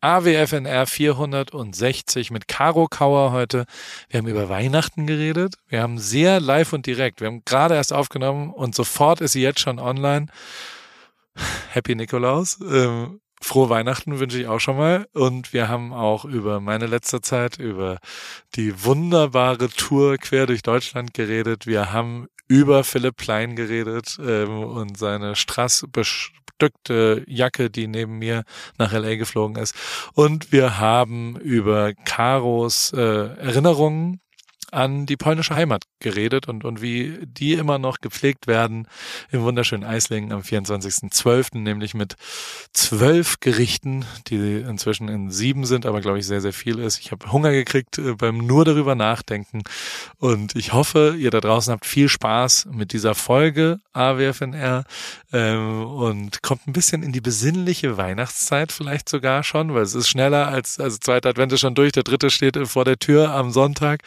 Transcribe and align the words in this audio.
AWFNR 0.00 0.86
460 0.86 2.30
mit 2.30 2.46
Caro 2.46 2.86
Kauer 2.86 3.32
heute. 3.32 3.64
Wir 4.08 4.18
haben 4.18 4.28
über 4.28 4.48
Weihnachten 4.48 5.06
geredet. 5.08 5.56
Wir 5.66 5.82
haben 5.82 5.98
sehr 5.98 6.38
live 6.40 6.72
und 6.72 6.86
direkt. 6.86 7.20
Wir 7.20 7.26
haben 7.26 7.42
gerade 7.44 7.74
erst 7.74 7.92
aufgenommen 7.92 8.50
und 8.50 8.76
sofort 8.76 9.20
ist 9.20 9.32
sie 9.32 9.42
jetzt 9.42 9.58
schon 9.58 9.80
online. 9.80 10.26
Happy 11.72 11.96
Nikolaus. 11.96 12.60
Ähm, 12.60 13.20
frohe 13.40 13.70
Weihnachten 13.70 14.20
wünsche 14.20 14.38
ich 14.38 14.46
auch 14.46 14.60
schon 14.60 14.76
mal. 14.76 15.08
Und 15.14 15.52
wir 15.52 15.68
haben 15.68 15.92
auch 15.92 16.24
über 16.24 16.60
meine 16.60 16.86
letzte 16.86 17.20
Zeit, 17.20 17.58
über 17.58 17.98
die 18.54 18.84
wunderbare 18.84 19.68
Tour 19.68 20.16
quer 20.18 20.46
durch 20.46 20.62
Deutschland 20.62 21.12
geredet. 21.12 21.66
Wir 21.66 21.92
haben 21.92 22.28
über 22.48 22.82
Philipp 22.82 23.16
Plein 23.16 23.54
geredet 23.56 24.18
ähm, 24.20 24.64
und 24.64 24.98
seine 24.98 25.36
Strass 25.36 25.86
bestückte 25.92 27.24
Jacke, 27.26 27.70
die 27.70 27.86
neben 27.86 28.18
mir 28.18 28.44
nach 28.78 28.92
LA 28.92 29.16
geflogen 29.16 29.56
ist. 29.62 29.74
Und 30.14 30.50
wir 30.50 30.78
haben 30.78 31.36
über 31.36 31.92
Karos 31.94 32.92
äh, 32.92 32.98
Erinnerungen 32.98 34.20
an 34.72 35.06
die 35.06 35.16
polnische 35.16 35.54
Heimat 35.54 35.84
geredet 36.00 36.48
und, 36.48 36.64
und 36.64 36.82
wie 36.82 37.18
die 37.26 37.54
immer 37.54 37.78
noch 37.78 37.98
gepflegt 37.98 38.46
werden 38.46 38.86
im 39.30 39.42
wunderschönen 39.42 39.84
Eislingen 39.84 40.32
am 40.32 40.40
24.12., 40.40 41.58
nämlich 41.58 41.94
mit 41.94 42.16
zwölf 42.72 43.40
Gerichten, 43.40 44.04
die 44.28 44.58
inzwischen 44.60 45.08
in 45.08 45.30
sieben 45.30 45.64
sind, 45.64 45.86
aber 45.86 46.00
glaube 46.00 46.18
ich 46.18 46.26
sehr, 46.26 46.40
sehr 46.40 46.52
viel 46.52 46.78
ist. 46.78 46.98
Ich 47.00 47.10
habe 47.12 47.30
Hunger 47.32 47.52
gekriegt 47.52 47.98
äh, 47.98 48.14
beim 48.14 48.38
nur 48.38 48.64
darüber 48.64 48.94
nachdenken 48.94 49.62
und 50.18 50.54
ich 50.56 50.72
hoffe, 50.72 51.16
ihr 51.18 51.30
da 51.30 51.40
draußen 51.40 51.72
habt 51.72 51.86
viel 51.86 52.08
Spaß 52.08 52.68
mit 52.72 52.92
dieser 52.92 53.14
Folge 53.14 53.80
AWFNR 53.92 54.84
ähm, 55.32 55.84
und 55.84 56.42
kommt 56.42 56.66
ein 56.66 56.72
bisschen 56.72 57.02
in 57.02 57.12
die 57.12 57.20
besinnliche 57.20 57.96
Weihnachtszeit 57.96 58.72
vielleicht 58.72 59.08
sogar 59.08 59.42
schon, 59.42 59.74
weil 59.74 59.82
es 59.82 59.94
ist 59.94 60.08
schneller 60.08 60.48
als, 60.48 60.78
also 60.78 60.98
zweiter 60.98 61.30
Advent 61.30 61.52
ist 61.52 61.60
schon 61.60 61.74
durch, 61.74 61.92
der 61.92 62.02
dritte 62.02 62.30
steht 62.30 62.58
vor 62.68 62.84
der 62.84 62.98
Tür 62.98 63.30
am 63.30 63.50
Sonntag, 63.50 64.02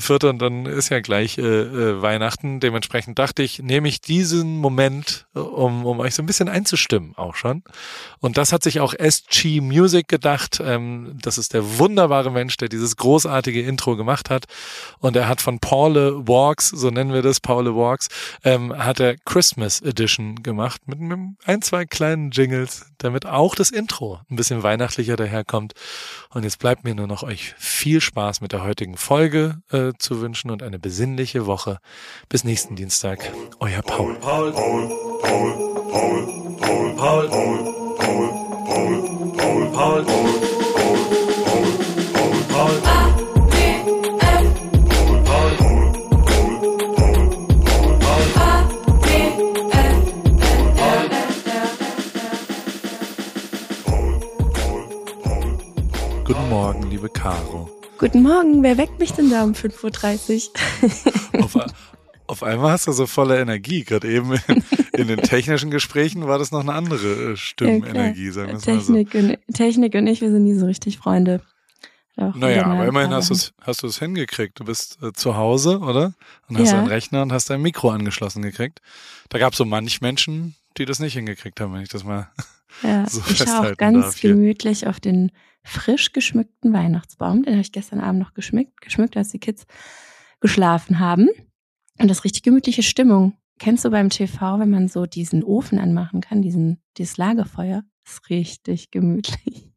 der 0.00 0.30
und 0.30 0.40
dann 0.40 0.66
ist 0.66 0.88
ja 0.88 1.00
gleich 1.00 1.16
gleich 1.16 1.38
äh, 1.38 1.42
äh, 1.42 2.02
Weihnachten. 2.02 2.60
Dementsprechend 2.60 3.18
dachte 3.18 3.42
ich, 3.42 3.60
nehme 3.60 3.88
ich 3.88 4.00
diesen 4.00 4.58
Moment, 4.58 5.26
äh, 5.34 5.38
um, 5.38 5.86
um 5.86 6.00
euch 6.00 6.14
so 6.14 6.22
ein 6.22 6.26
bisschen 6.26 6.48
einzustimmen 6.48 7.14
auch 7.16 7.34
schon. 7.34 7.62
Und 8.20 8.36
das 8.36 8.52
hat 8.52 8.62
sich 8.62 8.80
auch 8.80 8.94
SG 8.94 9.60
Music 9.60 10.08
gedacht. 10.08 10.60
Ähm, 10.62 11.16
das 11.22 11.38
ist 11.38 11.54
der 11.54 11.78
wunderbare 11.78 12.30
Mensch, 12.30 12.56
der 12.58 12.68
dieses 12.68 12.96
großartige 12.96 13.62
Intro 13.62 13.96
gemacht 13.96 14.30
hat. 14.30 14.44
Und 14.98 15.16
er 15.16 15.28
hat 15.28 15.40
von 15.40 15.58
Paul 15.58 16.26
Walks, 16.28 16.68
so 16.68 16.90
nennen 16.90 17.12
wir 17.12 17.22
das, 17.22 17.40
Paul 17.40 17.74
Walks, 17.74 18.08
ähm, 18.44 18.76
hat 18.76 19.00
er 19.00 19.16
Christmas 19.16 19.80
Edition 19.80 20.42
gemacht 20.42 20.82
mit, 20.86 21.00
mit 21.00 21.18
ein, 21.44 21.62
zwei 21.62 21.86
kleinen 21.86 22.30
Jingles, 22.30 22.86
damit 22.98 23.26
auch 23.26 23.54
das 23.54 23.70
Intro 23.70 24.20
ein 24.30 24.36
bisschen 24.36 24.62
weihnachtlicher 24.62 25.16
daherkommt. 25.16 25.72
Und 26.30 26.42
jetzt 26.42 26.58
bleibt 26.58 26.84
mir 26.84 26.94
nur 26.94 27.06
noch 27.06 27.22
euch 27.22 27.54
viel 27.56 28.00
Spaß 28.00 28.40
mit 28.42 28.52
der 28.52 28.62
heutigen 28.62 28.96
Folge 28.96 29.62
äh, 29.70 29.85
zu 29.94 30.20
wünschen 30.20 30.50
und 30.50 30.62
eine 30.62 30.78
besinnliche 30.78 31.46
Woche. 31.46 31.78
Bis 32.28 32.44
nächsten 32.44 32.76
Dienstag. 32.76 33.32
Euer 33.60 33.82
Paul. 33.82 34.14
Paul, 34.16 34.52
Paul, 34.52 34.88
Paul, 35.22 35.52
Paul, 35.90 36.96
Paul, 36.96 36.96
Paul, 36.96 37.28
Paul, 37.28 37.58
Paul, 37.98 38.46
Paul, 38.66 39.72
Paul, 39.72 40.04
Paul, 40.04 40.04
Paul. 40.04 40.56
Guten 56.26 56.48
Morgen, 56.48 56.90
liebe 56.90 57.08
Caro. 57.08 57.75
Guten 57.98 58.22
Morgen, 58.22 58.62
wer 58.62 58.76
weckt 58.76 58.98
mich 58.98 59.12
denn 59.12 59.30
da 59.30 59.42
um 59.42 59.52
5.30 59.52 60.50
Uhr? 61.32 61.40
auf, 61.44 61.56
auf 62.26 62.42
einmal 62.42 62.72
hast 62.72 62.86
du 62.86 62.92
so 62.92 63.06
volle 63.06 63.40
Energie. 63.40 63.84
Gerade 63.84 64.10
eben 64.10 64.34
in, 64.48 64.64
in, 64.92 65.08
den 65.08 65.18
technischen 65.18 65.70
Gesprächen 65.70 66.26
war 66.26 66.38
das 66.38 66.52
noch 66.52 66.60
eine 66.60 66.74
andere 66.74 67.32
äh, 67.32 67.36
Stimmenergie, 67.36 68.26
ja, 68.26 68.32
sagen 68.32 68.52
wir 68.52 68.58
Technik 68.58 69.14
mal 69.14 69.22
so. 69.22 69.28
Und, 69.28 69.54
Technik 69.54 69.94
und 69.94 70.06
ich, 70.08 70.20
wir 70.20 70.30
sind 70.30 70.44
nie 70.44 70.54
so 70.54 70.66
richtig 70.66 70.98
Freunde. 70.98 71.40
Auch 72.16 72.34
naja, 72.34 72.66
aber 72.66 72.86
immerhin 72.86 73.12
hast 73.12 73.30
du 73.30 73.34
es 73.34 73.52
hast 73.60 73.82
es 73.82 73.98
hingekriegt. 73.98 74.60
Du 74.60 74.64
bist 74.64 74.98
äh, 75.02 75.12
zu 75.12 75.36
Hause, 75.36 75.78
oder? 75.78 76.14
Und 76.48 76.58
hast 76.58 76.72
ja. 76.72 76.78
einen 76.78 76.88
Rechner 76.88 77.22
und 77.22 77.32
hast 77.32 77.48
dein 77.48 77.62
Mikro 77.62 77.90
angeschlossen 77.90 78.42
gekriegt. 78.42 78.80
Da 79.30 79.38
gab 79.38 79.52
es 79.52 79.58
so 79.58 79.64
manch 79.64 80.00
Menschen, 80.00 80.54
die 80.76 80.84
das 80.84 80.98
nicht 80.98 81.14
hingekriegt 81.14 81.60
haben, 81.60 81.72
wenn 81.72 81.82
ich 81.82 81.88
das 81.88 82.04
mal 82.04 82.30
ja, 82.82 83.06
so 83.08 83.22
ich 83.28 83.38
schaue 83.38 83.72
auch 83.72 83.76
ganz 83.76 84.04
darf 84.04 84.20
gemütlich 84.20 84.86
auf 84.86 85.00
den 85.00 85.30
frisch 85.66 86.12
geschmückten 86.12 86.72
Weihnachtsbaum. 86.72 87.42
Den 87.42 87.54
habe 87.54 87.60
ich 87.60 87.72
gestern 87.72 88.00
Abend 88.00 88.20
noch 88.20 88.34
geschmückt, 88.34 88.80
geschmückt, 88.80 89.16
als 89.16 89.30
die 89.30 89.40
Kids 89.40 89.66
geschlafen 90.40 90.98
haben. 90.98 91.28
Und 91.98 92.08
das 92.08 92.24
richtig 92.24 92.42
gemütliche 92.42 92.82
Stimmung. 92.82 93.36
Kennst 93.58 93.84
du 93.84 93.90
beim 93.90 94.10
TV, 94.10 94.58
wenn 94.58 94.70
man 94.70 94.88
so 94.88 95.06
diesen 95.06 95.42
Ofen 95.42 95.78
anmachen 95.78 96.20
kann, 96.20 96.42
diesen, 96.42 96.82
dieses 96.98 97.16
Lagerfeuer? 97.16 97.82
Das 98.04 98.14
ist 98.14 98.30
richtig 98.30 98.90
gemütlich. 98.90 99.72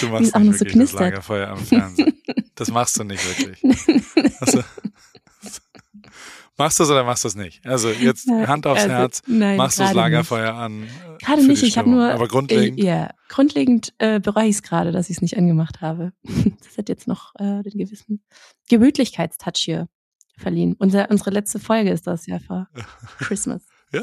Du 0.00 0.08
machst 0.08 0.36
nicht 0.36 0.60
wirklich 0.60 0.72
so 0.72 0.78
das 0.78 0.92
Lagerfeuer 0.92 1.48
am 1.48 1.58
Fernsehen. 1.58 2.20
Das 2.54 2.70
machst 2.70 2.98
du 2.98 3.04
nicht 3.04 3.24
wirklich. 3.26 3.62
Also, 4.40 4.62
Machst 6.58 6.78
du 6.78 6.84
es 6.84 6.90
oder 6.90 7.02
machst 7.04 7.24
du 7.24 7.28
es 7.28 7.34
nicht? 7.34 7.66
Also 7.66 7.88
jetzt 7.90 8.28
Hand 8.28 8.66
aufs 8.66 8.82
also, 8.82 8.92
Herz, 8.92 9.22
nein, 9.26 9.56
machst 9.56 9.78
du 9.78 9.84
das 9.84 9.94
Lagerfeuer 9.94 10.52
nicht. 10.52 10.60
an? 10.60 10.82
Äh, 11.14 11.24
gerade 11.24 11.46
nicht, 11.46 11.62
ich 11.62 11.78
habe 11.78 11.88
nur. 11.88 12.12
Aber 12.12 12.28
grundlegend. 12.28 12.78
Äh, 12.78 12.84
ja, 12.84 13.10
grundlegend 13.28 13.94
äh, 13.98 14.20
bereue 14.20 14.46
ich 14.46 14.56
es 14.56 14.62
gerade, 14.62 14.92
dass 14.92 15.08
ich 15.08 15.16
es 15.16 15.22
nicht 15.22 15.38
angemacht 15.38 15.80
habe. 15.80 16.12
das 16.22 16.76
hat 16.76 16.88
jetzt 16.88 17.08
noch 17.08 17.34
äh, 17.36 17.62
den 17.62 17.78
gewissen 17.78 18.22
Gemütlichkeitstouch 18.68 19.56
hier 19.56 19.88
verliehen. 20.36 20.74
Unser, 20.78 21.10
unsere 21.10 21.30
letzte 21.30 21.58
Folge 21.58 21.90
ist 21.90 22.06
das 22.06 22.26
ja 22.26 22.38
vor 22.38 22.68
Christmas. 23.18 23.62
ja, 23.90 24.02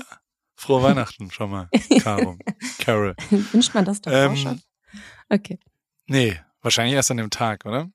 frohe 0.55 0.81
Weihnachten 0.81 1.29
schon 1.29 1.51
mal, 1.51 1.69
Caro. 2.01 2.38
Carol. 2.79 3.15
Wünscht 3.29 3.75
man 3.75 3.85
das 3.85 4.01
doch 4.01 4.11
ähm, 4.11 4.31
auch 4.31 4.38
schon? 4.38 4.61
Okay. 5.29 5.59
Nee, 6.07 6.39
wahrscheinlich 6.61 6.95
erst 6.95 7.11
an 7.11 7.17
dem 7.17 7.29
Tag, 7.29 7.65
oder? 7.65 7.91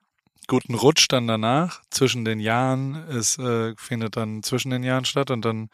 Guten 0.46 0.74
Rutsch 0.74 1.06
dann 1.08 1.26
danach. 1.26 1.82
Zwischen 1.90 2.24
den 2.24 2.40
Jahren 2.40 2.94
es 3.08 3.38
äh, 3.38 3.74
findet 3.76 4.16
dann 4.16 4.42
zwischen 4.42 4.70
den 4.70 4.82
Jahren 4.82 5.04
statt 5.04 5.30
und 5.30 5.44
dann 5.44 5.68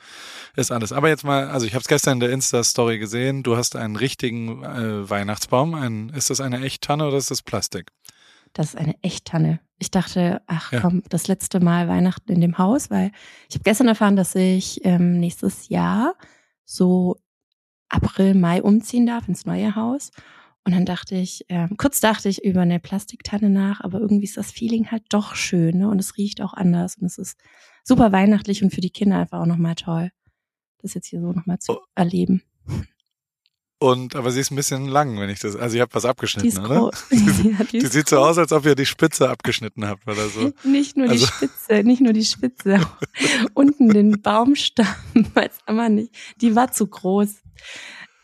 ist 0.56 0.72
alles. 0.72 0.92
Aber 0.92 1.08
jetzt 1.08 1.24
mal, 1.24 1.48
also 1.48 1.66
ich 1.66 1.74
habe 1.74 1.80
es 1.80 1.88
gestern 1.88 2.14
in 2.14 2.20
der 2.20 2.30
Insta-Story 2.30 2.98
gesehen. 2.98 3.42
Du 3.42 3.56
hast 3.56 3.76
einen 3.76 3.96
richtigen 3.96 4.62
äh, 4.62 5.08
Weihnachtsbaum. 5.08 5.74
Ein, 5.74 6.10
ist 6.10 6.30
das 6.30 6.40
eine 6.40 6.62
Echttanne 6.62 7.06
oder 7.06 7.16
ist 7.16 7.30
das 7.30 7.42
Plastik? 7.42 7.90
Das 8.52 8.68
ist 8.68 8.76
eine 8.76 8.94
Echttanne. 9.02 9.60
Ich 9.78 9.90
dachte, 9.90 10.42
ach 10.46 10.72
ja. 10.72 10.80
komm, 10.80 11.02
das 11.08 11.28
letzte 11.28 11.60
Mal 11.60 11.88
Weihnachten 11.88 12.32
in 12.32 12.40
dem 12.40 12.58
Haus, 12.58 12.90
weil 12.90 13.12
ich 13.48 13.54
habe 13.54 13.64
gestern 13.64 13.88
erfahren, 13.88 14.16
dass 14.16 14.34
ich 14.34 14.84
ähm, 14.84 15.20
nächstes 15.20 15.68
Jahr 15.68 16.14
so 16.64 17.16
April, 17.88 18.34
Mai 18.34 18.62
umziehen 18.62 19.06
darf 19.06 19.28
ins 19.28 19.46
neue 19.46 19.74
Haus. 19.74 20.10
Und 20.64 20.74
dann 20.74 20.84
dachte 20.84 21.14
ich, 21.14 21.48
äh, 21.48 21.68
kurz 21.78 22.00
dachte 22.00 22.28
ich 22.28 22.44
über 22.44 22.60
eine 22.60 22.80
Plastiktanne 22.80 23.48
nach, 23.48 23.80
aber 23.80 23.98
irgendwie 23.98 24.26
ist 24.26 24.36
das 24.36 24.52
Feeling 24.52 24.90
halt 24.90 25.04
doch 25.08 25.34
schön, 25.34 25.78
ne? 25.78 25.88
Und 25.88 25.98
es 25.98 26.16
riecht 26.18 26.42
auch 26.42 26.52
anders 26.52 26.96
und 26.96 27.06
es 27.06 27.18
ist 27.18 27.38
super 27.82 28.12
weihnachtlich 28.12 28.62
und 28.62 28.74
für 28.74 28.82
die 28.82 28.90
Kinder 28.90 29.18
einfach 29.18 29.40
auch 29.40 29.46
nochmal 29.46 29.74
toll, 29.74 30.10
das 30.82 30.94
jetzt 30.94 31.06
hier 31.06 31.20
so 31.20 31.32
nochmal 31.32 31.58
zu 31.58 31.72
oh. 31.72 31.80
erleben. 31.94 32.42
Und 33.82 34.14
aber 34.14 34.30
sie 34.30 34.40
ist 34.40 34.50
ein 34.50 34.56
bisschen 34.56 34.88
lang, 34.88 35.18
wenn 35.18 35.30
ich 35.30 35.38
das. 35.38 35.56
Also 35.56 35.76
ihr 35.76 35.82
habt 35.82 35.94
was 35.94 36.04
abgeschnitten, 36.04 36.58
oder? 36.58 36.90
ja, 37.10 37.64
die, 37.64 37.78
die 37.78 37.86
sieht 37.86 38.10
so 38.10 38.18
aus, 38.18 38.36
als 38.36 38.52
ob 38.52 38.66
ihr 38.66 38.74
die 38.74 38.84
Spitze 38.84 39.30
abgeschnitten 39.30 39.86
habt 39.86 40.06
oder 40.06 40.28
so. 40.28 40.52
Nicht 40.64 40.98
nur 40.98 41.08
also. 41.08 41.24
die 41.24 41.32
Spitze, 41.32 41.82
nicht 41.82 42.02
nur 42.02 42.12
die 42.12 42.24
Spitze, 42.26 42.86
unten 43.54 43.88
den 43.88 44.20
Baumstamm, 44.20 44.86
weiß 45.32 45.60
aber 45.64 45.88
nicht. 45.88 46.14
Die 46.42 46.54
war 46.54 46.70
zu 46.72 46.86
groß. 46.86 47.36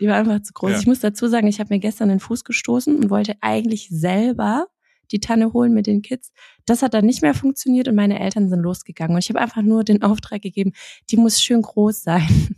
Die 0.01 0.07
war 0.07 0.17
einfach 0.17 0.43
zu 0.43 0.53
groß. 0.53 0.73
Ja. 0.73 0.79
Ich 0.79 0.87
muss 0.87 1.01
dazu 1.01 1.29
sagen, 1.29 1.47
ich 1.47 1.61
habe 1.61 1.73
mir 1.75 1.81
gestern 1.81 2.09
den 2.09 2.21
Fuß 2.21 2.45
gestoßen 2.45 2.97
und 2.97 3.11
wollte 3.11 3.37
eigentlich 3.41 3.89
selber 3.91 4.67
die 5.13 5.21
Tanne 5.21 5.53
holen 5.53 5.73
mit 5.73 5.87
den 5.87 6.03
Kids. 6.03 6.33
Das 6.65 6.83
hat 6.83 6.95
dann 6.95 7.07
nicht 7.07 7.23
mehr 7.23 7.35
funktioniert 7.35 7.89
und 7.89 7.95
meine 7.95 8.19
Eltern 8.19 8.49
sind 8.49 8.61
losgegangen. 8.61 9.15
Und 9.15 9.25
ich 9.25 9.29
habe 9.29 9.41
einfach 9.41 9.63
nur 9.63 9.85
den 9.85 10.03
Auftrag 10.03 10.43
gegeben, 10.43 10.73
die 11.11 11.17
muss 11.17 11.41
schön 11.41 11.63
groß 11.63 12.03
sein. 12.03 12.57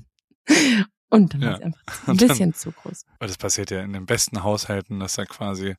Und 1.11 1.33
dann 1.33 1.41
ja. 1.41 1.49
war 1.49 1.57
sie 1.57 1.65
einfach 1.65 2.09
ein 2.09 2.17
bisschen 2.17 2.51
dann, 2.51 2.55
zu 2.55 2.73
groß. 2.73 3.07
Weil 3.19 3.29
das 3.29 3.39
passiert 3.39 3.71
ja 3.71 3.81
in 3.81 3.93
den 3.93 4.05
besten 4.07 4.43
Haushalten, 4.43 5.01
dass 5.01 5.15
da 5.15 5.25
quasi 5.25 5.75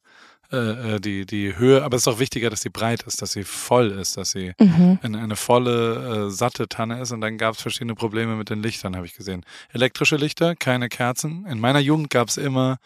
äh, 0.51 0.95
äh, 0.95 0.99
die, 0.99 1.27
die 1.27 1.55
Höhe, 1.57 1.83
aber 1.83 1.95
es 1.95 2.03
ist 2.03 2.07
auch 2.07 2.17
wichtiger, 2.17 2.49
dass 2.49 2.61
sie 2.61 2.69
breit 2.69 3.03
ist, 3.03 3.21
dass 3.21 3.33
sie 3.33 3.43
voll 3.43 3.91
ist, 3.91 4.17
dass 4.17 4.31
sie 4.31 4.53
mhm. 4.59 4.97
eine, 5.03 5.19
eine 5.19 5.35
volle, 5.35 6.27
äh, 6.27 6.31
satte 6.31 6.67
Tanne 6.67 6.99
ist. 7.01 7.11
Und 7.11 7.21
dann 7.21 7.37
gab 7.37 7.53
es 7.53 7.61
verschiedene 7.61 7.93
Probleme 7.93 8.35
mit 8.35 8.49
den 8.49 8.63
Lichtern, 8.63 8.95
habe 8.95 9.05
ich 9.05 9.13
gesehen. 9.13 9.45
Elektrische 9.73 10.15
Lichter, 10.15 10.55
keine 10.55 10.89
Kerzen. 10.89 11.45
In 11.45 11.59
meiner 11.59 11.77
Jugend 11.77 12.09
gab 12.09 12.29
es 12.29 12.37
immer 12.37 12.79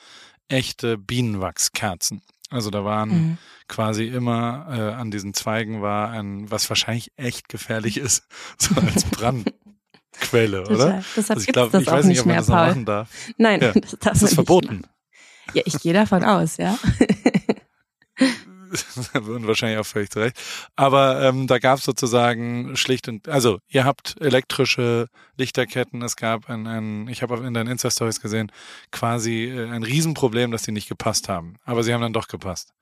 echte 0.49 0.97
Bienenwachskerzen. 0.97 2.21
Also 2.49 2.69
da 2.69 2.83
waren 2.83 3.09
mhm. 3.09 3.37
quasi 3.69 4.07
immer 4.07 4.67
äh, 4.69 4.93
an 4.93 5.09
diesen 5.09 5.33
Zweigen 5.33 5.81
war 5.81 6.09
ein, 6.11 6.51
was 6.51 6.69
wahrscheinlich 6.69 7.11
echt 7.15 7.47
gefährlich 7.47 7.97
ist, 7.97 8.25
so 8.57 8.75
als 8.75 9.05
Brandquelle, 9.05 10.67
oder? 10.67 11.03
Deshalb 11.15 11.37
also 11.37 11.47
ich 11.47 11.53
glaube, 11.53 11.81
ich 11.81 11.87
weiß 11.87 12.05
nicht, 12.05 12.19
ob 12.19 12.25
man 12.25 12.35
das 12.35 12.47
noch 12.49 12.55
machen 12.55 12.85
darf. 12.85 13.09
Nein, 13.37 13.61
ja. 13.61 13.71
das 13.73 13.91
darf 13.91 14.13
Das 14.13 14.23
ist 14.23 14.33
verboten. 14.35 14.83
Ja, 15.53 15.63
ich 15.65 15.79
gehe 15.79 15.93
davon 15.93 16.23
aus, 16.23 16.57
ja. 16.57 16.77
und 19.13 19.47
wahrscheinlich 19.47 19.79
auch 19.79 19.85
völlig 19.85 20.09
zurecht. 20.09 20.37
Aber 20.75 21.21
ähm, 21.21 21.47
da 21.47 21.59
gab 21.59 21.79
es 21.79 21.85
sozusagen 21.85 22.75
schlicht 22.75 23.07
und 23.07 23.29
also 23.29 23.59
ihr 23.67 23.85
habt 23.85 24.15
elektrische 24.19 25.07
Lichterketten. 25.37 26.01
Es 26.01 26.15
gab 26.15 26.49
ein, 26.49 26.67
ein 26.67 27.07
ich 27.07 27.21
habe 27.21 27.45
in 27.45 27.53
deinen 27.53 27.67
Insta-Stories 27.67 28.19
gesehen, 28.21 28.51
quasi 28.91 29.45
äh, 29.45 29.69
ein 29.69 29.83
Riesenproblem, 29.83 30.51
dass 30.51 30.63
die 30.63 30.71
nicht 30.71 30.89
gepasst 30.89 31.29
haben. 31.29 31.55
Aber 31.65 31.83
sie 31.83 31.93
haben 31.93 32.01
dann 32.01 32.13
doch 32.13 32.27
gepasst. 32.27 32.73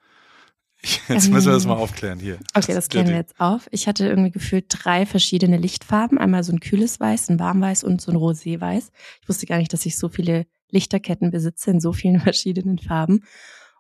Jetzt 1.07 1.29
müssen 1.29 1.47
wir 1.47 1.53
das 1.53 1.65
mal 1.65 1.75
ähm, 1.75 1.81
aufklären 1.81 2.19
hier. 2.19 2.39
Okay, 2.55 2.73
das 2.73 2.89
klären 2.89 3.07
wir 3.07 3.15
jetzt 3.15 3.39
auf. 3.39 3.67
Ich 3.71 3.88
hatte 3.88 4.07
irgendwie 4.07 4.31
gefühlt 4.31 4.65
drei 4.67 5.05
verschiedene 5.05 5.57
Lichtfarben. 5.57 6.17
Einmal 6.17 6.43
so 6.43 6.51
ein 6.53 6.59
kühles 6.59 6.99
Weiß, 6.99 7.29
ein 7.29 7.39
Warmweiß 7.39 7.83
und 7.83 8.01
so 8.01 8.11
ein 8.11 8.17
Roséweiß. 8.17 8.91
Ich 9.21 9.29
wusste 9.29 9.45
gar 9.45 9.57
nicht, 9.57 9.71
dass 9.73 9.85
ich 9.85 9.97
so 9.97 10.09
viele 10.09 10.47
Lichterketten 10.71 11.29
besitze 11.29 11.69
in 11.69 11.79
so 11.79 11.93
vielen 11.93 12.19
verschiedenen 12.21 12.79
Farben. 12.79 13.23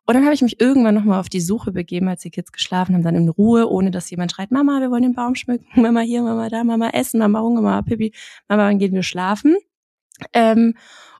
Und 0.05 0.15
dann 0.15 0.23
habe 0.23 0.33
ich 0.33 0.41
mich 0.41 0.59
irgendwann 0.59 0.95
nochmal 0.95 1.19
auf 1.19 1.29
die 1.29 1.41
Suche 1.41 1.71
begeben, 1.71 2.07
als 2.07 2.21
die 2.21 2.31
Kids 2.31 2.51
geschlafen 2.51 2.95
haben, 2.95 3.03
dann 3.03 3.15
in 3.15 3.29
Ruhe, 3.29 3.69
ohne 3.69 3.91
dass 3.91 4.09
jemand 4.09 4.31
schreit, 4.31 4.51
Mama, 4.51 4.81
wir 4.81 4.91
wollen 4.91 5.03
den 5.03 5.13
Baum 5.13 5.35
schmücken, 5.35 5.65
Mama 5.81 6.01
hier, 6.01 6.21
Mama 6.23 6.49
da, 6.49 6.63
Mama 6.63 6.89
essen, 6.89 7.19
Mama 7.19 7.41
Hunger, 7.41 7.61
Mama 7.61 7.81
Pipi, 7.81 8.13
Mama, 8.47 8.65
wann 8.65 8.79
gehen 8.79 8.93
wir 8.93 9.03
schlafen? 9.03 9.57
Ähm, 10.33 10.75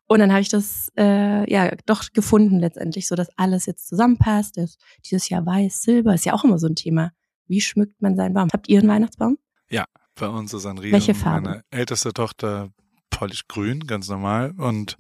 und 0.08 0.20
dann 0.20 0.32
habe 0.32 0.42
ich 0.42 0.50
das 0.50 0.92
äh, 0.98 1.50
ja 1.50 1.72
doch 1.86 2.12
gefunden 2.12 2.60
letztendlich, 2.60 3.08
so 3.08 3.16
dass 3.16 3.30
alles 3.38 3.66
jetzt 3.66 3.88
zusammenpasst. 3.88 4.58
Das, 4.58 4.78
dieses 5.06 5.30
Jahr 5.30 5.46
weiß, 5.46 5.84
Silber 5.84 6.14
ist 6.14 6.26
ja 6.26 6.34
auch 6.34 6.44
immer 6.44 6.60
so 6.60 6.68
ein 6.68 6.76
Thema. 6.76 7.12
Wie 7.48 7.62
schmückt 7.62 8.02
man 8.02 8.18
seinen 8.18 8.34
Baum? 8.34 8.50
Habt 8.52 8.68
ihr 8.68 8.80
einen 8.80 8.90
Weihnachtsbaum? 8.90 9.38
Ja, 9.70 9.86
bei 10.16 10.28
uns 10.28 10.54
ist 10.54 10.66
ein 10.66 10.78
Riesen. 10.78 10.94
Welche 10.94 11.16
Farbe? 11.16 11.50
Meine 11.50 11.64
älteste 11.70 12.12
Tochter 12.12 12.72
polish 13.10 13.48
grün, 13.48 13.88
ganz 13.88 14.10
normal. 14.10 14.54
Und 14.58 14.98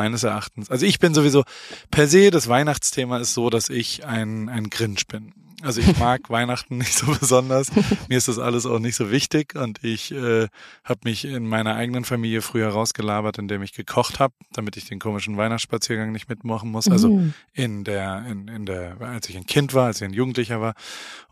meines 0.00 0.22
Erachtens. 0.22 0.70
Also 0.70 0.86
ich 0.86 0.98
bin 0.98 1.12
sowieso 1.12 1.44
per 1.90 2.08
se, 2.08 2.30
das 2.30 2.48
Weihnachtsthema 2.48 3.18
ist 3.18 3.34
so, 3.34 3.50
dass 3.50 3.68
ich 3.68 4.06
ein, 4.06 4.48
ein 4.48 4.70
Grinch 4.70 5.06
bin. 5.06 5.34
Also 5.62 5.80
ich 5.80 5.98
mag 5.98 6.20
Weihnachten 6.30 6.78
nicht 6.78 6.94
so 6.94 7.06
besonders. 7.06 7.70
Mir 8.08 8.18
ist 8.18 8.28
das 8.28 8.38
alles 8.38 8.66
auch 8.66 8.78
nicht 8.78 8.96
so 8.96 9.10
wichtig 9.10 9.54
und 9.54 9.82
ich 9.84 10.12
äh, 10.12 10.48
habe 10.84 11.00
mich 11.04 11.24
in 11.24 11.46
meiner 11.46 11.74
eigenen 11.74 12.04
Familie 12.04 12.42
früher 12.42 12.68
rausgelabert, 12.68 13.38
indem 13.38 13.62
ich 13.62 13.72
gekocht 13.72 14.20
habe, 14.20 14.34
damit 14.52 14.76
ich 14.76 14.88
den 14.88 14.98
komischen 14.98 15.36
Weihnachtsspaziergang 15.36 16.12
nicht 16.12 16.28
mitmachen 16.28 16.70
muss. 16.70 16.88
Also 16.88 17.10
mhm. 17.10 17.34
in 17.52 17.84
der, 17.84 18.24
in, 18.28 18.48
in 18.48 18.66
der, 18.66 19.00
als 19.00 19.28
ich 19.28 19.36
ein 19.36 19.46
Kind 19.46 19.74
war, 19.74 19.86
als 19.86 20.00
ich 20.00 20.08
ein 20.08 20.14
Jugendlicher 20.14 20.60
war. 20.60 20.74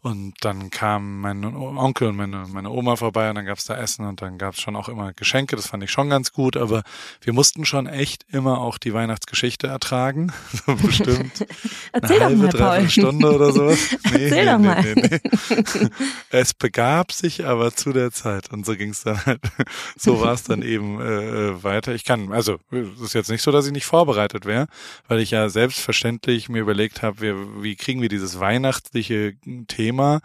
Und 0.01 0.35
dann 0.43 0.71
kam 0.71 1.21
mein 1.21 1.45
Onkel 1.45 2.09
und 2.09 2.17
meine, 2.17 2.47
meine 2.49 2.71
Oma 2.71 2.97
vorbei 2.97 3.29
und 3.29 3.35
dann 3.35 3.47
gab's 3.47 3.65
da 3.65 3.77
Essen 3.77 4.07
und 4.07 4.23
dann 4.23 4.39
gab's 4.39 4.61
schon 4.61 4.77
auch 4.77 4.89
immer 4.89 5.13
Geschenke. 5.13 5.57
Das 5.57 5.67
fand 5.67 5.83
ich 5.83 5.91
schon 5.91 6.09
ganz 6.09 6.33
gut, 6.33 6.57
aber 6.57 6.83
wir 7.21 7.33
mussten 7.33 7.65
schon 7.65 7.87
echt 7.87 8.25
immer 8.31 8.61
auch 8.61 8.79
die 8.79 8.95
Weihnachtsgeschichte 8.95 9.67
ertragen. 9.67 10.33
So 10.67 10.77
bestimmt 10.83 11.47
Erzähl 11.93 12.23
eine 12.23 12.25
halbe, 12.25 12.49
dreiviertel 12.49 12.91
Stunde 12.91 13.35
oder 13.35 13.53
sowas. 13.53 13.97
Nee, 14.13 14.18
Erzähl 14.25 14.45
nee, 14.45 14.51
doch 14.51 14.59
mal. 14.59 14.83
Nee, 14.83 14.95
nee, 15.11 15.89
es 16.31 16.55
begab 16.55 17.13
sich 17.13 17.45
aber 17.47 17.75
zu 17.75 17.93
der 17.93 18.11
Zeit 18.11 18.53
und 18.53 18.67
so 18.67 18.77
ging's 18.77 19.03
dann 19.03 19.25
halt. 19.25 19.41
So 19.97 20.21
war 20.21 20.33
es 20.33 20.45
dann 20.45 20.63
eben 20.63 21.01
äh, 21.01 21.63
weiter. 21.63 21.95
Ich 21.95 22.05
kann, 22.05 22.33
also 22.33 22.59
es 22.71 23.01
ist 23.01 23.15
jetzt 23.15 23.31
nicht 23.31 23.43
so, 23.43 23.51
dass 23.51 23.67
ich 23.67 23.73
nicht 23.73 23.87
vorbereitet 23.87 24.47
wäre, 24.47 24.67
weil 25.09 25.21
ich 25.21 25.31
ja 25.31 25.49
selbstverständlich 25.49 26.49
mir 26.49 26.61
überlegt 26.61 27.03
habe, 27.03 27.21
wie, 27.21 27.63
wie 27.63 27.77
kriegen 27.77 28.01
wir 28.01 28.09
dieses 28.09 28.39
weihnachtliche 28.39 29.35
Thema 29.67 30.21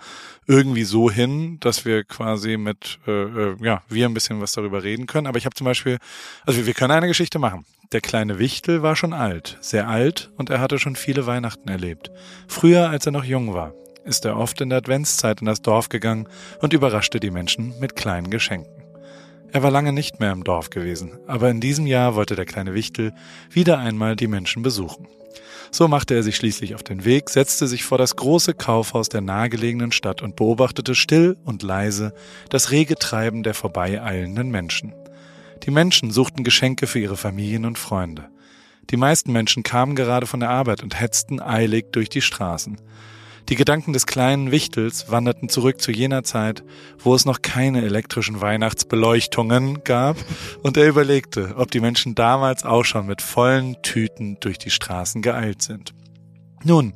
irgendwie 0.47 0.83
so 0.83 1.09
hin, 1.09 1.59
dass 1.59 1.85
wir 1.85 2.03
quasi 2.03 2.57
mit, 2.57 2.99
äh, 3.07 3.11
äh, 3.11 3.55
ja, 3.61 3.81
wir 3.89 4.05
ein 4.05 4.13
bisschen 4.13 4.41
was 4.41 4.51
darüber 4.51 4.83
reden 4.83 5.07
können. 5.07 5.27
Aber 5.27 5.37
ich 5.37 5.45
habe 5.45 5.55
zum 5.55 5.65
Beispiel, 5.65 5.97
also 6.45 6.65
wir 6.65 6.73
können 6.73 6.91
eine 6.91 7.07
Geschichte 7.07 7.39
machen. 7.39 7.65
Der 7.91 8.01
kleine 8.01 8.39
Wichtel 8.39 8.81
war 8.81 8.95
schon 8.95 9.13
alt, 9.13 9.57
sehr 9.61 9.87
alt, 9.87 10.31
und 10.37 10.49
er 10.49 10.59
hatte 10.59 10.79
schon 10.79 10.95
viele 10.95 11.27
Weihnachten 11.27 11.69
erlebt. 11.69 12.11
Früher, 12.47 12.89
als 12.89 13.05
er 13.05 13.11
noch 13.11 13.23
jung 13.23 13.53
war 13.53 13.73
ist 14.05 14.25
er 14.25 14.37
oft 14.37 14.59
in 14.61 14.69
der 14.69 14.79
Adventszeit 14.79 15.41
in 15.41 15.47
das 15.47 15.61
Dorf 15.61 15.89
gegangen 15.89 16.27
und 16.61 16.73
überraschte 16.73 17.19
die 17.19 17.31
Menschen 17.31 17.73
mit 17.79 17.95
kleinen 17.95 18.29
Geschenken. 18.29 18.83
Er 19.51 19.61
war 19.61 19.71
lange 19.71 19.93
nicht 19.93 20.19
mehr 20.19 20.31
im 20.31 20.43
Dorf 20.43 20.69
gewesen, 20.71 21.19
aber 21.27 21.49
in 21.49 21.61
diesem 21.61 21.85
Jahr 21.85 22.15
wollte 22.15 22.35
der 22.35 22.45
kleine 22.45 22.73
Wichtel 22.73 23.13
wieder 23.51 23.77
einmal 23.77 24.15
die 24.15 24.27
Menschen 24.27 24.63
besuchen. 24.63 25.07
So 25.69 25.87
machte 25.87 26.13
er 26.13 26.23
sich 26.23 26.35
schließlich 26.35 26.75
auf 26.75 26.83
den 26.83 27.05
Weg, 27.05 27.29
setzte 27.29 27.67
sich 27.67 27.83
vor 27.83 27.97
das 27.97 28.15
große 28.15 28.53
Kaufhaus 28.53 29.09
der 29.09 29.21
nahegelegenen 29.21 29.91
Stadt 29.91 30.21
und 30.21 30.35
beobachtete 30.35 30.95
still 30.95 31.37
und 31.45 31.63
leise 31.63 32.13
das 32.49 32.71
rege 32.71 32.95
Treiben 32.95 33.43
der 33.43 33.53
vorbeieilenden 33.53 34.49
Menschen. 34.49 34.93
Die 35.63 35.71
Menschen 35.71 36.11
suchten 36.11 36.43
Geschenke 36.43 36.87
für 36.87 36.99
ihre 36.99 37.17
Familien 37.17 37.65
und 37.65 37.79
Freunde. 37.79 38.29
Die 38.89 38.97
meisten 38.97 39.31
Menschen 39.31 39.63
kamen 39.63 39.95
gerade 39.95 40.27
von 40.27 40.41
der 40.41 40.49
Arbeit 40.49 40.83
und 40.83 40.99
hetzten 40.99 41.39
eilig 41.39 41.85
durch 41.91 42.09
die 42.09 42.21
Straßen. 42.21 42.77
Die 43.49 43.55
Gedanken 43.55 43.91
des 43.91 44.05
kleinen 44.05 44.51
Wichtels 44.51 45.11
wanderten 45.11 45.49
zurück 45.49 45.81
zu 45.81 45.91
jener 45.91 46.23
Zeit, 46.23 46.63
wo 46.99 47.13
es 47.13 47.25
noch 47.25 47.41
keine 47.41 47.83
elektrischen 47.83 48.39
Weihnachtsbeleuchtungen 48.39 49.83
gab, 49.83 50.17
und 50.61 50.77
er 50.77 50.87
überlegte, 50.87 51.55
ob 51.57 51.69
die 51.69 51.81
Menschen 51.81 52.15
damals 52.15 52.63
auch 52.63 52.83
schon 52.85 53.05
mit 53.05 53.21
vollen 53.21 53.81
Tüten 53.81 54.37
durch 54.39 54.57
die 54.57 54.69
Straßen 54.69 55.21
geeilt 55.21 55.61
sind. 55.61 55.93
Nun, 56.63 56.93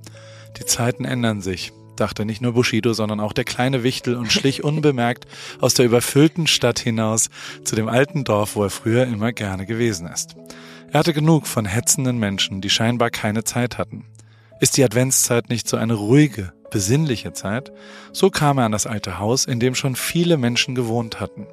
die 0.58 0.66
Zeiten 0.66 1.04
ändern 1.04 1.42
sich, 1.42 1.74
dachte 1.98 2.26
nicht 2.26 2.42
nur 2.42 2.54
Bushido, 2.54 2.94
sondern 2.94 3.20
auch 3.20 3.34
der 3.34 3.44
kleine 3.44 3.84
Wichtel 3.84 4.16
und 4.16 4.32
schlich 4.32 4.64
unbemerkt 4.64 5.26
aus 5.60 5.74
der 5.74 5.86
überfüllten 5.86 6.48
Stadt 6.48 6.80
hinaus 6.80 7.30
zu 7.66 7.76
dem 7.76 7.90
alten 7.90 8.24
Dorf, 8.24 8.56
wo 8.56 8.64
er 8.64 8.70
früher 8.70 9.06
immer 9.06 9.34
gerne 9.34 9.66
gewesen 9.66 10.08
ist. 10.08 10.36
Er 10.92 11.00
hatte 11.02 11.14
genug 11.14 11.48
von 11.48 11.66
hetzenden 11.66 12.18
Menschen, 12.18 12.62
die 12.62 12.70
scheinbar 12.70 13.10
keine 13.10 13.44
Zeit 13.44 13.78
hatten. 13.78 14.06
Ist 14.60 14.78
die 14.78 14.84
Adventszeit 14.84 15.50
nicht 15.50 15.68
so 15.68 15.78
eine 15.78 15.94
ruhige, 15.94 16.52
besinnliche 16.72 17.34
Zeit? 17.34 17.72
So 18.12 18.32
kam 18.32 18.58
er 18.58 18.66
an 18.66 18.72
das 18.72 18.88
alte 18.88 19.20
Haus, 19.20 19.46
in 19.46 19.60
dem 19.60 19.76
schon 19.76 19.96
viele 19.96 20.38
Menschen 20.38 20.74
gewohnt 20.74 21.20
hatten. 21.20 21.46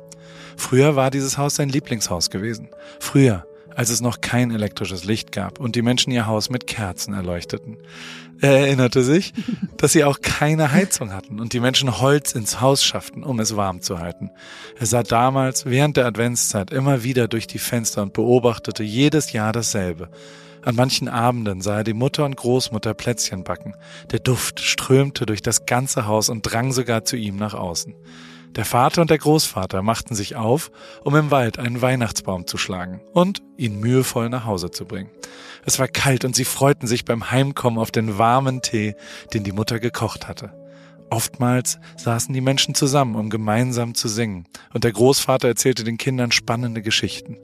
Früher 0.56 0.96
war 0.96 1.10
dieses 1.10 1.36
Haus 1.36 1.56
sein 1.56 1.68
Lieblingshaus 1.68 2.30
gewesen. 2.30 2.68
Früher, 3.00 3.46
als 3.74 3.90
es 3.90 4.00
noch 4.00 4.20
kein 4.20 4.50
elektrisches 4.50 5.04
Licht 5.04 5.32
gab 5.32 5.60
und 5.60 5.76
die 5.76 5.82
Menschen 5.82 6.12
ihr 6.12 6.26
Haus 6.26 6.48
mit 6.48 6.66
Kerzen 6.66 7.12
erleuchteten. 7.12 7.76
Er 8.40 8.60
erinnerte 8.60 9.02
sich, 9.02 9.34
dass 9.76 9.92
sie 9.92 10.04
auch 10.04 10.20
keine 10.22 10.72
Heizung 10.72 11.12
hatten 11.12 11.40
und 11.40 11.52
die 11.52 11.60
Menschen 11.60 12.00
Holz 12.00 12.32
ins 12.32 12.62
Haus 12.62 12.82
schafften, 12.82 13.22
um 13.22 13.38
es 13.40 13.56
warm 13.56 13.82
zu 13.82 13.98
halten. 13.98 14.30
Er 14.78 14.86
sah 14.86 15.02
damals 15.02 15.66
während 15.66 15.96
der 15.96 16.06
Adventszeit 16.06 16.72
immer 16.72 17.04
wieder 17.04 17.28
durch 17.28 17.46
die 17.46 17.58
Fenster 17.58 18.02
und 18.02 18.14
beobachtete 18.14 18.82
jedes 18.82 19.32
Jahr 19.32 19.52
dasselbe. 19.52 20.08
An 20.64 20.76
manchen 20.76 21.08
Abenden 21.08 21.60
sah 21.60 21.78
er 21.78 21.84
die 21.84 21.92
Mutter 21.92 22.24
und 22.24 22.36
Großmutter 22.36 22.94
Plätzchen 22.94 23.44
backen. 23.44 23.74
Der 24.10 24.18
Duft 24.18 24.60
strömte 24.60 25.26
durch 25.26 25.42
das 25.42 25.66
ganze 25.66 26.06
Haus 26.06 26.30
und 26.30 26.42
drang 26.42 26.72
sogar 26.72 27.04
zu 27.04 27.16
ihm 27.16 27.36
nach 27.36 27.54
außen. 27.54 27.94
Der 28.56 28.64
Vater 28.64 29.02
und 29.02 29.10
der 29.10 29.18
Großvater 29.18 29.82
machten 29.82 30.14
sich 30.14 30.36
auf, 30.36 30.70
um 31.02 31.16
im 31.16 31.30
Wald 31.30 31.58
einen 31.58 31.82
Weihnachtsbaum 31.82 32.46
zu 32.46 32.56
schlagen 32.56 33.00
und 33.12 33.42
ihn 33.56 33.80
mühevoll 33.80 34.28
nach 34.28 34.46
Hause 34.46 34.70
zu 34.70 34.84
bringen. 34.86 35.10
Es 35.66 35.78
war 35.78 35.88
kalt 35.88 36.24
und 36.24 36.36
sie 36.36 36.44
freuten 36.44 36.86
sich 36.86 37.04
beim 37.04 37.30
Heimkommen 37.30 37.78
auf 37.78 37.90
den 37.90 38.16
warmen 38.16 38.62
Tee, 38.62 38.94
den 39.32 39.42
die 39.42 39.52
Mutter 39.52 39.80
gekocht 39.80 40.28
hatte. 40.28 40.52
Oftmals 41.10 41.78
saßen 41.96 42.32
die 42.32 42.40
Menschen 42.40 42.74
zusammen, 42.74 43.16
um 43.16 43.28
gemeinsam 43.28 43.94
zu 43.94 44.08
singen, 44.08 44.46
und 44.72 44.84
der 44.84 44.92
Großvater 44.92 45.48
erzählte 45.48 45.84
den 45.84 45.98
Kindern 45.98 46.32
spannende 46.32 46.80
Geschichten. 46.80 47.38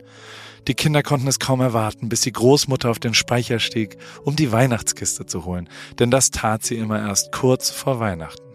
Die 0.69 0.75
Kinder 0.75 1.03
konnten 1.03 1.27
es 1.27 1.39
kaum 1.39 1.61
erwarten, 1.61 2.09
bis 2.09 2.21
die 2.21 2.33
Großmutter 2.33 2.91
auf 2.91 2.99
den 2.99 3.15
Speicher 3.15 3.59
stieg, 3.59 3.97
um 4.25 4.37
die 4.37 4.53
Weihnachtskiste 4.53 5.27
zu 5.27 5.45
holen, 5.45 5.69
denn 5.99 6.11
das 6.11 6.31
tat 6.31 6.65
sie 6.65 6.77
immer 6.77 7.01
erst 7.01 7.33
kurz 7.33 7.71
vor 7.71 8.01
Weihnachten. 8.01 8.51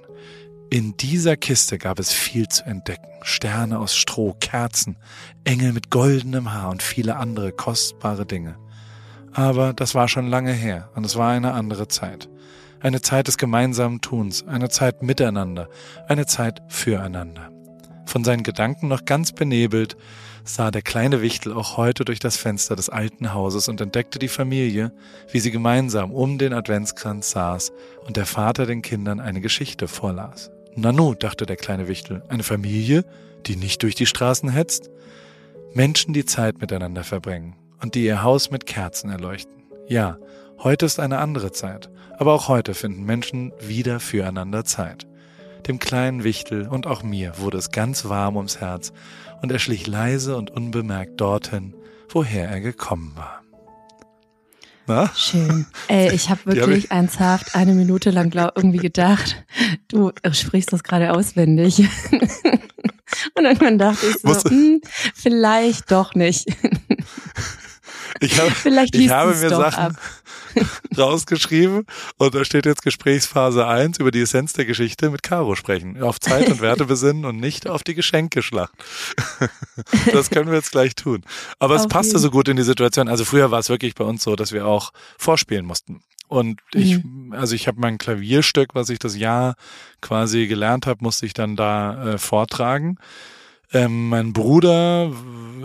In 0.70 0.98
dieser 0.98 1.38
Kiste 1.38 1.78
gab 1.78 2.00
es 2.00 2.12
viel 2.12 2.48
zu 2.48 2.66
entdecken. 2.66 3.08
Sterne 3.22 3.80
aus 3.80 3.96
Stroh, 3.96 4.36
Kerzen, 4.40 4.98
Engel 5.44 5.74
mit 5.74 5.90
goldenem 5.90 6.54
Haar 6.54 6.70
und 6.70 6.84
viele 6.84 7.16
andere 7.16 7.52
kostbare 7.52 8.26
Dinge. 8.26 8.58
Aber 9.32 9.74
das 9.74 9.96
war 9.96 10.08
schon 10.08 10.28
lange 10.28 10.54
her 10.54 10.90
und 10.96 11.06
es 11.06 11.16
war 11.16 11.32
eine 11.32 11.54
andere 11.54 11.88
Zeit. 11.88 12.30
Eine 12.80 13.02
Zeit 13.02 13.28
des 13.28 13.38
gemeinsamen 13.38 14.02
Tuns, 14.02 14.48
eine 14.48 14.70
Zeit 14.70 15.02
miteinander, 15.02 15.70
eine 16.08 16.26
Zeit 16.26 16.62
füreinander. 16.68 17.52
Von 18.06 18.24
seinen 18.24 18.44
Gedanken 18.44 18.88
noch 18.88 19.06
ganz 19.06 19.32
benebelt, 19.32 19.98
sah 20.46 20.72
der 20.72 20.82
kleine 20.82 21.22
Wichtel 21.22 21.54
auch 21.54 21.76
heute 21.76 22.06
durch 22.06 22.20
das 22.20 22.38
Fenster 22.38 22.76
des 22.76 22.90
alten 22.90 23.34
Hauses 23.34 23.68
und 23.68 23.82
entdeckte 23.82 24.20
die 24.20 24.28
Familie, 24.28 24.92
wie 25.32 25.40
sie 25.40 25.52
gemeinsam 25.52 26.12
um 26.12 26.38
den 26.38 26.54
Adventskranz 26.54 27.32
saß 27.32 27.74
und 28.06 28.16
der 28.16 28.26
Vater 28.26 28.66
den 28.66 28.82
Kindern 28.82 29.20
eine 29.20 29.42
Geschichte 29.42 29.88
vorlas. 29.88 30.52
Nanu, 30.76 31.16
dachte 31.16 31.46
der 31.46 31.56
kleine 31.56 31.88
Wichtel, 31.88 32.24
eine 32.30 32.44
Familie, 32.44 33.06
die 33.48 33.56
nicht 33.56 33.82
durch 33.84 33.96
die 33.96 34.06
Straßen 34.06 34.50
hetzt? 34.50 34.92
Menschen, 35.74 36.14
die 36.14 36.26
Zeit 36.26 36.62
miteinander 36.62 37.04
verbringen 37.04 37.56
und 37.82 37.96
die 37.96 38.06
ihr 38.06 38.24
Haus 38.24 38.52
mit 38.52 38.66
Kerzen 38.66 39.10
erleuchten. 39.10 39.64
Ja, 39.88 40.18
heute 40.60 40.86
ist 40.86 41.00
eine 41.00 41.18
andere 41.18 41.52
Zeit, 41.52 41.90
aber 42.18 42.34
auch 42.34 42.48
heute 42.48 42.74
finden 42.74 43.04
Menschen 43.04 43.52
wieder 43.60 44.00
füreinander 44.00 44.64
Zeit. 44.64 45.08
Dem 45.68 45.80
kleinen 45.80 46.24
Wichtel 46.24 46.68
und 46.68 46.86
auch 46.86 47.02
mir 47.02 47.40
wurde 47.40 47.58
es 47.58 47.72
ganz 47.72 48.06
warm 48.06 48.38
ums 48.38 48.62
Herz, 48.62 48.94
und 49.42 49.52
er 49.52 49.60
schlich 49.60 49.88
leise 49.88 50.38
und 50.38 50.52
unbemerkt 50.52 51.20
dorthin, 51.20 51.76
woher 52.10 52.50
er 52.50 52.62
gekommen 52.62 53.14
war. 53.16 53.42
Na? 54.88 55.10
Schön. 55.16 55.66
Ey, 55.88 56.14
ich 56.14 56.30
habe 56.30 56.46
wirklich 56.46 56.64
hab 56.64 56.70
ich 56.70 56.92
ernsthaft 56.92 57.56
eine 57.56 57.74
Minute 57.74 58.12
lang 58.12 58.30
glaub, 58.30 58.56
irgendwie 58.56 58.78
gedacht, 58.78 59.44
du 59.88 60.12
sprichst 60.32 60.72
das 60.74 60.84
gerade 60.84 61.12
auswendig. 61.12 61.80
Und 63.38 63.46
irgendwann 63.46 63.78
dachte 63.78 64.06
ich 64.08 64.18
so, 64.22 64.50
hm, 64.50 64.82
vielleicht 65.14 65.92
doch 65.92 66.16
nicht. 66.16 66.48
Ich, 68.22 68.40
hab, 68.40 68.50
vielleicht 68.52 68.96
ich 68.96 69.10
habe 69.10 69.36
mir 69.36 69.50
Sachen 69.50 69.84
ab. 69.84 69.94
rausgeschrieben 70.98 71.86
und 72.18 72.36
da 72.36 72.46
steht 72.46 72.66
jetzt 72.66 72.82
Gesprächsphase 72.82 73.68
1 73.68 74.00
über 74.00 74.12
die 74.12 74.22
Essenz 74.22 74.54
der 74.54 74.66
Geschichte 74.66 75.10
mit 75.10 75.24
Caro 75.24 75.56
sprechen. 75.56 76.02
Auf 76.02 76.20
Zeit 76.20 76.50
und 76.50 76.62
Werte 76.62 76.86
besinnen 76.86 77.26
und 77.26 77.38
nicht 77.38 77.68
auf 77.68 77.84
die 77.84 77.96
Geschenkeschlacht. 77.96 78.74
das 80.12 80.30
können 80.30 80.50
wir 80.50 80.56
jetzt 80.56 80.72
gleich 80.72 80.96
tun. 80.96 81.24
Aber 81.60 81.76
es 81.76 81.88
passte 81.88 82.20
so 82.20 82.32
gut 82.32 82.48
in 82.48 82.58
die 82.58 82.64
Situation. 82.64 83.08
Also 83.08 83.26
früher 83.26 83.52
war 83.52 83.60
es 83.60 83.70
wirklich 83.70 83.96
bei 83.96 84.04
uns 84.04 84.24
so, 84.24 84.36
dass 84.36 84.52
wir 84.52 84.66
auch 84.66 84.92
vorspielen 85.18 85.66
mussten. 85.66 86.02
Und 86.28 86.62
ich, 86.74 87.04
mhm. 87.04 87.34
also 87.34 87.56
ich 87.56 87.68
habe 87.68 87.80
mein 87.80 87.98
Klavierstück, 87.98 88.74
was 88.74 88.90
ich 88.90 89.00
das 89.00 89.16
Jahr 89.16 89.56
quasi 90.02 90.48
gelernt 90.48 90.88
habe, 90.88 91.04
musste 91.04 91.26
ich 91.26 91.34
dann 91.34 91.56
da 91.56 92.14
äh, 92.14 92.18
vortragen. 92.18 92.98
Ähm, 93.76 94.08
mein 94.08 94.32
Bruder 94.32 95.12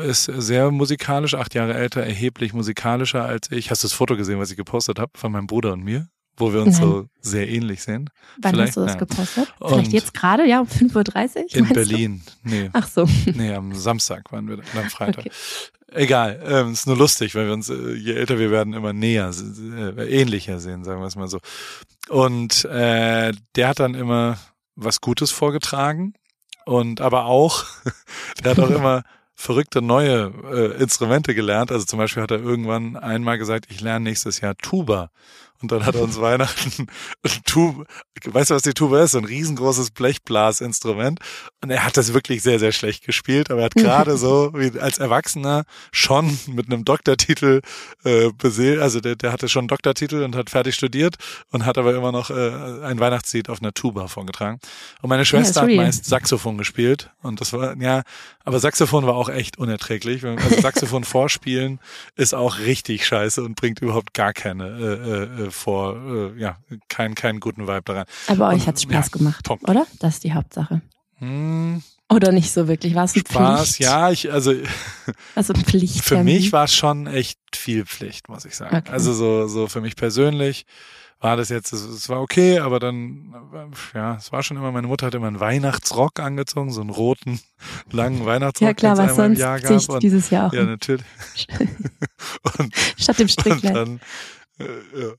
ist 0.02 0.24
sehr 0.24 0.72
musikalisch, 0.72 1.34
acht 1.34 1.54
Jahre 1.54 1.74
älter, 1.74 2.02
erheblich 2.02 2.52
musikalischer 2.52 3.24
als 3.24 3.52
ich. 3.52 3.70
Hast 3.70 3.84
du 3.84 3.86
das 3.86 3.92
Foto 3.92 4.16
gesehen, 4.16 4.40
was 4.40 4.50
ich 4.50 4.56
gepostet 4.56 4.98
habe 4.98 5.12
von 5.14 5.30
meinem 5.30 5.46
Bruder 5.46 5.74
und 5.74 5.84
mir? 5.84 6.08
Wo 6.36 6.52
wir 6.52 6.62
uns 6.62 6.80
Nein. 6.80 6.88
so 6.88 7.06
sehr 7.20 7.48
ähnlich 7.48 7.82
sehen. 7.82 8.10
Wann 8.40 8.54
Vielleicht, 8.54 8.68
hast 8.70 8.76
du 8.78 8.80
das 8.80 8.92
ja. 8.94 8.98
gepostet? 8.98 9.54
Vielleicht 9.58 9.86
und 9.86 9.92
jetzt 9.92 10.14
gerade, 10.14 10.44
ja, 10.44 10.60
um 10.60 10.66
5.30 10.66 11.36
Uhr? 11.36 11.56
In 11.56 11.68
Berlin. 11.68 12.22
Du? 12.42 12.50
Nee. 12.50 12.70
Ach 12.72 12.88
so. 12.88 13.06
Nee, 13.26 13.54
am 13.54 13.74
Samstag 13.74 14.32
waren 14.32 14.48
wir 14.48 14.56
da, 14.56 14.62
am 14.80 14.90
Freitag. 14.90 15.26
Okay. 15.26 15.30
Egal, 15.92 16.42
ähm, 16.44 16.72
ist 16.72 16.86
nur 16.86 16.96
lustig, 16.96 17.34
weil 17.36 17.46
wir 17.46 17.52
uns, 17.52 17.68
äh, 17.68 17.92
je 17.94 18.14
älter 18.14 18.38
wir 18.38 18.50
werden, 18.50 18.72
immer 18.72 18.92
näher, 18.92 19.30
äh, 19.98 20.20
ähnlicher 20.20 20.58
sehen, 20.58 20.82
sagen 20.82 21.00
wir 21.00 21.06
es 21.06 21.16
mal 21.16 21.28
so. 21.28 21.38
Und 22.08 22.64
äh, 22.64 23.32
der 23.54 23.68
hat 23.68 23.78
dann 23.78 23.94
immer 23.94 24.38
was 24.74 25.00
Gutes 25.00 25.30
vorgetragen 25.30 26.14
und 26.64 27.00
aber 27.00 27.26
auch, 27.26 27.64
der 28.44 28.52
hat 28.52 28.58
auch 28.60 28.70
immer 28.70 29.02
verrückte 29.34 29.80
neue 29.80 30.32
äh, 30.52 30.82
Instrumente 30.82 31.34
gelernt. 31.34 31.72
Also 31.72 31.86
zum 31.86 31.98
Beispiel 31.98 32.22
hat 32.22 32.30
er 32.30 32.40
irgendwann 32.40 32.96
einmal 32.96 33.38
gesagt, 33.38 33.66
ich 33.70 33.80
lerne 33.80 34.04
nächstes 34.04 34.40
Jahr 34.40 34.56
Tuba. 34.56 35.10
Und 35.62 35.72
dann 35.72 35.84
hat 35.84 35.94
er 35.94 36.02
uns 36.02 36.20
Weihnachten 36.20 36.86
Tuba, 37.44 37.84
weißt 38.24 38.50
du, 38.50 38.54
was 38.54 38.62
die 38.62 38.72
Tuba 38.72 39.02
ist? 39.02 39.12
So 39.12 39.18
ein 39.18 39.24
riesengroßes 39.24 39.90
Blechblasinstrument. 39.90 41.20
Und 41.62 41.70
er 41.70 41.84
hat 41.84 41.96
das 41.96 42.14
wirklich 42.14 42.42
sehr, 42.42 42.58
sehr 42.58 42.72
schlecht 42.72 43.04
gespielt, 43.04 43.50
aber 43.50 43.60
er 43.60 43.64
hat 43.66 43.74
gerade 43.74 44.16
so 44.16 44.52
wie 44.54 44.78
als 44.78 44.98
Erwachsener 44.98 45.64
schon 45.92 46.38
mit 46.46 46.66
einem 46.66 46.84
Doktortitel 46.84 47.60
äh, 48.04 48.30
beseelt, 48.36 48.80
also 48.80 49.00
der, 49.00 49.16
der 49.16 49.32
hatte 49.32 49.48
schon 49.48 49.62
einen 49.62 49.68
Doktortitel 49.68 50.22
und 50.22 50.34
hat 50.36 50.50
fertig 50.50 50.74
studiert 50.74 51.16
und 51.50 51.66
hat 51.66 51.76
aber 51.78 51.94
immer 51.94 52.12
noch 52.12 52.30
äh, 52.30 52.84
ein 52.84 52.98
Weihnachtslied 52.98 53.48
auf 53.48 53.60
einer 53.60 53.72
Tuba 53.72 54.08
vorgetragen. 54.08 54.60
Und 55.02 55.10
meine 55.10 55.24
Schwester 55.24 55.68
ja, 55.68 55.68
hat 55.68 55.76
meist 55.76 56.04
Saxophon 56.06 56.56
gespielt 56.58 57.10
und 57.22 57.40
das 57.40 57.52
war, 57.52 57.76
ja, 57.76 58.02
aber 58.44 58.58
Saxophon 58.58 59.06
war 59.06 59.14
auch 59.14 59.28
echt 59.28 59.58
unerträglich. 59.58 60.24
Also 60.24 60.60
Saxophon 60.60 61.04
vorspielen 61.10 61.78
ist 62.16 62.34
auch 62.34 62.58
richtig 62.58 63.06
scheiße 63.06 63.42
und 63.42 63.56
bringt 63.56 63.80
überhaupt 63.80 64.14
gar 64.14 64.32
keine 64.32 64.68
äh, 64.68 65.44
äh, 65.44 65.49
vor, 65.50 65.96
äh, 65.96 66.40
ja, 66.40 66.58
keinen 66.88 67.14
keinen 67.14 67.40
guten 67.40 67.66
Vibe 67.66 67.82
daran. 67.84 68.04
Aber 68.26 68.48
euch 68.48 68.66
hat's 68.66 68.82
Spaß 68.82 69.10
ja, 69.12 69.18
gemacht, 69.18 69.44
Punkt. 69.44 69.68
oder? 69.68 69.86
Das 69.98 70.14
ist 70.14 70.24
die 70.24 70.34
Hauptsache. 70.34 70.82
Hm. 71.18 71.82
Oder 72.08 72.32
nicht 72.32 72.50
so 72.50 72.66
wirklich? 72.66 72.94
War 72.94 73.04
es 73.04 73.14
ein 73.14 73.20
Spaß, 73.20 73.76
Pflicht? 73.76 73.80
ja, 73.80 74.10
ich, 74.10 74.32
also, 74.32 74.52
also 75.36 75.54
Pflicht. 75.54 76.04
Für 76.04 76.24
mich 76.24 76.52
war 76.52 76.64
es 76.64 76.74
schon 76.74 77.06
echt 77.06 77.38
viel 77.54 77.86
Pflicht, 77.86 78.28
muss 78.28 78.44
ich 78.44 78.56
sagen. 78.56 78.76
Okay. 78.76 78.90
Also 78.90 79.12
so, 79.12 79.46
so 79.46 79.68
für 79.68 79.80
mich 79.80 79.94
persönlich 79.94 80.66
war 81.20 81.36
das 81.36 81.50
jetzt, 81.50 81.72
es, 81.72 82.08
war 82.08 82.20
okay, 82.20 82.58
aber 82.58 82.80
dann, 82.80 83.34
ja, 83.94 84.16
es 84.16 84.32
war 84.32 84.42
schon 84.42 84.56
immer, 84.56 84.72
meine 84.72 84.86
Mutter 84.86 85.06
hat 85.06 85.14
immer 85.14 85.26
einen 85.26 85.38
Weihnachtsrock 85.38 86.18
angezogen, 86.18 86.72
so 86.72 86.80
einen 86.80 86.90
roten, 86.90 87.40
langen 87.92 88.24
Weihnachtsrock, 88.24 88.68
ja, 88.68 88.74
klar, 88.74 88.98
was 88.98 89.16
sonst 89.16 89.36
im 89.36 89.40
Jahr 89.40 89.60
gab. 89.60 89.88
Und, 89.88 90.02
dieses 90.02 90.30
Jahr 90.30 90.48
auch. 90.48 90.52
Ja, 90.52 90.64
natürlich. 90.64 91.04
und, 92.58 92.74
Statt 92.96 93.18
dem 93.18 93.28
Stricklein. 93.28 93.76
Und 93.76 94.00
dann, 94.58 94.66
äh, 94.66 95.00
ja. 95.00 95.12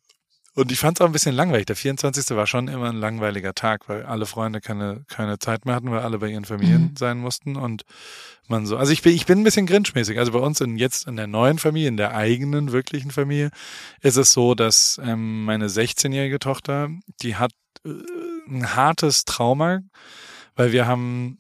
Und 0.54 0.72
ich 0.72 0.80
fand 0.80 0.98
es 0.98 1.02
auch 1.02 1.06
ein 1.06 1.14
bisschen 1.14 1.36
langweilig. 1.36 1.68
Der 1.68 1.78
24. 1.78 2.36
war 2.36 2.46
schon 2.46 2.68
immer 2.68 2.90
ein 2.90 2.98
langweiliger 2.98 3.54
Tag, 3.54 3.88
weil 3.88 4.04
alle 4.04 4.26
Freunde 4.26 4.60
keine, 4.60 5.06
keine 5.08 5.40
Zeit 5.40 5.66
mehr 5.66 5.76
hatten, 5.76 5.92
weil 5.92 6.00
alle 6.00 6.20
bei 6.20 6.28
ihren 6.28 6.44
Familien 6.44 6.82
mhm. 6.82 6.96
sein 6.98 7.20
mussten 7.20 7.56
und 7.56 7.84
man 8.50 8.66
so. 8.66 8.76
Also 8.76 8.92
ich 8.92 9.02
bin, 9.02 9.16
ich 9.16 9.26
bin 9.26 9.40
ein 9.40 9.44
bisschen 9.46 9.66
grinchmäßig. 9.66 10.20
Also 10.20 10.34
bei 10.34 10.40
uns 10.40 10.60
in 10.60 10.78
jetzt 10.78 11.08
in 11.08 11.16
der 11.16 11.28
neuen 11.28 11.58
Familie, 11.58 11.88
in 11.88 11.98
der 11.98 12.14
eigenen 12.14 12.74
wirklichen 12.74 13.12
Familie, 13.12 13.50
ist 14.02 14.18
es 14.18 14.34
so, 14.34 14.54
dass 14.54 15.00
ähm, 15.04 15.46
meine 15.46 15.68
16-jährige 15.68 16.40
Tochter, 16.40 16.90
die 17.22 17.38
hat 17.38 17.54
äh, 17.86 17.90
ein 18.50 18.76
hartes 18.76 19.24
Trauma, 19.24 19.80
weil 20.56 20.74
wir 20.74 20.86
haben 20.86 21.38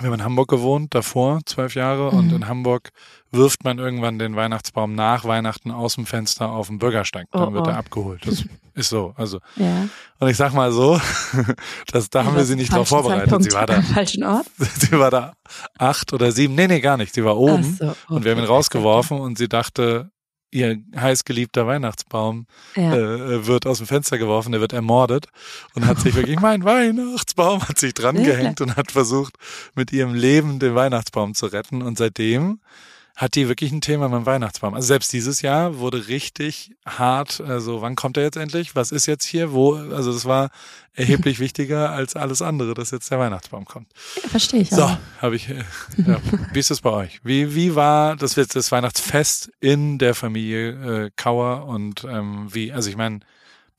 wir 0.00 0.08
haben 0.08 0.14
in 0.14 0.24
Hamburg 0.24 0.48
gewohnt, 0.48 0.92
davor, 0.92 1.40
zwölf 1.46 1.76
Jahre, 1.76 2.10
mhm. 2.10 2.18
und 2.18 2.32
in 2.32 2.48
Hamburg 2.48 2.90
wirft 3.30 3.62
man 3.62 3.78
irgendwann 3.78 4.18
den 4.18 4.34
Weihnachtsbaum 4.34 4.94
nach 4.94 5.24
Weihnachten 5.24 5.70
aus 5.70 5.94
dem 5.94 6.04
Fenster 6.04 6.50
auf 6.50 6.66
den 6.66 6.78
Bürgersteig. 6.78 7.26
Dann 7.30 7.48
oh, 7.48 7.52
wird 7.52 7.68
er 7.68 7.74
oh. 7.74 7.78
abgeholt. 7.78 8.26
Das 8.26 8.44
ist 8.74 8.88
so. 8.88 9.14
Also. 9.16 9.38
Ja. 9.54 9.88
Und 10.18 10.28
ich 10.28 10.36
sag 10.36 10.52
mal 10.52 10.72
so, 10.72 11.00
dass, 11.92 12.10
da 12.10 12.24
haben 12.24 12.36
wir 12.36 12.44
sie 12.44 12.56
nicht 12.56 12.72
drauf 12.72 12.88
vorbereitet. 12.88 13.30
Zeitpunkt 13.30 13.44
sie 13.44 13.52
war 13.52 13.66
da. 13.66 13.82
Falschen 13.82 14.24
Ort? 14.24 14.46
Sie 14.58 14.92
war 14.92 15.10
da 15.10 15.34
acht 15.78 16.12
oder 16.12 16.32
sieben. 16.32 16.54
Nee, 16.54 16.66
nee, 16.66 16.80
gar 16.80 16.96
nicht. 16.96 17.14
Sie 17.14 17.24
war 17.24 17.36
oben. 17.36 17.76
So, 17.78 17.84
okay. 17.84 17.96
Und 18.08 18.24
wir 18.24 18.32
haben 18.32 18.38
ihn 18.38 18.46
rausgeworfen 18.46 19.20
und 19.20 19.38
sie 19.38 19.48
dachte, 19.48 20.10
ihr 20.54 20.78
heißgeliebter 20.96 21.66
Weihnachtsbaum 21.66 22.46
ja. 22.76 22.94
äh, 22.94 23.46
wird 23.46 23.66
aus 23.66 23.78
dem 23.78 23.86
Fenster 23.86 24.18
geworfen, 24.18 24.52
der 24.52 24.60
wird 24.60 24.72
ermordet 24.72 25.26
und 25.74 25.86
hat 25.86 25.98
sich 25.98 26.14
wirklich, 26.14 26.40
mein 26.40 26.64
Weihnachtsbaum, 26.64 27.66
hat 27.68 27.78
sich 27.78 27.92
dran 27.92 28.22
gehängt 28.22 28.60
und 28.60 28.76
hat 28.76 28.92
versucht, 28.92 29.34
mit 29.74 29.92
ihrem 29.92 30.14
Leben 30.14 30.60
den 30.60 30.74
Weihnachtsbaum 30.74 31.34
zu 31.34 31.46
retten. 31.46 31.82
Und 31.82 31.98
seitdem 31.98 32.60
hat 33.16 33.36
die 33.36 33.48
wirklich 33.48 33.70
ein 33.70 33.80
Thema 33.80 34.08
mit 34.08 34.18
dem 34.18 34.26
Weihnachtsbaum. 34.26 34.74
Also 34.74 34.88
selbst 34.88 35.12
dieses 35.12 35.40
Jahr 35.40 35.78
wurde 35.78 36.08
richtig 36.08 36.72
hart, 36.84 37.40
also 37.40 37.80
wann 37.80 37.94
kommt 37.94 38.16
er 38.16 38.24
jetzt 38.24 38.36
endlich? 38.36 38.74
Was 38.74 38.90
ist 38.90 39.06
jetzt 39.06 39.24
hier? 39.24 39.52
Wo? 39.52 39.74
Also 39.74 40.12
das 40.12 40.24
war 40.24 40.50
erheblich 40.94 41.38
wichtiger 41.40 41.90
als 41.90 42.16
alles 42.16 42.42
andere, 42.42 42.74
dass 42.74 42.90
jetzt 42.90 43.10
der 43.12 43.20
Weihnachtsbaum 43.20 43.66
kommt. 43.66 43.92
Ja, 44.20 44.28
verstehe 44.28 44.62
ich. 44.62 44.70
So, 44.70 44.90
habe 45.22 45.36
ich. 45.36 45.48
Äh, 45.48 45.64
ja. 45.96 46.20
Wie 46.52 46.58
ist 46.58 46.72
es 46.72 46.80
bei 46.80 46.90
euch? 46.90 47.20
Wie, 47.22 47.54
wie 47.54 47.76
war 47.76 48.16
das, 48.16 48.34
das 48.34 48.72
Weihnachtsfest 48.72 49.52
in 49.60 49.98
der 49.98 50.14
Familie 50.16 51.04
äh, 51.04 51.10
Kauer 51.14 51.66
und 51.66 52.04
ähm, 52.04 52.48
wie, 52.52 52.72
also 52.72 52.90
ich 52.90 52.96
meine, 52.96 53.20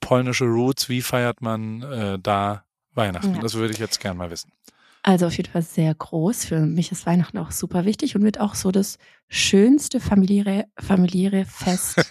polnische 0.00 0.46
Roots, 0.46 0.88
wie 0.88 1.02
feiert 1.02 1.42
man 1.42 1.82
äh, 1.82 2.18
da 2.18 2.64
Weihnachten? 2.94 3.34
Ja. 3.34 3.40
Das 3.42 3.54
würde 3.54 3.74
ich 3.74 3.78
jetzt 3.78 4.00
gern 4.00 4.16
mal 4.16 4.30
wissen. 4.30 4.50
Also 5.08 5.26
auf 5.26 5.36
jeden 5.36 5.52
Fall 5.52 5.62
sehr 5.62 5.94
groß. 5.94 6.46
Für 6.46 6.58
mich 6.58 6.90
ist 6.90 7.06
Weihnachten 7.06 7.38
auch 7.38 7.52
super 7.52 7.84
wichtig 7.84 8.16
und 8.16 8.24
wird 8.24 8.40
auch 8.40 8.56
so 8.56 8.72
das 8.72 8.98
schönste 9.28 10.00
familiäre, 10.00 10.64
familiäre 10.80 11.44
Fest. 11.44 11.98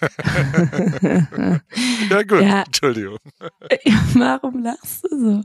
ja 2.10 2.22
gut, 2.22 2.40
ja. 2.40 2.62
Entschuldigung. 2.62 3.18
Warum 4.14 4.62
lachst 4.62 5.04
du 5.04 5.08
so? 5.10 5.42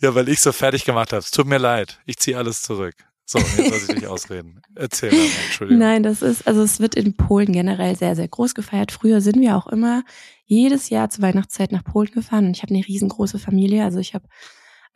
Ja, 0.00 0.14
weil 0.14 0.28
ich 0.28 0.38
so 0.38 0.52
fertig 0.52 0.84
gemacht 0.84 1.12
habe. 1.12 1.18
Es 1.18 1.32
tut 1.32 1.48
mir 1.48 1.58
leid. 1.58 1.98
Ich 2.06 2.16
ziehe 2.18 2.38
alles 2.38 2.62
zurück. 2.62 2.94
So, 3.24 3.40
jetzt 3.40 3.58
lass 3.58 3.88
ich 3.88 3.94
dich 3.96 4.06
ausreden. 4.06 4.62
Erzähl 4.76 5.10
mal, 5.10 5.26
Entschuldigung. 5.46 5.80
Nein, 5.80 6.04
das 6.04 6.22
ist, 6.22 6.46
also 6.46 6.62
es 6.62 6.78
wird 6.78 6.94
in 6.94 7.16
Polen 7.16 7.50
generell 7.50 7.96
sehr, 7.96 8.14
sehr 8.14 8.28
groß 8.28 8.54
gefeiert. 8.54 8.92
Früher 8.92 9.20
sind 9.20 9.40
wir 9.40 9.56
auch 9.56 9.66
immer 9.66 10.04
jedes 10.44 10.90
Jahr 10.90 11.10
zur 11.10 11.22
Weihnachtszeit 11.22 11.72
nach 11.72 11.82
Polen 11.82 12.12
gefahren 12.12 12.46
und 12.46 12.56
ich 12.56 12.62
habe 12.62 12.72
eine 12.72 12.86
riesengroße 12.86 13.40
Familie. 13.40 13.82
Also 13.82 13.98
ich 13.98 14.14
habe 14.14 14.28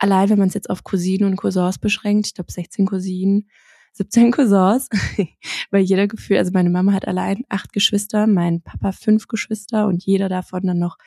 allein, 0.01 0.29
wenn 0.29 0.39
man 0.39 0.47
es 0.47 0.55
jetzt 0.55 0.69
auf 0.69 0.83
Cousinen 0.83 1.29
und 1.29 1.37
Cousins 1.37 1.77
beschränkt, 1.77 2.27
ich 2.27 2.33
glaube 2.33 2.51
16 2.51 2.87
Cousinen, 2.87 3.47
17 3.93 4.31
Cousins, 4.31 4.89
weil 5.71 5.83
jeder 5.83 6.07
Gefühl, 6.07 6.37
also 6.37 6.51
meine 6.53 6.69
Mama 6.69 6.93
hat 6.93 7.07
allein 7.07 7.43
acht 7.49 7.71
Geschwister, 7.71 8.25
mein 8.25 8.61
Papa 8.61 8.93
fünf 8.93 9.27
Geschwister 9.27 9.87
und 9.87 10.03
jeder 10.03 10.27
davon 10.27 10.65
dann 10.65 10.79
noch 10.79 10.97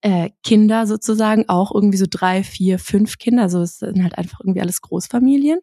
äh, 0.00 0.30
Kinder 0.44 0.86
sozusagen, 0.86 1.48
auch 1.48 1.74
irgendwie 1.74 1.96
so 1.98 2.06
drei, 2.08 2.44
vier, 2.44 2.78
fünf 2.78 3.18
Kinder. 3.18 3.42
Also 3.42 3.60
es 3.62 3.78
sind 3.78 4.02
halt 4.02 4.16
einfach 4.16 4.40
irgendwie 4.40 4.60
alles 4.60 4.80
Großfamilien. 4.80 5.60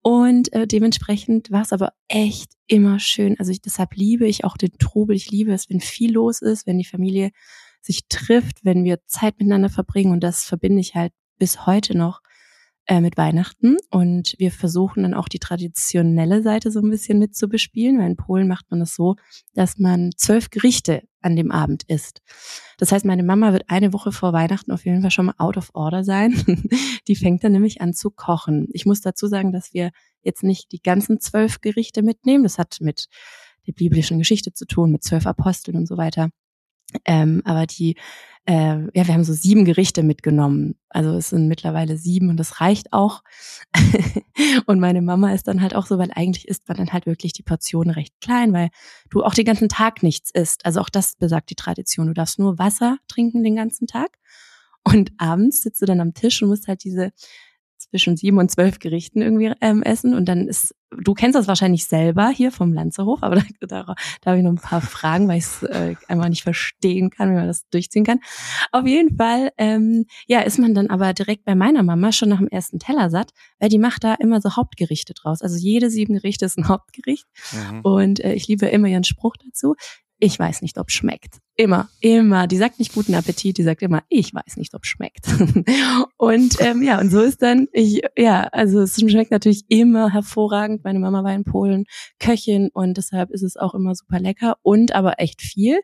Und 0.00 0.52
äh, 0.52 0.66
dementsprechend 0.66 1.50
war 1.50 1.62
es 1.62 1.72
aber 1.72 1.92
echt 2.08 2.52
immer 2.66 2.98
schön. 2.98 3.36
Also 3.38 3.50
ich, 3.50 3.60
deshalb 3.60 3.94
liebe 3.94 4.26
ich 4.26 4.44
auch 4.44 4.56
den 4.56 4.78
Trubel. 4.78 5.14
Ich 5.16 5.30
liebe 5.30 5.52
es, 5.52 5.68
wenn 5.68 5.80
viel 5.80 6.12
los 6.12 6.40
ist, 6.40 6.66
wenn 6.66 6.78
die 6.78 6.84
Familie 6.84 7.30
sich 7.80 8.08
trifft, 8.08 8.64
wenn 8.64 8.84
wir 8.84 9.04
Zeit 9.06 9.38
miteinander 9.38 9.68
verbringen. 9.68 10.12
Und 10.12 10.20
das 10.20 10.44
verbinde 10.44 10.80
ich 10.80 10.94
halt 10.94 11.12
bis 11.38 11.66
heute 11.66 11.96
noch 11.96 12.20
äh, 12.88 13.00
mit 13.00 13.16
Weihnachten. 13.16 13.76
Und 13.90 14.34
wir 14.38 14.50
versuchen 14.50 15.02
dann 15.02 15.14
auch 15.14 15.28
die 15.28 15.38
traditionelle 15.38 16.42
Seite 16.42 16.70
so 16.70 16.80
ein 16.80 16.90
bisschen 16.90 17.18
mit 17.18 17.36
zu 17.36 17.48
bespielen, 17.48 17.98
weil 17.98 18.06
in 18.06 18.16
Polen 18.16 18.48
macht 18.48 18.70
man 18.70 18.80
das 18.80 18.94
so, 18.94 19.16
dass 19.54 19.78
man 19.78 20.10
zwölf 20.16 20.50
Gerichte 20.50 21.02
an 21.20 21.36
dem 21.36 21.50
Abend 21.50 21.82
isst. 21.84 22.22
Das 22.78 22.90
heißt, 22.90 23.04
meine 23.04 23.22
Mama 23.22 23.52
wird 23.52 23.64
eine 23.68 23.92
Woche 23.92 24.10
vor 24.10 24.32
Weihnachten 24.32 24.72
auf 24.72 24.84
jeden 24.86 25.02
Fall 25.02 25.10
schon 25.10 25.26
mal 25.26 25.34
out 25.36 25.56
of 25.56 25.70
order 25.74 26.02
sein. 26.02 26.32
die 27.08 27.16
fängt 27.16 27.44
dann 27.44 27.52
nämlich 27.52 27.80
an 27.80 27.92
zu 27.92 28.10
kochen. 28.10 28.68
Ich 28.72 28.86
muss 28.86 29.00
dazu 29.00 29.26
sagen, 29.26 29.52
dass 29.52 29.74
wir 29.74 29.90
jetzt 30.22 30.42
nicht 30.42 30.72
die 30.72 30.80
ganzen 30.80 31.20
zwölf 31.20 31.60
Gerichte 31.60 32.02
mitnehmen. 32.02 32.44
Das 32.44 32.58
hat 32.58 32.78
mit 32.80 33.08
der 33.66 33.72
biblischen 33.72 34.18
Geschichte 34.18 34.52
zu 34.52 34.66
tun, 34.66 34.90
mit 34.90 35.02
zwölf 35.02 35.26
Aposteln 35.26 35.76
und 35.76 35.86
so 35.86 35.98
weiter. 35.98 36.30
Ähm, 37.04 37.42
aber 37.44 37.66
die, 37.66 37.96
äh, 38.46 38.78
ja, 38.94 39.06
wir 39.06 39.12
haben 39.12 39.24
so 39.24 39.34
sieben 39.34 39.64
Gerichte 39.66 40.02
mitgenommen. 40.02 40.76
Also 40.88 41.14
es 41.16 41.30
sind 41.30 41.48
mittlerweile 41.48 41.98
sieben 41.98 42.30
und 42.30 42.38
das 42.38 42.60
reicht 42.60 42.92
auch. 42.92 43.22
und 44.66 44.80
meine 44.80 45.02
Mama 45.02 45.34
ist 45.34 45.48
dann 45.48 45.60
halt 45.60 45.74
auch 45.74 45.86
so, 45.86 45.98
weil 45.98 46.10
eigentlich 46.14 46.48
isst 46.48 46.66
man 46.66 46.78
dann 46.78 46.92
halt 46.92 47.04
wirklich 47.04 47.34
die 47.34 47.42
Portion 47.42 47.90
recht 47.90 48.14
klein, 48.22 48.52
weil 48.54 48.70
du 49.10 49.22
auch 49.22 49.34
den 49.34 49.44
ganzen 49.44 49.68
Tag 49.68 50.02
nichts 50.02 50.30
isst. 50.30 50.64
Also 50.64 50.80
auch 50.80 50.88
das 50.88 51.16
besagt 51.16 51.50
die 51.50 51.56
Tradition. 51.56 52.06
Du 52.06 52.14
darfst 52.14 52.38
nur 52.38 52.58
Wasser 52.58 52.96
trinken 53.06 53.44
den 53.44 53.56
ganzen 53.56 53.86
Tag. 53.86 54.18
Und 54.82 55.12
abends 55.18 55.62
sitzt 55.62 55.82
du 55.82 55.86
dann 55.86 56.00
am 56.00 56.14
Tisch 56.14 56.42
und 56.42 56.48
musst 56.48 56.68
halt 56.68 56.84
diese 56.84 57.12
zwischen 57.90 58.16
sieben 58.16 58.38
und 58.38 58.50
zwölf 58.50 58.78
Gerichten 58.78 59.22
irgendwie 59.22 59.52
ähm, 59.60 59.82
essen. 59.82 60.14
Und 60.14 60.26
dann 60.26 60.46
ist, 60.48 60.74
du 60.90 61.14
kennst 61.14 61.36
das 61.36 61.48
wahrscheinlich 61.48 61.86
selber 61.86 62.28
hier 62.28 62.52
vom 62.52 62.72
Lanzerhof, 62.72 63.22
aber 63.22 63.36
da, 63.60 63.66
da, 63.66 63.94
da 64.20 64.30
habe 64.30 64.38
ich 64.38 64.44
noch 64.44 64.52
ein 64.52 64.56
paar 64.56 64.80
Fragen, 64.80 65.28
weil 65.28 65.38
ich 65.38 65.44
es 65.44 65.62
äh, 65.62 65.94
einfach 66.08 66.28
nicht 66.28 66.42
verstehen 66.42 67.10
kann, 67.10 67.30
wie 67.30 67.34
man 67.34 67.46
das 67.46 67.68
durchziehen 67.70 68.04
kann. 68.04 68.20
Auf 68.72 68.86
jeden 68.86 69.16
Fall, 69.16 69.50
ähm, 69.58 70.06
ja, 70.26 70.40
ist 70.40 70.58
man 70.58 70.74
dann 70.74 70.88
aber 70.88 71.12
direkt 71.14 71.44
bei 71.44 71.54
meiner 71.54 71.82
Mama 71.82 72.12
schon 72.12 72.28
nach 72.28 72.38
dem 72.38 72.48
ersten 72.48 72.78
Teller 72.78 73.10
satt, 73.10 73.32
weil 73.58 73.68
die 73.68 73.78
macht 73.78 74.04
da 74.04 74.14
immer 74.14 74.40
so 74.40 74.56
Hauptgerichte 74.56 75.14
draus. 75.14 75.42
Also 75.42 75.56
jede 75.56 75.90
sieben 75.90 76.14
Gerichte 76.14 76.44
ist 76.44 76.58
ein 76.58 76.68
Hauptgericht. 76.68 77.26
Mhm. 77.52 77.80
Und 77.82 78.20
äh, 78.24 78.34
ich 78.34 78.48
liebe 78.48 78.66
immer 78.66 78.88
ihren 78.88 79.04
Spruch 79.04 79.36
dazu 79.44 79.74
ich 80.20 80.38
weiß 80.38 80.62
nicht, 80.62 80.78
ob 80.78 80.90
schmeckt. 80.90 81.38
Immer, 81.54 81.88
immer. 82.00 82.46
Die 82.46 82.56
sagt 82.56 82.78
nicht 82.78 82.94
guten 82.94 83.14
Appetit, 83.14 83.58
die 83.58 83.62
sagt 83.62 83.82
immer, 83.82 84.02
ich 84.08 84.34
weiß 84.34 84.56
nicht, 84.56 84.74
ob 84.74 84.84
schmeckt. 84.84 85.26
und 86.16 86.60
ähm, 86.60 86.82
ja, 86.82 87.00
und 87.00 87.10
so 87.10 87.20
ist 87.20 87.40
dann, 87.42 87.68
ich, 87.72 88.02
ja, 88.16 88.42
also 88.52 88.80
es 88.80 88.96
schmeckt 88.96 89.30
natürlich 89.30 89.64
immer 89.68 90.12
hervorragend. 90.12 90.82
Meine 90.84 90.98
Mama 90.98 91.22
war 91.22 91.34
in 91.34 91.44
Polen 91.44 91.84
Köchin 92.18 92.70
und 92.72 92.96
deshalb 92.96 93.30
ist 93.30 93.42
es 93.42 93.56
auch 93.56 93.74
immer 93.74 93.94
super 93.94 94.18
lecker 94.18 94.56
und 94.62 94.92
aber 94.92 95.20
echt 95.20 95.40
viel, 95.40 95.80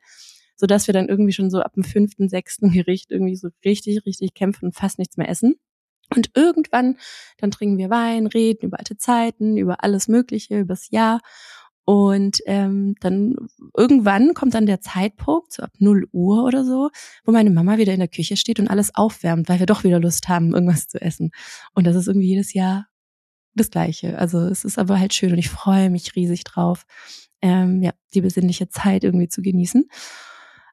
so 0.56 0.66
dass 0.66 0.88
wir 0.88 0.94
dann 0.94 1.08
irgendwie 1.08 1.32
schon 1.32 1.50
so 1.50 1.60
ab 1.60 1.74
dem 1.74 1.84
fünften, 1.84 2.28
sechsten 2.28 2.72
Gericht 2.72 3.10
irgendwie 3.10 3.36
so 3.36 3.48
richtig, 3.64 4.04
richtig 4.04 4.34
kämpfen 4.34 4.66
und 4.66 4.74
fast 4.74 4.98
nichts 4.98 5.16
mehr 5.16 5.28
essen. 5.28 5.54
Und 6.14 6.30
irgendwann, 6.34 6.98
dann 7.38 7.50
trinken 7.50 7.78
wir 7.78 7.90
Wein, 7.90 8.26
reden 8.26 8.66
über 8.66 8.78
alte 8.78 8.96
Zeiten, 8.96 9.56
über 9.56 9.82
alles 9.82 10.08
Mögliche, 10.08 10.58
übers 10.58 10.90
Jahr. 10.90 11.20
Und 11.86 12.38
ähm, 12.46 12.94
dann 13.00 13.36
irgendwann 13.76 14.32
kommt 14.32 14.54
dann 14.54 14.64
der 14.64 14.80
Zeitpunkt, 14.80 15.52
so 15.52 15.62
ab 15.62 15.72
0 15.78 16.06
Uhr 16.12 16.44
oder 16.44 16.64
so, 16.64 16.90
wo 17.24 17.32
meine 17.32 17.50
Mama 17.50 17.76
wieder 17.76 17.92
in 17.92 18.00
der 18.00 18.08
Küche 18.08 18.36
steht 18.36 18.58
und 18.58 18.68
alles 18.68 18.94
aufwärmt, 18.94 19.48
weil 19.48 19.58
wir 19.58 19.66
doch 19.66 19.84
wieder 19.84 20.00
Lust 20.00 20.28
haben, 20.28 20.54
irgendwas 20.54 20.86
zu 20.88 21.00
essen. 21.00 21.30
Und 21.74 21.86
das 21.86 21.94
ist 21.94 22.08
irgendwie 22.08 22.28
jedes 22.28 22.54
Jahr 22.54 22.86
das 23.54 23.70
Gleiche. 23.70 24.18
Also 24.18 24.40
es 24.40 24.64
ist 24.64 24.78
aber 24.78 24.98
halt 24.98 25.14
schön 25.14 25.32
und 25.32 25.38
ich 25.38 25.50
freue 25.50 25.90
mich 25.90 26.16
riesig 26.16 26.44
drauf, 26.44 26.86
ähm, 27.42 27.82
ja, 27.82 27.92
die 28.14 28.22
besinnliche 28.22 28.68
Zeit 28.68 29.04
irgendwie 29.04 29.28
zu 29.28 29.42
genießen. 29.42 29.88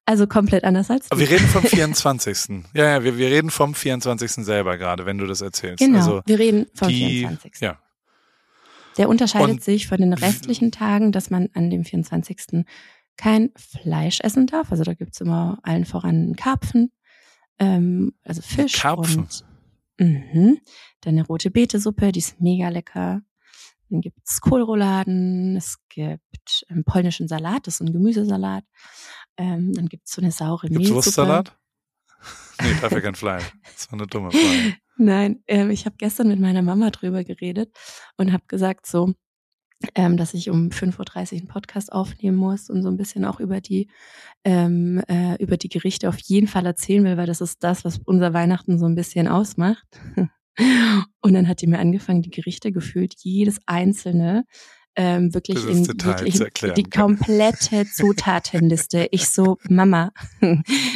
Also 0.05 0.27
komplett 0.27 0.63
anders 0.63 0.89
als 0.89 1.09
du. 1.09 1.19
Wir 1.19 1.29
reden 1.29 1.47
vom 1.47 1.63
24. 1.65 2.65
ja, 2.73 2.85
ja, 2.85 3.03
wir, 3.03 3.17
wir 3.17 3.29
reden 3.29 3.51
vom 3.51 3.75
24. 3.75 4.45
selber 4.45 4.77
gerade, 4.77 5.05
wenn 5.05 5.17
du 5.17 5.27
das 5.27 5.41
erzählst. 5.41 5.79
Genau, 5.79 5.99
also 5.99 6.21
wir 6.25 6.39
reden 6.39 6.67
vom 6.73 6.87
die, 6.87 7.19
24. 7.19 7.61
Ja, 7.61 7.79
der 8.97 9.09
unterscheidet 9.09 9.49
und 9.49 9.63
sich 9.63 9.87
von 9.87 9.99
den 9.99 10.13
restlichen 10.13 10.71
Tagen, 10.71 11.11
dass 11.11 11.29
man 11.29 11.49
an 11.53 11.69
dem 11.69 11.83
24. 11.83 12.65
kein 13.17 13.51
Fleisch 13.55 14.19
essen 14.21 14.47
darf. 14.47 14.71
Also 14.71 14.83
da 14.83 14.93
gibt's 14.93 15.21
immer 15.21 15.59
allen 15.63 15.85
voran 15.85 16.35
Karpfen, 16.35 16.91
ähm, 17.59 18.13
also 18.23 18.41
Fisch. 18.41 18.81
Karpfen. 18.81 19.21
Und, 19.21 19.45
mh, 19.99 20.55
dann 21.01 21.13
eine 21.13 21.25
rote 21.25 21.51
Betesuppe, 21.51 22.11
die 22.11 22.19
ist 22.19 22.41
mega 22.41 22.69
lecker. 22.69 23.21
Dann 23.89 24.01
gibt's 24.01 24.39
Kohlrouladen, 24.39 25.57
es 25.57 25.77
gibt 25.89 26.65
einen 26.69 26.85
polnischen 26.85 27.27
Salat, 27.27 27.67
das 27.67 27.75
ist 27.75 27.81
ein 27.81 27.91
Gemüsesalat. 27.91 28.63
Ähm, 29.37 29.73
dann 29.73 29.87
gibt's 29.87 30.13
so 30.13 30.21
eine 30.21 30.31
saure 30.31 30.67
gibt's 30.67 30.79
Mehlsuppe. 30.79 31.05
Wurstsalat? 31.05 31.57
nee, 32.61 32.73
dafür 32.81 33.01
kein 33.01 33.15
Fleisch. 33.15 33.43
Das 33.75 33.91
war 33.91 33.99
eine 33.99 34.07
dumme 34.07 34.31
Frage. 34.31 34.77
Nein, 35.03 35.41
ähm, 35.47 35.71
ich 35.71 35.87
habe 35.87 35.95
gestern 35.97 36.27
mit 36.27 36.39
meiner 36.39 36.61
Mama 36.61 36.91
drüber 36.91 37.23
geredet 37.23 37.75
und 38.17 38.31
habe 38.31 38.43
gesagt 38.47 38.85
so, 38.85 39.15
ähm, 39.95 40.15
dass 40.15 40.35
ich 40.35 40.51
um 40.51 40.69
5.30 40.69 41.33
Uhr 41.33 41.39
einen 41.39 41.47
Podcast 41.47 41.91
aufnehmen 41.91 42.37
muss 42.37 42.69
und 42.69 42.83
so 42.83 42.89
ein 42.89 42.97
bisschen 42.97 43.25
auch 43.25 43.39
über 43.39 43.61
die, 43.61 43.89
ähm, 44.43 45.01
äh, 45.07 45.41
über 45.41 45.57
die 45.57 45.69
Gerichte 45.69 46.07
auf 46.07 46.19
jeden 46.19 46.45
Fall 46.45 46.67
erzählen 46.67 47.03
will, 47.03 47.17
weil 47.17 47.25
das 47.25 47.41
ist 47.41 47.63
das, 47.63 47.83
was 47.83 47.97
unser 48.05 48.35
Weihnachten 48.35 48.77
so 48.77 48.85
ein 48.85 48.93
bisschen 48.93 49.27
ausmacht. 49.27 49.87
Und 51.21 51.33
dann 51.33 51.47
hat 51.47 51.61
die 51.61 51.67
mir 51.67 51.79
angefangen, 51.79 52.21
die 52.21 52.29
Gerichte 52.29 52.71
gefühlt, 52.71 53.15
jedes 53.23 53.57
einzelne 53.65 54.45
ähm, 54.95 55.33
wirklich 55.33 55.65
in 55.65 55.87
wirklich 55.87 56.41
die 56.75 56.83
komplette 56.83 57.85
Zutatenliste. 57.89 59.07
Ich 59.11 59.29
so, 59.29 59.57
Mama, 59.69 60.11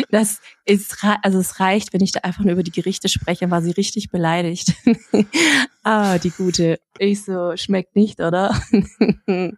das 0.10 0.42
ist, 0.66 0.98
also 1.22 1.40
es 1.40 1.60
reicht, 1.60 1.94
wenn 1.94 2.02
ich 2.02 2.12
da 2.12 2.22
einfach 2.22 2.44
nur 2.44 2.54
über 2.54 2.64
die 2.64 2.72
Gerichte 2.72 3.08
spreche, 3.08 3.50
war 3.52 3.62
sie 3.62 3.72
richtig 3.72 4.10
beleidigt. 4.10 4.74
ah, 5.84 6.18
die 6.18 6.32
gute. 6.32 6.80
Ich 7.00 7.24
so, 7.24 7.56
schmeckt 7.56 7.96
nicht, 7.96 8.20
oder? 8.20 8.60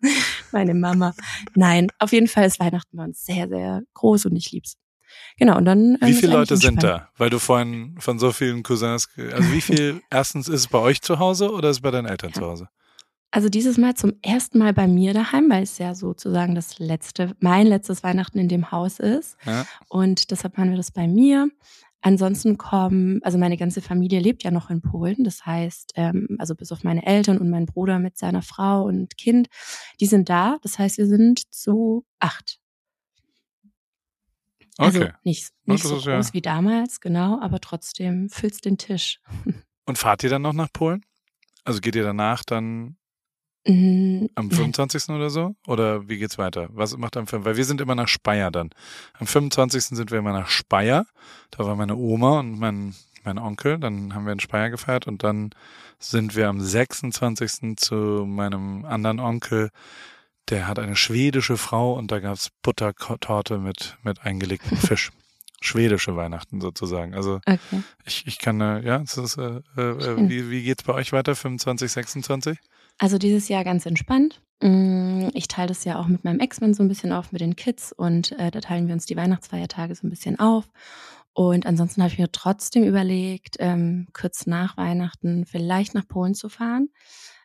Meine 0.51 0.73
Mama. 0.73 1.13
Nein, 1.55 1.87
auf 1.99 2.11
jeden 2.11 2.27
Fall 2.27 2.45
ist 2.45 2.59
Weihnachten 2.59 2.97
bei 2.97 3.03
uns 3.03 3.25
sehr, 3.25 3.47
sehr 3.47 3.81
groß 3.93 4.27
und 4.27 4.35
ich 4.35 4.51
lieb's. 4.51 4.77
Genau, 5.37 5.57
und 5.57 5.65
dann. 5.65 5.97
Ähm, 6.01 6.07
wie 6.07 6.13
viele 6.13 6.33
Leute 6.33 6.57
sind 6.57 6.83
da? 6.83 7.09
Weil 7.17 7.29
du 7.29 7.39
vorhin 7.39 7.95
von 7.99 8.19
so 8.19 8.31
vielen 8.31 8.63
Cousins, 8.63 9.07
also 9.17 9.51
wie 9.51 9.61
viel, 9.61 10.01
erstens 10.09 10.47
ist 10.47 10.61
es 10.61 10.67
bei 10.67 10.79
euch 10.79 11.01
zu 11.01 11.19
Hause 11.19 11.51
oder 11.51 11.69
ist 11.69 11.77
es 11.77 11.81
bei 11.81 11.91
deinen 11.91 12.07
Eltern 12.07 12.31
ja. 12.35 12.41
zu 12.41 12.45
Hause? 12.45 12.69
Also 13.37 13.49
dieses 13.49 13.77
Mal 13.77 13.93
zum 13.93 14.13
ersten 14.23 14.57
Mal 14.57 14.73
bei 14.73 14.87
mir 14.87 15.13
daheim, 15.13 15.47
weil 15.51 15.61
es 15.61 15.77
ja 15.77 15.93
sozusagen 15.93 16.55
das 16.55 16.79
letzte, 16.79 17.35
mein 17.39 17.67
letztes 17.67 18.01
Weihnachten 18.01 18.39
in 18.39 18.47
dem 18.47 18.71
Haus 18.71 18.97
ist. 18.97 19.37
Ja. 19.45 19.63
Und 19.89 20.31
deshalb 20.31 20.57
machen 20.57 20.71
wir 20.71 20.77
das 20.77 20.89
bei 20.89 21.07
mir. 21.07 21.47
Ansonsten 22.01 22.57
kommen, 22.57 23.21
also 23.21 23.37
meine 23.37 23.55
ganze 23.55 23.83
Familie 23.83 24.21
lebt 24.21 24.43
ja 24.43 24.49
noch 24.49 24.71
in 24.71 24.81
Polen. 24.81 25.23
Das 25.23 25.45
heißt, 25.45 25.91
ähm, 25.97 26.35
also 26.39 26.55
bis 26.55 26.71
auf 26.71 26.83
meine 26.83 27.05
Eltern 27.05 27.37
und 27.37 27.51
mein 27.51 27.67
Bruder 27.67 27.99
mit 27.99 28.17
seiner 28.17 28.41
Frau 28.41 28.85
und 28.85 29.15
Kind, 29.19 29.49
die 29.99 30.07
sind 30.07 30.29
da. 30.29 30.57
Das 30.63 30.79
heißt, 30.79 30.97
wir 30.97 31.05
sind 31.05 31.53
zu 31.53 32.07
acht. 32.17 32.59
Also 34.79 35.01
okay. 35.01 35.11
nicht, 35.23 35.51
nicht 35.65 35.83
so 35.83 35.93
groß 35.93 36.05
ja. 36.05 36.33
wie 36.33 36.41
damals, 36.41 37.01
genau, 37.01 37.39
aber 37.39 37.59
trotzdem 37.59 38.29
füllst 38.29 38.65
den 38.65 38.79
Tisch. 38.79 39.21
Und 39.85 39.99
fahrt 39.99 40.23
ihr 40.23 40.31
dann 40.31 40.41
noch 40.41 40.53
nach 40.53 40.73
Polen? 40.73 41.05
Also 41.65 41.81
geht 41.81 41.95
ihr 41.95 42.03
danach 42.03 42.43
dann. 42.43 42.96
Am 43.67 44.49
25. 44.49 45.09
oder 45.09 45.29
so? 45.29 45.55
Oder 45.67 46.07
wie 46.07 46.17
geht's 46.17 46.37
weiter? 46.37 46.69
Was 46.71 46.95
macht 46.97 47.17
am 47.17 47.27
5. 47.27 47.43
Weil 47.43 47.57
wir 47.57 47.65
sind 47.65 47.81
immer 47.81 47.95
nach 47.95 48.07
Speyer 48.07 48.49
dann. 48.49 48.69
Am 49.19 49.27
25. 49.27 49.83
sind 49.83 50.09
wir 50.09 50.19
immer 50.19 50.31
nach 50.31 50.47
Speyer. 50.47 51.05
Da 51.51 51.65
war 51.65 51.75
meine 51.75 51.95
Oma 51.97 52.39
und 52.39 52.57
mein, 52.57 52.95
mein 53.25 53.37
Onkel. 53.37 53.77
Dann 53.77 54.15
haben 54.15 54.25
wir 54.25 54.33
in 54.33 54.39
Speyer 54.39 54.69
gefeiert 54.69 55.07
und 55.07 55.23
dann 55.23 55.49
sind 55.99 56.35
wir 56.35 56.47
am 56.47 56.61
26. 56.61 57.75
zu 57.77 57.95
meinem 58.25 58.85
anderen 58.85 59.19
Onkel. 59.19 59.69
Der 60.49 60.67
hat 60.67 60.79
eine 60.79 60.95
schwedische 60.95 61.57
Frau 61.57 61.93
und 61.93 62.09
da 62.09 62.19
gab's 62.19 62.49
Buttertorte 62.61 63.57
mit, 63.57 63.97
mit 64.01 64.21
eingelegtem 64.21 64.77
Fisch. 64.77 65.11
Schwedische 65.59 66.15
Weihnachten 66.15 66.61
sozusagen. 66.61 67.15
Also 67.15 67.41
okay. 67.45 67.59
ich, 68.05 68.27
ich 68.27 68.37
kann, 68.37 68.61
äh, 68.61 68.79
ja, 68.85 68.97
ist, 68.97 69.17
äh, 69.37 69.57
äh, 69.75 70.29
wie, 70.29 70.51
wie 70.51 70.63
geht's 70.63 70.83
bei 70.83 70.93
euch 70.93 71.11
weiter? 71.11 71.35
25, 71.35 71.91
26? 71.91 72.59
Also 72.97 73.17
dieses 73.17 73.47
Jahr 73.47 73.63
ganz 73.63 73.85
entspannt. 73.85 74.41
Mm, 74.61 75.29
ich 75.33 75.47
teile 75.47 75.67
das 75.67 75.83
ja 75.83 75.99
auch 75.99 76.07
mit 76.07 76.23
meinem 76.23 76.39
Ex-Mann 76.39 76.73
so 76.73 76.81
ein 76.83 76.87
bisschen 76.87 77.11
auf, 77.11 77.31
mit 77.31 77.41
den 77.41 77.55
Kids 77.55 77.91
und 77.91 78.31
äh, 78.33 78.49
da 78.49 78.59
teilen 78.59 78.87
wir 78.87 78.93
uns 78.93 79.05
die 79.05 79.15
Weihnachtsfeiertage 79.15 79.93
so 79.93 80.07
ein 80.07 80.09
bisschen 80.09 80.39
auf. 80.39 80.65
Und 81.33 81.67
ansonsten 81.67 82.01
habe 82.01 82.11
ich 82.11 82.17
mir 82.17 82.31
trotzdem 82.31 82.83
überlegt, 82.83 83.57
ähm, 83.59 84.07
kurz 84.13 84.47
nach 84.47 84.75
Weihnachten 84.75 85.45
vielleicht 85.45 85.93
nach 85.93 86.07
Polen 86.07 86.33
zu 86.33 86.49
fahren 86.49 86.89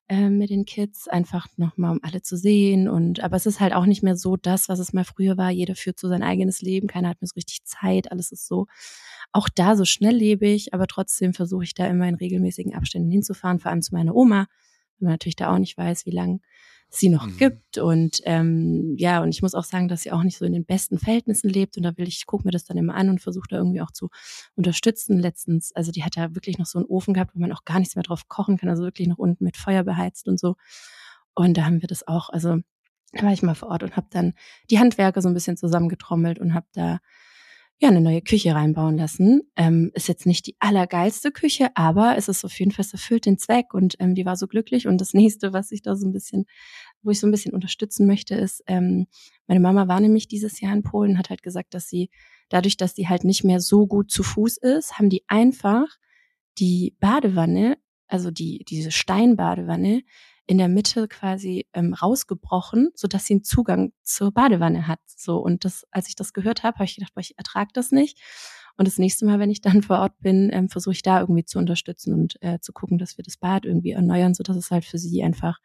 äh, 0.09 0.31
mit 0.31 0.49
den 0.49 0.65
Kids, 0.65 1.09
einfach 1.09 1.47
nochmal, 1.59 1.93
um 1.93 2.01
alle 2.03 2.23
zu 2.23 2.39
sehen. 2.39 2.89
Und 2.89 3.21
aber 3.21 3.37
es 3.37 3.45
ist 3.45 3.61
halt 3.61 3.75
auch 3.75 3.85
nicht 3.85 4.03
mehr 4.03 4.17
so 4.17 4.39
das, 4.39 4.71
was 4.71 4.79
es 4.79 4.95
mal 4.95 5.05
früher 5.05 5.37
war. 5.37 5.51
Jeder 5.51 5.75
führt 5.75 5.99
so 5.99 6.09
sein 6.09 6.23
eigenes 6.23 6.63
Leben, 6.63 6.87
keiner 6.87 7.11
hat 7.11 7.21
mehr 7.21 7.29
so 7.29 7.35
richtig 7.37 7.65
Zeit, 7.65 8.11
alles 8.11 8.33
ist 8.33 8.47
so 8.47 8.67
auch 9.33 9.49
da 9.49 9.77
so 9.77 9.85
schnelllebig, 9.85 10.73
aber 10.73 10.87
trotzdem 10.87 11.35
versuche 11.35 11.65
ich 11.65 11.75
da 11.75 11.87
immer 11.87 12.09
in 12.09 12.15
regelmäßigen 12.15 12.75
Abständen 12.75 13.11
hinzufahren, 13.11 13.59
vor 13.59 13.71
allem 13.71 13.83
zu 13.83 13.95
meiner 13.95 14.15
Oma, 14.15 14.47
wenn 15.03 15.09
man 15.09 15.15
natürlich 15.15 15.37
da 15.37 15.53
auch 15.53 15.59
nicht 15.59 15.77
weiß, 15.77 16.07
wie 16.07 16.11
lange 16.11 16.41
sie 16.95 17.09
noch 17.09 17.27
mhm. 17.27 17.37
gibt. 17.39 17.79
Und 17.79 18.21
ähm, 18.25 18.95
ja, 18.99 19.23
und 19.23 19.31
ich 19.31 19.43
muss 19.43 19.55
auch 19.55 19.65
sagen, 19.65 19.89
dass 19.89 20.03
sie 20.03 20.13
auch 20.13 20.23
nicht 20.23 20.37
so 20.37 20.45
in 20.45 20.53
den 20.53 20.65
besten 20.65 20.99
Verhältnissen 20.99 21.49
lebt. 21.49 21.77
Und 21.77 21.85
da 21.85 21.97
will 21.97 22.07
ich, 22.07 22.27
gucke 22.27 22.47
mir 22.47 22.51
das 22.51 22.65
dann 22.65 22.77
immer 22.77 22.95
an 22.95 23.09
und 23.09 23.21
versuche 23.21 23.49
da 23.49 23.57
irgendwie 23.57 23.81
auch 23.81 23.91
zu 23.91 24.09
unterstützen. 24.55 25.19
Letztens, 25.19 25.73
also 25.75 25.91
die 25.91 26.05
hat 26.05 26.17
da 26.17 26.35
wirklich 26.35 26.59
noch 26.59 26.67
so 26.67 26.79
einen 26.79 26.87
Ofen 26.87 27.15
gehabt, 27.15 27.35
wo 27.35 27.41
man 27.41 27.53
auch 27.53 27.65
gar 27.65 27.79
nichts 27.79 27.97
mehr 27.97 28.03
drauf 28.03 28.29
kochen 28.29 28.59
kann, 28.59 28.69
also 28.69 28.83
wirklich 28.83 29.09
noch 29.09 29.19
unten 29.19 29.45
mit 29.45 29.57
Feuer 29.57 29.85
beheizt 29.85 30.29
und 30.29 30.39
so. 30.39 30.57
Und 31.35 31.57
da 31.57 31.65
haben 31.65 31.81
wir 31.81 31.89
das 31.89 32.07
auch, 32.07 32.29
also 32.29 32.59
da 33.13 33.23
war 33.25 33.33
ich 33.33 33.43
mal 33.43 33.55
vor 33.55 33.71
Ort 33.71 33.83
und 33.83 33.97
habe 33.97 34.09
dann 34.11 34.35
die 34.71 34.79
Handwerker 34.79 35.23
so 35.23 35.29
ein 35.29 35.35
bisschen 35.35 35.57
zusammengetrommelt 35.57 36.39
und 36.39 36.55
habe 36.55 36.67
da 36.73 36.99
ja, 37.83 37.89
eine 37.89 38.01
neue 38.01 38.23
Küche 38.23 38.55
reinbauen 38.55 38.97
lassen. 38.97 39.43
Ähm, 39.57 39.91
ist 39.95 40.09
jetzt 40.09 40.25
nicht 40.25 40.47
die 40.47 40.57
allergeilste 40.61 41.33
Küche, 41.33 41.71
aber 41.75 42.17
es 42.17 42.29
ist 42.29 42.45
auf 42.45 42.57
jeden 42.59 42.71
Fall, 42.71 42.85
es 42.85 42.93
erfüllt 42.93 43.27
den 43.27 43.39
Zweck 43.39 43.75
und 43.75 43.97
ähm, 43.99 44.15
die 44.15 44.25
war 44.25 44.37
so 44.37 44.47
glücklich. 44.47 44.87
Und 44.87 45.01
das 45.01 45.15
nächste, 45.15 45.53
was 45.53 45.73
ich 45.73 45.83
da 45.83 45.97
so 45.97 46.07
ein 46.07 46.13
bisschen 46.13 46.47
wo 47.03 47.11
ich 47.11 47.21
so 47.21 47.27
ein 47.27 47.31
bisschen 47.31 47.55
unterstützen 47.55 48.07
möchte, 48.07 48.35
ist, 48.35 48.63
ähm, 48.67 49.07
meine 49.47 49.61
Mama 49.61 49.89
war 49.89 50.01
nämlich 50.01 50.29
dieses 50.29 50.61
Jahr 50.61 50.73
in 50.73 50.83
Polen, 50.83 51.19
hat 51.19 51.31
halt 51.31 51.43
gesagt, 51.43 51.75
dass 51.75 51.89
sie 51.89 52.11
dadurch, 52.49 52.77
dass 52.77 52.95
sie 52.95 53.09
halt 53.09 53.25
nicht 53.25 53.45
mehr 53.45 53.61
so 53.61 53.87
gut 53.87 54.11
zu 54.11 54.23
Fuß 54.23 54.59
ist, 54.59 54.99
haben 54.99 55.11
die 55.11 55.25
einfach 55.27 55.89
die 56.59 56.97
Badewanne, 57.01 57.79
also 58.07 58.31
die, 58.31 58.65
diese 58.69 58.91
Steinbadewanne, 58.91 60.03
in 60.47 60.59
der 60.59 60.69
Mitte 60.69 61.09
quasi 61.09 61.67
ähm, 61.73 61.95
rausgebrochen, 61.95 62.91
so 62.95 63.09
dass 63.09 63.27
sie 63.27 63.35
einen 63.35 63.45
Zugang 63.45 63.93
zur 64.03 64.33
Badewanne 64.33 64.87
hat. 64.89 65.01
So 65.07 65.39
und 65.39 65.65
das, 65.65 65.87
als 65.91 66.09
ich 66.09 66.17
das 66.17 66.33
gehört 66.33 66.63
habe, 66.63 66.77
habe 66.77 66.85
ich 66.85 66.97
gedacht, 66.97 67.15
boah, 67.15 67.21
ich 67.21 67.39
ertrage 67.39 67.71
das 67.73 67.93
nicht. 67.93 68.19
Und 68.77 68.89
das 68.89 68.99
nächste 68.99 69.27
Mal, 69.27 69.39
wenn 69.39 69.51
ich 69.51 69.61
dann 69.61 69.83
vor 69.83 69.99
Ort 69.99 70.19
bin, 70.21 70.51
ähm, 70.53 70.69
versuche 70.69 70.93
ich 70.93 71.03
da 71.03 71.21
irgendwie 71.21 71.45
zu 71.45 71.59
unterstützen 71.59 72.15
und 72.15 72.43
äh, 72.43 72.59
zu 72.61 72.73
gucken, 72.73 72.99
dass 72.99 73.17
wir 73.17 73.25
das 73.25 73.37
Bad 73.37 73.65
irgendwie 73.65 73.93
erneuern, 73.93 74.35
so 74.35 74.43
dass 74.43 74.57
es 74.57 74.71
halt 74.71 74.85
für 74.85 74.99
sie 74.99 75.23
einfach 75.23 75.59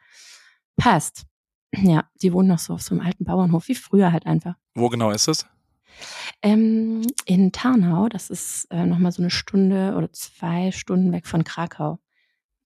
passt. 0.76 1.26
Ja, 1.76 2.10
die 2.22 2.32
wohnen 2.32 2.48
noch 2.48 2.60
so 2.60 2.74
auf 2.74 2.82
so 2.82 2.96
einem 2.96 3.06
alten 3.06 3.26
Bauernhof, 3.26 3.68
wie 3.68 3.76
früher 3.76 4.12
halt 4.12 4.26
einfach. 4.26 4.56
Wo 4.74 4.90
genau 4.90 5.12
ist 5.12 5.28
es? 5.28 5.46
Ähm, 6.42 7.06
in 7.26 7.52
Tarnau, 7.52 8.08
das 8.08 8.30
ist 8.30 8.68
äh, 8.72 8.86
nochmal 8.86 9.12
so 9.12 9.22
eine 9.22 9.32
Stunde 9.32 9.96
oder 9.96 10.12
zwei 10.14 10.72
Stunden 10.72 11.12
weg 11.12 11.28
von 11.28 11.44
Krakau. 11.44 12.00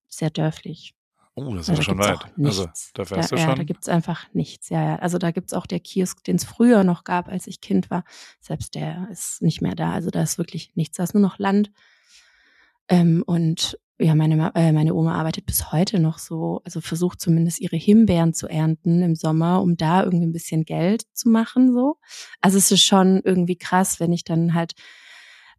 Sehr 0.07 0.29
dörflich. 0.29 0.93
Oh, 1.35 1.55
das 1.55 1.69
ist 1.69 1.77
ja 1.77 1.83
schon 1.83 1.97
weit. 1.97 2.19
Also, 2.43 2.67
da 2.93 3.05
fährst 3.05 3.31
da, 3.31 3.35
du 3.35 3.41
schon. 3.41 3.49
Ja, 3.51 3.55
da 3.55 3.63
gibt's 3.63 3.87
einfach 3.87 4.25
nichts. 4.33 4.69
Ja, 4.69 4.83
ja. 4.83 4.95
Also 4.97 5.17
da 5.17 5.31
gibt's 5.31 5.53
auch 5.53 5.65
der 5.65 5.79
Kiosk, 5.79 6.23
den 6.23 6.35
es 6.35 6.43
früher 6.43 6.83
noch 6.83 7.03
gab, 7.03 7.29
als 7.29 7.47
ich 7.47 7.61
Kind 7.61 7.89
war. 7.89 8.03
Selbst 8.41 8.75
der 8.75 9.07
ist 9.11 9.41
nicht 9.41 9.61
mehr 9.61 9.75
da. 9.75 9.93
Also 9.93 10.09
da 10.09 10.21
ist 10.21 10.37
wirklich 10.37 10.73
nichts. 10.75 10.97
Da 10.97 11.03
ist 11.03 11.13
nur 11.13 11.21
noch 11.21 11.39
Land. 11.39 11.71
Ähm, 12.89 13.23
und 13.25 13.79
ja, 13.97 14.15
meine, 14.15 14.51
äh, 14.55 14.71
meine 14.71 14.93
Oma 14.93 15.15
arbeitet 15.15 15.45
bis 15.45 15.71
heute 15.71 15.99
noch 15.99 16.17
so, 16.17 16.61
also 16.65 16.81
versucht 16.81 17.21
zumindest 17.21 17.61
ihre 17.61 17.77
Himbeeren 17.77 18.33
zu 18.33 18.47
ernten 18.47 19.01
im 19.01 19.15
Sommer, 19.15 19.61
um 19.61 19.77
da 19.77 20.03
irgendwie 20.03 20.25
ein 20.25 20.33
bisschen 20.33 20.65
Geld 20.65 21.03
zu 21.13 21.29
machen, 21.29 21.71
so. 21.71 21.97
Also 22.41 22.57
es 22.57 22.71
ist 22.71 22.83
schon 22.83 23.21
irgendwie 23.23 23.57
krass, 23.57 23.99
wenn 23.99 24.11
ich 24.11 24.23
dann 24.23 24.53
halt 24.53 24.73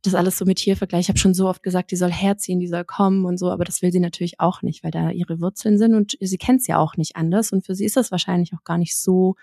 das 0.02 0.14
alles 0.14 0.36
so 0.36 0.44
mit 0.44 0.58
hier 0.58 0.76
vergleiche. 0.76 1.02
Ich 1.02 1.08
habe 1.08 1.18
schon 1.18 1.34
so 1.34 1.48
oft 1.48 1.62
gesagt, 1.62 1.90
die 1.90 1.96
soll 1.96 2.10
herziehen, 2.10 2.58
die 2.58 2.66
soll 2.66 2.84
kommen 2.84 3.24
und 3.24 3.38
so, 3.38 3.50
aber 3.50 3.64
das 3.64 3.82
will 3.82 3.92
sie 3.92 4.00
natürlich 4.00 4.40
auch 4.40 4.62
nicht, 4.62 4.82
weil 4.82 4.90
da 4.90 5.10
ihre 5.10 5.40
Wurzeln 5.40 5.78
sind 5.78 5.94
und 5.94 6.16
sie 6.20 6.38
kennt 6.38 6.60
es 6.60 6.66
ja 6.66 6.78
auch 6.78 6.96
nicht 6.96 7.16
anders 7.16 7.52
und 7.52 7.64
für 7.64 7.74
sie 7.74 7.84
ist 7.84 7.96
das 7.96 8.10
wahrscheinlich 8.10 8.52
auch 8.52 8.64
gar 8.64 8.78
nicht 8.78 8.96
so 8.96 9.36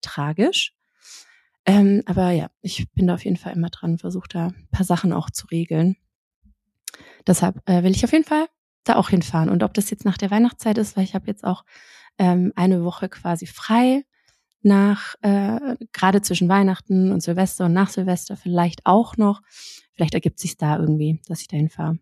tragisch. 0.00 0.74
Ähm, 1.66 2.02
aber 2.06 2.30
ja, 2.30 2.50
ich 2.62 2.90
bin 2.92 3.06
da 3.06 3.14
auf 3.14 3.24
jeden 3.24 3.36
Fall 3.36 3.52
immer 3.52 3.70
dran, 3.70 3.98
versuche 3.98 4.28
da 4.28 4.46
ein 4.48 4.68
paar 4.72 4.86
Sachen 4.86 5.12
auch 5.12 5.30
zu 5.30 5.46
regeln. 5.46 5.96
Deshalb 7.26 7.60
äh, 7.68 7.82
will 7.82 7.92
ich 7.92 8.04
auf 8.04 8.12
jeden 8.12 8.24
Fall 8.24 8.46
da 8.84 8.96
auch 8.96 9.10
hinfahren. 9.10 9.50
Und 9.50 9.62
ob 9.62 9.74
das 9.74 9.90
jetzt 9.90 10.04
nach 10.04 10.16
der 10.16 10.30
Weihnachtszeit 10.30 10.78
ist, 10.78 10.96
weil 10.96 11.04
ich 11.04 11.14
habe 11.14 11.26
jetzt 11.26 11.44
auch 11.44 11.64
ähm, 12.18 12.52
eine 12.56 12.82
Woche 12.82 13.08
quasi 13.08 13.46
frei 13.46 14.04
nach, 14.62 15.14
äh, 15.22 15.76
gerade 15.92 16.22
zwischen 16.22 16.48
Weihnachten 16.48 17.12
und 17.12 17.22
Silvester 17.22 17.66
und 17.66 17.72
nach 17.72 17.90
Silvester 17.90 18.36
vielleicht 18.36 18.84
auch 18.84 19.16
noch. 19.16 19.42
Vielleicht 20.00 20.14
ergibt 20.14 20.38
sich 20.38 20.56
da 20.56 20.78
irgendwie, 20.78 21.20
dass 21.28 21.42
ich 21.42 21.48
dahin 21.48 21.68
fahre. 21.68 21.98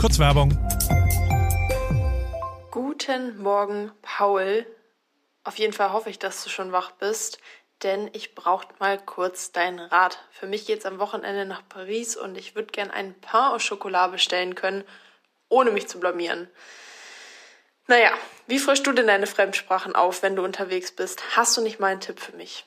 Kurz 0.00 0.18
Werbung. 0.18 0.56
Guten 2.70 3.42
Morgen, 3.42 3.92
Paul. 4.00 4.64
Auf 5.44 5.58
jeden 5.58 5.74
Fall 5.74 5.92
hoffe 5.92 6.08
ich, 6.08 6.18
dass 6.18 6.42
du 6.42 6.48
schon 6.48 6.72
wach 6.72 6.92
bist 6.92 7.40
denn 7.82 8.08
ich 8.12 8.34
brauche 8.34 8.68
mal 8.78 8.98
kurz 8.98 9.52
deinen 9.52 9.80
Rat. 9.80 10.18
Für 10.30 10.46
mich 10.46 10.66
geht's 10.66 10.86
am 10.86 10.98
Wochenende 10.98 11.44
nach 11.44 11.68
Paris 11.68 12.16
und 12.16 12.38
ich 12.38 12.54
würde 12.54 12.70
gern 12.70 12.90
ein 12.90 13.20
Pain 13.20 13.52
au 13.52 13.58
Chocolat 13.58 14.12
bestellen 14.12 14.54
können, 14.54 14.84
ohne 15.48 15.72
mich 15.72 15.88
zu 15.88 15.98
blamieren. 15.98 16.48
Naja, 17.88 18.12
wie 18.46 18.60
frischst 18.60 18.86
du 18.86 18.92
denn 18.92 19.08
deine 19.08 19.26
Fremdsprachen 19.26 19.96
auf, 19.96 20.22
wenn 20.22 20.36
du 20.36 20.44
unterwegs 20.44 20.92
bist? 20.92 21.36
Hast 21.36 21.56
du 21.56 21.60
nicht 21.60 21.80
mal 21.80 21.88
einen 21.88 22.00
Tipp 22.00 22.20
für 22.20 22.36
mich? 22.36 22.66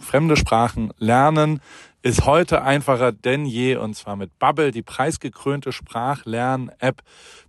fremde 0.00 0.36
Sprachen 0.36 0.92
lernen 0.98 1.60
ist 2.02 2.24
heute 2.24 2.62
einfacher 2.62 3.12
denn 3.12 3.44
je 3.44 3.76
und 3.76 3.94
zwar 3.94 4.16
mit 4.16 4.38
Bubble, 4.38 4.70
die 4.70 4.82
preisgekrönte 4.82 5.70
Sprachlern-App 5.70 7.02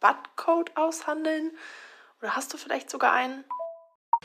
Rabattcode 0.00 0.76
aushandeln? 0.76 1.52
Oder 2.20 2.36
hast 2.36 2.52
du 2.52 2.58
vielleicht 2.58 2.90
sogar 2.90 3.12
einen? 3.12 3.44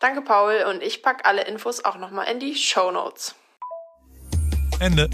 Danke 0.00 0.22
Paul 0.22 0.64
und 0.68 0.82
ich 0.82 1.02
pack 1.02 1.24
alle 1.24 1.44
Infos 1.44 1.84
auch 1.84 1.96
nochmal 1.96 2.26
in 2.28 2.40
die 2.40 2.54
Show 2.54 2.90
Notes. 2.90 3.34
Ende. 4.80 5.08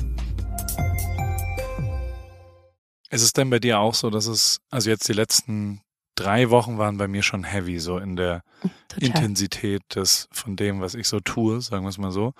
Ist 3.10 3.22
es 3.22 3.32
denn 3.32 3.50
bei 3.50 3.58
dir 3.58 3.78
auch 3.80 3.94
so, 3.94 4.10
dass 4.10 4.26
es, 4.26 4.60
also 4.70 4.90
jetzt 4.90 5.08
die 5.08 5.12
letzten 5.12 5.82
drei 6.14 6.50
Wochen 6.50 6.78
waren 6.78 6.96
bei 6.96 7.08
mir 7.08 7.22
schon 7.22 7.44
heavy, 7.44 7.78
so 7.78 7.98
in 7.98 8.16
der 8.16 8.42
Total. 8.88 9.08
Intensität 9.08 9.82
des, 9.94 10.28
von 10.32 10.56
dem, 10.56 10.80
was 10.80 10.94
ich 10.94 11.08
so 11.08 11.20
tue, 11.20 11.60
sagen 11.60 11.84
wir 11.84 11.88
es 11.88 11.98
mal 11.98 12.12
so. 12.12 12.34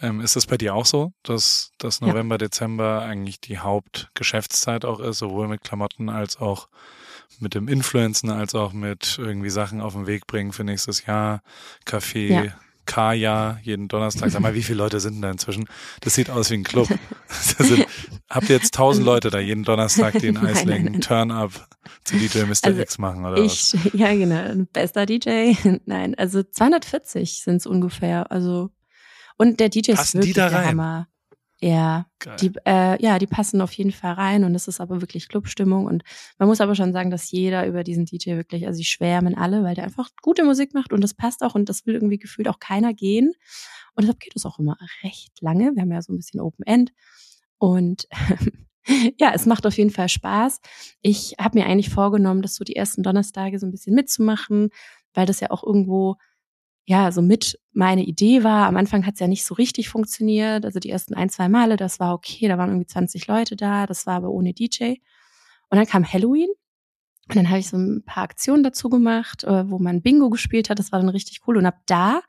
Ähm, 0.00 0.20
ist 0.20 0.36
das 0.36 0.46
bei 0.46 0.56
dir 0.56 0.74
auch 0.74 0.86
so, 0.86 1.12
dass, 1.22 1.70
dass 1.78 2.00
November, 2.00 2.34
ja. 2.34 2.38
Dezember 2.38 3.02
eigentlich 3.02 3.40
die 3.40 3.58
Hauptgeschäftszeit 3.58 4.84
auch 4.84 5.00
ist, 5.00 5.18
sowohl 5.18 5.48
mit 5.48 5.62
Klamotten 5.62 6.08
als 6.08 6.36
auch 6.38 6.68
mit 7.40 7.54
dem 7.54 7.68
Influencen, 7.68 8.30
als 8.30 8.54
auch 8.54 8.72
mit 8.72 9.18
irgendwie 9.18 9.50
Sachen 9.50 9.80
auf 9.80 9.94
den 9.94 10.06
Weg 10.06 10.26
bringen 10.26 10.52
für 10.52 10.64
nächstes 10.64 11.06
Jahr, 11.06 11.42
Kaffee, 11.84 12.32
ja. 12.32 12.54
K-Jahr 12.84 13.60
jeden 13.62 13.88
Donnerstag. 13.88 14.30
Sag 14.30 14.40
mal, 14.40 14.54
wie 14.54 14.62
viele 14.62 14.78
Leute 14.78 14.98
sind 15.00 15.14
denn 15.14 15.22
da 15.22 15.30
inzwischen? 15.30 15.66
Das 16.00 16.14
sieht 16.14 16.30
aus 16.30 16.50
wie 16.50 16.54
ein 16.54 16.64
Club. 16.64 16.88
sind, 17.28 17.86
habt 18.28 18.48
ihr 18.48 18.56
jetzt 18.56 18.74
tausend 18.74 19.06
Leute 19.06 19.30
da 19.30 19.38
jeden 19.38 19.64
Donnerstag, 19.64 20.18
die 20.18 20.26
in 20.28 20.36
Eislingen 20.36 21.00
Turn-Up 21.00 21.68
zu 22.04 22.16
DJ 22.16 22.40
Mr. 22.40 22.64
Also 22.64 22.80
X 22.80 22.98
machen, 22.98 23.24
oder 23.24 23.38
ich, 23.38 23.74
was? 23.74 23.76
Ja, 23.92 24.12
genau. 24.12 24.66
Bester 24.72 25.06
DJ. 25.06 25.54
Nein, 25.86 26.14
also 26.16 26.42
240 26.42 27.42
sind 27.42 27.56
es 27.56 27.66
ungefähr. 27.66 28.30
Also, 28.32 28.70
und 29.36 29.60
der 29.60 29.68
DJ 29.68 29.92
Passen 29.92 30.20
ist 30.20 30.26
wirklich 30.26 30.34
die 30.34 30.40
da 30.40 30.48
rein? 30.48 30.66
Hammer. 30.66 31.08
Ja, 31.64 32.06
die, 32.40 32.50
äh, 32.66 33.00
ja, 33.00 33.20
die 33.20 33.28
passen 33.28 33.60
auf 33.60 33.72
jeden 33.74 33.92
Fall 33.92 34.14
rein 34.14 34.42
und 34.42 34.52
es 34.56 34.66
ist 34.66 34.80
aber 34.80 35.00
wirklich 35.00 35.28
Clubstimmung 35.28 35.86
und 35.86 36.02
man 36.36 36.48
muss 36.48 36.60
aber 36.60 36.74
schon 36.74 36.92
sagen, 36.92 37.12
dass 37.12 37.30
jeder 37.30 37.68
über 37.68 37.84
diesen 37.84 38.04
DJ 38.04 38.30
wirklich, 38.30 38.66
also 38.66 38.78
sie 38.78 38.84
schwärmen 38.84 39.36
alle, 39.36 39.62
weil 39.62 39.76
der 39.76 39.84
einfach 39.84 40.10
gute 40.22 40.42
Musik 40.42 40.74
macht 40.74 40.92
und 40.92 41.04
das 41.04 41.14
passt 41.14 41.40
auch 41.44 41.54
und 41.54 41.68
das 41.68 41.86
will 41.86 41.94
irgendwie 41.94 42.18
gefühlt 42.18 42.48
auch 42.48 42.58
keiner 42.58 42.94
gehen 42.94 43.32
und 43.94 44.02
deshalb 44.02 44.18
geht 44.18 44.34
es 44.34 44.44
auch 44.44 44.58
immer 44.58 44.76
recht 45.04 45.40
lange. 45.40 45.70
Wir 45.76 45.82
haben 45.82 45.92
ja 45.92 46.02
so 46.02 46.12
ein 46.12 46.16
bisschen 46.16 46.40
Open 46.40 46.66
End 46.66 46.92
und 47.58 48.08
ja, 49.20 49.30
es 49.32 49.46
macht 49.46 49.64
auf 49.64 49.78
jeden 49.78 49.90
Fall 49.90 50.08
Spaß. 50.08 50.60
Ich 51.00 51.36
habe 51.38 51.60
mir 51.60 51.66
eigentlich 51.66 51.90
vorgenommen, 51.90 52.42
das 52.42 52.56
so 52.56 52.64
die 52.64 52.74
ersten 52.74 53.04
Donnerstage 53.04 53.60
so 53.60 53.66
ein 53.66 53.70
bisschen 53.70 53.94
mitzumachen, 53.94 54.70
weil 55.14 55.26
das 55.26 55.38
ja 55.38 55.52
auch 55.52 55.62
irgendwo 55.62 56.16
ja, 56.84 57.12
so 57.12 57.22
mit 57.22 57.58
meine 57.72 58.04
Idee 58.04 58.42
war. 58.44 58.66
Am 58.66 58.76
Anfang 58.76 59.06
hat 59.06 59.14
es 59.14 59.20
ja 59.20 59.28
nicht 59.28 59.44
so 59.44 59.54
richtig 59.54 59.88
funktioniert. 59.88 60.64
Also 60.64 60.80
die 60.80 60.90
ersten 60.90 61.14
ein, 61.14 61.28
zwei 61.28 61.48
Male, 61.48 61.76
das 61.76 62.00
war 62.00 62.14
okay. 62.14 62.48
Da 62.48 62.58
waren 62.58 62.70
irgendwie 62.70 62.86
20 62.86 63.26
Leute 63.26 63.56
da. 63.56 63.86
Das 63.86 64.06
war 64.06 64.16
aber 64.16 64.30
ohne 64.30 64.52
DJ. 64.52 64.94
Und 65.70 65.78
dann 65.78 65.86
kam 65.86 66.04
Halloween. 66.04 66.50
Und 67.28 67.36
dann 67.36 67.48
habe 67.48 67.60
ich 67.60 67.68
so 67.68 67.76
ein 67.76 68.02
paar 68.04 68.24
Aktionen 68.24 68.64
dazu 68.64 68.88
gemacht, 68.88 69.44
äh, 69.44 69.70
wo 69.70 69.78
man 69.78 70.02
Bingo 70.02 70.28
gespielt 70.28 70.70
hat. 70.70 70.78
Das 70.78 70.90
war 70.90 70.98
dann 70.98 71.08
richtig 71.08 71.40
cool. 71.46 71.56
Und 71.56 71.66
ab 71.66 71.78
da 71.86 72.20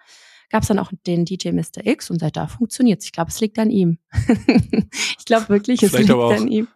gab 0.50 0.62
es 0.62 0.68
dann 0.68 0.78
auch 0.78 0.92
den 1.08 1.26
DJ 1.26 1.50
Mr. 1.50 1.86
X 1.86 2.12
und 2.12 2.20
seit 2.20 2.38
da 2.38 2.48
funktioniert 2.48 3.04
Ich 3.04 3.12
glaube, 3.12 3.32
es 3.32 3.42
liegt 3.42 3.58
an 3.58 3.72
ihm. 3.72 3.98
ich 5.18 5.26
glaube 5.26 5.50
wirklich, 5.50 5.82
es 5.82 5.90
Vielleicht 5.90 6.10
liegt 6.10 6.20
an 6.20 6.48
ihm. 6.48 6.68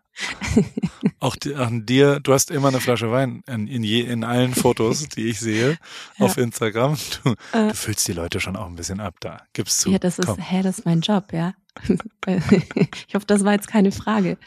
Auch 1.19 1.35
an 1.55 1.85
dir, 1.85 2.19
du 2.19 2.33
hast 2.33 2.51
immer 2.51 2.69
eine 2.69 2.79
Flasche 2.79 3.11
Wein 3.11 3.43
in, 3.47 3.67
in, 3.67 3.83
je, 3.83 4.01
in 4.01 4.23
allen 4.23 4.53
Fotos, 4.53 5.07
die 5.09 5.27
ich 5.27 5.39
sehe 5.39 5.77
ja. 6.17 6.25
auf 6.25 6.37
Instagram. 6.37 6.97
Du, 7.23 7.31
äh, 7.53 7.69
du, 7.69 7.73
füllst 7.73 8.07
die 8.07 8.13
Leute 8.13 8.39
schon 8.39 8.55
auch 8.55 8.67
ein 8.67 8.75
bisschen 8.75 8.99
ab 8.99 9.15
da. 9.19 9.41
Gibst 9.53 9.81
zu. 9.81 9.91
Ja, 9.91 9.99
das 9.99 10.19
ist, 10.19 10.29
hä, 10.37 10.61
das 10.61 10.79
ist 10.79 10.85
mein 10.85 11.01
Job, 11.01 11.33
ja. 11.33 11.53
Ich 11.87 13.15
hoffe, 13.15 13.25
das 13.25 13.43
war 13.43 13.53
jetzt 13.53 13.67
keine 13.67 13.91
Frage. 13.91 14.37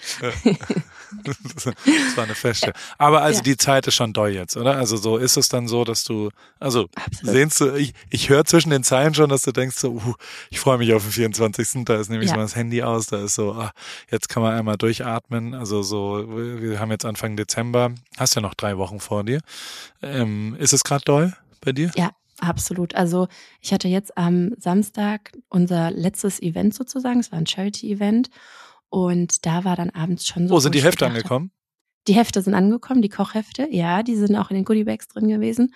das 1.24 2.16
war 2.16 2.24
eine 2.24 2.34
Feste. 2.34 2.72
Aber 2.98 3.22
also 3.22 3.38
ja. 3.38 3.44
die 3.44 3.56
Zeit 3.56 3.86
ist 3.86 3.94
schon 3.94 4.12
doll 4.12 4.30
jetzt, 4.30 4.56
oder? 4.56 4.76
Also 4.76 4.96
so 4.96 5.16
ist 5.16 5.36
es 5.36 5.48
dann 5.48 5.68
so, 5.68 5.84
dass 5.84 6.04
du, 6.04 6.30
also 6.58 6.88
Absolut. 6.94 7.34
sehnst 7.34 7.60
du, 7.60 7.74
ich, 7.74 7.94
ich 8.10 8.28
höre 8.28 8.44
zwischen 8.44 8.70
den 8.70 8.84
Zeilen 8.84 9.14
schon, 9.14 9.28
dass 9.28 9.42
du 9.42 9.52
denkst 9.52 9.76
so, 9.76 9.92
uh, 9.92 10.14
ich 10.50 10.60
freue 10.60 10.78
mich 10.78 10.92
auf 10.92 11.02
den 11.02 11.12
24. 11.12 11.84
Da 11.84 11.96
ist 11.96 12.10
nämlich 12.10 12.30
ja. 12.30 12.36
so 12.36 12.40
das 12.40 12.56
Handy 12.56 12.82
aus, 12.82 13.06
da 13.06 13.24
ist 13.24 13.34
so, 13.34 13.52
ah, 13.52 13.72
jetzt 14.10 14.28
kann 14.28 14.42
man 14.42 14.54
einmal 14.54 14.76
durchatmen. 14.76 15.54
Also 15.54 15.82
so, 15.82 16.24
wir 16.28 16.80
haben 16.80 16.90
jetzt 16.90 17.04
Anfang 17.04 17.36
Dezember, 17.36 17.92
hast 18.16 18.34
ja 18.34 18.42
noch 18.42 18.54
drei 18.54 18.76
Wochen 18.78 19.00
vor 19.00 19.24
dir. 19.24 19.40
Ähm, 20.02 20.56
ist 20.58 20.72
es 20.72 20.84
gerade 20.84 21.04
doll 21.04 21.36
bei 21.60 21.72
dir? 21.72 21.90
Ja, 21.96 22.10
Absolut. 22.40 22.94
Also 22.94 23.28
ich 23.60 23.72
hatte 23.72 23.88
jetzt 23.88 24.16
am 24.16 24.52
Samstag 24.58 25.32
unser 25.48 25.90
letztes 25.90 26.40
Event 26.40 26.74
sozusagen. 26.74 27.20
Es 27.20 27.30
war 27.32 27.38
ein 27.38 27.46
Charity-Event. 27.46 28.30
Und 28.88 29.46
da 29.46 29.64
war 29.64 29.76
dann 29.76 29.90
abends 29.90 30.26
schon 30.26 30.48
so. 30.48 30.54
Oh, 30.56 30.58
sind 30.58 30.74
die 30.74 30.82
Hefte 30.82 31.06
angekommen? 31.06 31.52
Die 32.10 32.16
Hefte 32.16 32.42
sind 32.42 32.54
angekommen, 32.54 33.02
die 33.02 33.08
Kochhefte. 33.08 33.68
Ja, 33.70 34.02
die 34.02 34.16
sind 34.16 34.34
auch 34.34 34.50
in 34.50 34.56
den 34.56 34.64
Goodiebags 34.64 35.06
drin 35.06 35.28
gewesen. 35.28 35.72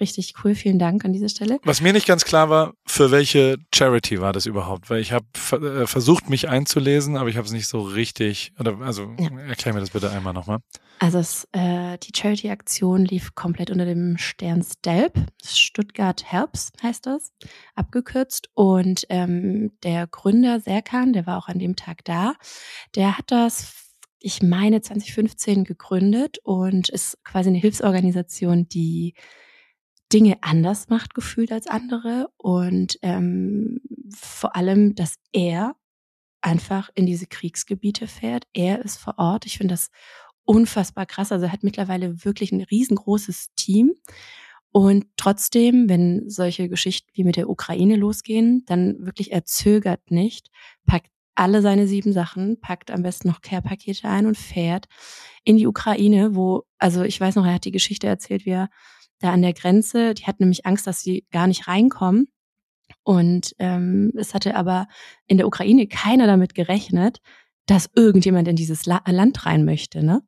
Richtig 0.00 0.32
cool, 0.42 0.54
vielen 0.54 0.78
Dank 0.78 1.04
an 1.04 1.12
dieser 1.12 1.28
Stelle. 1.28 1.58
Was 1.62 1.82
mir 1.82 1.92
nicht 1.92 2.06
ganz 2.06 2.24
klar 2.24 2.48
war, 2.48 2.72
für 2.86 3.10
welche 3.10 3.58
Charity 3.74 4.18
war 4.18 4.32
das 4.32 4.46
überhaupt? 4.46 4.88
Weil 4.88 5.02
ich 5.02 5.12
habe 5.12 5.26
äh, 5.52 5.86
versucht, 5.86 6.30
mich 6.30 6.48
einzulesen, 6.48 7.18
aber 7.18 7.28
ich 7.28 7.36
habe 7.36 7.46
es 7.46 7.52
nicht 7.52 7.68
so 7.68 7.82
richtig. 7.82 8.54
Oder 8.58 8.80
also 8.80 9.14
ja. 9.20 9.28
erklär 9.46 9.74
mir 9.74 9.80
das 9.80 9.90
bitte 9.90 10.10
einmal 10.10 10.32
nochmal. 10.32 10.60
Also 11.00 11.18
es, 11.18 11.46
äh, 11.52 11.98
die 11.98 12.16
Charity-Aktion 12.16 13.04
lief 13.04 13.34
komplett 13.34 13.70
unter 13.70 13.84
dem 13.84 14.16
Stern 14.16 14.62
Stelp. 14.62 15.20
Stuttgart 15.44 16.24
Helps 16.24 16.72
heißt 16.82 17.04
das, 17.04 17.30
abgekürzt. 17.74 18.48
Und 18.54 19.04
ähm, 19.10 19.72
der 19.82 20.06
Gründer 20.06 20.60
Serkan, 20.60 21.12
der 21.12 21.26
war 21.26 21.36
auch 21.36 21.48
an 21.48 21.58
dem 21.58 21.76
Tag 21.76 22.06
da, 22.06 22.36
der 22.94 23.18
hat 23.18 23.26
das 23.26 23.83
ich 24.24 24.42
meine 24.42 24.80
2015 24.80 25.64
gegründet 25.64 26.38
und 26.44 26.88
ist 26.88 27.22
quasi 27.24 27.50
eine 27.50 27.58
Hilfsorganisation, 27.58 28.66
die 28.68 29.14
Dinge 30.12 30.38
anders 30.40 30.88
macht 30.88 31.14
gefühlt 31.14 31.52
als 31.52 31.66
andere 31.66 32.28
und 32.38 32.98
ähm, 33.02 33.80
vor 34.14 34.56
allem, 34.56 34.94
dass 34.94 35.16
er 35.32 35.76
einfach 36.40 36.88
in 36.94 37.04
diese 37.04 37.26
Kriegsgebiete 37.26 38.06
fährt. 38.06 38.46
Er 38.54 38.82
ist 38.82 38.96
vor 38.96 39.18
Ort. 39.18 39.44
Ich 39.44 39.58
finde 39.58 39.74
das 39.74 39.90
unfassbar 40.44 41.04
krass. 41.04 41.30
Also 41.30 41.46
er 41.46 41.52
hat 41.52 41.62
mittlerweile 41.62 42.24
wirklich 42.24 42.50
ein 42.50 42.62
riesengroßes 42.62 43.50
Team. 43.56 43.92
Und 44.70 45.06
trotzdem, 45.16 45.88
wenn 45.88 46.28
solche 46.30 46.68
Geschichten 46.70 47.10
wie 47.12 47.24
mit 47.24 47.36
der 47.36 47.50
Ukraine 47.50 47.96
losgehen, 47.96 48.64
dann 48.66 49.04
wirklich 49.04 49.32
er 49.32 49.44
zögert 49.44 50.10
nicht, 50.10 50.50
packt 50.86 51.10
alle 51.34 51.62
seine 51.62 51.86
sieben 51.86 52.12
Sachen, 52.12 52.60
packt 52.60 52.90
am 52.90 53.02
besten 53.02 53.28
noch 53.28 53.40
Care-Pakete 53.40 54.08
ein 54.08 54.26
und 54.26 54.36
fährt 54.36 54.86
in 55.44 55.56
die 55.56 55.66
Ukraine, 55.66 56.34
wo, 56.34 56.64
also 56.78 57.02
ich 57.02 57.20
weiß 57.20 57.34
noch, 57.36 57.46
er 57.46 57.54
hat 57.54 57.64
die 57.64 57.72
Geschichte 57.72 58.06
erzählt, 58.06 58.46
wie 58.46 58.50
er 58.50 58.68
da 59.20 59.32
an 59.32 59.42
der 59.42 59.52
Grenze. 59.52 60.14
Die 60.14 60.26
hat 60.26 60.40
nämlich 60.40 60.66
Angst, 60.66 60.86
dass 60.86 61.00
sie 61.00 61.26
gar 61.30 61.46
nicht 61.46 61.68
reinkommen. 61.68 62.28
Und 63.02 63.54
ähm, 63.58 64.12
es 64.16 64.34
hatte 64.34 64.56
aber 64.56 64.86
in 65.26 65.36
der 65.36 65.46
Ukraine 65.46 65.86
keiner 65.86 66.26
damit 66.26 66.54
gerechnet, 66.54 67.20
dass 67.66 67.90
irgendjemand 67.94 68.46
in 68.48 68.56
dieses 68.56 68.86
La 68.86 69.02
Land 69.06 69.46
rein 69.46 69.64
möchte. 69.64 70.04
Ne? 70.04 70.22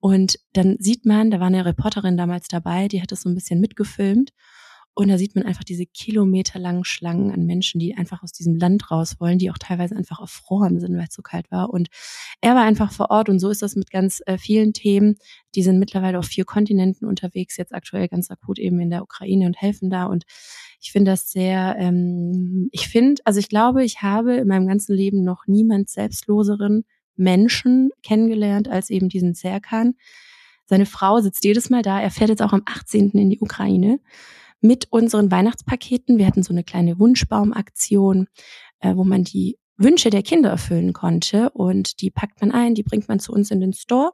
Und 0.00 0.38
dann 0.52 0.76
sieht 0.78 1.06
man, 1.06 1.30
da 1.30 1.38
war 1.40 1.46
eine 1.46 1.64
Reporterin 1.64 2.16
damals 2.16 2.48
dabei, 2.48 2.88
die 2.88 3.00
hat 3.00 3.12
das 3.12 3.22
so 3.22 3.28
ein 3.28 3.34
bisschen 3.34 3.60
mitgefilmt. 3.60 4.30
Und 4.94 5.08
da 5.08 5.16
sieht 5.16 5.34
man 5.34 5.44
einfach 5.44 5.64
diese 5.64 5.86
kilometerlangen 5.86 6.84
Schlangen 6.84 7.30
an 7.30 7.46
Menschen, 7.46 7.80
die 7.80 7.94
einfach 7.96 8.22
aus 8.22 8.32
diesem 8.32 8.56
Land 8.56 8.90
raus 8.90 9.16
wollen, 9.20 9.38
die 9.38 9.50
auch 9.50 9.56
teilweise 9.56 9.96
einfach 9.96 10.20
erfroren 10.20 10.80
sind, 10.80 10.94
weil 10.96 11.06
es 11.08 11.14
so 11.14 11.22
kalt 11.22 11.50
war. 11.50 11.70
Und 11.70 11.88
er 12.42 12.54
war 12.54 12.62
einfach 12.62 12.92
vor 12.92 13.10
Ort 13.10 13.30
und 13.30 13.38
so 13.38 13.48
ist 13.48 13.62
das 13.62 13.74
mit 13.74 13.90
ganz 13.90 14.20
äh, 14.26 14.36
vielen 14.36 14.74
Themen. 14.74 15.16
Die 15.54 15.62
sind 15.62 15.78
mittlerweile 15.78 16.18
auf 16.18 16.26
vier 16.26 16.44
Kontinenten 16.44 17.08
unterwegs, 17.08 17.56
jetzt 17.56 17.74
aktuell 17.74 18.06
ganz 18.08 18.30
akut 18.30 18.58
eben 18.58 18.80
in 18.80 18.90
der 18.90 19.02
Ukraine 19.02 19.46
und 19.46 19.58
helfen 19.58 19.88
da. 19.88 20.04
Und 20.04 20.24
ich 20.78 20.92
finde 20.92 21.12
das 21.12 21.30
sehr, 21.30 21.76
ähm, 21.78 22.68
ich 22.70 22.88
finde, 22.88 23.22
also 23.24 23.40
ich 23.40 23.48
glaube, 23.48 23.84
ich 23.84 24.02
habe 24.02 24.34
in 24.34 24.48
meinem 24.48 24.66
ganzen 24.66 24.94
Leben 24.94 25.24
noch 25.24 25.46
niemand 25.46 25.88
selbstloseren 25.88 26.84
Menschen 27.16 27.92
kennengelernt 28.02 28.68
als 28.68 28.90
eben 28.90 29.08
diesen 29.08 29.32
Serkan. 29.32 29.94
Seine 30.66 30.86
Frau 30.86 31.20
sitzt 31.20 31.44
jedes 31.44 31.70
Mal 31.70 31.82
da. 31.82 31.98
Er 31.98 32.10
fährt 32.10 32.30
jetzt 32.30 32.42
auch 32.42 32.52
am 32.52 32.62
18. 32.66 33.10
in 33.12 33.30
die 33.30 33.40
Ukraine 33.40 33.98
mit 34.62 34.86
unseren 34.90 35.30
Weihnachtspaketen. 35.30 36.16
Wir 36.16 36.26
hatten 36.26 36.42
so 36.42 36.52
eine 36.52 36.64
kleine 36.64 36.98
Wunschbaumaktion, 36.98 38.28
äh, 38.80 38.96
wo 38.96 39.04
man 39.04 39.24
die 39.24 39.58
Wünsche 39.76 40.10
der 40.10 40.22
Kinder 40.22 40.50
erfüllen 40.50 40.92
konnte 40.92 41.50
und 41.50 42.00
die 42.00 42.10
packt 42.10 42.40
man 42.40 42.52
ein, 42.52 42.74
die 42.74 42.82
bringt 42.82 43.08
man 43.08 43.18
zu 43.18 43.32
uns 43.32 43.50
in 43.50 43.60
den 43.60 43.72
Store, 43.72 44.12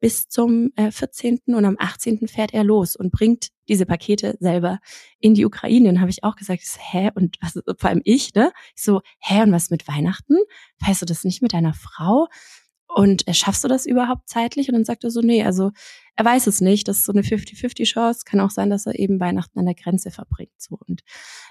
bis 0.00 0.28
zum 0.28 0.72
äh, 0.74 0.90
14. 0.90 1.40
und 1.46 1.64
am 1.64 1.76
18. 1.78 2.26
fährt 2.26 2.52
er 2.52 2.64
los 2.64 2.96
und 2.96 3.12
bringt 3.12 3.48
diese 3.68 3.86
Pakete 3.86 4.36
selber 4.40 4.80
in 5.20 5.34
die 5.34 5.44
Ukraine. 5.44 5.90
Und 5.90 6.00
habe 6.00 6.10
ich 6.10 6.24
auch 6.24 6.34
gesagt, 6.34 6.62
hä, 6.78 7.10
und 7.14 7.36
was, 7.40 7.52
vor 7.78 7.88
allem 7.88 8.00
ich, 8.04 8.34
ne? 8.34 8.52
Ich 8.74 8.82
so, 8.82 9.02
hä, 9.20 9.42
und 9.42 9.52
was 9.52 9.70
mit 9.70 9.86
Weihnachten? 9.86 10.36
Weißt 10.80 11.02
du 11.02 11.06
das 11.06 11.22
nicht 11.22 11.40
mit 11.40 11.52
deiner 11.52 11.72
Frau? 11.72 12.26
Und 12.94 13.24
schaffst 13.32 13.64
du 13.64 13.68
das 13.68 13.86
überhaupt 13.86 14.28
zeitlich? 14.28 14.68
Und 14.68 14.74
dann 14.74 14.84
sagt 14.84 15.04
er 15.04 15.10
so, 15.10 15.20
nee, 15.20 15.42
also 15.42 15.70
er 16.16 16.24
weiß 16.24 16.46
es 16.46 16.60
nicht. 16.60 16.88
Das 16.88 16.98
ist 16.98 17.04
so 17.06 17.12
eine 17.12 17.22
50-50-Chance. 17.22 18.22
Kann 18.26 18.40
auch 18.40 18.50
sein, 18.50 18.70
dass 18.70 18.86
er 18.86 18.98
eben 18.98 19.20
Weihnachten 19.20 19.58
an 19.58 19.66
der 19.66 19.74
Grenze 19.74 20.10
verbringt. 20.10 20.52
So. 20.58 20.78
Und 20.86 21.02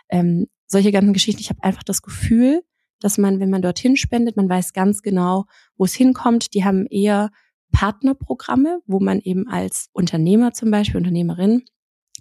ähm, 0.10 0.47
solche 0.67 0.91
ganzen 0.91 1.13
Geschichten, 1.13 1.41
ich 1.41 1.49
habe 1.49 1.63
einfach 1.63 1.84
das 1.84 2.01
Gefühl, 2.01 2.62
dass 2.99 3.17
man, 3.17 3.39
wenn 3.39 3.49
man 3.49 3.62
dorthin 3.62 3.97
spendet, 3.97 4.38
man 4.38 4.49
weiß 4.49 4.73
ganz 4.73 5.01
genau, 5.01 5.45
wo 5.75 5.86
es 5.86 5.93
hinkommt. 5.93 6.54
Die 6.54 6.63
haben 6.63 6.86
eher 6.86 7.32
Partnerprogramme, 7.71 8.82
wo 8.86 8.99
man 8.99 9.19
eben 9.19 9.47
als 9.47 9.89
Unternehmer 9.93 10.54
zum 10.54 10.71
Beispiel, 10.71 10.97
Unternehmerin, 10.97 11.63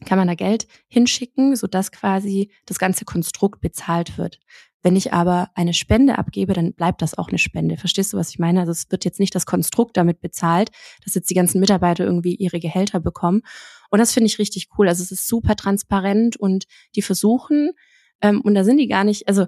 kann 0.06 0.18
man 0.18 0.28
da 0.28 0.34
Geld 0.34 0.66
hinschicken, 0.88 1.56
sodass 1.56 1.92
quasi 1.92 2.50
das 2.64 2.78
ganze 2.78 3.04
Konstrukt 3.04 3.60
bezahlt 3.60 4.16
wird. 4.16 4.38
Wenn 4.82 4.96
ich 4.96 5.12
aber 5.12 5.50
eine 5.54 5.74
Spende 5.74 6.18
abgebe, 6.18 6.54
dann 6.54 6.72
bleibt 6.72 7.02
das 7.02 7.16
auch 7.16 7.28
eine 7.28 7.38
Spende. 7.38 7.76
Verstehst 7.76 8.12
du, 8.12 8.16
was 8.16 8.30
ich 8.30 8.38
meine? 8.38 8.60
Also 8.60 8.72
es 8.72 8.90
wird 8.90 9.04
jetzt 9.04 9.20
nicht 9.20 9.34
das 9.34 9.44
Konstrukt 9.44 9.96
damit 9.96 10.20
bezahlt, 10.20 10.70
dass 11.04 11.14
jetzt 11.14 11.28
die 11.28 11.34
ganzen 11.34 11.60
Mitarbeiter 11.60 12.04
irgendwie 12.04 12.34
ihre 12.34 12.60
Gehälter 12.60 13.00
bekommen. 13.00 13.42
Und 13.90 13.98
das 13.98 14.12
finde 14.12 14.26
ich 14.26 14.38
richtig 14.38 14.68
cool. 14.78 14.88
Also 14.88 15.02
es 15.02 15.12
ist 15.12 15.28
super 15.28 15.54
transparent 15.56 16.36
und 16.36 16.64
die 16.94 17.02
versuchen, 17.02 17.72
ähm, 18.22 18.40
und 18.40 18.54
da 18.54 18.64
sind 18.64 18.78
die 18.78 18.88
gar 18.88 19.04
nicht, 19.04 19.28
also 19.28 19.46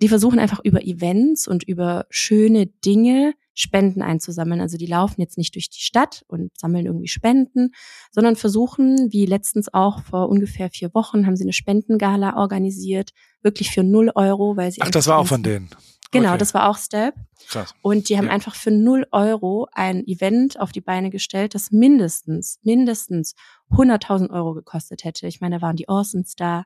die 0.00 0.08
versuchen 0.08 0.38
einfach 0.38 0.60
über 0.62 0.84
Events 0.84 1.48
und 1.48 1.64
über 1.64 2.06
schöne 2.10 2.66
Dinge 2.66 3.34
Spenden 3.58 4.02
einzusammeln. 4.02 4.60
Also 4.60 4.76
die 4.76 4.86
laufen 4.86 5.20
jetzt 5.20 5.36
nicht 5.36 5.54
durch 5.54 5.68
die 5.68 5.80
Stadt 5.80 6.24
und 6.28 6.56
sammeln 6.56 6.86
irgendwie 6.86 7.08
Spenden, 7.08 7.72
sondern 8.12 8.36
versuchen, 8.36 9.10
wie 9.10 9.26
letztens 9.26 9.72
auch 9.72 10.02
vor 10.02 10.28
ungefähr 10.28 10.70
vier 10.70 10.94
Wochen, 10.94 11.26
haben 11.26 11.36
sie 11.36 11.44
eine 11.44 11.52
Spendengala 11.52 12.36
organisiert, 12.36 13.10
wirklich 13.42 13.70
für 13.70 13.82
null 13.82 14.10
Euro, 14.14 14.56
weil 14.56 14.70
sie. 14.70 14.80
Ach, 14.82 14.90
das 14.90 15.06
war 15.08 15.18
auch 15.18 15.26
von 15.26 15.42
denen. 15.42 15.70
Genau, 16.10 16.30
okay. 16.30 16.38
das 16.38 16.54
war 16.54 16.70
auch 16.70 16.78
Step. 16.78 17.14
Krass. 17.48 17.74
Und 17.82 18.08
die 18.08 18.16
haben 18.16 18.26
ja. 18.26 18.32
einfach 18.32 18.54
für 18.54 18.70
null 18.70 19.06
Euro 19.12 19.68
ein 19.72 20.06
Event 20.06 20.58
auf 20.58 20.72
die 20.72 20.80
Beine 20.80 21.10
gestellt, 21.10 21.54
das 21.54 21.70
mindestens, 21.70 22.58
mindestens 22.62 23.34
100.000 23.70 24.30
Euro 24.30 24.54
gekostet 24.54 25.04
hätte. 25.04 25.26
Ich 25.26 25.40
meine, 25.40 25.56
da 25.56 25.62
waren 25.62 25.76
die 25.76 25.88
Orsons 25.88 26.34
da, 26.34 26.64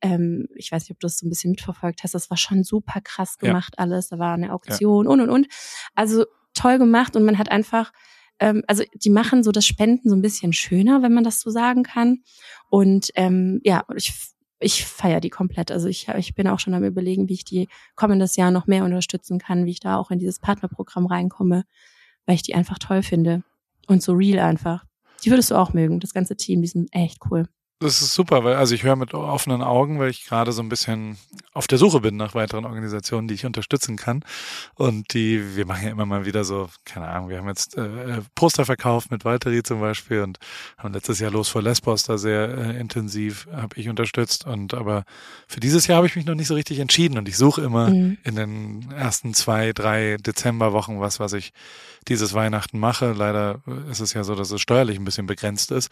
ähm, 0.00 0.46
ich 0.54 0.70
weiß 0.70 0.84
nicht, 0.84 0.92
ob 0.92 1.00
du 1.00 1.06
das 1.06 1.18
so 1.18 1.26
ein 1.26 1.30
bisschen 1.30 1.50
mitverfolgt 1.50 2.02
hast, 2.02 2.14
das 2.14 2.30
war 2.30 2.36
schon 2.36 2.64
super 2.64 3.00
krass 3.00 3.38
gemacht 3.38 3.74
ja. 3.76 3.84
alles. 3.84 4.08
Da 4.08 4.18
war 4.18 4.34
eine 4.34 4.52
Auktion 4.52 5.06
ja. 5.06 5.10
und 5.12 5.20
und 5.20 5.30
und. 5.30 5.46
Also 5.94 6.24
toll 6.54 6.78
gemacht 6.78 7.16
und 7.16 7.24
man 7.24 7.38
hat 7.38 7.50
einfach, 7.50 7.92
ähm, 8.38 8.62
also 8.66 8.84
die 8.94 9.10
machen 9.10 9.42
so 9.42 9.52
das 9.52 9.66
Spenden 9.66 10.08
so 10.08 10.16
ein 10.16 10.22
bisschen 10.22 10.52
schöner, 10.52 11.02
wenn 11.02 11.12
man 11.12 11.24
das 11.24 11.40
so 11.40 11.50
sagen 11.50 11.82
kann. 11.82 12.22
Und 12.70 13.10
ähm, 13.14 13.60
ja, 13.64 13.84
ich 13.94 14.12
ich 14.60 14.84
feiere 14.84 15.20
die 15.20 15.30
komplett. 15.30 15.70
Also 15.70 15.88
ich, 15.88 16.08
ich 16.08 16.34
bin 16.34 16.48
auch 16.48 16.58
schon 16.58 16.74
am 16.74 16.82
überlegen, 16.84 17.28
wie 17.28 17.34
ich 17.34 17.44
die 17.44 17.68
kommendes 17.94 18.36
Jahr 18.36 18.50
noch 18.50 18.66
mehr 18.66 18.84
unterstützen 18.84 19.38
kann, 19.38 19.66
wie 19.66 19.70
ich 19.70 19.80
da 19.80 19.96
auch 19.96 20.10
in 20.10 20.18
dieses 20.18 20.40
Partnerprogramm 20.40 21.06
reinkomme, 21.06 21.64
weil 22.26 22.34
ich 22.34 22.42
die 22.42 22.54
einfach 22.54 22.78
toll 22.78 23.02
finde. 23.02 23.44
Und 23.86 24.02
so 24.02 24.12
real 24.12 24.40
einfach. 24.40 24.84
Die 25.24 25.30
würdest 25.30 25.50
du 25.50 25.54
auch 25.54 25.72
mögen, 25.72 26.00
das 26.00 26.12
ganze 26.12 26.36
Team, 26.36 26.60
die 26.60 26.68
sind 26.68 26.92
echt 26.92 27.18
cool. 27.30 27.48
Das 27.80 28.02
ist 28.02 28.14
super, 28.14 28.42
weil 28.42 28.56
also 28.56 28.74
ich 28.74 28.82
höre 28.82 28.96
mit 28.96 29.14
offenen 29.14 29.62
Augen, 29.62 30.00
weil 30.00 30.10
ich 30.10 30.24
gerade 30.24 30.50
so 30.50 30.60
ein 30.62 30.68
bisschen 30.68 31.16
auf 31.52 31.68
der 31.68 31.78
Suche 31.78 32.00
bin 32.00 32.16
nach 32.16 32.34
weiteren 32.34 32.64
Organisationen, 32.64 33.28
die 33.28 33.34
ich 33.34 33.46
unterstützen 33.46 33.96
kann. 33.96 34.24
Und 34.74 35.14
die, 35.14 35.56
wir 35.56 35.64
machen 35.64 35.84
ja 35.84 35.90
immer 35.92 36.04
mal 36.04 36.26
wieder 36.26 36.42
so, 36.42 36.68
keine 36.84 37.06
Ahnung, 37.06 37.28
wir 37.28 37.38
haben 37.38 37.46
jetzt 37.46 37.76
äh, 37.76 38.20
Poster 38.34 38.64
verkauft 38.64 39.12
mit 39.12 39.24
Valtteri 39.24 39.62
zum 39.62 39.80
Beispiel 39.80 40.22
und 40.22 40.40
haben 40.76 40.92
letztes 40.92 41.20
Jahr 41.20 41.30
Los 41.30 41.48
vor 41.50 41.62
Lesbos 41.62 42.02
da 42.02 42.18
sehr 42.18 42.48
äh, 42.48 42.80
intensiv, 42.80 43.46
habe 43.52 43.78
ich 43.78 43.88
unterstützt. 43.88 44.44
Und 44.44 44.74
aber 44.74 45.04
für 45.46 45.60
dieses 45.60 45.86
Jahr 45.86 45.98
habe 45.98 46.08
ich 46.08 46.16
mich 46.16 46.26
noch 46.26 46.34
nicht 46.34 46.48
so 46.48 46.54
richtig 46.54 46.80
entschieden 46.80 47.16
und 47.16 47.28
ich 47.28 47.36
suche 47.36 47.62
immer 47.62 47.90
mhm. 47.90 48.18
in 48.24 48.34
den 48.34 48.90
ersten 48.90 49.34
zwei, 49.34 49.72
drei 49.72 50.16
Dezemberwochen 50.16 50.98
was, 50.98 51.20
was 51.20 51.32
ich 51.32 51.52
dieses 52.08 52.34
Weihnachten 52.34 52.78
mache. 52.78 53.12
Leider 53.12 53.60
ist 53.90 54.00
es 54.00 54.14
ja 54.14 54.24
so, 54.24 54.34
dass 54.34 54.50
es 54.50 54.60
steuerlich 54.60 54.98
ein 54.98 55.04
bisschen 55.04 55.26
begrenzt 55.26 55.70
ist. 55.70 55.90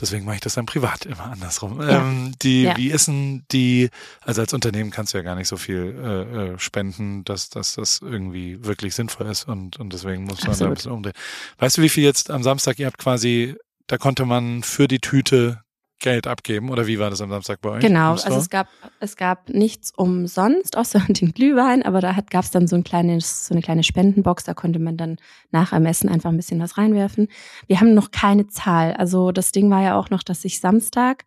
Deswegen 0.00 0.24
mache 0.24 0.36
ich 0.36 0.40
das 0.40 0.54
dann 0.54 0.66
privat 0.66 1.06
immer 1.18 1.32
andersrum. 1.32 1.80
Ja. 1.80 2.00
Ähm, 2.00 2.34
die, 2.42 2.62
ja. 2.62 2.76
wie 2.76 2.90
ist 2.90 3.08
denn 3.08 3.44
die, 3.52 3.90
also 4.20 4.40
als 4.40 4.52
Unternehmen 4.52 4.90
kannst 4.90 5.14
du 5.14 5.18
ja 5.18 5.24
gar 5.24 5.34
nicht 5.34 5.48
so 5.48 5.56
viel 5.56 5.96
äh, 6.02 6.52
äh 6.54 6.58
spenden, 6.58 7.24
dass, 7.24 7.50
dass 7.50 7.74
das 7.74 8.00
irgendwie 8.02 8.64
wirklich 8.64 8.94
sinnvoll 8.94 9.26
ist 9.26 9.48
und, 9.48 9.78
und 9.78 9.92
deswegen 9.92 10.24
muss 10.24 10.42
man 10.42 10.50
Absolut. 10.50 10.60
da 10.60 10.66
ein 10.66 10.74
bisschen 10.74 10.92
umdrehen. 10.92 11.14
Weißt 11.58 11.78
du, 11.78 11.82
wie 11.82 11.88
viel 11.88 12.04
jetzt 12.04 12.30
am 12.30 12.42
Samstag, 12.42 12.78
ihr 12.78 12.86
habt 12.86 12.98
quasi, 12.98 13.56
da 13.86 13.98
konnte 13.98 14.24
man 14.24 14.62
für 14.62 14.88
die 14.88 15.00
Tüte 15.00 15.62
Geld 15.98 16.26
abgeben 16.26 16.70
oder 16.70 16.86
wie 16.86 16.98
war 16.98 17.10
das 17.10 17.20
am 17.20 17.30
Samstag 17.30 17.60
bei 17.60 17.70
euch? 17.70 17.80
Genau, 17.80 18.12
also 18.12 18.36
es 18.36 18.50
gab 18.50 18.68
es 19.00 19.16
gab 19.16 19.48
nichts 19.48 19.92
umsonst 19.96 20.76
außer 20.76 21.00
den 21.08 21.32
Glühwein, 21.32 21.82
aber 21.82 22.00
da 22.00 22.16
gab 22.28 22.44
es 22.44 22.50
dann 22.50 22.66
so 22.66 22.76
ein 22.76 22.84
kleines 22.84 23.46
so 23.46 23.54
eine 23.54 23.62
kleine 23.62 23.82
Spendenbox, 23.82 24.44
da 24.44 24.54
konnte 24.54 24.78
man 24.78 24.96
dann 24.96 25.16
nach 25.50 25.72
Ermessen 25.72 26.08
einfach 26.08 26.30
ein 26.30 26.36
bisschen 26.36 26.60
was 26.60 26.76
reinwerfen. 26.76 27.28
Wir 27.66 27.80
haben 27.80 27.94
noch 27.94 28.10
keine 28.10 28.46
Zahl, 28.46 28.92
also 28.94 29.32
das 29.32 29.52
Ding 29.52 29.70
war 29.70 29.82
ja 29.82 29.98
auch 29.98 30.10
noch, 30.10 30.22
dass 30.22 30.44
ich 30.44 30.60
Samstag 30.60 31.24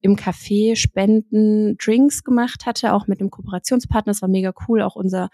im 0.00 0.16
Café 0.16 0.76
Spenden 0.76 1.76
Drinks 1.78 2.24
gemacht 2.24 2.66
hatte, 2.66 2.92
auch 2.92 3.06
mit 3.06 3.20
einem 3.20 3.30
Kooperationspartner. 3.30 4.12
Das 4.12 4.22
war 4.22 4.28
mega 4.28 4.52
cool, 4.68 4.82
auch 4.82 4.94
unser 4.94 5.30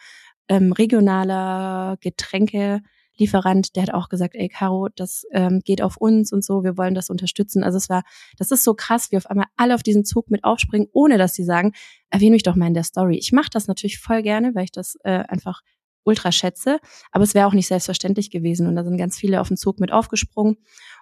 ähm, 0.48 0.72
regionaler 0.72 1.96
Getränke 2.00 2.80
Lieferant, 3.18 3.76
der 3.76 3.84
hat 3.84 3.94
auch 3.94 4.08
gesagt, 4.08 4.34
ey 4.34 4.48
Caro, 4.48 4.88
das 4.94 5.24
ähm, 5.32 5.60
geht 5.64 5.82
auf 5.82 5.96
uns 5.96 6.32
und 6.32 6.44
so, 6.44 6.64
wir 6.64 6.76
wollen 6.76 6.94
das 6.94 7.10
unterstützen. 7.10 7.62
Also 7.62 7.76
es 7.76 7.88
war, 7.88 8.02
das 8.38 8.50
ist 8.50 8.64
so 8.64 8.74
krass, 8.74 9.12
wie 9.12 9.16
auf 9.16 9.26
einmal 9.26 9.46
alle 9.56 9.74
auf 9.74 9.82
diesen 9.82 10.04
Zug 10.04 10.30
mit 10.30 10.44
aufspringen, 10.44 10.88
ohne 10.92 11.18
dass 11.18 11.34
sie 11.34 11.44
sagen, 11.44 11.72
erwähne 12.10 12.32
mich 12.32 12.42
doch 12.42 12.56
mal 12.56 12.66
in 12.66 12.74
der 12.74 12.84
Story. 12.84 13.16
Ich 13.18 13.32
mache 13.32 13.50
das 13.50 13.68
natürlich 13.68 13.98
voll 13.98 14.22
gerne, 14.22 14.54
weil 14.54 14.64
ich 14.64 14.72
das 14.72 14.96
äh, 15.04 15.24
einfach 15.28 15.60
ultra 16.04 16.32
schätze, 16.32 16.78
aber 17.12 17.24
es 17.24 17.34
wäre 17.34 17.46
auch 17.46 17.52
nicht 17.52 17.68
selbstverständlich 17.68 18.30
gewesen 18.30 18.66
und 18.66 18.74
da 18.74 18.84
sind 18.84 18.96
ganz 18.96 19.16
viele 19.16 19.40
auf 19.40 19.48
den 19.48 19.56
Zug 19.56 19.78
mit 19.78 19.92
aufgesprungen 19.92 20.56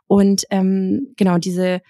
und 0.07 0.45
ähm, 0.51 1.15
genau 1.17 1.39
diese 1.39 1.81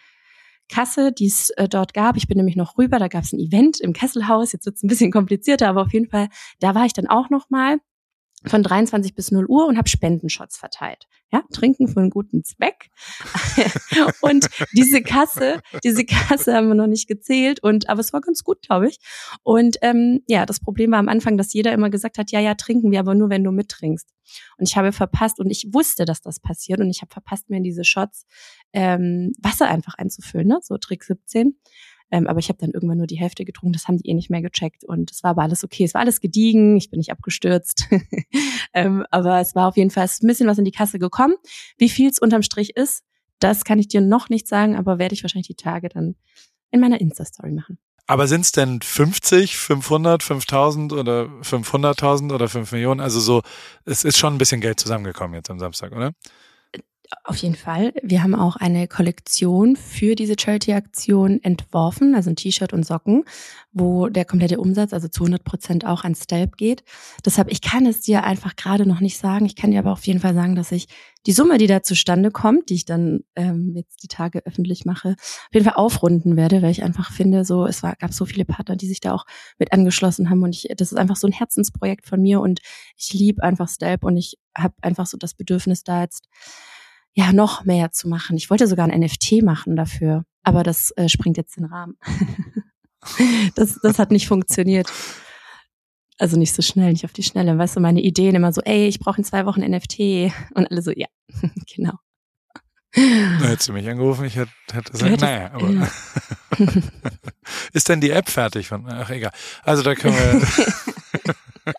Kasse, 0.70 1.12
die 1.12 1.26
es 1.26 1.50
äh, 1.50 1.68
dort 1.68 1.94
gab. 1.94 2.16
Ich 2.16 2.28
bin 2.28 2.37
nämlich 2.37 2.56
noch 2.56 2.78
rüber, 2.78 2.98
da 2.98 3.09
gab 3.09 3.24
es 3.24 3.33
ein 3.33 3.40
Event 3.40 3.80
im 3.80 3.92
Kesselhaus. 3.92 4.52
Jetzt 4.52 4.66
wird 4.66 4.76
es 4.76 4.83
ein 4.83 4.88
bisschen 4.88 5.11
komplizierter, 5.11 5.68
aber 5.68 5.83
auf 5.83 5.92
jeden 5.92 6.09
Fall, 6.09 6.28
da 6.61 6.74
war 6.74 6.87
ich 6.87 6.92
dann 6.92 7.09
auch 7.09 7.28
noch 7.28 7.50
mal 7.50 7.78
von 8.46 8.62
23 8.62 9.14
bis 9.14 9.31
0 9.31 9.46
Uhr 9.46 9.66
und 9.66 9.76
habe 9.76 9.88
Spendenshots 9.88 10.57
verteilt. 10.57 11.07
Ja, 11.33 11.44
trinken 11.53 11.87
für 11.87 12.00
einen 12.00 12.11
guten 12.11 12.42
Zweck. 12.42 12.90
und 14.20 14.48
diese 14.72 15.03
Kasse, 15.03 15.61
diese 15.85 16.05
Kasse 16.05 16.55
haben 16.55 16.68
wir 16.68 16.74
noch 16.74 16.87
nicht 16.87 17.07
gezählt 17.07 17.62
und 17.62 17.88
aber 17.88 18.00
es 18.00 18.12
war 18.12 18.20
ganz 18.20 18.42
gut, 18.42 18.62
glaube 18.62 18.88
ich. 18.88 18.98
Und 19.42 19.76
ähm, 19.83 20.22
ja, 20.26 20.46
das 20.46 20.59
Problem 20.59 20.90
war 20.90 20.98
am 20.98 21.09
Anfang, 21.09 21.37
dass 21.37 21.53
jeder 21.53 21.72
immer 21.72 21.90
gesagt 21.90 22.18
hat, 22.18 22.31
ja, 22.31 22.40
ja, 22.40 22.55
trinken 22.55 22.90
wir, 22.90 23.00
aber 23.00 23.14
nur 23.14 23.31
wenn 23.31 23.44
du 23.44 23.53
mittrinkst. 23.53 24.09
Und 24.59 24.68
ich 24.68 24.76
habe 24.76 24.92
verpasst 24.92 25.38
und 25.38 25.50
ich 25.50 25.68
wusste, 25.72 26.05
dass 26.05 26.20
das 26.20 26.40
passiert 26.40 26.81
und 26.81 26.90
ich 26.90 27.03
habe 27.03 27.12
verpasst, 27.12 27.50
mir 27.50 27.59
in 27.59 27.64
diese 27.64 27.85
Shots 27.85 28.26
ähm, 28.72 29.33
Wasser 29.40 29.68
einfach 29.68 29.94
einzufüllen, 29.94 30.48
ne? 30.48 30.59
so 30.62 30.79
Trick 30.79 31.05
17. 31.05 31.59
Ähm, 32.11 32.27
aber 32.27 32.38
ich 32.40 32.49
habe 32.49 32.59
dann 32.59 32.70
irgendwann 32.70 32.99
nur 32.99 33.07
die 33.07 33.18
Hälfte 33.18 33.44
getrunken, 33.44 33.73
das 33.73 33.87
haben 33.87 33.99
die 33.99 34.09
eh 34.09 34.14
nicht 34.14 34.31
mehr 34.31 34.42
gecheckt. 34.42 34.85
Und 34.85 35.11
es 35.11 35.23
war 35.23 35.31
aber 35.31 35.42
alles 35.42 35.64
okay. 35.64 35.85
Es 35.85 35.94
war 35.94 36.01
alles 36.01 36.20
gediegen, 36.20 36.77
ich 36.77 36.90
bin 36.90 36.99
nicht 36.99 37.12
abgestürzt. 37.12 37.87
ähm, 38.75 39.05
aber 39.11 39.40
es 39.40 39.55
war 39.55 39.68
auf 39.68 39.77
jeden 39.77 39.90
Fall 39.90 40.05
ein 40.05 40.27
bisschen 40.27 40.49
was 40.49 40.59
in 40.59 40.64
die 40.64 40.73
Kasse 40.73 40.99
gekommen. 40.99 41.35
Wie 41.79 41.88
viel 41.88 42.11
es 42.11 42.18
unterm 42.18 42.42
Strich 42.42 42.77
ist, 42.77 43.05
das 43.38 43.64
kann 43.64 43.79
ich 43.79 43.88
dir 43.88 44.01
noch 44.01 44.29
nicht 44.29 44.49
sagen, 44.49 44.77
aber 44.77 44.99
werde 44.99 45.14
ich 45.14 45.23
wahrscheinlich 45.23 45.49
die 45.49 45.55
Tage 45.55 45.88
dann 45.88 46.16
in 46.70 46.81
meiner 46.81 47.01
Insta-Story 47.01 47.53
machen. 47.53 47.79
Aber 48.07 48.27
sind 48.27 48.40
es 48.40 48.51
denn 48.51 48.81
50, 48.83 49.57
500, 49.57 50.23
5000 50.25 50.92
oder 50.92 51.27
500.000 51.42 52.35
oder 52.35 52.49
5 52.49 52.73
Millionen? 52.73 53.01
Also 53.01 53.20
so, 53.20 53.42
es 53.85 54.03
ist 54.03 54.18
schon 54.18 54.35
ein 54.35 54.38
bisschen 54.38 54.61
Geld 54.61 54.81
zusammengekommen 54.81 55.35
jetzt 55.35 55.49
am 55.49 55.61
Samstag, 55.61 55.92
oder? 55.92 56.12
Auf 57.25 57.37
jeden 57.38 57.57
Fall. 57.57 57.92
Wir 58.03 58.23
haben 58.23 58.37
auch 58.37 58.55
eine 58.55 58.87
Kollektion 58.87 59.75
für 59.75 60.14
diese 60.14 60.37
Charity-Aktion 60.38 61.42
entworfen, 61.42 62.14
also 62.14 62.31
ein 62.31 62.37
T-Shirt 62.37 62.73
und 62.73 62.87
Socken, 62.87 63.25
wo 63.73 64.09
der 64.09 64.25
komplette 64.25 64.61
Umsatz, 64.61 64.92
also 64.92 65.09
zu 65.09 65.25
100 65.25 65.42
Prozent 65.42 65.85
auch 65.85 66.05
an 66.05 66.14
Stelp 66.14 66.57
geht. 66.57 66.85
Deshalb, 67.25 67.51
ich 67.51 67.62
kann 67.62 67.85
es 67.85 68.01
dir 68.01 68.23
einfach 68.23 68.55
gerade 68.55 68.87
noch 68.87 69.01
nicht 69.01 69.18
sagen. 69.18 69.44
Ich 69.44 69.57
kann 69.57 69.73
dir 69.73 69.81
aber 69.81 69.92
auf 69.92 70.07
jeden 70.07 70.20
Fall 70.20 70.35
sagen, 70.35 70.55
dass 70.55 70.70
ich 70.70 70.87
die 71.27 71.33
Summe, 71.33 71.59
die 71.59 71.66
da 71.66 71.83
zustande 71.83 72.31
kommt, 72.31 72.70
die 72.70 72.75
ich 72.75 72.85
dann 72.85 73.20
ähm, 73.35 73.73
jetzt 73.75 74.03
die 74.05 74.09
Tage 74.09 74.46
öffentlich 74.46 74.85
mache, 74.85 75.11
auf 75.18 75.49
jeden 75.53 75.64
Fall 75.64 75.75
aufrunden 75.75 76.37
werde, 76.37 76.62
weil 76.62 76.70
ich 76.70 76.85
einfach 76.85 77.12
finde, 77.12 77.44
so 77.44 77.66
es 77.66 77.83
war, 77.83 77.96
gab 77.96 78.12
so 78.12 78.25
viele 78.25 78.44
Partner, 78.44 78.77
die 78.77 78.87
sich 78.87 79.01
da 79.01 79.14
auch 79.14 79.27
mit 79.59 79.73
angeschlossen 79.73 80.31
haben 80.31 80.42
und 80.42 80.55
ich, 80.55 80.68
das 80.77 80.92
ist 80.92 80.99
einfach 80.99 81.16
so 81.16 81.27
ein 81.27 81.33
Herzensprojekt 81.33 82.07
von 82.07 82.23
mir 82.23 82.40
und 82.40 82.61
ich 82.97 83.12
liebe 83.12 83.43
einfach 83.43 83.68
Stelp 83.68 84.05
und 84.05 84.16
ich 84.16 84.39
habe 84.57 84.74
einfach 84.80 85.07
so 85.07 85.16
das 85.16 85.34
Bedürfnis 85.34 85.82
da 85.82 86.03
jetzt 86.03 86.28
ja 87.14 87.32
noch 87.32 87.64
mehr 87.64 87.90
zu 87.92 88.08
machen. 88.08 88.36
Ich 88.36 88.50
wollte 88.50 88.66
sogar 88.66 88.88
ein 88.88 89.00
NFT 89.00 89.42
machen 89.42 89.76
dafür, 89.76 90.24
aber 90.42 90.62
das 90.62 90.92
äh, 90.96 91.08
springt 91.08 91.36
jetzt 91.36 91.56
den 91.56 91.64
Rahmen. 91.64 91.96
das, 93.54 93.78
das 93.82 93.98
hat 93.98 94.11
nicht 94.11 94.28
funktioniert. 94.28 94.90
Also 96.18 96.36
nicht 96.38 96.54
so 96.54 96.62
schnell, 96.62 96.92
nicht 96.92 97.04
auf 97.04 97.12
die 97.12 97.22
Schnelle. 97.22 97.56
Weißt 97.56 97.76
du, 97.76 97.80
meine 97.80 98.02
Ideen 98.02 98.34
immer 98.34 98.52
so, 98.52 98.61
ey, 98.61 98.86
ich 98.86 98.98
brauche 98.98 99.18
in 99.18 99.24
zwei 99.24 99.46
Wochen 99.46 99.61
NFT. 99.61 100.32
Und 100.54 100.70
alle 100.70 100.82
so, 100.82 100.92
ja, 100.94 101.06
genau. 101.74 101.94
Da 102.92 103.46
hättest 103.48 103.68
du 103.68 103.72
mich 103.72 103.88
angerufen, 103.88 104.24
ich 104.24 104.36
hätte, 104.36 104.50
hätte 104.72 104.90
gesagt, 104.90 105.20
naja, 105.20 105.52
aber 105.52 105.70
ja. 105.70 105.88
ist 107.72 107.88
denn 107.88 108.00
die 108.00 108.11
App 108.11 108.28
fertig 108.28 108.66
von, 108.66 108.84
ach 108.88 109.11
egal. 109.11 109.30
Also 109.62 109.82
da 109.84 109.94
können 109.94 110.16
wir. 110.16 111.74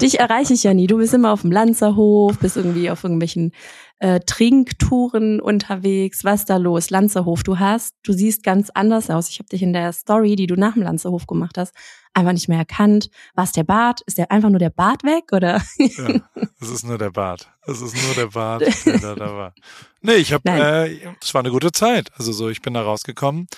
Dich 0.00 0.20
erreiche 0.20 0.54
ich 0.54 0.62
ja 0.62 0.72
nie. 0.72 0.86
Du 0.86 0.98
bist 0.98 1.14
immer 1.14 1.32
auf 1.32 1.40
dem 1.40 1.50
Lanzerhof, 1.50 2.38
bist 2.38 2.56
irgendwie 2.56 2.90
auf 2.90 3.02
irgendwelchen 3.02 3.52
äh, 4.00 4.20
Trinktouren 4.20 5.40
unterwegs. 5.40 6.24
Was 6.24 6.46
da 6.46 6.56
los? 6.56 6.90
Lanzerhof, 6.90 7.42
du 7.42 7.58
hast, 7.58 7.94
du 8.02 8.12
siehst 8.12 8.42
ganz 8.42 8.70
anders 8.70 9.10
aus. 9.10 9.28
Ich 9.28 9.38
habe 9.38 9.48
dich 9.48 9.62
in 9.62 9.72
der 9.72 9.92
Story, 9.92 10.36
die 10.36 10.46
du 10.46 10.56
nach 10.56 10.74
dem 10.74 10.82
Lanzerhof 10.82 11.26
gemacht 11.26 11.58
hast, 11.58 11.74
einfach 12.14 12.32
nicht 12.32 12.48
mehr 12.48 12.58
erkannt. 12.58 13.10
War 13.34 13.44
es 13.44 13.52
der 13.52 13.64
Bart? 13.64 14.00
Ist 14.06 14.18
der 14.18 14.30
einfach 14.30 14.48
nur 14.48 14.58
der 14.58 14.70
Bart 14.70 15.04
weg 15.04 15.32
oder? 15.32 15.62
ja, 15.78 16.20
es 16.60 16.70
ist 16.70 16.84
nur 16.84 16.96
der 16.96 17.10
Bart. 17.10 17.52
Es 17.66 17.82
ist 17.82 17.94
nur 17.94 18.14
der 18.14 18.28
Bart, 18.28 18.62
der 18.86 18.98
da, 18.98 19.14
da 19.14 19.36
war. 19.36 19.54
Nee, 20.00 20.14
ich 20.14 20.32
habe, 20.32 20.48
äh, 20.48 20.98
es 21.22 21.34
war 21.34 21.40
eine 21.40 21.50
gute 21.50 21.70
Zeit. 21.70 22.10
Also 22.16 22.32
so, 22.32 22.48
ich 22.48 22.62
bin 22.62 22.72
da 22.72 22.82
rausgekommen. 22.82 23.48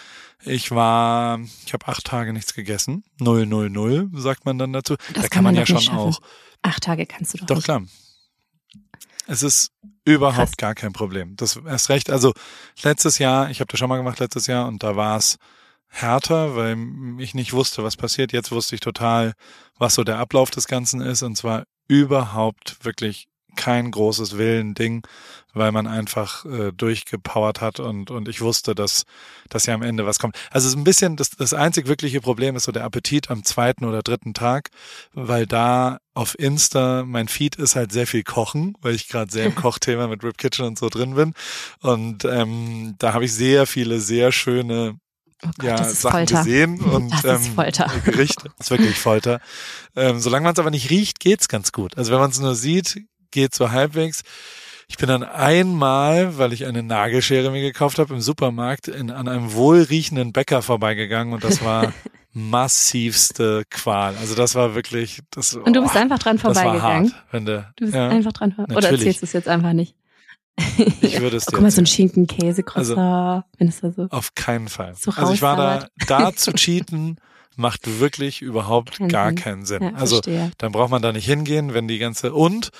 Ich 0.45 0.72
war, 0.72 1.38
ich 1.64 1.72
habe 1.72 1.86
acht 1.86 2.05
Tage 2.05 2.32
nichts 2.32 2.53
gegessen. 2.53 3.05
Null, 3.20 3.47
null, 3.47 3.70
null, 3.70 4.11
sagt 4.14 4.45
man 4.45 4.59
dann 4.59 4.72
dazu. 4.72 4.97
Das 5.14 5.22
da 5.22 5.28
kann 5.28 5.45
man, 5.45 5.55
man 5.55 5.64
ja 5.64 5.80
schon 5.80 5.97
auch. 5.97 6.18
Acht 6.62 6.82
Tage 6.82 7.07
kannst 7.07 7.34
du 7.34 7.38
doch. 7.38 7.47
Doch 7.47 7.57
nicht. 7.57 7.64
klar. 7.64 7.82
Es 9.27 9.43
ist 9.43 9.70
überhaupt 10.05 10.37
Krass. 10.37 10.57
gar 10.57 10.75
kein 10.75 10.93
Problem. 10.93 11.37
Das 11.37 11.57
erst 11.57 11.89
recht. 11.89 12.11
Also 12.11 12.33
letztes 12.83 13.18
Jahr, 13.18 13.51
ich 13.51 13.61
habe 13.61 13.70
das 13.70 13.79
schon 13.79 13.89
mal 13.89 13.97
gemacht 13.97 14.18
letztes 14.18 14.47
Jahr 14.47 14.66
und 14.66 14.83
da 14.83 14.97
war 14.97 15.16
es 15.16 15.37
härter, 15.89 16.57
weil 16.57 16.77
ich 17.18 17.35
nicht 17.35 17.53
wusste, 17.53 17.85
was 17.85 17.97
passiert. 17.97 18.33
Jetzt 18.33 18.51
wusste 18.51 18.75
ich 18.75 18.81
total, 18.81 19.35
was 19.79 19.95
so 19.95 20.05
der 20.05 20.18
Ablauf 20.18 20.51
des 20.51 20.66
Ganzen 20.66 21.01
ist 21.01 21.23
und 21.23 21.37
zwar 21.37 21.64
überhaupt 21.87 22.85
wirklich 22.85 23.29
kein 23.57 23.91
großes 23.91 24.39
Willending, 24.39 25.07
weil 25.55 25.73
man 25.73 25.87
einfach 25.87 26.45
äh, 26.45 26.73
durchgepowert 26.73 27.61
hat 27.61 27.81
und, 27.81 28.11
und 28.11 28.29
ich 28.29 28.41
wusste, 28.41 28.75
dass, 28.75 29.05
dass 29.49 29.67
ja 29.67 29.75
am 29.75 29.83
Ende 29.83 30.07
was 30.07 30.19
kommt. 30.19 30.37
Also 30.51 30.67
es 30.67 30.75
ist 30.75 30.79
ein 30.79 30.85
bisschen, 30.85 31.17
das, 31.17 31.31
das 31.31 31.55
einzig 31.55 31.87
wirkliche 31.89 32.21
Problem 32.21 32.57
ist 32.57 32.65
so 32.65 32.73
der 32.73 32.85
Appetit 32.85 33.31
am 33.31 33.45
zweiten 33.45 33.85
oder 33.85 34.03
dritten 34.03 34.35
Tag, 34.35 34.71
weil 35.13 35.47
da 35.47 35.99
auf 36.15 36.39
Insta, 36.39 37.05
mein 37.07 37.29
Feed 37.29 37.57
ist 37.57 37.77
halt 37.77 37.93
sehr 37.93 38.07
viel 38.07 38.23
Kochen, 38.23 38.75
weil 38.81 38.95
ich 38.95 39.09
gerade 39.09 39.31
sehr 39.31 39.47
im 39.47 39.55
Kochthema 39.57 40.07
mit 40.07 40.25
Rip 40.25 40.39
Kitchen 40.39 40.67
und 40.67 40.79
so 40.79 40.89
drin 40.89 41.15
bin. 41.15 41.35
Und 41.81 42.25
ähm, 42.25 42.95
da 42.99 43.13
habe 43.13 43.25
ich 43.25 43.33
sehr 43.35 43.67
viele, 43.67 44.01
sehr 44.01 44.33
schöne 44.33 44.97
Oh 45.45 45.51
Gott, 45.59 45.65
ja, 45.65 45.85
Sachen 45.85 46.19
Folter. 46.19 46.45
gesehen 46.45 46.81
und 46.83 47.11
das 47.11 47.25
ähm, 47.25 47.37
ist 47.37 47.49
Folter. 47.49 47.91
Gerichte. 48.05 48.51
Das 48.59 48.67
ist 48.67 48.71
wirklich 48.71 48.97
Folter. 48.97 49.41
Ähm, 49.97 50.21
solange 50.21 50.45
man 50.45 50.53
es 50.53 50.59
aber 50.61 50.71
nicht 50.71 50.89
riecht, 50.91 51.19
geht's 51.19 51.49
ganz 51.49 51.73
gut. 51.73 51.99
Also 51.99 52.13
wenn 52.13 52.21
man 52.21 52.31
es 52.31 52.39
nur 52.39 52.55
sieht, 52.55 53.03
geht 53.33 53.55
so 53.55 53.70
halbwegs. 53.70 54.22
Ich 54.89 54.99
bin 54.99 55.09
dann 55.09 55.22
einmal, 55.22 56.39
weil 56.39 56.53
ich 56.53 56.66
eine 56.66 56.83
Nagelschere 56.83 57.51
mir 57.51 57.62
gekauft 57.62 57.99
habe 57.99 58.14
im 58.14 58.20
Supermarkt, 58.20 58.89
in, 58.89 59.11
an 59.11 59.26
einem 59.26 59.55
wohlriechenden 59.55 60.33
Bäcker 60.33 60.61
vorbeigegangen 60.62 61.33
und 61.33 61.43
das 61.43 61.64
war 61.64 61.93
massivste 62.33 63.64
Qual. 63.70 64.14
Also 64.16 64.35
das 64.35 64.55
war 64.55 64.74
wirklich 64.74 65.20
das. 65.30 65.55
Und 65.55 65.74
du 65.74 65.83
bist 65.83 65.95
oh, 65.95 65.99
einfach 65.99 66.18
dran 66.18 66.39
vorbeigegangen. 66.39 67.12
Hart, 67.12 67.24
wenn 67.30 67.47
der, 67.47 67.72
du 67.76 67.85
bist 67.85 67.97
ja, 67.97 68.09
einfach 68.09 68.33
dran 68.33 68.53
vorbeigegangen. 68.53 68.87
Oder 68.87 68.97
erzählst 68.97 69.22
du 69.22 69.26
es 69.26 69.33
jetzt 69.33 69.49
einfach 69.49 69.72
nicht? 69.72 69.95
Ich 71.01 71.20
würde 71.20 71.37
es 71.37 71.47
dir. 71.47 71.53
Guck 71.53 71.62
mal, 71.62 71.70
so 71.70 71.80
ein 71.80 71.87
Schinken, 71.87 72.26
Käse, 72.26 72.62
also, 72.74 72.97
wenn 72.97 73.68
es 73.68 73.80
da 73.80 73.91
so. 73.93 74.09
Auf 74.11 74.35
keinen 74.35 74.68
Fall. 74.68 74.95
So 74.95 75.11
also 75.12 75.33
ich 75.33 75.43
war 75.43 75.57
da, 75.57 75.87
da 76.07 76.33
zu 76.37 76.53
cheaten 76.53 77.18
macht 77.57 78.01
wirklich 78.01 78.43
überhaupt 78.43 78.99
Kein 78.99 79.09
gar 79.09 79.28
Sinn. 79.28 79.37
keinen 79.37 79.64
Sinn. 79.64 79.83
Ja, 79.83 79.93
also 79.95 80.20
dann 80.20 80.72
braucht 80.72 80.91
man 80.91 81.03
da 81.03 81.12
nicht 81.12 81.26
hingehen, 81.26 81.74
wenn 81.74 81.87
die 81.87 81.99
ganze 81.99 82.33
und 82.33 82.70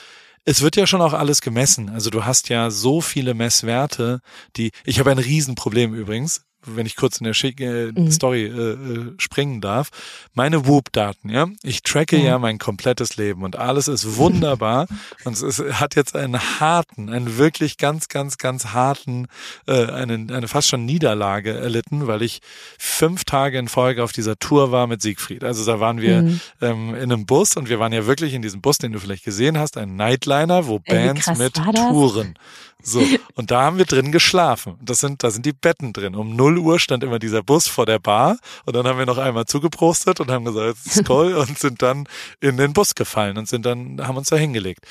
es 0.45 0.63
wird 0.63 0.77
ja 0.77 0.87
schon 0.87 1.01
auch 1.01 1.13
alles 1.13 1.41
gemessen. 1.41 1.89
Also 1.89 2.11
du 2.11 2.25
hast 2.25 2.49
ja 2.49 2.71
so 2.71 3.01
viele 3.01 3.35
Messwerte, 3.35 4.21
die. 4.57 4.71
Ich 4.85 4.99
habe 4.99 5.11
ein 5.11 5.19
Riesenproblem 5.19 5.95
übrigens 5.95 6.45
wenn 6.67 6.87
ich 6.87 6.97
kurz 6.97 7.19
in 7.19 7.25
der 7.25 7.35
Schick 7.35 7.61
äh, 7.61 7.93
mhm. 7.93 8.11
Story 8.11 8.45
äh, 8.45 8.73
äh, 8.73 9.15
springen 9.19 9.61
darf, 9.61 9.91
meine 10.35 10.67
Whoop-Daten, 10.67 11.29
ja, 11.29 11.49
ich 11.63 11.83
tracke 11.83 12.17
ja. 12.17 12.25
ja 12.25 12.39
mein 12.39 12.59
komplettes 12.59 13.17
Leben 13.17 13.43
und 13.43 13.57
alles 13.57 13.89
ist 13.89 14.17
wunderbar 14.17 14.87
und 15.25 15.35
es 15.35 15.43
ist, 15.43 15.61
hat 15.81 15.97
jetzt 15.97 16.17
einen 16.17 16.39
harten, 16.61 17.09
einen 17.09 17.39
wirklich 17.39 17.79
ganz, 17.79 18.09
ganz, 18.09 18.39
ganz 18.39 18.67
harten, 18.67 19.27
äh, 19.67 19.87
einen, 19.87 20.31
eine 20.31 20.49
fast 20.49 20.69
schon 20.69 20.85
Niederlage 20.85 21.53
erlitten, 21.53 22.07
weil 22.07 22.23
ich 22.23 22.41
fünf 22.79 23.25
Tage 23.25 23.59
in 23.59 23.69
Folge 23.69 24.03
auf 24.03 24.13
dieser 24.13 24.39
Tour 24.39 24.73
war 24.73 24.87
mit 24.87 25.03
Siegfried. 25.03 25.45
Also 25.45 25.65
da 25.65 25.81
waren 25.81 26.01
wir 26.01 26.23
mhm. 26.23 26.41
ähm, 26.61 26.95
in 26.95 27.13
einem 27.13 27.27
Bus 27.27 27.57
und 27.57 27.69
wir 27.69 27.79
waren 27.79 27.93
ja 27.93 28.07
wirklich 28.07 28.35
in 28.35 28.43
diesem 28.43 28.61
Bus, 28.61 28.79
den 28.79 28.93
du 28.93 28.99
vielleicht 28.99 29.25
gesehen 29.25 29.59
hast, 29.59 29.77
ein 29.77 29.97
Nightliner, 29.97 30.67
wo 30.67 30.79
Bands 30.79 31.27
mit 31.39 31.55
Touren 31.55 32.35
so, 32.83 33.03
und 33.35 33.51
da 33.51 33.63
haben 33.63 33.79
wir 33.79 33.85
drin 33.85 34.13
geschlafen. 34.13 34.79
Das 34.83 34.99
sind, 34.99 35.23
da 35.23 35.31
sind 35.31 35.47
die 35.47 35.53
Betten 35.53 35.93
drin. 35.93 36.15
Um 36.15 36.35
0 36.35 36.59
Uhr 36.59 36.79
stand 36.79 37.05
immer 37.05 37.19
dieser 37.19 37.43
Bus 37.43 37.69
vor 37.69 37.87
der 37.87 37.99
Bar 37.99 38.39
und 38.65 38.75
dann 38.75 38.87
haben 38.87 38.99
wir 38.99 39.07
noch 39.07 39.19
einmal 39.19 39.47
zugeprostet 39.47 40.21
und 40.21 40.31
haben 40.31 40.45
gesagt, 40.45 40.79
Skoll 40.79 41.35
und 41.35 41.59
sind 41.59 41.83
dann 41.83 42.09
in 42.41 42.57
den 42.57 42.73
Bus 42.73 42.95
gefallen 42.95 43.39
und 43.39 43.49
sind 43.49 43.65
dann, 43.65 44.07
haben 44.07 44.17
uns 44.17 44.29
da 44.29 44.37
hingelegt. 44.37 44.87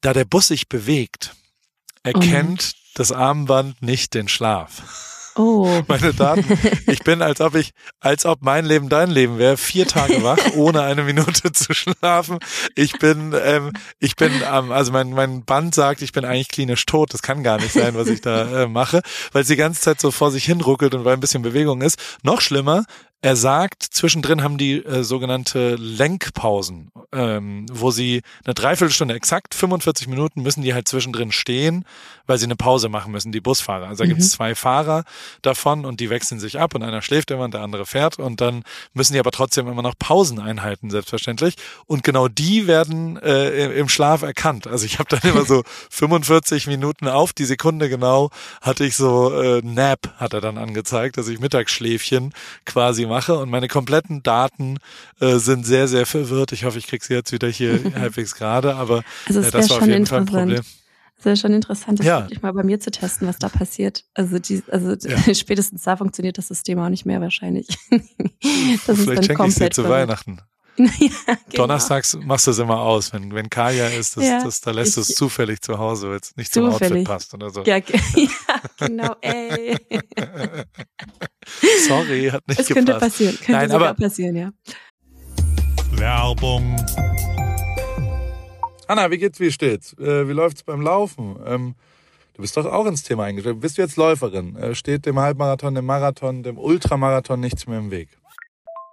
Da 0.00 0.12
der 0.12 0.24
Bus 0.24 0.48
sich 0.48 0.68
bewegt, 0.68 1.34
erkennt 2.02 2.72
oh 2.74 2.86
das 2.94 3.12
Armband 3.12 3.82
nicht 3.82 4.14
den 4.14 4.28
Schlaf. 4.28 5.15
Oh. 5.36 5.82
Meine 5.88 6.14
Daten. 6.14 6.44
Ich 6.86 7.00
bin, 7.00 7.20
als 7.20 7.40
ob 7.40 7.54
ich, 7.54 7.72
als 8.00 8.24
ob 8.24 8.42
mein 8.42 8.64
Leben 8.64 8.88
dein 8.88 9.10
Leben 9.10 9.38
wäre, 9.38 9.56
vier 9.56 9.86
Tage 9.86 10.22
wach, 10.22 10.38
ohne 10.56 10.82
eine 10.82 11.02
Minute 11.02 11.52
zu 11.52 11.74
schlafen. 11.74 12.38
Ich 12.74 12.98
bin, 12.98 13.34
ähm, 13.38 13.72
ich 13.98 14.16
bin, 14.16 14.32
ähm, 14.50 14.72
also 14.72 14.92
mein, 14.92 15.10
mein 15.10 15.44
Band 15.44 15.74
sagt, 15.74 16.00
ich 16.02 16.12
bin 16.12 16.24
eigentlich 16.24 16.48
klinisch 16.48 16.86
tot. 16.86 17.12
Das 17.12 17.22
kann 17.22 17.42
gar 17.42 17.58
nicht 17.58 17.72
sein, 17.72 17.94
was 17.94 18.08
ich 18.08 18.22
da 18.22 18.62
äh, 18.62 18.66
mache, 18.66 19.02
weil 19.32 19.42
es 19.42 19.48
die 19.48 19.56
ganze 19.56 19.80
Zeit 19.80 20.00
so 20.00 20.10
vor 20.10 20.30
sich 20.30 20.44
hin 20.44 20.60
ruckelt 20.60 20.94
und 20.94 21.04
weil 21.04 21.14
ein 21.14 21.20
bisschen 21.20 21.42
Bewegung 21.42 21.82
ist. 21.82 21.98
Noch 22.22 22.40
schlimmer, 22.40 22.84
er 23.26 23.34
sagt, 23.34 23.82
zwischendrin 23.82 24.44
haben 24.44 24.56
die 24.56 24.84
äh, 24.84 25.02
sogenannte 25.02 25.74
Lenkpausen, 25.74 26.92
ähm, 27.10 27.66
wo 27.72 27.90
sie 27.90 28.22
eine 28.44 28.54
Dreiviertelstunde, 28.54 29.14
exakt 29.14 29.56
45 29.56 30.06
Minuten 30.06 30.42
müssen 30.42 30.62
die 30.62 30.74
halt 30.74 30.86
zwischendrin 30.86 31.32
stehen, 31.32 31.84
weil 32.28 32.38
sie 32.38 32.44
eine 32.44 32.54
Pause 32.54 32.88
machen 32.88 33.10
müssen, 33.10 33.32
die 33.32 33.40
Busfahrer. 33.40 33.88
Also 33.88 34.04
da 34.04 34.06
mhm. 34.06 34.10
gibt 34.10 34.20
es 34.20 34.30
zwei 34.30 34.54
Fahrer 34.54 35.02
davon 35.42 35.84
und 35.84 35.98
die 35.98 36.08
wechseln 36.08 36.38
sich 36.38 36.60
ab 36.60 36.76
und 36.76 36.84
einer 36.84 37.02
schläft 37.02 37.32
immer 37.32 37.42
und 37.42 37.52
der 37.52 37.62
andere 37.62 37.84
fährt 37.84 38.20
und 38.20 38.40
dann 38.40 38.62
müssen 38.94 39.14
die 39.14 39.18
aber 39.18 39.32
trotzdem 39.32 39.66
immer 39.66 39.82
noch 39.82 39.98
Pausen 39.98 40.38
einhalten, 40.38 40.90
selbstverständlich. 40.90 41.56
Und 41.86 42.04
genau 42.04 42.28
die 42.28 42.68
werden 42.68 43.16
äh, 43.16 43.76
im 43.76 43.88
Schlaf 43.88 44.22
erkannt. 44.22 44.68
Also 44.68 44.86
ich 44.86 45.00
habe 45.00 45.08
dann 45.08 45.28
immer 45.28 45.44
so 45.44 45.64
45 45.90 46.68
Minuten 46.68 47.08
auf 47.08 47.32
die 47.32 47.44
Sekunde 47.44 47.88
genau, 47.88 48.30
hatte 48.60 48.84
ich 48.84 48.94
so 48.94 49.34
äh, 49.34 49.62
Nap, 49.64 50.14
hat 50.16 50.32
er 50.32 50.40
dann 50.40 50.58
angezeigt, 50.58 51.16
dass 51.18 51.26
ich 51.26 51.40
Mittagsschläfchen 51.40 52.32
quasi 52.64 53.04
mache 53.04 53.15
mache 53.16 53.38
und 53.38 53.48
meine 53.48 53.66
kompletten 53.66 54.22
Daten 54.22 54.76
äh, 55.20 55.36
sind 55.36 55.64
sehr, 55.64 55.88
sehr 55.88 56.04
verwirrt. 56.04 56.52
Ich 56.52 56.64
hoffe, 56.64 56.78
ich 56.78 56.86
kriege 56.86 57.02
sie 57.02 57.14
jetzt 57.14 57.32
wieder 57.32 57.48
hier 57.48 57.80
halbwegs 57.94 58.34
gerade, 58.34 58.74
aber 58.76 59.02
also 59.26 59.40
äh, 59.40 59.50
das 59.50 59.70
war 59.70 59.78
auf 59.78 59.86
jeden 59.86 60.06
Fall 60.06 60.20
ein 60.20 60.26
Problem. 60.26 60.62
Es 61.18 61.24
wäre 61.24 61.36
schon 61.36 61.54
interessant, 61.54 61.98
das 61.98 62.06
ja. 62.06 62.20
wirklich 62.20 62.42
mal 62.42 62.52
bei 62.52 62.62
mir 62.62 62.78
zu 62.78 62.90
testen, 62.90 63.26
was 63.26 63.38
da 63.38 63.48
passiert. 63.48 64.04
Also, 64.12 64.38
die, 64.38 64.62
also 64.70 64.94
ja. 65.08 65.34
spätestens 65.34 65.82
da 65.82 65.96
funktioniert 65.96 66.36
das 66.36 66.48
System 66.48 66.78
auch 66.78 66.90
nicht 66.90 67.06
mehr 67.06 67.22
wahrscheinlich. 67.22 67.68
das 68.86 68.98
Vielleicht 68.98 69.24
schenke 69.24 69.46
ich 69.46 69.54
sie 69.54 69.70
zu 69.70 69.88
Weihnachten. 69.88 70.42
ja, 70.78 70.88
genau. 71.26 71.66
Donnerstags 71.66 72.18
machst 72.22 72.46
du 72.46 72.50
es 72.50 72.58
immer 72.58 72.78
aus, 72.80 73.12
wenn, 73.12 73.34
wenn 73.34 73.48
Kaya 73.48 73.88
ist, 73.88 74.16
das, 74.16 74.24
ja, 74.24 74.44
das, 74.44 74.60
da 74.60 74.72
lässt 74.72 74.96
du 74.96 75.00
es 75.00 75.08
zufällig 75.08 75.62
zu 75.62 75.78
Hause, 75.78 76.10
weil 76.10 76.18
es 76.18 76.36
nicht 76.36 76.52
zum 76.52 76.66
Outfit 76.66 77.04
passt 77.04 77.32
oder 77.32 77.48
so. 77.48 77.62
Ja, 77.62 77.76
ja 78.14 78.30
genau, 78.78 79.16
ey. 79.22 79.76
Sorry, 81.88 82.28
hat 82.30 82.46
nicht 82.46 82.60
es 82.60 82.66
gepasst. 82.66 82.74
könnte 82.74 82.94
passieren, 82.98 83.36
könnte 83.36 83.52
Nein, 83.52 83.70
aber 83.72 83.94
passieren, 83.94 84.36
ja. 84.36 84.50
Werbung. 85.92 86.76
Anna, 88.86 89.10
wie 89.10 89.18
geht's, 89.18 89.40
wie 89.40 89.50
steht's? 89.50 89.94
Äh, 89.94 90.28
wie 90.28 90.32
läuft's 90.32 90.62
beim 90.62 90.82
Laufen? 90.82 91.36
Ähm, 91.46 91.74
du 92.34 92.42
bist 92.42 92.56
doch 92.56 92.66
auch 92.66 92.84
ins 92.84 93.02
Thema 93.02 93.24
eingestiegen. 93.24 93.60
Bist 93.60 93.78
du 93.78 93.82
jetzt 93.82 93.96
Läuferin? 93.96 94.56
Äh, 94.56 94.74
steht 94.74 95.06
dem 95.06 95.18
Halbmarathon, 95.18 95.74
dem 95.74 95.86
Marathon, 95.86 96.42
dem 96.42 96.58
Ultramarathon 96.58 97.40
nichts 97.40 97.66
mehr 97.66 97.78
im 97.78 97.90
Weg? 97.90 98.10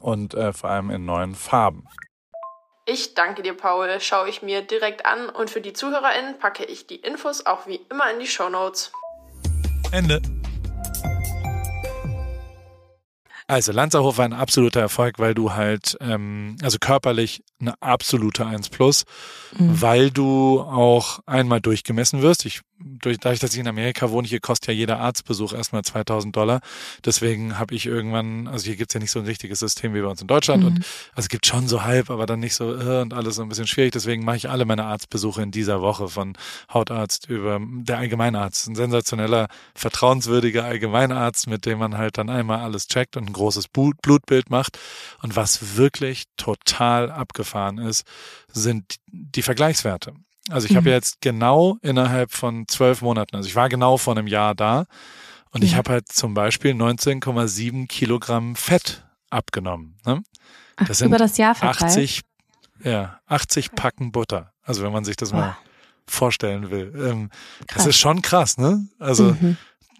und 0.00 0.34
äh, 0.34 0.52
vor 0.52 0.70
allem 0.70 0.90
in 0.90 1.04
neuen 1.04 1.34
Farben. 1.34 1.86
Ich 2.88 3.14
danke 3.14 3.42
dir, 3.42 3.54
Paul. 3.54 4.00
Schaue 4.00 4.28
ich 4.28 4.42
mir 4.42 4.62
direkt 4.62 5.06
an 5.06 5.28
und 5.28 5.50
für 5.50 5.60
die 5.60 5.72
ZuhörerInnen 5.72 6.38
packe 6.38 6.64
ich 6.64 6.86
die 6.86 6.96
Infos 6.96 7.44
auch 7.44 7.66
wie 7.66 7.80
immer 7.90 8.10
in 8.12 8.20
die 8.20 8.28
Show 8.28 8.48
Notes. 8.48 8.92
Ende. 9.90 10.22
Also 13.48 13.70
Lanzerhof 13.70 14.18
war 14.18 14.24
ein 14.24 14.32
absoluter 14.32 14.80
Erfolg, 14.80 15.20
weil 15.20 15.32
du 15.32 15.52
halt, 15.52 15.96
ähm, 16.00 16.56
also 16.62 16.78
körperlich 16.80 17.44
eine 17.60 17.80
absolute 17.80 18.44
1 18.44 18.70
plus, 18.70 19.04
mhm. 19.56 19.80
weil 19.80 20.10
du 20.10 20.60
auch 20.60 21.20
einmal 21.26 21.60
durchgemessen 21.60 22.22
wirst. 22.22 22.44
Ich 22.44 22.62
durch, 22.78 23.18
dadurch, 23.18 23.40
dass 23.40 23.54
ich 23.54 23.60
in 23.60 23.68
Amerika 23.68 24.10
wohne, 24.10 24.28
hier 24.28 24.40
kostet 24.40 24.68
ja 24.68 24.74
jeder 24.74 25.00
Arztbesuch 25.00 25.52
erstmal 25.52 25.82
2000 25.82 26.34
Dollar. 26.34 26.60
Deswegen 27.04 27.58
habe 27.58 27.74
ich 27.74 27.86
irgendwann, 27.86 28.48
also 28.48 28.66
hier 28.66 28.76
gibt's 28.76 28.94
ja 28.94 29.00
nicht 29.00 29.10
so 29.10 29.18
ein 29.18 29.24
richtiges 29.24 29.60
System 29.60 29.94
wie 29.94 30.00
bei 30.00 30.08
uns 30.08 30.20
in 30.20 30.26
Deutschland. 30.26 30.62
Mhm. 30.62 30.68
Und 30.68 30.76
also 30.78 31.26
es 31.26 31.28
gibt 31.28 31.46
schon 31.46 31.68
so 31.68 31.84
halb, 31.84 32.10
aber 32.10 32.26
dann 32.26 32.40
nicht 32.40 32.54
so 32.54 32.74
äh, 32.74 33.00
und 33.00 33.14
alles 33.14 33.36
so 33.36 33.42
ein 33.42 33.48
bisschen 33.48 33.66
schwierig. 33.66 33.92
Deswegen 33.92 34.24
mache 34.24 34.36
ich 34.36 34.50
alle 34.50 34.64
meine 34.64 34.84
Arztbesuche 34.84 35.42
in 35.42 35.50
dieser 35.50 35.80
Woche 35.80 36.08
von 36.08 36.36
Hautarzt 36.72 37.28
über 37.28 37.60
der 37.60 37.98
Allgemeinarzt. 37.98 38.68
Ein 38.68 38.74
sensationeller, 38.74 39.48
vertrauenswürdiger 39.74 40.64
Allgemeinarzt, 40.64 41.46
mit 41.46 41.64
dem 41.66 41.78
man 41.78 41.96
halt 41.96 42.18
dann 42.18 42.28
einmal 42.28 42.60
alles 42.60 42.88
checkt 42.88 43.16
und 43.16 43.28
ein 43.28 43.32
großes 43.32 43.68
Blutbild 43.68 44.50
macht. 44.50 44.78
Und 45.22 45.36
was 45.36 45.76
wirklich 45.76 46.24
total 46.36 47.10
abgefahren 47.10 47.78
ist, 47.78 48.04
sind 48.52 48.96
die 49.06 49.42
Vergleichswerte. 49.42 50.12
Also 50.50 50.66
ich 50.66 50.72
mhm. 50.72 50.76
habe 50.76 50.90
jetzt 50.90 51.20
genau 51.20 51.78
innerhalb 51.82 52.32
von 52.32 52.68
zwölf 52.68 53.02
Monaten, 53.02 53.36
also 53.36 53.48
ich 53.48 53.56
war 53.56 53.68
genau 53.68 53.96
vor 53.96 54.16
einem 54.16 54.26
Jahr 54.26 54.54
da 54.54 54.86
und 55.50 55.62
ja. 55.62 55.68
ich 55.68 55.76
habe 55.76 55.90
halt 55.90 56.08
zum 56.08 56.34
Beispiel 56.34 56.72
19,7 56.72 57.88
Kilogramm 57.88 58.56
Fett 58.56 59.04
abgenommen. 59.30 59.96
Ne? 60.04 60.22
Das 60.76 60.90
Ach, 60.90 60.94
sind 60.94 61.08
über 61.08 61.18
das 61.18 61.36
Jahr 61.36 61.54
verteilt? 61.54 61.92
80, 61.92 62.20
ja, 62.84 63.20
80 63.26 63.72
Packen 63.72 64.12
Butter. 64.12 64.52
Also 64.62 64.82
wenn 64.82 64.92
man 64.92 65.04
sich 65.04 65.16
das 65.16 65.32
oh. 65.32 65.36
mal 65.36 65.56
vorstellen 66.06 66.70
will. 66.70 66.92
Ähm, 66.96 67.30
das 67.74 67.86
ist 67.86 67.98
schon 67.98 68.22
krass, 68.22 68.58
ne? 68.58 68.86
Also 68.98 69.36
mhm 69.40 69.56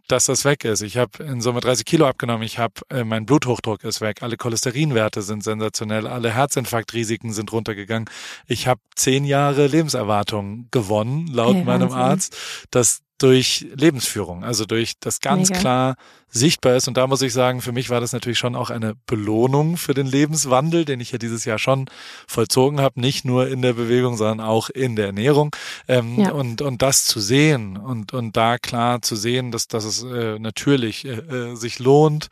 dass 0.08 0.26
das 0.26 0.44
weg 0.44 0.64
ist. 0.64 0.82
Ich 0.82 0.96
habe 0.96 1.22
in 1.22 1.40
Summe 1.40 1.60
30 1.60 1.84
Kilo 1.84 2.06
abgenommen. 2.06 2.42
Ich 2.42 2.58
habe, 2.58 2.74
äh, 2.90 3.04
mein 3.04 3.26
Bluthochdruck 3.26 3.84
ist 3.84 4.00
weg. 4.00 4.22
Alle 4.22 4.36
Cholesterinwerte 4.36 5.22
sind 5.22 5.42
sensationell. 5.42 6.06
Alle 6.06 6.32
Herzinfarktrisiken 6.32 7.32
sind 7.32 7.52
runtergegangen. 7.52 8.08
Ich 8.46 8.66
habe 8.66 8.80
zehn 8.94 9.24
Jahre 9.24 9.66
Lebenserwartung 9.66 10.68
gewonnen, 10.70 11.28
laut 11.28 11.56
hey, 11.56 11.64
meinem 11.64 11.92
Arzt. 11.92 12.36
Das 12.70 13.00
durch 13.18 13.66
Lebensführung, 13.74 14.44
also 14.44 14.66
durch 14.66 14.94
das 15.00 15.20
ganz 15.20 15.48
Mega. 15.48 15.60
klar 15.60 15.96
sichtbar 16.28 16.76
ist. 16.76 16.86
Und 16.86 16.96
da 16.96 17.06
muss 17.06 17.22
ich 17.22 17.32
sagen, 17.32 17.62
für 17.62 17.72
mich 17.72 17.88
war 17.88 18.00
das 18.00 18.12
natürlich 18.12 18.38
schon 18.38 18.54
auch 18.54 18.68
eine 18.68 18.94
Belohnung 19.06 19.78
für 19.78 19.94
den 19.94 20.06
Lebenswandel, 20.06 20.84
den 20.84 21.00
ich 21.00 21.12
ja 21.12 21.18
dieses 21.18 21.44
Jahr 21.46 21.58
schon 21.58 21.88
vollzogen 22.26 22.80
habe, 22.80 23.00
nicht 23.00 23.24
nur 23.24 23.48
in 23.48 23.62
der 23.62 23.72
Bewegung, 23.72 24.16
sondern 24.16 24.40
auch 24.40 24.68
in 24.68 24.96
der 24.96 25.06
Ernährung. 25.06 25.54
Ähm, 25.88 26.20
ja. 26.20 26.32
und, 26.32 26.60
und 26.60 26.82
das 26.82 27.04
zu 27.06 27.20
sehen 27.20 27.78
und, 27.78 28.12
und 28.12 28.36
da 28.36 28.58
klar 28.58 29.00
zu 29.00 29.16
sehen, 29.16 29.50
dass, 29.50 29.66
dass 29.66 29.84
es 29.84 30.02
äh, 30.02 30.38
natürlich 30.38 31.06
äh, 31.06 31.12
äh 31.12 31.56
sich 31.56 31.78
lohnt, 31.78 32.28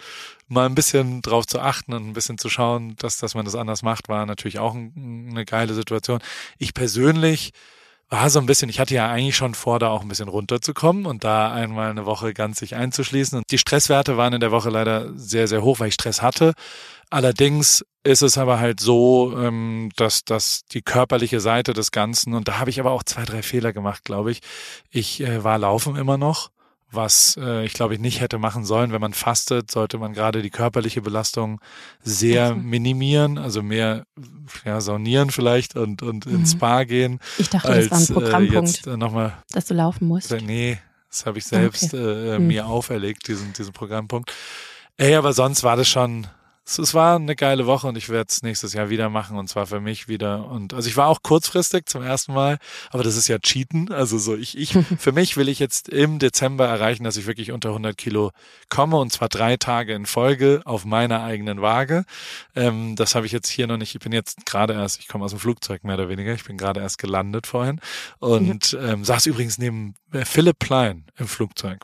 mal 0.49 0.67
ein 0.67 0.75
bisschen 0.75 1.23
drauf 1.23 1.47
zu 1.47 1.61
achten 1.61 1.95
und 1.95 2.07
ein 2.07 2.13
bisschen 2.13 2.37
zu 2.37 2.51
schauen, 2.51 2.97
dass, 2.97 3.17
dass 3.17 3.35
man 3.35 3.47
das 3.47 3.55
anders 3.55 3.83
macht, 3.83 4.09
war 4.09 4.27
natürlich 4.27 4.59
auch 4.59 4.75
ein, 4.75 5.29
eine 5.31 5.47
geile 5.47 5.73
Situation. 5.73 6.21
Ich 6.59 6.75
persönlich 6.75 7.53
war 8.09 8.31
so 8.31 8.39
ein 8.39 8.47
bisschen, 8.47 8.69
ich 8.69 8.81
hatte 8.81 8.95
ja 8.95 9.11
eigentlich 9.11 9.37
schon 9.37 9.55
vor, 9.55 9.79
da 9.79 9.89
auch 9.89 10.03
ein 10.03 10.09
bisschen 10.09 10.29
runterzukommen 10.29 11.07
und 11.07 11.25
da 11.25 11.53
einmal 11.53 11.91
eine 11.91 12.07
Woche 12.07 12.35
ganz 12.35 12.59
sich 12.59 12.75
einzuschließen. 12.75 13.39
Und 13.39 13.51
die 13.51 13.59
Stresswerte 13.59 14.17
waren 14.17 14.33
in 14.33 14.41
der 14.41 14.51
Woche 14.51 14.71
leider 14.71 15.13
sehr, 15.17 15.49
sehr 15.49 15.63
hoch, 15.63 15.81
weil 15.81 15.89
ich 15.89 15.95
Stress 15.95 16.23
hatte. 16.23 16.55
Allerdings 17.11 17.85
ist 18.03 18.23
es 18.23 18.39
aber 18.39 18.59
halt 18.59 18.81
so, 18.81 19.37
ähm, 19.39 19.91
dass, 19.97 20.25
dass 20.25 20.65
die 20.67 20.83
körperliche 20.83 21.41
Seite 21.41 21.73
des 21.73 21.91
Ganzen, 21.91 22.35
und 22.35 22.49
da 22.49 22.59
habe 22.59 22.71
ich 22.71 22.81
aber 22.81 22.91
auch 22.93 23.03
zwei, 23.03 23.25
drei 23.25 23.43
Fehler 23.43 23.73
gemacht, 23.73 24.05
glaube 24.05 24.31
ich. 24.31 24.41
Ich 24.91 25.21
äh, 25.21 25.43
war 25.45 25.59
laufen 25.59 25.97
immer 25.97 26.19
noch 26.19 26.51
was 26.95 27.39
äh, 27.41 27.65
ich 27.65 27.73
glaube 27.75 27.95
ich 27.95 28.01
nicht 28.01 28.21
hätte 28.21 28.39
machen 28.39 28.65
sollen. 28.65 28.93
Wenn 28.93 29.01
man 29.01 29.15
fastet, 29.15 29.71
sollte 29.71 29.99
man 29.99 30.13
gerade 30.13 30.43
die 30.43 30.51
körperliche 30.51 31.03
Belastung 31.03 31.61
sehr 32.03 32.55
minimieren, 32.55 33.39
also 33.39 33.63
mehr 33.63 34.07
ja, 34.65 34.81
saunieren 34.81 35.31
vielleicht 35.31 35.77
und, 35.77 36.03
und 36.03 36.27
mhm. 36.27 36.37
ins 36.37 36.53
Spa 36.53 36.85
gehen. 36.85 37.21
Ich 37.39 37.51
dachte, 37.51 37.69
als, 37.69 37.89
das 37.89 38.11
war 38.11 38.17
ein 38.17 38.23
Programmpunkt, 38.23 38.69
äh, 38.69 38.73
jetzt, 38.73 38.87
äh, 38.87 38.97
noch 38.97 39.13
mal, 39.13 39.33
dass 39.53 39.67
du 39.67 39.75
laufen 39.75 40.09
musst. 40.09 40.31
Nee, 40.43 40.79
das 41.09 41.27
habe 41.27 41.39
ich 41.39 41.45
selbst 41.45 41.95
okay. 41.95 42.35
äh, 42.35 42.39
mhm. 42.39 42.47
mir 42.49 42.67
auferlegt, 42.67 43.29
diesen, 43.29 43.53
diesen 43.53 43.73
Programmpunkt. 43.73 44.33
Ey, 44.97 45.15
aber 45.15 45.33
sonst 45.33 45.63
war 45.65 45.77
das 45.77 45.89
schon 45.89 46.27
es 46.67 46.95
war 46.95 47.17
eine 47.17 47.37
geile 47.37 47.67
Woche 47.67 47.87
und 47.87 47.97
ich 47.97 48.09
werde 48.09 48.29
es 48.31 48.43
nächstes 48.43 48.73
Jahr 48.73 48.89
wieder 48.89 49.11
machen 49.11 49.37
und 49.37 49.49
zwar 49.49 49.67
für 49.67 49.81
mich 49.81 50.09
wieder. 50.09 50.47
Und 50.47 50.73
also 50.73 50.89
ich 50.89 50.97
war 50.97 51.09
auch 51.09 51.23
kurzfristig 51.23 51.87
zum 51.87 52.03
ersten 52.03 52.33
Mal, 52.33 52.59
aber 52.91 53.03
das 53.03 53.17
ist 53.17 53.29
ja 53.29 53.39
Cheaten. 53.39 53.93
Also 53.93 54.19
so 54.19 54.35
ich, 54.35 54.57
ich 54.57 54.73
für 54.99 55.13
mich 55.13 55.37
will 55.37 55.49
ich 55.49 55.59
jetzt 55.59 55.91
im 55.91 56.19
Dezember 56.19 56.67
erreichen, 56.67 57.05
dass 57.05 57.17
ich 57.17 57.27
wirklich 57.27 57.53
unter 57.53 57.69
100 57.71 57.97
Kilo 57.97 58.31
komme 58.71 58.97
und 58.97 59.13
zwar 59.13 59.29
drei 59.29 59.57
Tage 59.57 59.93
in 59.93 60.07
Folge 60.07 60.63
auf 60.65 60.85
meiner 60.85 61.23
eigenen 61.23 61.61
Waage. 61.61 62.05
Ähm, 62.57 62.97
das 62.97 63.15
habe 63.15 63.27
ich 63.27 63.33
jetzt 63.33 63.49
hier 63.49 63.67
noch 63.67 63.77
nicht. 63.77 63.95
Ich 63.95 64.01
bin 64.01 64.13
jetzt 64.13 64.47
gerade 64.47 64.73
erst, 64.73 65.01
ich 65.01 65.09
komme 65.09 65.25
aus 65.25 65.33
dem 65.33 65.41
Flugzeug 65.41 65.85
mehr 65.85 65.97
oder 65.97 66.09
weniger. 66.09 66.33
Ich 66.33 66.45
bin 66.45 66.57
gerade 66.57 66.81
erst 66.81 66.99
gelandet 66.99 67.47
vorhin 67.47 67.81
und 68.21 68.77
ähm, 68.81 69.05
saß 69.05 69.27
übrigens 69.27 69.59
neben 69.59 69.95
äh, 70.13 70.25
Philipp 70.25 70.59
Plein 70.59 71.05
im 71.19 71.29
Flugzeug. 71.29 71.81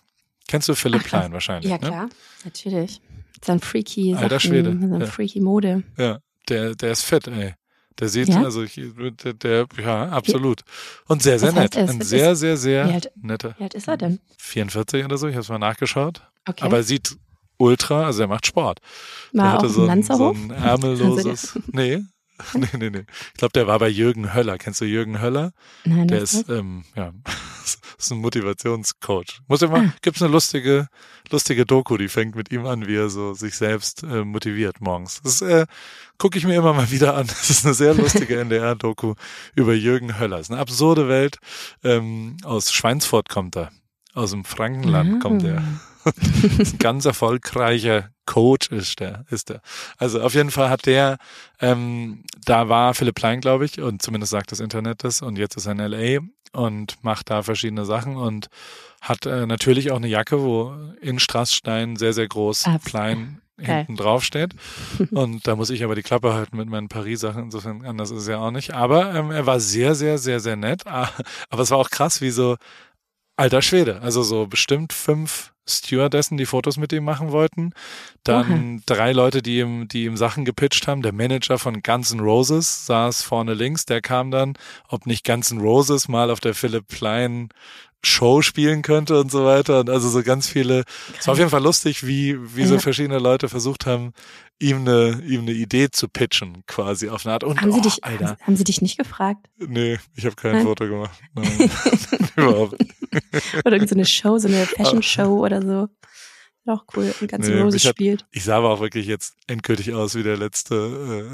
Kennst 0.49 0.69
du 0.69 0.75
Philipp 0.75 1.03
Ach, 1.05 1.09
Plein 1.09 1.33
wahrscheinlich? 1.33 1.71
Ja 1.71 1.79
ne? 1.79 1.87
klar, 1.87 2.09
natürlich. 2.45 3.01
Sein 3.45 3.61
freaky 3.61 4.15
Alter 4.15 4.41
Sachen, 4.41 4.51
Schwede. 4.51 4.77
Seine 4.81 4.99
ja. 5.01 5.07
freaky 5.07 5.41
Mode. 5.41 5.83
Ja, 5.97 6.19
der, 6.49 6.75
der 6.75 6.93
ist 6.93 7.03
fett, 7.03 7.29
ey. 7.29 7.55
Der 7.99 8.09
sieht, 8.09 8.29
ja? 8.29 8.43
also 8.43 8.63
ich, 8.63 8.81
der, 9.23 9.35
der, 9.35 9.67
ja, 9.83 10.09
absolut. 10.09 10.63
Und 11.07 11.23
sehr, 11.23 11.39
sehr 11.39 11.53
nett. 11.53 11.77
Ein 11.77 12.01
sehr, 12.01 12.35
sehr, 12.35 12.57
sehr 12.57 12.89
wie 12.89 12.93
alt, 12.93 13.13
netter. 13.21 13.55
Wie 13.59 13.65
alt 13.65 13.75
ist 13.75 13.89
er 13.89 13.99
denn? 13.99 14.21
44 14.39 15.05
oder 15.05 15.19
so, 15.19 15.27
ich 15.27 15.35
habe 15.35 15.43
es 15.43 15.49
mal 15.49 15.59
nachgeschaut. 15.59 16.23
Okay. 16.49 16.65
Aber 16.65 16.79
er 16.79 16.83
sieht 16.83 17.17
ultra, 17.59 18.07
also 18.07 18.23
er 18.23 18.29
macht 18.29 18.47
Sport. 18.47 18.81
War 19.33 19.45
der 19.45 19.53
hatte 19.53 19.69
so 19.69 19.87
ein, 19.87 20.03
so 20.03 20.31
ein 20.31 20.51
ärmelloses, 20.51 21.59
nee, 21.73 22.01
nee, 22.55 22.69
nee, 22.79 22.91
nee. 22.91 23.05
Ich 23.33 23.39
glaube, 23.39 23.53
der 23.53 23.67
war 23.67 23.79
bei 23.79 23.89
Jürgen 23.89 24.35
Höller. 24.35 24.59
Kennst 24.59 24.81
du 24.81 24.85
Jürgen 24.85 25.21
Höller? 25.21 25.53
Nein, 25.85 26.09
Der 26.09 26.23
ist, 26.23 26.49
ähm, 26.49 26.85
ja, 26.95 27.13
ist 27.99 28.11
ein 28.11 28.19
Motivationscoach. 28.19 29.41
Muss 29.49 29.63
immer, 29.63 29.79
ah. 29.79 29.93
gibt's 30.03 30.23
eine 30.23 30.33
lustige, 30.33 30.89
lustige 31.31 31.67
Doku, 31.67 31.97
die 31.97 32.09
fängt 32.09 32.35
mit 32.37 32.51
ihm 32.51 32.67
an, 32.67 32.87
wie 32.87 32.97
er 32.97 33.11
so 33.11 33.35
sich 33.35 33.57
selbst 33.57 34.03
äh, 34.03 34.25
motiviert 34.25 34.81
morgens. 34.81 35.21
Das 35.23 35.43
äh, 35.43 35.67
gucke 36.19 36.39
ich 36.39 36.47
mir 36.47 36.57
immer 36.57 36.73
mal 36.73 36.91
wieder 36.91 37.17
an. 37.17 37.27
Das 37.41 37.51
ist 37.51 37.65
eine 37.65 37.75
sehr 37.75 37.95
lustige 37.95 38.39
NDR-Doku 38.39 39.15
über 39.55 39.75
Jürgen 39.75 40.19
Höller. 40.19 40.39
Das 40.39 40.47
ist 40.47 40.53
eine 40.53 40.61
absurde 40.61 41.09
Welt. 41.09 41.39
Ähm, 41.83 42.37
aus 42.45 42.73
Schweinsfurt 42.73 43.29
kommt 43.29 43.57
er. 43.57 43.71
Aus 44.15 44.31
dem 44.33 44.45
Frankenland 44.45 45.17
ah. 45.17 45.19
kommt 45.21 45.45
er. 45.45 45.63
Ein 46.05 46.75
ganz 46.79 47.05
erfolgreicher 47.05 48.11
Coach 48.27 48.71
ist 48.71 49.01
der, 49.01 49.25
ist 49.31 49.49
der. 49.49 49.61
Also 49.99 50.21
auf 50.21 50.35
jeden 50.35 50.51
Fall 50.51 50.71
hat 50.71 50.87
der, 50.87 51.19
ähm, 51.61 52.25
da 52.45 52.69
war 52.69 52.95
Philipp 52.95 53.17
Plein, 53.17 53.41
glaube 53.41 53.65
ich, 53.65 53.81
und 53.81 54.03
zumindest 54.03 54.31
sagt 54.31 54.53
das 54.53 54.61
Internet 54.61 55.05
das, 55.05 55.23
und 55.23 55.37
jetzt 55.37 55.57
ist 55.57 55.67
er 55.67 55.73
in 55.73 55.79
LA 55.79 56.21
und 56.53 57.03
macht 57.03 57.31
da 57.31 57.43
verschiedene 57.43 57.85
Sachen 57.85 58.17
und 58.17 58.49
hat 59.01 59.27
äh, 59.27 59.47
natürlich 59.47 59.91
auch 59.91 59.97
eine 59.97 60.09
Jacke, 60.09 60.43
wo 60.43 60.75
in 61.01 61.19
Strassstein 61.19 61.97
sehr, 61.97 62.13
sehr 62.13 62.29
groß 62.29 62.67
Ab. 62.67 62.83
Plein 62.85 63.41
hinten 63.61 63.97
drauf 63.97 64.25
steht. 64.25 64.55
Und 65.11 65.47
da 65.47 65.57
muss 65.57 65.71
ich 65.71 65.85
aber 65.85 65.95
die 65.95 66.03
Klappe 66.03 66.35
halten 66.35 66.57
mit 66.57 66.69
meinen 66.69 66.89
Paris-Sachen. 66.89 67.45
Insofern 67.45 67.85
anders 67.85 68.11
ist 68.11 68.23
es 68.23 68.29
ja 68.29 68.39
auch 68.39 68.51
nicht. 68.51 68.73
Aber 68.73 69.15
ähm, 69.15 69.31
er 69.31 69.47
war 69.47 69.61
sehr, 69.61 69.95
sehr, 69.95 70.19
sehr, 70.19 70.41
sehr 70.41 70.57
nett. 70.57 70.87
Aber 70.87 71.63
es 71.63 71.71
war 71.71 71.79
auch 71.79 71.91
krass, 71.91 72.21
wie 72.21 72.31
so 72.31 72.57
alter 73.41 73.63
Schwede. 73.63 74.03
Also 74.03 74.23
so 74.23 74.47
bestimmt 74.47 74.93
fünf 74.93 75.53
Stewardessen, 75.67 76.37
die 76.37 76.47
Fotos 76.47 76.77
mit 76.77 76.93
ihm 76.93 77.05
machen 77.05 77.33
wollten. 77.33 77.73
Dann 78.23 78.77
Oha. 78.77 78.83
drei 78.87 79.13
Leute, 79.13 79.41
die 79.41 79.59
ihm, 79.59 79.89
die 79.89 80.05
ihm 80.05 80.17
Sachen 80.17 80.45
gepitcht 80.45 80.87
haben. 80.87 81.03
Der 81.03 81.13
Manager 81.13 81.59
von 81.59 81.83
Guns 81.83 82.13
N' 82.13 82.21
Roses 82.21 82.87
saß 82.87 83.23
vorne 83.23 83.55
links, 83.55 83.87
der 83.87 84.01
kam 84.03 84.31
dann, 84.31 84.55
ob 84.89 85.07
nicht 85.07 85.25
Guns 85.25 85.51
N' 85.51 85.61
Roses 85.61 86.09
mal 86.09 86.31
auf 86.31 86.41
der 86.41 86.55
Philipp 86.55 86.89
Plein 86.89 87.49
Show 88.03 88.43
spielen 88.43 88.83
könnte 88.83 89.19
und 89.21 89.31
so 89.31 89.45
weiter. 89.45 89.81
Und 89.81 89.91
also 89.91 90.09
so 90.09 90.23
ganz 90.23 90.49
viele. 90.49 90.85
Es 91.19 91.27
war 91.27 91.33
auf 91.33 91.39
jeden 91.39 91.51
Fall 91.51 91.63
lustig, 91.63 92.07
wie, 92.07 92.37
wie 92.57 92.65
so 92.65 92.79
verschiedene 92.79 93.19
Leute 93.19 93.49
versucht 93.49 93.87
haben, 93.87 94.13
ihm 94.59 94.79
eine, 94.79 95.23
ihm 95.27 95.43
eine 95.43 95.53
Idee 95.53 95.91
zu 95.91 96.09
pitchen, 96.09 96.63
quasi 96.67 97.09
auf 97.09 97.27
eine 97.27 97.35
Art. 97.35 97.45
Und, 97.45 97.61
haben, 97.61 97.71
oh, 97.71 97.75
sie 97.75 97.81
dich, 97.81 98.05
Alter. 98.05 98.37
haben 98.43 98.57
sie 98.57 98.65
dich 98.65 98.81
nicht 98.83 98.99
gefragt? 98.99 99.47
Nee, 99.59 99.99
ich 100.15 100.25
habe 100.25 100.37
kein 100.37 100.53
Nein? 100.53 100.65
Foto 100.65 100.87
gemacht. 100.87 101.19
Nein, 101.35 101.71
überhaupt. 102.37 102.75
oder 103.65 103.73
irgendeine 103.73 104.05
so 104.05 104.11
Show, 104.11 104.39
so 104.39 104.49
eine 104.49 104.67
Fashion-Show 104.67 105.45
oder 105.45 105.63
so. 105.63 105.89
Auch 106.71 106.85
cool. 106.95 107.13
Und 107.21 107.29
ganz 107.29 107.49
nee, 107.49 107.61
Roses 107.61 107.83
spielt. 107.83 108.25
Ich 108.31 108.45
sah 108.45 108.59
aber 108.59 108.71
auch 108.71 108.81
wirklich 108.81 109.07
jetzt 109.07 109.35
endgültig 109.49 109.93
aus 109.93 110.15
wie 110.15 110.23
der 110.23 110.37
letzte 110.37 110.75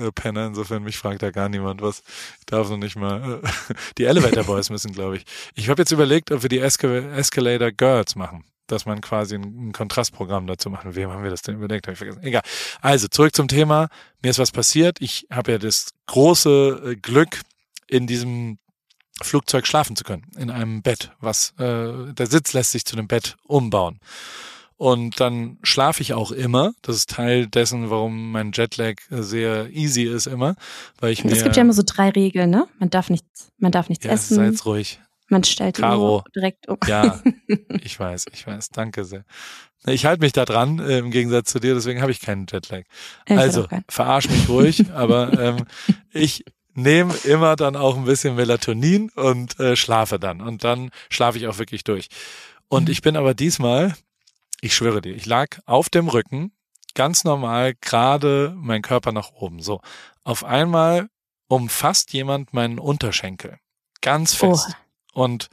äh, 0.00 0.06
äh, 0.06 0.12
Penner. 0.12 0.46
Insofern 0.46 0.82
mich 0.82 0.96
fragt 0.96 1.22
da 1.22 1.30
gar 1.30 1.50
niemand 1.50 1.82
was. 1.82 2.02
Ich 2.38 2.46
darf 2.46 2.70
noch 2.70 2.78
nicht 2.78 2.96
mal. 2.96 3.42
Äh, 3.42 3.74
die 3.98 4.04
Elevator 4.04 4.44
Boys 4.46 4.70
müssen, 4.70 4.92
glaube 4.92 5.18
ich. 5.18 5.26
Ich 5.54 5.68
habe 5.68 5.82
jetzt 5.82 5.90
überlegt, 5.90 6.32
ob 6.32 6.42
wir 6.42 6.48
die 6.48 6.60
Escal 6.60 7.12
Escalator 7.12 7.70
Girls 7.70 8.16
machen 8.16 8.44
dass 8.68 8.84
man 8.84 9.00
quasi 9.00 9.36
ein, 9.36 9.68
ein, 9.68 9.72
Kontrastprogramm 9.72 10.48
dazu 10.48 10.70
machen. 10.70 10.96
Wem 10.96 11.10
haben 11.10 11.22
wir 11.22 11.30
das 11.30 11.42
denn 11.42 11.54
überlegt? 11.54 11.86
Habe 11.86 11.92
ich 11.92 11.98
vergessen. 11.98 12.24
Egal. 12.24 12.42
Also 12.80 13.06
zurück 13.06 13.32
zum 13.32 13.46
Thema. 13.46 13.88
Mir 14.24 14.30
ist 14.30 14.40
was 14.40 14.50
passiert. 14.50 15.00
Ich 15.00 15.28
habe 15.30 15.52
ja 15.52 15.58
das 15.58 15.90
große 16.06 16.82
äh, 16.84 16.96
Glück, 16.96 17.42
in 17.86 18.08
diesem 18.08 18.58
Flugzeug 19.22 19.66
schlafen 19.66 19.96
zu 19.96 20.04
können, 20.04 20.26
in 20.36 20.50
einem 20.50 20.82
Bett. 20.82 21.12
Was 21.20 21.54
äh, 21.58 22.12
der 22.12 22.26
Sitz 22.26 22.52
lässt 22.52 22.72
sich 22.72 22.84
zu 22.84 22.96
einem 22.96 23.08
Bett 23.08 23.36
umbauen. 23.44 23.98
Und 24.78 25.20
dann 25.20 25.58
schlafe 25.62 26.02
ich 26.02 26.12
auch 26.12 26.32
immer. 26.32 26.72
Das 26.82 26.96
ist 26.96 27.10
Teil 27.10 27.46
dessen, 27.46 27.88
warum 27.88 28.32
mein 28.32 28.52
Jetlag 28.52 28.96
sehr 29.08 29.70
easy 29.70 30.02
ist 30.02 30.26
immer, 30.26 30.54
weil 31.00 31.12
ich 31.12 31.24
mir. 31.24 31.32
Es 31.32 31.42
gibt 31.42 31.56
ja 31.56 31.62
immer 31.62 31.72
so 31.72 31.82
drei 31.84 32.10
Regeln, 32.10 32.50
ne? 32.50 32.68
Man 32.78 32.90
darf 32.90 33.08
nichts, 33.08 33.52
man 33.56 33.72
darf 33.72 33.88
nichts 33.88 34.04
ja, 34.04 34.12
essen. 34.12 34.34
Sei 34.34 34.46
jetzt 34.46 34.66
ruhig. 34.66 35.00
Man 35.28 35.42
stellt 35.42 35.76
Caro, 35.76 36.22
direkt 36.34 36.68
um. 36.68 36.76
Ja, 36.86 37.20
ich 37.82 37.98
weiß, 37.98 38.26
ich 38.32 38.46
weiß. 38.46 38.68
Danke 38.70 39.04
sehr. 39.04 39.24
Ich 39.86 40.04
halte 40.04 40.20
mich 40.20 40.32
da 40.32 40.44
dran, 40.44 40.78
äh, 40.78 40.98
im 40.98 41.10
Gegensatz 41.10 41.50
zu 41.50 41.58
dir, 41.58 41.74
deswegen 41.74 42.00
habe 42.02 42.12
ich 42.12 42.20
keinen 42.20 42.46
Jetlag. 42.46 42.82
Ich 43.26 43.36
also, 43.36 43.66
verarsch 43.88 44.28
mich 44.28 44.48
ruhig, 44.48 44.90
aber 44.94 45.38
ähm, 45.38 45.64
ich 46.12 46.44
nehme 46.74 47.14
immer 47.24 47.56
dann 47.56 47.76
auch 47.76 47.96
ein 47.96 48.04
bisschen 48.04 48.36
Melatonin 48.36 49.10
und 49.10 49.58
äh, 49.58 49.74
schlafe 49.74 50.18
dann. 50.18 50.40
Und 50.40 50.64
dann 50.64 50.90
schlafe 51.08 51.38
ich 51.38 51.46
auch 51.46 51.58
wirklich 51.58 51.84
durch. 51.84 52.08
Und 52.68 52.84
mhm. 52.84 52.90
ich 52.90 53.02
bin 53.02 53.16
aber 53.16 53.34
diesmal 53.34 53.94
ich 54.60 54.74
schwöre 54.74 55.00
dir, 55.00 55.14
ich 55.14 55.26
lag 55.26 55.58
auf 55.66 55.88
dem 55.88 56.08
Rücken, 56.08 56.52
ganz 56.94 57.24
normal, 57.24 57.74
gerade 57.80 58.54
mein 58.56 58.82
Körper 58.82 59.12
nach 59.12 59.30
oben. 59.32 59.60
So, 59.60 59.80
auf 60.24 60.44
einmal 60.44 61.08
umfasst 61.48 62.12
jemand 62.12 62.52
meinen 62.52 62.78
Unterschenkel. 62.78 63.58
Ganz 64.00 64.34
fest. 64.34 64.68
Oh. 65.14 65.22
Und, 65.22 65.48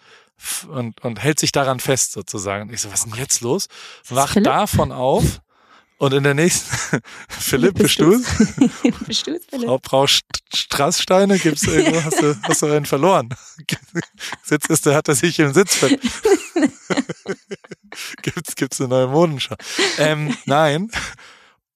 und, 0.67 1.01
und 1.03 1.21
hält 1.21 1.39
sich 1.39 1.51
daran 1.51 1.79
fest 1.79 2.11
sozusagen. 2.11 2.73
Ich 2.73 2.81
so, 2.81 2.91
was 2.91 3.05
ist 3.05 3.11
denn 3.11 3.19
jetzt 3.19 3.41
los? 3.41 3.67
Wach 4.09 4.35
davon 4.41 4.91
auf. 4.91 5.41
Und 5.97 6.13
in 6.13 6.23
der 6.23 6.33
nächsten, 6.33 6.99
Philipp, 7.29 7.75
bist 7.75 7.99
du 7.99 8.21
Bist 9.07 9.27
du 9.27 9.39
Frau, 9.65 9.79
Frau 9.83 10.07
Strasssteine, 10.53 11.39
gibt's 11.39 11.63
irgendwo, 11.63 12.03
hast 12.03 12.21
du, 12.21 12.35
hast 12.43 12.61
du 12.61 12.65
einen 12.67 12.85
verloren? 12.85 13.29
Sitz 14.43 14.65
ist, 14.67 14.85
der 14.85 14.95
hat 14.95 15.07
er 15.07 15.15
sich 15.15 15.39
im 15.39 15.53
Sitz 15.53 15.75
ver 15.75 15.89
gibt's, 18.21 18.55
gibt's 18.55 18.81
eine 18.81 18.89
neue 18.89 19.07
Modenschau. 19.07 19.55
Ähm, 19.97 20.35
nein. 20.45 20.89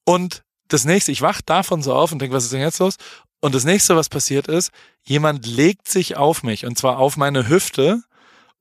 Und 0.03 0.43
das 0.67 0.85
nächste, 0.85 1.11
ich 1.11 1.21
wach 1.21 1.41
davon 1.41 1.81
so 1.81 1.93
auf 1.93 2.11
und 2.11 2.19
denke, 2.19 2.35
was 2.35 2.43
ist 2.43 2.53
denn 2.53 2.61
jetzt 2.61 2.79
los? 2.79 2.95
Und 3.39 3.53
das 3.53 3.65
nächste, 3.65 3.95
was 3.95 4.09
passiert 4.09 4.47
ist, 4.47 4.71
jemand 5.03 5.45
legt 5.45 5.87
sich 5.87 6.17
auf 6.17 6.43
mich 6.43 6.65
und 6.65 6.77
zwar 6.77 6.97
auf 6.97 7.17
meine 7.17 7.47
Hüfte 7.47 8.01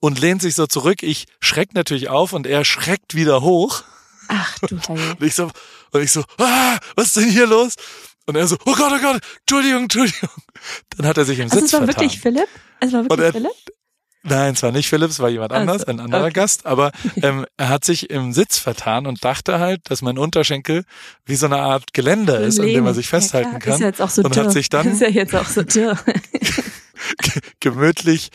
und 0.00 0.20
lehnt 0.20 0.42
sich 0.42 0.54
so 0.54 0.66
zurück. 0.66 1.02
Ich 1.02 1.26
schreck 1.40 1.74
natürlich 1.74 2.08
auf 2.08 2.32
und 2.32 2.46
er 2.46 2.64
schreckt 2.64 3.14
wieder 3.14 3.40
hoch. 3.40 3.82
Ach 4.28 4.58
du 4.60 4.78
Heilige. 4.78 5.16
Und 5.18 5.26
ich 5.26 5.34
so, 5.34 5.50
und 5.92 6.02
ich 6.02 6.12
so, 6.12 6.24
ah, 6.38 6.78
was 6.94 7.06
ist 7.06 7.16
denn 7.16 7.30
hier 7.30 7.46
los? 7.46 7.74
Und 8.26 8.36
er 8.36 8.46
so, 8.46 8.56
oh 8.64 8.74
Gott, 8.74 8.92
oh 8.92 9.00
Gott, 9.00 9.20
Entschuldigung, 9.40 9.82
Entschuldigung. 9.84 10.30
Dann 10.96 11.06
hat 11.06 11.16
er 11.16 11.24
sich 11.24 11.38
im 11.38 11.44
also 11.44 11.60
Sitz 11.60 11.70
vertan. 11.70 11.88
Es 11.88 11.96
war 11.96 12.02
wirklich 12.02 12.20
Philipp? 12.20 12.48
Es 12.80 12.92
war 12.92 13.04
wirklich 13.04 13.20
er, 13.20 13.32
Philipp? 13.32 13.52
Nein, 14.28 14.54
es 14.54 14.62
war 14.62 14.72
nicht 14.72 14.88
Philipp, 14.88 15.10
es 15.10 15.20
war 15.20 15.28
jemand 15.28 15.52
also, 15.52 15.60
anders, 15.60 15.84
ein 15.84 16.00
anderer 16.00 16.24
okay. 16.24 16.32
Gast, 16.32 16.66
aber 16.66 16.90
ähm, 17.22 17.46
er 17.56 17.68
hat 17.68 17.84
sich 17.84 18.10
im 18.10 18.32
Sitz 18.32 18.58
vertan 18.58 19.06
und 19.06 19.24
dachte 19.24 19.60
halt, 19.60 19.82
dass 19.88 20.02
mein 20.02 20.18
Unterschenkel 20.18 20.84
wie 21.24 21.36
so 21.36 21.46
eine 21.46 21.58
Art 21.58 21.92
Geländer 21.92 22.40
ist, 22.40 22.58
an 22.58 22.66
dem 22.66 22.86
er 22.86 22.94
sich 22.94 23.06
festhalten 23.06 23.52
ja, 23.52 23.58
kann. 23.60 23.74
Ist 23.74 23.80
ja 23.80 23.86
jetzt 23.86 24.02
auch 24.02 24.10
so 24.10 24.22
und 24.22 24.34
dürr. 24.34 24.46
hat 24.46 24.52
sich 24.52 24.68
dann 24.68 24.88
ist 24.92 25.00
ja 25.00 25.08
jetzt 25.08 25.34
auch 25.34 25.46
so 25.46 25.62
dürr. 25.62 25.96
gemütlich 27.60 28.30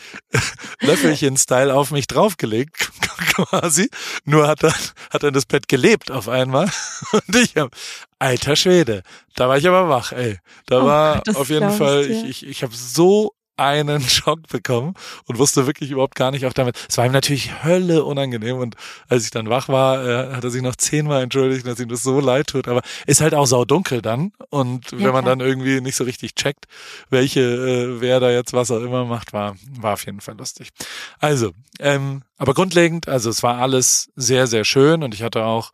Löffelchen-Style 0.80 1.74
auf 1.74 1.90
mich 1.90 2.06
draufgelegt, 2.06 2.90
quasi. 3.34 3.90
Nur 4.24 4.46
hat 4.48 4.62
er, 4.62 4.74
hat 5.10 5.22
er 5.22 5.32
das 5.32 5.46
Bett 5.46 5.68
gelebt 5.68 6.10
auf 6.10 6.28
einmal. 6.28 6.70
Und 7.12 7.36
ich 7.36 7.56
hab, 7.56 7.74
alter 8.18 8.56
Schwede, 8.56 9.02
da 9.36 9.48
war 9.48 9.58
ich 9.58 9.66
aber 9.66 9.88
wach, 9.88 10.12
ey. 10.12 10.38
Da 10.66 10.82
oh 10.82 10.86
war 10.86 11.22
auf 11.34 11.48
jeden 11.48 11.72
Fall, 11.72 12.10
ich, 12.10 12.24
ich, 12.24 12.46
ich 12.46 12.62
habe 12.62 12.74
so 12.74 13.34
einen 13.56 14.00
Schock 14.08 14.48
bekommen 14.48 14.94
und 15.26 15.38
wusste 15.38 15.66
wirklich 15.66 15.90
überhaupt 15.90 16.14
gar 16.14 16.30
nicht 16.30 16.46
auch 16.46 16.52
damit. 16.52 16.76
Es 16.88 16.98
war 16.98 17.06
ihm 17.06 17.12
natürlich 17.12 17.64
Hölle 17.64 18.04
unangenehm 18.04 18.58
und 18.58 18.76
als 19.08 19.24
ich 19.24 19.30
dann 19.30 19.48
wach 19.48 19.68
war, 19.68 20.06
äh, 20.06 20.34
hat 20.34 20.44
er 20.44 20.50
sich 20.50 20.62
noch 20.62 20.76
zehnmal 20.76 21.22
entschuldigt, 21.22 21.66
dass 21.66 21.80
ihm 21.80 21.88
das 21.88 22.02
so 22.02 22.20
leid 22.20 22.48
tut. 22.48 22.68
Aber 22.68 22.82
ist 23.06 23.20
halt 23.20 23.34
auch 23.34 23.46
saudunkel 23.46 24.02
dann 24.02 24.32
und 24.50 24.92
ja, 24.92 24.98
wenn 24.98 25.12
man 25.12 25.24
klar. 25.24 25.36
dann 25.36 25.40
irgendwie 25.40 25.80
nicht 25.80 25.96
so 25.96 26.04
richtig 26.04 26.34
checkt, 26.34 26.66
welche, 27.10 27.40
äh, 27.40 28.00
wer 28.00 28.20
da 28.20 28.30
jetzt 28.30 28.52
was 28.52 28.70
auch 28.70 28.80
immer 28.80 29.04
macht, 29.04 29.32
war, 29.32 29.56
war 29.80 29.94
auf 29.94 30.06
jeden 30.06 30.20
Fall 30.20 30.36
lustig. 30.36 30.70
Also, 31.18 31.52
ähm, 31.78 32.22
aber 32.38 32.54
grundlegend, 32.54 33.08
also 33.08 33.30
es 33.30 33.42
war 33.42 33.58
alles 33.58 34.10
sehr, 34.16 34.46
sehr 34.46 34.64
schön 34.64 35.02
und 35.02 35.14
ich 35.14 35.22
hatte 35.22 35.44
auch 35.44 35.72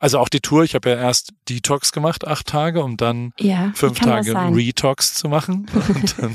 also 0.00 0.18
auch 0.18 0.28
die 0.28 0.40
Tour, 0.40 0.64
ich 0.64 0.74
habe 0.74 0.90
ja 0.90 0.96
erst 0.96 1.32
Detox 1.48 1.92
gemacht, 1.92 2.26
acht 2.26 2.46
Tage, 2.46 2.82
um 2.82 2.96
dann 2.96 3.32
ja, 3.38 3.72
fünf 3.74 4.00
Tage 4.00 4.34
Retox 4.34 5.14
zu 5.14 5.28
machen. 5.28 5.66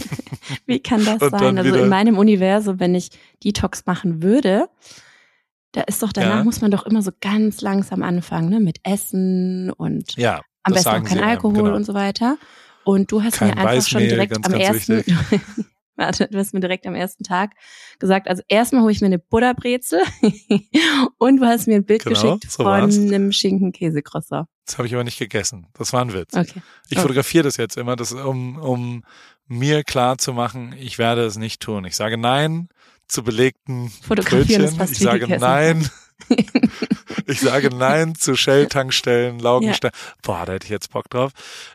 wie 0.65 0.79
kann 0.79 1.05
das 1.05 1.19
sein? 1.19 1.57
Also 1.57 1.75
in 1.75 1.89
meinem 1.89 2.17
Universum, 2.17 2.79
wenn 2.79 2.95
ich 2.95 3.09
Detox 3.43 3.85
machen 3.85 4.21
würde, 4.21 4.67
da 5.71 5.81
ist 5.81 6.03
doch 6.03 6.13
danach 6.13 6.37
ja. 6.37 6.43
muss 6.43 6.61
man 6.61 6.71
doch 6.71 6.85
immer 6.85 7.01
so 7.01 7.11
ganz 7.19 7.61
langsam 7.61 8.03
anfangen, 8.03 8.49
ne? 8.49 8.59
Mit 8.59 8.79
Essen 8.83 9.71
und 9.71 10.15
ja, 10.17 10.41
am 10.63 10.73
besten 10.73 10.89
auch 10.89 11.03
kein 11.03 11.23
Alkohol 11.23 11.63
genau. 11.63 11.75
und 11.75 11.85
so 11.85 11.93
weiter. 11.93 12.37
Und 12.83 13.11
du 13.11 13.23
hast 13.23 13.37
kein 13.37 13.49
mir 13.49 13.57
einfach 13.57 13.87
schon 13.87 14.01
direkt 14.01 14.33
ganz, 14.33 14.45
am 14.45 14.51
ganz 14.53 14.89
ersten, 14.89 15.03
Warte, 15.95 16.27
du 16.27 16.37
hast 16.39 16.53
mir 16.53 16.59
direkt 16.59 16.87
am 16.87 16.95
ersten 16.95 17.23
Tag 17.23 17.51
gesagt, 18.03 18.27
also 18.27 18.43
erstmal 18.47 18.83
hole 18.83 18.91
ich 18.91 19.01
mir 19.01 19.07
eine 19.07 19.19
Butterbrezel 19.19 20.01
und 21.17 21.37
du 21.37 21.45
hast 21.45 21.67
mir 21.67 21.75
ein 21.75 21.85
Bild 21.85 22.03
genau, 22.03 22.21
geschickt 22.21 22.51
so 22.51 22.63
von 22.63 22.65
war's. 22.65 22.97
einem 22.97 23.31
Schinken-Käse-Croissant. 23.31 24.47
Das 24.65 24.77
habe 24.77 24.87
ich 24.87 24.93
aber 24.93 25.03
nicht 25.03 25.19
gegessen. 25.19 25.67
Das 25.73 25.93
war 25.93 26.01
ein 26.01 26.13
Witz. 26.13 26.33
Okay. 26.33 26.61
Ich 26.89 26.97
okay. 26.97 27.01
fotografiere 27.01 27.43
das 27.43 27.57
jetzt 27.57 27.77
immer, 27.77 27.95
das, 27.95 28.13
um, 28.13 28.57
um 28.57 29.03
mir 29.47 29.83
klar 29.83 30.17
zu 30.17 30.33
machen, 30.33 30.75
ich 30.77 30.97
werde 30.97 31.23
es 31.23 31.37
nicht 31.37 31.61
tun. 31.61 31.85
Ich 31.85 31.95
sage 31.95 32.17
nein 32.17 32.69
zu 33.07 33.23
belegten 33.23 33.91
Brötchen. 34.07 34.81
Ich 34.91 34.99
sage 34.99 35.27
nein 35.27 35.89
ich 37.27 37.39
sage 37.39 37.69
Nein 37.69 38.15
zu 38.15 38.35
Shell-Tankstellen, 38.35 39.39
Laugenstellen. 39.39 39.93
Ja. 39.95 40.13
Boah, 40.21 40.45
da 40.45 40.53
hätte 40.53 40.65
ich 40.65 40.71
jetzt 40.71 40.91
Bock 40.91 41.09
drauf. 41.09 41.31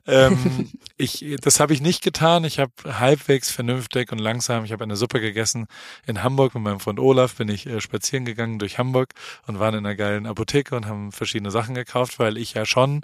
Ähm, 0.07 0.70
ich, 0.96 1.36
das 1.40 1.61
habe 1.61 1.72
ich 1.72 1.80
nicht 1.80 2.03
getan. 2.03 2.44
Ich 2.44 2.59
habe 2.59 2.72
halbwegs 2.84 3.51
vernünftig 3.51 4.12
und 4.12 4.18
langsam, 4.18 4.64
ich 4.64 4.72
habe 4.72 4.84
eine 4.84 4.96
Suppe 4.96 5.20
gegessen 5.20 5.66
in 6.07 6.22
Hamburg 6.22 6.55
mit 6.55 6.64
meinem 6.64 6.80
Freund 6.80 7.01
Olaf, 7.01 7.36
bin 7.36 7.49
ich 7.49 7.66
äh, 7.66 7.80
spazieren 7.80 8.24
gegangen 8.24 8.59
durch 8.59 8.78
Hamburg 8.78 9.14
und 9.46 9.59
waren 9.59 9.74
in 9.74 9.86
einer 9.86 9.96
geilen 9.96 10.26
Apotheke 10.26 10.74
und 10.76 10.86
haben 10.86 11.12
verschiedene 11.12 11.51
Sachen 11.51 11.74
gekauft, 11.74 12.18
weil 12.18 12.36
ich 12.36 12.55
ja 12.55 12.66
schon 12.66 13.03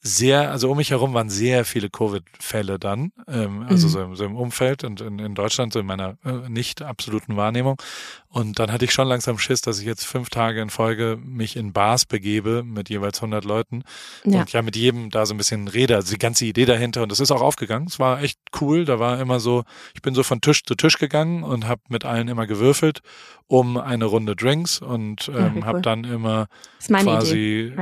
sehr, 0.00 0.50
also 0.50 0.70
um 0.70 0.76
mich 0.76 0.90
herum 0.90 1.14
waren 1.14 1.30
sehr 1.30 1.64
viele 1.64 1.90
Covid-Fälle 1.90 2.78
dann, 2.78 3.12
ähm, 3.28 3.66
also 3.68 3.86
mhm. 3.86 3.90
so, 3.90 4.02
im, 4.02 4.16
so, 4.16 4.24
im, 4.24 4.36
Umfeld 4.36 4.84
und 4.84 5.00
in, 5.00 5.18
in, 5.18 5.34
Deutschland, 5.34 5.72
so 5.72 5.80
in 5.80 5.86
meiner 5.86 6.16
äh, 6.24 6.48
nicht 6.48 6.82
absoluten 6.82 7.36
Wahrnehmung. 7.36 7.80
Und 8.28 8.58
dann 8.58 8.70
hatte 8.70 8.84
ich 8.84 8.92
schon 8.92 9.08
langsam 9.08 9.38
Schiss, 9.38 9.62
dass 9.62 9.80
ich 9.80 9.86
jetzt 9.86 10.04
fünf 10.04 10.28
Tage 10.28 10.60
in 10.60 10.68
Folge 10.68 11.18
mich 11.24 11.56
in 11.56 11.72
Bars 11.72 12.04
begebe 12.04 12.62
mit 12.62 12.90
jeweils 12.90 13.18
100 13.18 13.44
Leuten 13.44 13.82
ja. 14.24 14.40
und 14.40 14.52
ja 14.52 14.62
mit 14.62 14.76
jedem 14.76 15.10
da 15.10 15.24
so 15.24 15.34
ein 15.34 15.38
bisschen 15.38 15.68
rede, 15.68 15.96
also 15.96 16.12
die 16.12 16.18
ganze 16.18 16.44
Idee 16.44 16.66
dahinter. 16.66 17.02
Und 17.02 17.10
das 17.10 17.20
ist 17.20 17.30
auch 17.30 17.40
aufgegangen. 17.40 17.86
Es 17.88 17.98
war 17.98 18.22
echt 18.22 18.38
cool. 18.60 18.84
Da 18.84 18.98
war 18.98 19.18
immer 19.20 19.40
so, 19.40 19.64
ich 19.94 20.02
bin 20.02 20.14
so 20.14 20.22
von 20.22 20.40
Tisch 20.40 20.64
zu 20.64 20.74
Tisch 20.74 20.98
gegangen 20.98 21.44
und 21.44 21.66
habe 21.66 21.80
mit 21.88 22.04
allen 22.04 22.28
immer 22.28 22.46
gewürfelt 22.46 23.00
um 23.48 23.76
eine 23.76 24.06
Runde 24.06 24.34
Drinks 24.34 24.80
und 24.80 25.28
ähm, 25.28 25.34
okay, 25.34 25.52
cool. 25.54 25.64
habe 25.64 25.80
dann 25.80 26.04
immer 26.04 26.48
quasi 26.88 27.72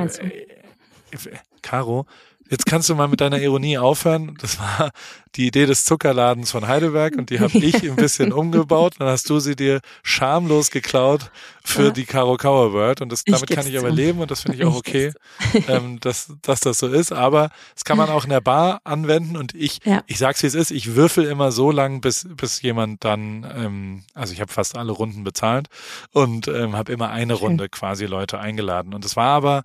Caro, 1.63 2.07
jetzt 2.51 2.67
kannst 2.67 2.89
du 2.89 2.95
mal 2.95 3.09
mit 3.09 3.21
deiner 3.21 3.41
Ironie 3.41 3.79
aufhören. 3.79 4.37
Das 4.41 4.59
war 4.59 4.91
die 5.35 5.47
Idee 5.47 5.67
des 5.67 5.85
Zuckerladens 5.85 6.51
von 6.51 6.69
Heidelberg 6.69 7.17
und 7.17 7.31
die 7.31 7.41
habe 7.41 7.59
ich 7.59 7.83
ein 7.83 7.97
bisschen 7.97 8.33
umgebaut. 8.33 8.95
Dann 8.99 9.09
hast 9.09 9.29
du 9.31 9.39
sie 9.39 9.57
dir 9.57 9.81
schamlos 10.03 10.71
geklaut 10.71 11.31
für 11.65 11.87
ja. 11.87 11.91
die 11.91 12.05
Caro 12.05 12.37
Kauer 12.37 12.73
World 12.73 13.01
und 13.01 13.11
das, 13.11 13.25
damit 13.25 13.49
kann 13.51 13.67
ich 13.67 13.79
aber 13.79 13.91
leben 13.91 14.21
und 14.21 14.31
das 14.31 14.43
finde 14.43 14.59
ich 14.59 14.65
auch 14.65 14.77
okay, 14.77 15.13
ähm, 15.69 15.99
dass, 16.01 16.33
dass 16.43 16.61
das 16.61 16.79
so 16.79 16.89
ist. 16.89 17.13
Aber 17.13 17.51
das 17.75 17.85
kann 17.85 17.97
man 17.97 18.11
auch 18.11 18.25
in 18.25 18.31
der 18.31 18.43
Bar 18.43 18.81
anwenden 18.85 19.37
und 19.37 19.55
ich, 19.55 19.81
ja. 19.85 20.03
ich 20.07 20.19
sag's 20.19 20.43
wie 20.43 20.47
es 20.47 20.55
ist, 20.55 20.71
ich 20.71 20.95
würfel 20.95 21.25
immer 21.25 21.53
so 21.53 21.71
lang, 21.71 22.01
bis, 22.01 22.27
bis 22.29 22.61
jemand 22.63 23.05
dann, 23.05 23.47
ähm, 23.57 24.03
also 24.15 24.33
ich 24.33 24.41
habe 24.41 24.53
fast 24.53 24.77
alle 24.77 24.93
Runden 24.93 25.25
bezahlt 25.25 25.69
und 26.13 26.49
ähm, 26.49 26.77
habe 26.77 26.93
immer 26.93 27.11
eine 27.11 27.35
Runde 27.35 27.69
quasi 27.69 28.05
Leute 28.05 28.39
eingeladen. 28.39 28.93
Und 28.95 29.05
es 29.05 29.17
war 29.17 29.29
aber 29.29 29.65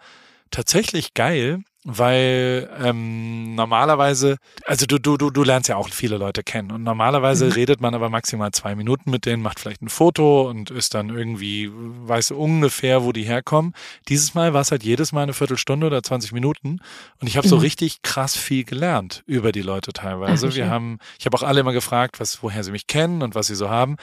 tatsächlich 0.52 1.14
geil, 1.14 1.64
weil 1.86 2.70
ähm, 2.78 3.56
normalerweise, 3.56 4.38
also 4.66 4.86
du, 4.86 5.00
du, 5.00 5.16
du, 5.16 5.30
du 5.30 5.44
lernst 5.44 5.70
ja 5.70 5.78
auch 5.78 5.88
viele 5.90 6.18
Leute 6.18 6.44
kennen 6.44 6.72
und 6.72 6.84
normalerweise 6.84 7.46
mhm. 7.46 7.52
redet 7.54 7.82
man 7.82 7.96
aber 7.96 8.10
maximal 8.10 8.52
zwei 8.52 8.76
Minuten 8.76 9.10
mit 9.10 9.26
denen, 9.26 9.42
macht 9.42 9.60
vielleicht 9.60 9.82
ein 9.82 9.90
Foto 9.90 10.50
und 10.50 10.72
ist 10.72 10.94
dann 10.94 11.10
irgendwie, 11.10 11.70
weiß 11.72 12.32
ungefähr, 12.32 13.06
wo 13.06 13.14
die 13.14 13.24
herkommen. 13.24 13.74
Dieses 14.10 14.34
Mal 14.36 14.54
war 14.54 14.62
es 14.62 14.72
halt 14.72 14.84
jedes 14.84 15.14
Mal 15.14 15.24
eine 15.24 15.34
Viertelstunde 15.34 15.88
oder 15.88 16.04
20 16.04 16.34
Minuten 16.34 16.80
und 17.22 17.28
ich 17.28 17.38
habe 17.38 17.48
mhm. 17.48 17.52
so 17.52 17.58
richtig 17.58 18.02
krass 18.02 18.36
viel 18.36 18.66
gelernt 18.66 19.24
über 19.26 19.54
die 19.54 19.62
Leute 19.62 19.94
teilweise. 19.94 20.50
Ach, 20.50 20.56
Wir 20.56 20.70
haben, 20.70 21.00
ich 21.18 21.26
habe 21.26 21.38
auch 21.38 21.44
alle 21.44 21.62
immer 21.62 21.74
gefragt, 21.74 22.20
was, 22.20 22.44
woher 22.44 22.64
sie 22.66 22.72
mich 22.72 22.88
kennen 22.88 23.22
und 23.22 23.36
was 23.36 23.48
sie 23.48 23.56
so 23.56 23.70
haben. 23.70 23.96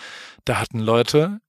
Da 0.47 0.59
hatten 0.59 0.79
Leute, 0.79 1.41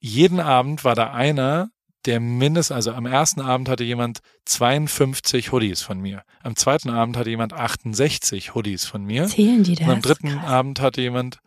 jeden 0.00 0.40
Abend 0.40 0.82
war 0.84 0.94
da 0.94 1.12
einer, 1.12 1.70
der 2.06 2.20
mindest, 2.20 2.72
also 2.72 2.92
am 2.92 3.06
ersten 3.06 3.40
Abend 3.40 3.68
hatte 3.68 3.84
jemand 3.84 4.20
52 4.44 5.52
Hoodies 5.52 5.82
von 5.82 6.00
mir. 6.00 6.22
Am 6.42 6.56
zweiten 6.56 6.90
Abend 6.90 7.16
hatte 7.16 7.30
jemand 7.30 7.52
68 7.52 8.54
Hoodies 8.54 8.84
von 8.84 9.04
mir. 9.04 9.26
Zählen 9.26 9.62
die 9.62 9.74
das? 9.74 9.86
Und 9.86 9.94
am 9.94 10.02
dritten 10.02 10.38
Abend 10.38 10.80
hatte 10.80 11.00
jemand 11.00 11.38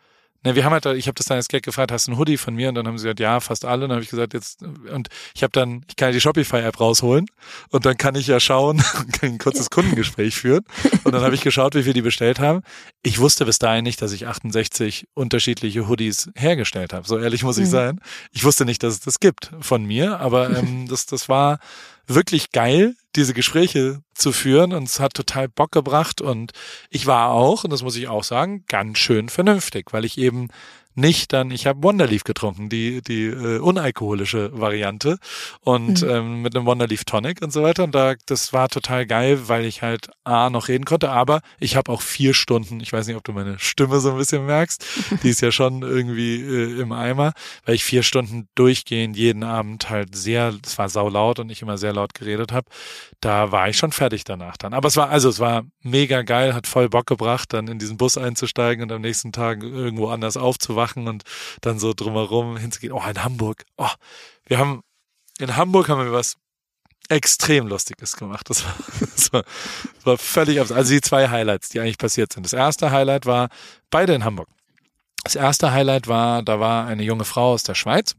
Ne, 0.48 0.56
wir 0.56 0.64
haben 0.64 0.72
halt, 0.72 0.86
ich 0.86 1.08
habe 1.08 1.16
das 1.16 1.26
dann 1.26 1.36
als 1.36 1.50
Gag 1.50 1.62
gefragt, 1.64 1.91
hast 1.91 2.08
du 2.08 2.12
einen 2.12 2.20
Hoodie 2.20 2.38
von 2.38 2.56
mir? 2.56 2.70
Und 2.70 2.76
dann 2.76 2.88
haben 2.88 2.98
sie 2.98 3.04
gesagt, 3.04 3.20
ja, 3.20 3.41
fast 3.41 3.66
alle. 3.66 3.84
Und 3.84 3.89
dann 3.89 3.98
habe 3.98 4.04
ich 4.04 4.10
gesagt, 4.10 4.34
jetzt, 4.34 4.62
und 4.62 5.10
ich 5.36 5.43
habe 5.43 5.52
dann, 5.52 5.84
ich 5.89 5.98
kann 5.98 6.08
ja 6.08 6.14
die 6.14 6.22
Shopify-App 6.22 6.80
rausholen 6.80 7.26
und 7.70 7.86
dann 7.86 7.98
kann 7.98 8.16
ich 8.16 8.28
ja 8.28 8.39
schauen, 8.39 8.78
kann 9.12 9.32
ein 9.32 9.38
kurzes 9.39 9.70
Kundengespräch 9.70 10.36
führen. 10.36 10.64
Und 11.04 11.12
dann 11.12 11.22
habe 11.22 11.36
ich 11.36 11.41
geschaut, 11.41 11.76
wie 11.76 11.84
viel 11.84 11.91
die 11.91 12.02
bestellt 12.02 12.39
haben. 12.39 12.62
Ich 13.04 13.20
wusste 13.20 13.43
bis 13.43 13.60
dahin 13.60 13.84
nicht, 13.84 14.02
dass 14.02 14.14
ich 14.14 14.26
68 14.26 15.08
unterschiedliche 15.14 15.89
Hoodies 15.89 16.30
hergestellt 16.36 16.93
habe. 16.93 17.06
So 17.06 17.20
ehrlich 17.20 17.43
muss 17.43 17.58
ich 17.58 17.66
mhm. 17.66 17.72
sein. 17.72 18.02
Ich 18.32 18.45
wusste 18.45 18.64
nicht, 18.64 18.84
dass 18.84 18.93
es 18.93 19.00
das 19.02 19.20
gibt 19.20 19.52
von 19.60 19.84
mir, 19.84 20.22
aber 20.22 20.50
ähm, 20.58 20.88
das, 20.88 21.08
das 21.08 21.28
war 21.28 21.60
wirklich 22.08 22.51
geil, 22.51 22.95
diese 23.16 23.34
Gespräche 23.34 24.01
zu 24.14 24.32
führen 24.32 24.74
und 24.74 24.84
es 24.84 24.99
hat 24.99 25.14
total 25.14 25.49
Bock 25.49 25.72
gebracht 25.72 26.22
und 26.22 26.51
ich 26.89 27.05
war 27.05 27.32
auch, 27.32 27.64
und 27.64 27.72
das 27.72 27.84
muss 27.84 27.95
ich 27.95 28.08
auch 28.08 28.24
sagen, 28.24 28.64
ganz 28.68 28.97
schön 28.97 29.30
vernünftig, 29.30 29.91
weil 29.91 30.05
ich 30.05 30.18
eben 30.18 30.47
nicht 30.98 31.32
dann, 31.32 31.52
ich 31.52 31.68
habe 31.68 31.84
Wonderleaf 31.84 32.24
getrunken, 32.24 32.70
die, 32.70 33.02
die 33.04 33.26
äh, 33.26 33.60
unalkoholische 33.60 34.50
Variante 34.60 35.20
und 35.62 36.02
mhm. 36.02 36.10
ähm, 36.10 36.41
mit 36.41 36.56
einem 36.56 36.66
Wonderleaf 36.66 37.06
Tonic 37.06 37.43
und 37.43 37.54
so 37.54 37.62
weiter. 37.62 37.84
Und 37.84 37.93
da, 37.93 38.16
das 38.26 38.52
war 38.52 38.68
total 38.68 39.06
geil, 39.06 39.48
weil 39.48 39.66
ich 39.66 39.84
halt 39.84 40.10
A 40.24 40.50
noch 40.50 40.70
reden 40.70 40.86
konnte, 40.86 41.12
aber 41.12 41.41
ich 41.60 41.76
habe 41.76 41.91
auch 41.91 42.02
vier 42.02 42.34
Stunden, 42.34 42.80
ich 42.80 42.91
weiß 42.91 43.06
nicht, 43.06 43.16
ob 43.16 43.24
du 43.24 43.32
meine 43.32 43.60
Stimme 43.60 44.00
so 44.00 44.12
ein 44.12 44.18
bisschen 44.18 44.48
merkst, 44.48 44.84
die 45.24 45.30
ist 45.30 45.41
ja 45.41 45.52
schon 45.52 45.84
irgendwie 45.84 46.41
äh, 46.41 46.82
im 46.82 46.91
Eimer, 46.91 47.34
weil 47.66 47.76
ich 47.76 47.84
vier 47.84 48.02
Stunden 48.02 48.48
durchgehend 48.56 49.16
jeden 49.16 49.43
Abend 49.43 49.91
halt 49.91 50.16
sehr, 50.16 50.56
es 50.66 50.80
war 50.80 50.89
saulaut 50.89 51.38
und 51.38 51.52
ich 51.52 51.62
immer 51.62 51.78
sehr 51.78 51.93
laut 51.93 52.16
geredet 52.16 52.52
habe. 52.52 52.66
Da 53.22 53.52
war 53.52 53.70
ich 53.70 53.78
schon 53.78 53.91
fertig 53.91 54.24
danach 54.24 54.58
dann. 54.58 54.74
Aber 54.74 54.88
es 54.88 54.98
war, 54.98 55.10
also 55.10 55.30
es 55.30 55.39
war 55.39 55.64
mega 55.84 56.24
geil, 56.24 56.56
hat 56.56 56.66
voll 56.66 56.89
Bock 56.89 57.06
gebracht, 57.06 57.54
dann 57.54 57.68
in 57.68 57.78
diesen 57.78 57.98
Bus 57.98 58.18
einzusteigen 58.18 58.84
und 58.84 58.91
am 58.91 59.02
nächsten 59.02 59.32
Tag 59.32 59.62
irgendwo 59.62 60.08
anders 60.08 60.38
aufzuwachen 60.38 60.86
machen 60.88 61.07
und 61.07 61.23
dann 61.61 61.79
so 61.79 61.93
drumherum 61.93 62.57
hinzugehen. 62.57 62.93
Oh, 62.93 63.03
in 63.07 63.23
Hamburg. 63.23 63.65
Oh, 63.77 63.89
wir 64.45 64.57
haben, 64.57 64.81
in 65.39 65.55
Hamburg 65.55 65.89
haben 65.89 66.03
wir 66.03 66.11
was 66.11 66.35
extrem 67.09 67.67
Lustiges 67.67 68.15
gemacht. 68.15 68.49
Das 68.49 68.63
war, 68.63 68.75
das 69.15 69.33
war, 69.33 69.43
das 69.95 70.05
war 70.05 70.17
völlig 70.17 70.59
absurd. 70.59 70.77
Also 70.77 70.93
die 70.93 71.01
zwei 71.01 71.29
Highlights, 71.29 71.69
die 71.69 71.79
eigentlich 71.79 71.97
passiert 71.97 72.33
sind. 72.33 72.43
Das 72.43 72.53
erste 72.53 72.91
Highlight 72.91 73.25
war 73.25 73.49
beide 73.89 74.13
in 74.13 74.23
Hamburg. 74.23 74.49
Das 75.23 75.35
erste 75.35 75.71
Highlight 75.71 76.07
war, 76.07 76.43
da 76.43 76.59
war 76.59 76.85
eine 76.88 77.03
junge 77.03 77.25
Frau 77.25 77.53
aus 77.53 77.63
der 77.63 77.75
Schweiz. 77.75 78.15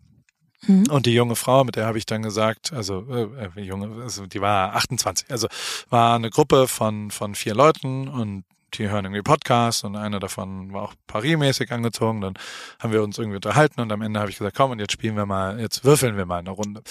Mhm. 0.66 0.90
Und 0.90 1.06
die 1.06 1.14
junge 1.14 1.36
Frau, 1.36 1.64
mit 1.64 1.76
der 1.76 1.86
habe 1.86 1.98
ich 1.98 2.06
dann 2.06 2.22
gesagt, 2.22 2.72
also 2.72 3.06
äh, 3.08 3.48
äh 3.56 3.60
junge, 3.60 4.02
also 4.02 4.26
die 4.26 4.40
war 4.40 4.74
28, 4.74 5.30
also 5.30 5.46
war 5.88 6.16
eine 6.16 6.30
Gruppe 6.30 6.66
von 6.66 7.10
von 7.12 7.36
vier 7.36 7.54
Leuten 7.54 8.08
und 8.08 8.44
die 8.74 8.88
hören 8.88 9.04
irgendwie 9.04 9.22
Podcasts 9.22 9.84
und 9.84 9.96
einer 9.96 10.20
davon 10.20 10.72
war 10.72 10.82
auch 10.82 10.94
Paris-mäßig 11.06 11.72
angezogen. 11.72 12.20
Dann 12.20 12.34
haben 12.78 12.92
wir 12.92 13.02
uns 13.02 13.18
irgendwie 13.18 13.36
unterhalten 13.36 13.80
und 13.80 13.90
am 13.92 14.02
Ende 14.02 14.20
habe 14.20 14.30
ich 14.30 14.38
gesagt, 14.38 14.56
komm 14.56 14.72
und 14.72 14.78
jetzt 14.78 14.92
spielen 14.92 15.16
wir 15.16 15.26
mal, 15.26 15.58
jetzt 15.58 15.84
würfeln 15.84 16.16
wir 16.16 16.26
mal 16.26 16.38
eine 16.38 16.50
Runde. 16.50 16.82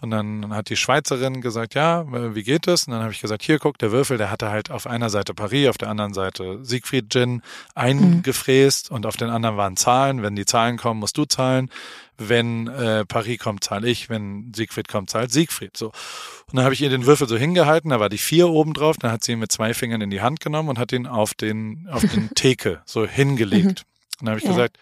Und 0.00 0.10
dann 0.10 0.54
hat 0.54 0.68
die 0.68 0.76
Schweizerin 0.76 1.40
gesagt, 1.40 1.74
ja, 1.74 2.04
wie 2.34 2.42
geht 2.42 2.66
es? 2.68 2.86
Und 2.86 2.92
dann 2.92 3.02
habe 3.02 3.12
ich 3.12 3.20
gesagt, 3.20 3.42
hier 3.42 3.58
guck, 3.58 3.78
der 3.78 3.92
Würfel, 3.92 4.18
der 4.18 4.30
hatte 4.30 4.50
halt 4.50 4.70
auf 4.70 4.86
einer 4.86 5.10
Seite 5.10 5.34
Paris, 5.34 5.68
auf 5.68 5.78
der 5.78 5.88
anderen 5.88 6.14
Seite 6.14 6.58
Siegfried 6.62 7.10
Gin 7.10 7.42
eingefräst 7.74 8.90
mhm. 8.90 8.96
und 8.96 9.06
auf 9.06 9.16
den 9.16 9.30
anderen 9.30 9.56
waren 9.56 9.76
Zahlen. 9.76 10.22
Wenn 10.22 10.36
die 10.36 10.44
Zahlen 10.46 10.76
kommen, 10.76 11.00
musst 11.00 11.16
du 11.16 11.24
zahlen 11.24 11.70
wenn 12.28 12.68
äh, 12.68 13.04
Paris 13.04 13.38
kommt, 13.38 13.64
zahle 13.64 13.88
ich, 13.88 14.08
wenn 14.08 14.52
Siegfried 14.54 14.88
kommt, 14.88 15.10
zahlt 15.10 15.32
Siegfried. 15.32 15.76
So. 15.76 15.86
Und 15.86 16.56
dann 16.56 16.64
habe 16.64 16.74
ich 16.74 16.82
ihr 16.82 16.90
den 16.90 17.06
Würfel 17.06 17.28
so 17.28 17.36
hingehalten, 17.36 17.90
da 17.90 18.00
war 18.00 18.08
die 18.08 18.18
vier 18.18 18.48
oben 18.48 18.74
drauf, 18.74 18.96
dann 18.98 19.12
hat 19.12 19.24
sie 19.24 19.32
ihn 19.32 19.38
mit 19.38 19.52
zwei 19.52 19.74
Fingern 19.74 20.00
in 20.00 20.10
die 20.10 20.20
Hand 20.20 20.40
genommen 20.40 20.68
und 20.68 20.78
hat 20.78 20.92
ihn 20.92 21.06
auf 21.06 21.34
den, 21.34 21.88
auf 21.90 22.02
den 22.02 22.30
Theke 22.34 22.82
so 22.84 23.06
hingelegt. 23.06 23.64
Mhm. 23.64 23.68
Und 23.68 23.82
dann 24.20 24.28
habe 24.28 24.38
ich 24.38 24.44
ja. 24.44 24.50
gesagt, 24.50 24.78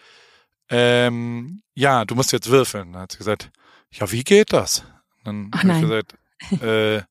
ähm, 0.69 1.61
ja, 1.75 2.05
du 2.05 2.15
musst 2.15 2.31
jetzt 2.31 2.49
würfeln. 2.49 2.93
Dann 2.93 3.03
hat 3.03 3.11
sie 3.11 3.17
gesagt, 3.17 3.51
ja, 3.91 4.11
wie 4.11 4.23
geht 4.23 4.53
das? 4.53 4.83
Und 5.23 5.51
dann 5.53 5.59
habe 5.59 5.73
ich 5.73 5.81
gesagt, 5.81 6.15
äh, 6.63 7.01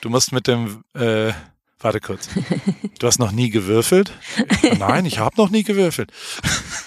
du 0.00 0.10
musst 0.10 0.32
mit 0.32 0.46
dem, 0.46 0.84
äh, 0.94 1.32
warte 1.78 2.00
kurz, 2.00 2.28
du 2.98 3.06
hast 3.06 3.18
noch 3.18 3.32
nie 3.32 3.50
gewürfelt? 3.50 4.12
Nein, 4.78 5.06
ich 5.06 5.18
habe 5.18 5.36
noch 5.36 5.50
nie 5.50 5.62
gewürfelt. 5.62 6.12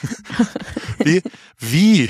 Wie, 0.99 1.21
wie 1.71 2.09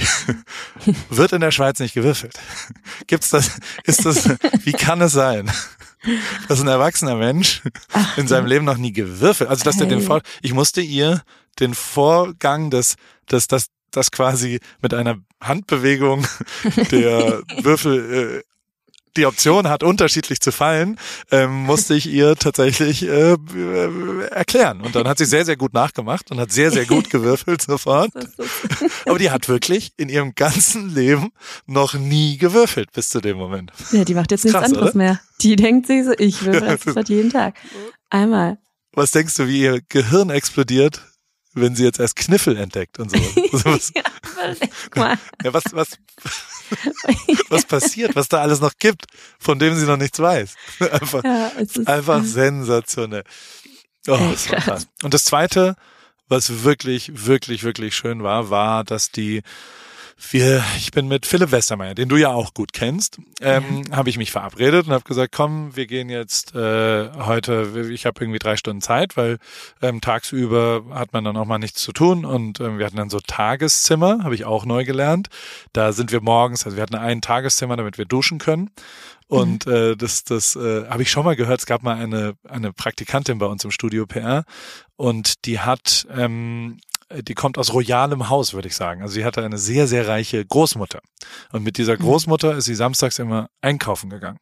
wird 1.10 1.34
in 1.34 1.42
der 1.42 1.52
Schweiz 1.52 1.80
nicht 1.80 1.94
gewürfelt? 1.94 2.40
Gibt's 3.08 3.30
das, 3.30 3.52
ist 3.84 4.06
das, 4.06 4.30
wie 4.64 4.74
kann 4.74 5.02
es 5.02 5.14
sein? 5.14 5.52
dass 6.48 6.62
ein 6.62 6.68
erwachsener 6.68 7.16
Mensch 7.16 7.62
Ach, 7.94 8.18
in 8.18 8.28
seinem 8.28 8.46
Leben 8.46 8.66
noch 8.66 8.78
nie 8.78 8.94
gewürfelt, 8.94 9.50
also 9.50 9.64
dass 9.64 9.76
hey. 9.76 9.88
der 9.88 9.98
den 9.98 10.06
Vor 10.06 10.22
ich 10.42 10.54
musste 10.54 10.82
ihr 10.82 11.22
den 11.60 11.74
Vorgang 11.74 12.70
des, 12.70 12.96
des, 13.32 13.48
das, 13.48 13.68
das 13.92 14.12
quasi 14.12 14.60
mit 14.82 14.94
einer 14.94 15.18
Handbewegung 15.42 16.28
der 16.92 17.42
Würfel 17.62 18.44
äh, 18.44 18.55
die 19.18 19.26
Option 19.26 19.68
hat, 19.68 19.84
unterschiedlich 19.84 20.40
zu 20.40 20.52
fallen, 20.52 21.00
ähm, 21.32 21.52
musste 21.52 21.96
ich 21.96 22.08
ihr 22.08 22.36
tatsächlich 22.36 23.04
äh, 23.04 23.34
äh, 23.34 24.28
erklären. 24.30 24.82
Und 24.82 24.96
dann 24.96 25.08
hat 25.08 25.18
sie 25.18 25.26
sehr, 25.26 25.46
sehr 25.46 25.58
gut 25.58 25.74
nachgemacht 25.74 26.32
und 26.32 26.40
hat 26.40 26.52
sehr, 26.52 26.72
sehr 26.72 26.86
gut 26.86 27.10
gewürfelt 27.10 27.62
sofort. 27.64 28.12
Aber 29.06 29.20
die 29.20 29.32
hat 29.32 29.48
wirklich 29.48 29.94
in 29.98 30.10
ihrem 30.10 30.36
ganzen 30.36 30.94
Leben 30.94 31.32
noch 31.66 31.94
nie 31.94 32.38
gewürfelt 32.38 32.92
bis 32.92 33.10
zu 33.10 33.22
dem 33.22 33.38
Moment. 33.38 33.72
Ja, 33.92 34.04
die 34.04 34.14
macht 34.14 34.32
jetzt 34.32 34.44
nichts 34.46 34.60
krass, 34.60 34.72
anderes 34.72 34.90
oder? 34.90 34.98
mehr. 34.98 35.20
Die 35.42 35.56
denkt 35.56 35.88
sich 35.88 36.06
so, 36.06 36.14
ich 36.18 36.44
würfel 36.44 36.94
das 36.94 37.10
jeden 37.10 37.32
Tag. 37.32 37.56
Einmal. 38.10 38.58
Was 38.94 39.12
denkst 39.12 39.36
du, 39.36 39.48
wie 39.48 39.62
ihr 39.62 39.82
Gehirn 39.90 40.30
explodiert, 40.30 41.02
wenn 41.56 41.76
sie 41.76 41.84
jetzt 41.84 42.00
erst 42.00 42.18
Kniffel 42.18 42.58
entdeckt 42.58 43.00
und 43.00 43.10
so. 43.10 43.18
ja, 43.96 44.04
mal. 44.96 45.18
Ja, 45.44 45.54
was, 45.54 45.64
was, 45.72 45.98
was 47.50 47.66
passiert, 47.66 48.16
was 48.16 48.28
da 48.28 48.42
alles 48.42 48.60
noch 48.60 48.74
gibt, 48.80 49.06
von 49.40 49.60
dem 49.60 49.76
sie 49.76 49.86
noch 49.86 49.98
nichts 49.98 50.20
weiß. 50.20 50.56
Einfach, 50.92 51.24
ja, 51.24 51.52
einfach 51.86 52.24
sensationell. 52.24 53.24
Oh, 54.08 54.18
das 54.18 54.88
Und 55.04 55.14
das 55.14 55.26
zweite, 55.26 55.76
was 56.28 56.64
wirklich, 56.64 57.26
wirklich, 57.26 57.64
wirklich 57.64 57.96
schön 57.96 58.24
war, 58.24 58.50
war, 58.50 58.84
dass 58.84 59.12
die 59.12 59.42
wir, 60.32 60.64
ich 60.78 60.92
bin 60.92 61.08
mit 61.08 61.26
Philipp 61.26 61.52
Westermeier, 61.52 61.94
den 61.94 62.08
du 62.08 62.16
ja 62.16 62.30
auch 62.30 62.54
gut 62.54 62.72
kennst, 62.72 63.20
ähm, 63.42 63.84
ja. 63.90 63.98
habe 63.98 64.10
ich 64.10 64.18
mich 64.18 64.32
verabredet 64.32 64.88
und 64.88 64.94
habe 64.94 65.04
gesagt, 65.04 65.34
komm, 65.36 65.76
wir 65.76 65.88
gehen 65.88 66.10
jetzt 66.10 66.56
äh, 66.56 67.10
heute, 67.14 67.90
ich 67.92 68.06
habe 68.06 68.22
irgendwie 68.22 68.40
drei 68.40 68.56
Stunden 68.56 68.82
Zeit, 68.82 69.18
weil 69.18 69.40
ähm, 69.82 70.00
tagsüber 70.00 70.84
hat 70.92 71.12
man 71.12 71.26
dann 71.26 71.36
auch 71.36 71.46
mal 71.46 71.58
nichts 71.58 71.82
zu 71.82 71.92
tun 71.92 72.24
und 72.24 72.62
ähm, 72.62 72.80
wir 72.80 72.86
hatten 72.86 72.98
dann 72.98 73.10
so 73.10 73.20
Tageszimmer, 73.20 74.24
habe 74.24 74.36
ich 74.36 74.46
auch 74.46 74.66
neu 74.66 74.86
gelernt. 74.86 75.28
Da 75.74 75.92
sind 75.92 76.12
wir 76.12 76.22
morgens, 76.22 76.66
also 76.66 76.78
wir 76.78 76.84
hatten 76.84 76.96
ein 76.96 77.22
Tageszimmer, 77.22 77.76
damit 77.76 77.98
wir 77.98 78.06
duschen 78.06 78.38
können. 78.38 78.72
Und 79.28 79.66
mhm. 79.66 79.74
äh, 79.74 79.96
das, 79.96 80.24
das 80.24 80.56
äh, 80.56 80.88
habe 80.88 81.02
ich 81.02 81.10
schon 81.10 81.26
mal 81.26 81.36
gehört. 81.36 81.60
Es 81.60 81.66
gab 81.66 81.82
mal 81.82 81.96
eine, 81.96 82.36
eine 82.48 82.72
Praktikantin 82.72 83.40
bei 83.40 83.48
uns 83.48 83.64
im 83.64 83.72
Studio 83.72 84.06
PR 84.06 84.46
und 84.98 85.46
die 85.46 85.60
hat 85.60 86.08
ähm, 86.16 86.78
äh, 86.78 86.85
die 87.14 87.36
kommt 87.36 87.60
aus 87.60 87.72
royalem 87.72 88.30
Haus, 88.30 88.54
würde 88.54 88.68
ich 88.68 88.76
sagen. 88.76 89.04
Also 89.04 89.14
sie 89.14 89.26
hatte 89.26 89.44
eine 89.44 89.60
sehr, 89.60 89.88
sehr 89.88 90.08
reiche 90.08 90.44
Großmutter. 90.44 91.02
Und 91.52 91.64
mit 91.64 91.78
dieser 91.78 91.94
mhm. 91.94 92.00
Großmutter 92.00 92.56
ist 92.56 92.66
sie 92.66 92.74
samstags 92.74 93.20
immer 93.20 93.48
einkaufen 93.62 94.10
gegangen. 94.10 94.40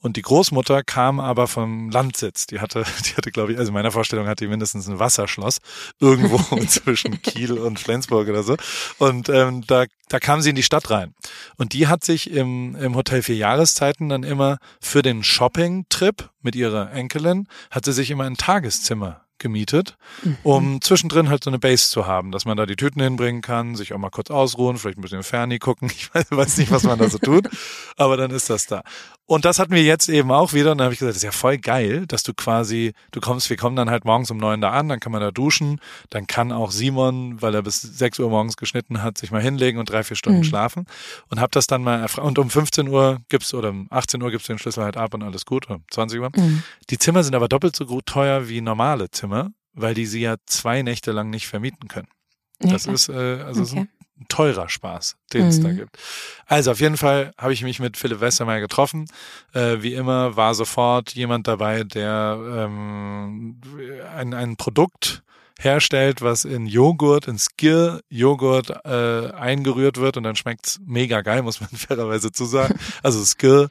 Und 0.00 0.16
die 0.16 0.22
Großmutter 0.22 0.82
kam 0.84 1.20
aber 1.20 1.48
vom 1.48 1.90
Landsitz. 1.90 2.46
Die 2.46 2.60
hatte, 2.60 2.84
die 3.04 3.14
hatte, 3.14 3.30
glaube 3.30 3.52
ich, 3.52 3.58
also 3.58 3.68
in 3.68 3.74
meiner 3.74 3.90
Vorstellung 3.90 4.26
hat 4.26 4.40
die 4.40 4.46
mindestens 4.46 4.88
ein 4.88 4.98
Wasserschloss 4.98 5.58
irgendwo 6.00 6.38
zwischen 6.66 7.20
Kiel 7.20 7.52
und 7.58 7.78
Flensburg 7.78 8.28
oder 8.28 8.42
so. 8.42 8.56
Und 8.98 9.28
ähm, 9.28 9.64
da, 9.66 9.84
da 10.08 10.18
kam 10.18 10.40
sie 10.40 10.50
in 10.50 10.56
die 10.56 10.62
Stadt 10.62 10.90
rein. 10.90 11.14
Und 11.58 11.74
die 11.74 11.88
hat 11.88 12.04
sich 12.04 12.30
im, 12.30 12.74
im 12.76 12.94
Hotel 12.94 13.22
vier 13.22 13.36
Jahreszeiten 13.36 14.08
dann 14.08 14.22
immer 14.22 14.56
für 14.80 15.02
den 15.02 15.22
Shopping-Trip 15.22 16.30
mit 16.40 16.56
ihrer 16.56 16.90
Enkelin, 16.90 17.48
hat 17.70 17.84
sie 17.84 17.92
sich 17.92 18.10
immer 18.10 18.24
ein 18.24 18.36
Tageszimmer 18.36 19.27
gemietet, 19.38 19.96
mhm. 20.22 20.36
um 20.42 20.80
zwischendrin 20.80 21.28
halt 21.28 21.44
so 21.44 21.50
eine 21.50 21.58
Base 21.58 21.88
zu 21.88 22.06
haben, 22.06 22.32
dass 22.32 22.44
man 22.44 22.56
da 22.56 22.66
die 22.66 22.76
Tüten 22.76 23.00
hinbringen 23.00 23.42
kann, 23.42 23.76
sich 23.76 23.92
auch 23.92 23.98
mal 23.98 24.10
kurz 24.10 24.30
ausruhen, 24.30 24.78
vielleicht 24.78 24.98
ein 24.98 25.02
bisschen 25.02 25.22
Ferni 25.22 25.58
gucken. 25.58 25.90
Ich 25.98 26.10
weiß 26.30 26.58
nicht, 26.58 26.70
was 26.70 26.84
man 26.84 26.98
da 26.98 27.08
so 27.08 27.18
tut, 27.18 27.48
aber 27.96 28.16
dann 28.16 28.30
ist 28.30 28.50
das 28.50 28.66
da. 28.66 28.82
Und 29.28 29.44
das 29.44 29.58
hatten 29.58 29.74
wir 29.74 29.82
jetzt 29.82 30.08
eben 30.08 30.32
auch 30.32 30.54
wieder. 30.54 30.72
Und 30.72 30.78
dann 30.78 30.86
habe 30.86 30.94
ich 30.94 31.00
gesagt, 31.00 31.10
das 31.10 31.18
ist 31.18 31.22
ja 31.22 31.32
voll 31.32 31.58
geil, 31.58 32.06
dass 32.06 32.22
du 32.22 32.32
quasi, 32.32 32.94
du 33.12 33.20
kommst, 33.20 33.50
wir 33.50 33.58
kommen 33.58 33.76
dann 33.76 33.90
halt 33.90 34.06
morgens 34.06 34.30
um 34.30 34.38
neun 34.38 34.62
da 34.62 34.70
an, 34.70 34.88
dann 34.88 35.00
kann 35.00 35.12
man 35.12 35.20
da 35.20 35.30
duschen. 35.30 35.82
Dann 36.08 36.26
kann 36.26 36.50
auch 36.50 36.70
Simon, 36.70 37.42
weil 37.42 37.54
er 37.54 37.60
bis 37.60 37.82
sechs 37.82 38.18
Uhr 38.18 38.30
morgens 38.30 38.56
geschnitten 38.56 39.02
hat, 39.02 39.18
sich 39.18 39.30
mal 39.30 39.42
hinlegen 39.42 39.78
und 39.78 39.90
drei, 39.90 40.02
vier 40.02 40.16
Stunden 40.16 40.38
mhm. 40.38 40.44
schlafen. 40.44 40.86
Und 41.28 41.40
hab 41.40 41.52
das 41.52 41.66
dann 41.66 41.82
mal 41.82 42.00
erfragt. 42.00 42.26
Und 42.26 42.38
um 42.38 42.48
15 42.48 42.88
Uhr 42.88 43.18
gibt's 43.28 43.52
oder 43.52 43.68
um 43.68 43.86
18 43.90 44.22
Uhr 44.22 44.30
gibt's 44.30 44.46
den 44.46 44.58
Schlüssel 44.58 44.82
halt 44.82 44.96
ab 44.96 45.12
und 45.12 45.22
alles 45.22 45.44
gut. 45.44 45.68
Oder 45.68 45.80
20 45.90 46.20
Uhr. 46.20 46.30
Mhm. 46.34 46.62
Die 46.88 46.96
Zimmer 46.96 47.22
sind 47.22 47.34
aber 47.34 47.48
doppelt 47.48 47.76
so 47.76 47.84
gut 47.84 48.06
teuer 48.06 48.48
wie 48.48 48.62
normale 48.62 49.10
Zimmer, 49.10 49.50
weil 49.74 49.92
die 49.92 50.06
sie 50.06 50.22
ja 50.22 50.36
zwei 50.46 50.80
Nächte 50.80 51.12
lang 51.12 51.28
nicht 51.28 51.48
vermieten 51.48 51.88
können. 51.88 52.08
Das 52.60 52.86
ja, 52.86 52.92
ist 52.94 53.10
äh, 53.10 53.42
also 53.42 53.60
okay. 53.60 53.70
so 53.70 53.76
ein 53.76 53.88
teurer 54.28 54.68
Spaß, 54.68 55.16
den 55.32 55.46
es 55.46 55.58
mhm. 55.58 55.62
da 55.62 55.72
gibt. 55.72 55.98
Also 56.46 56.70
auf 56.70 56.80
jeden 56.80 56.96
Fall 56.96 57.32
habe 57.38 57.52
ich 57.52 57.62
mich 57.62 57.78
mit 57.78 57.96
Philipp 57.96 58.20
Westermeier 58.20 58.60
getroffen. 58.60 59.06
Äh, 59.52 59.76
wie 59.80 59.94
immer 59.94 60.36
war 60.36 60.54
sofort 60.54 61.14
jemand 61.14 61.46
dabei, 61.46 61.84
der 61.84 62.38
ähm, 62.40 63.60
ein, 64.16 64.34
ein 64.34 64.56
Produkt 64.56 65.22
herstellt, 65.60 66.22
was 66.22 66.44
in 66.44 66.66
Joghurt, 66.66 67.26
in 67.26 67.38
Skir-Joghurt 67.38 68.84
äh, 68.84 69.32
eingerührt 69.32 69.96
wird 69.98 70.16
und 70.16 70.22
dann 70.22 70.36
schmeckt's 70.36 70.80
mega 70.84 71.20
geil, 71.22 71.42
muss 71.42 71.60
man 71.60 71.70
fairerweise 71.74 72.32
zu 72.32 72.44
sagen. 72.44 72.78
Also 73.02 73.24
Skir 73.24 73.68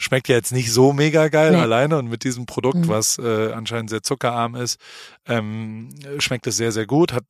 schmeckt 0.00 0.28
ja 0.28 0.34
jetzt 0.34 0.50
nicht 0.50 0.72
so 0.72 0.94
mega 0.94 1.28
geil 1.28 1.52
nee. 1.52 1.58
alleine 1.58 1.98
und 1.98 2.08
mit 2.08 2.24
diesem 2.24 2.46
Produkt, 2.46 2.78
mhm. 2.78 2.88
was 2.88 3.18
äh, 3.18 3.52
anscheinend 3.52 3.90
sehr 3.90 4.02
zuckerarm 4.02 4.54
ist, 4.54 4.80
ähm, 5.28 5.90
schmeckt 6.18 6.46
es 6.46 6.56
sehr, 6.56 6.72
sehr 6.72 6.86
gut. 6.86 7.12
Hat 7.12 7.24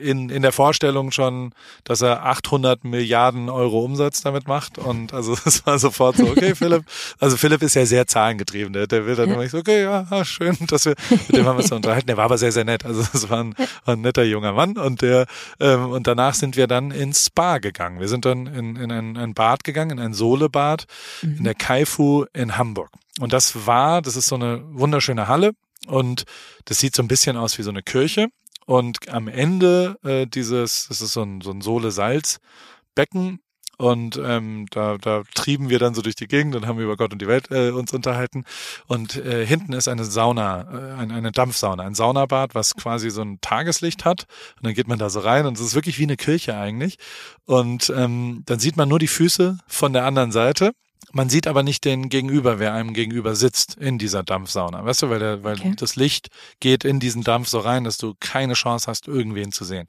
in, 0.00 0.30
in 0.30 0.42
der 0.42 0.52
Vorstellung 0.52 1.10
schon, 1.10 1.52
dass 1.82 2.00
er 2.00 2.24
800 2.24 2.84
Milliarden 2.84 3.50
Euro 3.50 3.80
Umsatz 3.80 4.22
damit 4.22 4.46
macht 4.46 4.78
und 4.78 5.12
also 5.12 5.32
es 5.44 5.66
war 5.66 5.80
sofort 5.80 6.16
so, 6.16 6.28
okay, 6.28 6.54
Philipp, 6.54 6.84
also 7.18 7.36
Philipp 7.36 7.60
ist 7.62 7.74
ja 7.74 7.84
sehr 7.84 8.06
zahlengetrieben, 8.06 8.72
der, 8.72 8.86
der 8.86 9.04
will 9.04 9.16
dann 9.16 9.28
ja. 9.28 9.34
immer 9.34 9.48
so, 9.48 9.58
okay, 9.58 9.82
ja, 9.82 10.24
schön, 10.24 10.56
dass 10.68 10.86
wir, 10.86 10.94
mit 11.10 11.36
dem 11.36 11.44
haben 11.44 11.56
wir 11.56 11.64
uns 11.64 11.72
unterhalten. 11.72 12.06
Der 12.06 12.16
war 12.16 12.26
aber 12.26 12.38
sehr, 12.38 12.52
sehr 12.52 12.64
nett, 12.64 12.86
also 12.86 13.00
es 13.12 13.28
war 13.30 13.42
ein, 13.42 13.54
war 13.84 13.96
ein 13.96 14.00
netter 14.00 14.22
junger 14.22 14.52
Mann 14.52 14.78
und 14.78 15.02
der, 15.02 15.26
ähm, 15.58 15.90
und 15.90 16.06
danach 16.06 16.34
sind 16.34 16.56
wir 16.56 16.68
dann 16.68 16.92
ins 16.92 17.26
Spa 17.26 17.58
gegangen. 17.58 17.98
Wir 17.98 18.08
sind 18.08 18.24
dann 18.24 18.46
in, 18.46 18.76
in 18.76 18.92
ein, 18.92 19.16
ein 19.16 19.34
Bad 19.34 19.64
gegangen, 19.64 19.98
in 19.98 19.98
ein 19.98 20.14
Sohlebad 20.14 20.86
mhm. 21.22 21.38
in 21.38 21.44
der 21.44 21.54
Kaifu 21.56 22.11
in 22.32 22.56
Hamburg. 22.56 22.90
Und 23.20 23.32
das 23.32 23.66
war, 23.66 24.02
das 24.02 24.16
ist 24.16 24.26
so 24.26 24.36
eine 24.36 24.62
wunderschöne 24.66 25.28
Halle 25.28 25.52
und 25.86 26.24
das 26.64 26.78
sieht 26.78 26.94
so 26.94 27.02
ein 27.02 27.08
bisschen 27.08 27.36
aus 27.36 27.58
wie 27.58 27.62
so 27.62 27.70
eine 27.70 27.82
Kirche. 27.82 28.28
Und 28.64 29.08
am 29.08 29.28
Ende 29.28 29.96
äh, 30.04 30.26
dieses, 30.26 30.86
das 30.88 31.00
ist 31.00 31.12
so 31.12 31.22
ein, 31.22 31.40
so 31.40 31.50
ein 31.50 31.60
Sohle-Salz-Becken, 31.60 33.40
und 33.82 34.20
ähm, 34.24 34.66
da, 34.70 34.96
da 34.96 35.24
trieben 35.34 35.68
wir 35.68 35.80
dann 35.80 35.92
so 35.92 36.02
durch 36.02 36.14
die 36.14 36.28
Gegend 36.28 36.54
und 36.54 36.68
haben 36.68 36.78
über 36.78 36.96
Gott 36.96 37.12
und 37.12 37.20
die 37.20 37.26
Welt 37.26 37.50
äh, 37.50 37.70
uns 37.70 37.92
unterhalten. 37.92 38.44
Und 38.86 39.16
äh, 39.16 39.44
hinten 39.44 39.72
ist 39.72 39.88
eine 39.88 40.04
Sauna, 40.04 40.60
äh, 40.60 41.00
eine, 41.00 41.14
eine 41.14 41.32
Dampfsauna, 41.32 41.82
ein 41.82 41.96
Saunabad, 41.96 42.54
was 42.54 42.76
quasi 42.76 43.10
so 43.10 43.22
ein 43.22 43.40
Tageslicht 43.40 44.04
hat. 44.04 44.26
Und 44.56 44.66
dann 44.66 44.74
geht 44.74 44.86
man 44.86 45.00
da 45.00 45.10
so 45.10 45.18
rein 45.18 45.46
und 45.46 45.58
es 45.58 45.64
ist 45.64 45.74
wirklich 45.74 45.98
wie 45.98 46.04
eine 46.04 46.16
Kirche 46.16 46.56
eigentlich. 46.56 46.96
Und 47.44 47.92
ähm, 47.96 48.42
dann 48.46 48.60
sieht 48.60 48.76
man 48.76 48.88
nur 48.88 49.00
die 49.00 49.08
Füße 49.08 49.58
von 49.66 49.92
der 49.92 50.04
anderen 50.04 50.30
Seite. 50.30 50.70
Man 51.10 51.28
sieht 51.28 51.46
aber 51.46 51.62
nicht 51.62 51.84
den 51.84 52.08
Gegenüber, 52.08 52.58
wer 52.58 52.74
einem 52.74 52.94
gegenüber 52.94 53.34
sitzt 53.34 53.74
in 53.74 53.98
dieser 53.98 54.22
Dampfsauna. 54.22 54.84
Weißt 54.84 55.02
du, 55.02 55.10
weil, 55.10 55.18
der, 55.18 55.42
weil 55.42 55.58
okay. 55.58 55.74
das 55.76 55.96
Licht 55.96 56.28
geht 56.60 56.84
in 56.84 57.00
diesen 57.00 57.22
Dampf 57.22 57.48
so 57.48 57.58
rein, 57.58 57.84
dass 57.84 57.98
du 57.98 58.14
keine 58.20 58.54
Chance 58.54 58.86
hast, 58.86 59.08
irgendwen 59.08 59.52
zu 59.52 59.64
sehen. 59.64 59.86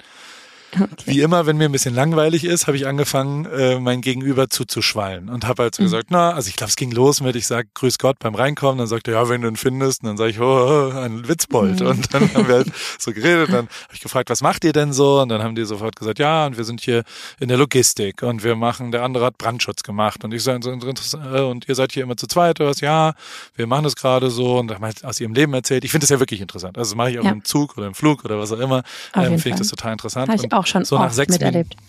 Okay. 0.76 0.88
Wie 1.06 1.22
immer, 1.22 1.46
wenn 1.46 1.58
mir 1.58 1.66
ein 1.66 1.72
bisschen 1.72 1.94
langweilig 1.94 2.44
ist, 2.44 2.68
habe 2.68 2.78
ich 2.78 2.88
angefangen, 2.88 3.46
äh, 3.46 3.80
mein 3.80 4.02
Gegenüber 4.02 4.50
zuzuschwallen 4.50 5.30
und 5.30 5.48
habe 5.48 5.64
halt 5.64 5.76
so 5.76 5.84
mhm. 5.84 5.86
gesagt, 5.86 6.08
na, 6.10 6.32
also 6.32 6.50
ich 6.50 6.56
glaube, 6.56 6.70
es 6.70 6.76
ging 6.76 6.92
los 6.92 7.22
mit, 7.22 7.36
ich 7.36 7.48
sag 7.48 7.74
Grüß 7.74 7.98
Gott 7.98 8.20
beim 8.20 8.36
Reinkommen, 8.36 8.78
dann 8.80 8.88
sagt 8.88 9.08
er, 9.08 9.16
ja, 9.16 9.30
wenn 9.30 9.42
du 9.42 9.48
ihn 9.48 9.58
findest, 9.58 10.04
und 10.04 10.08
dann 10.10 10.18
sage 10.18 10.32
ich, 10.32 10.40
oh, 10.40 10.92
ein 10.96 11.28
Witzbold. 11.28 11.82
Mhm. 11.82 11.88
Und 11.88 12.14
dann 12.14 12.34
haben 12.34 12.48
wir 12.48 12.56
halt 12.56 12.72
so 13.00 13.12
geredet, 13.12 13.50
dann 13.50 13.68
habe 13.68 13.94
ich 13.94 14.02
gefragt, 14.02 14.30
was 14.30 14.42
macht 14.42 14.64
ihr 14.64 14.74
denn 14.74 14.94
so? 14.94 15.22
Und 15.22 15.30
dann 15.30 15.44
haben 15.44 15.56
die 15.56 15.66
sofort 15.66 15.96
gesagt, 15.96 16.20
ja, 16.20 16.46
und 16.46 16.58
wir 16.58 16.64
sind 16.64 16.82
hier 16.82 17.04
in 17.40 17.50
der 17.50 17.58
Logistik 17.58 18.24
und 18.24 18.44
wir 18.44 18.56
machen, 18.56 18.92
der 18.92 19.04
andere 19.04 19.26
hat 19.26 19.38
Brandschutz 19.38 19.84
gemacht 19.84 20.24
und 20.24 20.34
ich 20.34 20.44
sage, 20.44 20.70
äh, 20.70 21.42
und 21.42 21.68
ihr 21.68 21.76
seid 21.76 21.92
hier 21.92 22.04
immer 22.04 22.18
zu 22.18 22.28
zweit 22.28 22.60
oder 22.60 22.70
was? 22.70 22.82
Ja, 22.82 23.14
wir 23.56 23.68
machen 23.68 23.84
das 23.84 23.96
gerade 23.96 24.30
so 24.30 24.60
und 24.60 24.72
haben 24.72 24.84
halt 24.84 25.04
aus 25.06 25.20
ihrem 25.20 25.34
Leben 25.34 25.54
erzählt. 25.54 25.84
Ich 25.84 25.92
finde 25.92 26.06
das 26.06 26.10
ja 26.10 26.20
wirklich 26.20 26.42
interessant. 26.42 26.78
Also 26.78 26.92
das 26.92 26.98
mache 26.98 27.12
ich 27.12 27.20
auch 27.20 27.24
ja. 27.24 27.32
im 27.32 27.44
Zug 27.44 27.78
oder 27.78 27.88
im 27.88 27.94
Flug 27.94 28.26
oder 28.26 28.40
was 28.40 28.52
auch 28.52 28.60
immer. 28.60 28.84
Ähm, 29.16 29.38
finde 29.38 29.50
ich 29.50 29.56
das 29.56 29.68
total 29.68 29.94
interessant 29.94 30.30
auch 30.63 30.63
schon 30.66 30.86
so 30.86 30.98
oft 30.98 31.18
miterlebt. 31.18 31.76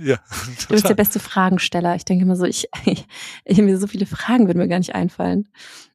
Ja, 0.00 0.16
total. 0.16 0.54
Du 0.58 0.74
bist 0.74 0.88
der 0.88 0.94
beste 0.94 1.18
Fragensteller. 1.18 1.96
Ich 1.96 2.04
denke 2.04 2.24
immer 2.24 2.36
so, 2.36 2.44
ich, 2.44 2.68
ich, 2.84 3.06
ich 3.44 3.58
mir 3.58 3.78
so 3.78 3.86
viele 3.86 4.06
Fragen 4.06 4.46
würden 4.46 4.58
mir 4.58 4.68
gar 4.68 4.78
nicht 4.78 4.94
einfallen. 4.94 5.48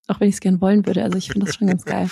Auch 0.08 0.20
wenn 0.20 0.30
ich 0.30 0.36
es 0.36 0.42
gerne 0.42 0.62
wollen 0.62 0.86
würde. 0.86 1.04
Also 1.04 1.18
ich 1.18 1.28
finde 1.30 1.46
das 1.46 1.56
schon 1.56 1.68
ganz 1.68 1.86
geil. 1.86 2.10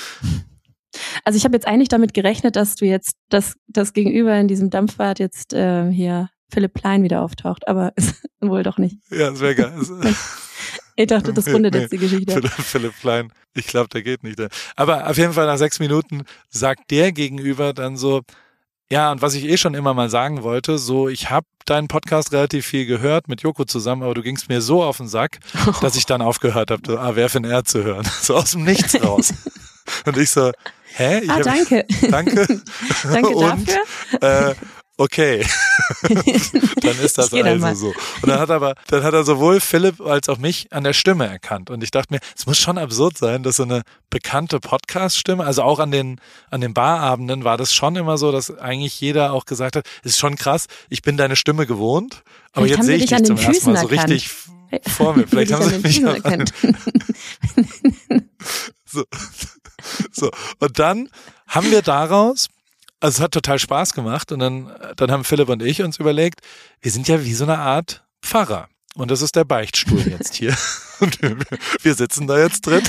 Also 1.24 1.38
ich 1.38 1.43
habe 1.43 1.56
jetzt 1.56 1.68
eigentlich 1.68 1.89
damit 1.89 2.14
gerechnet, 2.14 2.56
dass 2.56 2.76
du 2.76 2.86
jetzt 2.86 3.16
das, 3.30 3.56
das 3.68 3.93
Gegenüber 3.93 4.38
in 4.38 4.48
diesem 4.48 4.70
Dampfbad 4.70 5.20
jetzt 5.20 5.54
äh, 5.54 5.89
hier 5.91 6.30
Philipp 6.50 6.74
Plein 6.74 7.04
wieder 7.04 7.22
auftaucht, 7.22 7.68
aber 7.68 7.93
wohl 8.39 8.64
doch 8.64 8.78
nicht. 8.78 8.98
Ja, 9.10 9.32
das 9.32 9.39
wäre 9.41 9.56
geil. 9.56 9.74
ich 10.96 11.08
dachte, 11.08 11.34
das 11.34 11.48
rundet 11.48 11.74
nee, 11.74 11.82
jetzt 11.82 11.91
die 11.91 11.98
Geschichte. 11.98 12.34
Philipp, 12.34 12.52
Philipp 12.52 12.93
Plein, 13.02 13.32
ich 13.54 13.68
glaube, 13.68 13.89
der 13.89 14.04
geht 14.04 14.24
nicht. 14.24 14.39
Aber 14.76 15.10
auf 15.10 15.18
jeden 15.18 15.34
Fall 15.34 15.48
nach 15.48 15.58
sechs 15.58 15.80
Minuten 15.80 16.24
sagt 16.50 16.91
der 16.91 17.12
Gegenüber 17.12 17.74
dann 17.74 17.98
so, 17.98 18.22
ja, 18.92 19.12
und 19.12 19.22
was 19.22 19.34
ich 19.34 19.46
eh 19.46 19.58
schon 19.58 19.74
immer 19.74 19.94
mal 19.94 20.10
sagen 20.10 20.44
wollte, 20.44 20.78
so 20.78 21.10
ich 21.10 21.30
habe 21.30 21.48
deinen 21.66 21.88
Podcast 21.88 22.32
relativ 22.32 22.68
viel 22.68 22.86
gehört 22.86 23.28
mit 23.28 23.42
Joko 23.42 23.66
zusammen, 23.66 24.04
aber 24.04 24.14
du 24.14 24.22
gingst 24.22 24.50
mir 24.50 24.62
so 24.62 24.84
auf 24.84 24.98
den 24.98 25.08
Sack, 25.08 25.40
dass 25.82 25.96
ich 25.96 26.06
dann 26.06 26.22
aufgehört 26.22 26.72
habe, 26.72 27.00
AWFNR 27.00 27.64
zu 27.64 27.84
hören. 27.84 28.08
So 28.22 28.36
aus 28.36 28.52
dem 28.52 28.64
Nichts 28.64 29.02
raus. 29.02 29.34
und 30.06 30.18
ich 30.18 30.30
so, 30.30 30.52
hä? 30.96 31.20
Ich 31.20 31.30
ah, 31.30 31.36
hab, 31.36 31.44
danke. 31.44 31.86
Danke. 32.10 32.62
danke 33.04 33.30
und, 33.30 33.68
dafür. 34.22 34.50
Äh, 34.50 34.56
okay, 34.98 35.46
dann 36.02 37.00
ist 37.00 37.18
das 37.18 37.34
also 37.34 37.74
so. 37.74 37.88
Und 38.22 38.30
dann 38.30 38.39
hat 38.39 38.50
aber, 38.50 38.76
dann 38.88 39.04
hat 39.04 39.14
er 39.14 39.24
sowohl 39.24 39.60
Philipp 39.60 40.02
als 40.02 40.30
auch 40.30 40.38
mich 40.38 40.72
an 40.72 40.84
der 40.84 40.93
Stimme 40.93 41.28
erkannt. 41.28 41.70
Und 41.70 41.84
ich 41.84 41.91
dachte 41.91 42.14
mir, 42.14 42.20
es 42.36 42.46
muss 42.46 42.58
schon 42.58 42.78
absurd 42.78 43.18
sein, 43.18 43.43
dass 43.43 43.58
so 43.58 43.64
eine 43.64 43.84
bekannte 44.10 44.60
Podcast-Stimme, 44.60 45.43
also 45.43 45.64
auch 45.64 45.80
an 45.80 45.91
den, 45.91 46.20
an 46.50 46.62
den 46.62 46.74
Barabenden 46.74 47.43
war 47.43 47.58
das 47.58 47.74
schon 47.74 47.96
immer 47.96 48.18
so, 48.18 48.32
dass 48.32 48.58
eigentlich 48.58 49.00
jeder 49.02 49.34
auch 49.34 49.46
gesagt 49.46 49.76
hat, 49.76 49.86
es 50.04 50.12
ist 50.12 50.20
schon 50.20 50.36
krass, 50.36 50.68
ich 50.89 51.02
bin 51.02 51.18
deine 51.18 51.36
Stimme 51.36 51.66
gewohnt, 51.66 52.24
aber 52.54 52.66
Vielleicht 52.66 52.78
jetzt 52.78 52.86
sehe 52.86 52.96
ich 52.98 53.06
dich 53.08 53.24
zum 53.24 53.38
ersten 53.38 53.74
Mal 53.74 53.82
so 53.82 53.88
richtig 53.88 54.30
vor 54.88 55.16
mir. 55.16 55.28
Vielleicht 55.28 55.52
haben 55.52 55.70
sie 55.70 55.80
mich 55.80 56.02
erkannt. 56.02 56.54
so. 58.86 59.04
so. 60.12 60.32
Und 60.60 60.80
dann 60.80 61.10
haben 61.48 61.70
wir 61.72 61.82
daraus 61.82 62.48
also 63.00 63.18
es 63.18 63.22
hat 63.22 63.32
total 63.32 63.60
Spaß 63.60 63.93
gemacht 63.93 64.32
und 64.32 64.39
dann, 64.39 64.72
dann 64.96 65.12
haben 65.12 65.24
Philipp 65.24 65.50
und 65.50 65.62
ich 65.62 65.82
uns 65.82 65.98
überlegt, 66.00 66.41
wir 66.82 66.91
sind 66.91 67.08
ja 67.08 67.24
wie 67.24 67.34
so 67.34 67.43
eine 67.43 67.60
Art 67.60 68.06
Pfarrer. 68.22 68.70
und 68.96 69.12
das 69.12 69.22
ist 69.22 69.36
der 69.36 69.43
Beichtstuhl 69.43 70.02
jetzt 70.08 70.36
hier. 70.36 70.56
Und 71.02 71.20
wir 71.22 71.93
sitzen 71.93 72.26
da 72.26 72.39
jetzt 72.39 72.66
drin. 72.66 72.82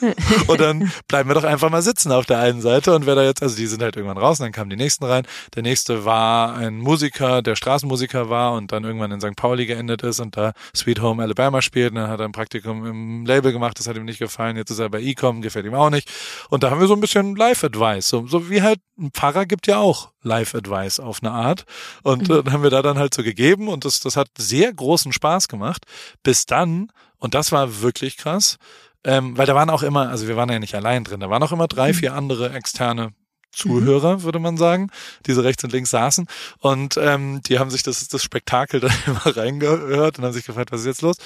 Und 0.46 0.60
dann 0.60 0.90
bleiben 1.08 1.28
wir 1.28 1.34
doch 1.34 1.44
einfach 1.44 1.70
mal 1.70 1.82
sitzen 1.82 2.12
auf 2.12 2.26
der 2.26 2.38
einen 2.38 2.60
Seite 2.60 2.94
und 2.94 3.06
wer 3.06 3.14
da 3.14 3.22
jetzt, 3.22 3.42
also 3.42 3.56
die 3.56 3.66
sind 3.66 3.82
halt 3.82 3.96
irgendwann 3.96 4.18
raus 4.18 4.40
und 4.40 4.44
dann 4.44 4.52
kamen 4.52 4.70
die 4.70 4.76
nächsten 4.76 5.04
rein. 5.04 5.26
Der 5.54 5.62
nächste 5.62 6.04
war 6.04 6.54
ein 6.56 6.78
Musiker, 6.78 7.42
der 7.42 7.56
Straßenmusiker 7.56 8.28
war 8.28 8.52
und 8.52 8.72
dann 8.72 8.84
irgendwann 8.84 9.12
in 9.12 9.20
St. 9.20 9.36
Pauli 9.36 9.66
geendet 9.66 10.02
ist 10.02 10.20
und 10.20 10.36
da 10.36 10.52
Sweet 10.74 11.00
Home 11.00 11.22
Alabama 11.22 11.62
spielt. 11.62 11.90
Und 11.90 11.96
dann 11.96 12.10
hat 12.10 12.20
er 12.20 12.26
ein 12.26 12.32
Praktikum 12.32 12.84
im 12.86 13.26
Label 13.26 13.52
gemacht, 13.52 13.78
das 13.78 13.86
hat 13.86 13.96
ihm 13.96 14.04
nicht 14.04 14.18
gefallen. 14.18 14.56
Jetzt 14.56 14.70
ist 14.70 14.78
er 14.78 14.90
bei 14.90 15.00
Ecom, 15.00 15.42
gefällt 15.42 15.66
ihm 15.66 15.74
auch 15.74 15.90
nicht. 15.90 16.10
Und 16.50 16.62
da 16.62 16.70
haben 16.70 16.80
wir 16.80 16.86
so 16.86 16.94
ein 16.94 17.00
bisschen 17.00 17.36
Live-Advice. 17.36 18.08
So, 18.08 18.26
so 18.26 18.50
wie 18.50 18.62
halt 18.62 18.80
ein 18.98 19.10
Pfarrer 19.12 19.46
gibt 19.46 19.66
ja 19.66 19.78
auch 19.78 20.10
Live-Advice 20.22 21.00
auf 21.00 21.22
eine 21.22 21.32
Art. 21.32 21.64
Und 22.02 22.28
mhm. 22.28 22.42
äh, 22.46 22.50
haben 22.50 22.62
wir 22.62 22.70
da 22.70 22.82
dann 22.82 22.98
halt 22.98 23.14
so 23.14 23.22
gegeben 23.22 23.68
und 23.68 23.84
das, 23.84 24.00
das 24.00 24.16
hat 24.16 24.28
sehr 24.38 24.72
großen 24.72 25.12
Spaß 25.12 25.48
gemacht. 25.48 25.84
Bis 26.22 26.46
dann, 26.46 26.90
und 27.18 27.34
das 27.34 27.52
war 27.52 27.82
wirklich 27.82 28.16
krass, 28.16 28.58
ähm, 29.04 29.36
weil 29.36 29.46
da 29.46 29.54
waren 29.54 29.70
auch 29.70 29.82
immer, 29.82 30.08
also 30.08 30.28
wir 30.28 30.36
waren 30.36 30.50
ja 30.50 30.58
nicht 30.58 30.74
allein 30.74 31.04
drin, 31.04 31.20
da 31.20 31.30
waren 31.30 31.42
auch 31.42 31.52
immer 31.52 31.68
drei, 31.68 31.88
mhm. 31.88 31.94
vier 31.94 32.14
andere 32.14 32.52
externe 32.52 33.12
Zuhörer, 33.52 34.16
mhm. 34.16 34.22
würde 34.22 34.38
man 34.38 34.56
sagen, 34.56 34.90
die 35.26 35.32
so 35.32 35.40
rechts 35.40 35.62
und 35.64 35.72
links 35.72 35.90
saßen. 35.90 36.26
Und 36.58 36.96
ähm, 36.96 37.40
die 37.42 37.58
haben 37.58 37.70
sich 37.70 37.82
das, 37.82 38.08
das 38.08 38.22
Spektakel 38.22 38.80
dann 38.80 38.92
immer 39.06 39.36
reingehört 39.36 40.18
und 40.18 40.24
haben 40.24 40.32
sich 40.32 40.46
gefragt, 40.46 40.72
was 40.72 40.80
ist 40.80 40.86
jetzt 40.86 41.02
los? 41.02 41.16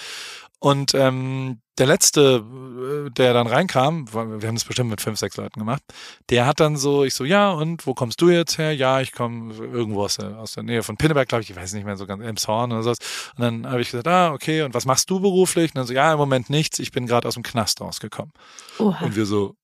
Und 0.61 0.93
ähm, 0.95 1.61
der 1.79 1.87
letzte, 1.87 2.45
äh, 3.07 3.11
der 3.11 3.33
dann 3.33 3.47
reinkam, 3.47 4.13
wir 4.13 4.49
haben 4.49 4.57
das 4.57 4.65
bestimmt 4.65 4.91
mit 4.91 5.01
fünf, 5.01 5.19
sechs 5.19 5.37
Leuten 5.37 5.61
gemacht, 5.61 5.83
der 6.31 6.47
hat 6.47 6.59
dann 6.59 6.77
so, 6.77 7.05
ich 7.05 7.15
so, 7.15 7.25
ja, 7.25 7.51
und 7.53 7.87
wo 7.87 7.95
kommst 7.95 8.21
du 8.21 8.29
jetzt 8.31 8.59
her? 8.59 8.75
Ja, 8.75 9.01
ich 9.01 9.13
komme 9.13 9.55
irgendwo 9.55 10.05
aus 10.05 10.17
der, 10.17 10.39
aus 10.39 10.53
der 10.53 10.65
Nähe 10.65 10.83
von 10.83 10.97
Pinneberg, 10.97 11.29
glaube 11.29 11.43
ich, 11.43 11.51
ich 11.51 11.57
weiß 11.57 11.73
nicht 11.75 11.85
mehr, 11.85 11.97
so 11.97 12.07
ganz 12.07 12.23
Elmshorn 12.23 12.73
oder 12.73 12.83
sowas. 12.83 12.99
Und 13.37 13.43
dann 13.43 13.71
habe 13.71 13.81
ich 13.81 13.91
gesagt, 13.91 14.09
ah, 14.09 14.33
okay, 14.33 14.63
und 14.63 14.75
was 14.75 14.85
machst 14.85 15.09
du 15.11 15.21
beruflich? 15.21 15.71
Und 15.71 15.77
dann 15.77 15.87
so, 15.87 15.95
ja, 15.95 16.13
im 16.13 16.19
Moment 16.19 16.51
nichts, 16.51 16.81
ich 16.81 16.91
bin 16.91 17.07
gerade 17.07 17.29
aus 17.29 17.35
dem 17.35 17.45
Knast 17.45 17.81
rausgekommen. 17.81 18.33
Oha. 18.81 19.05
Und 19.05 19.15
wir 19.15 19.27
so, 19.27 19.55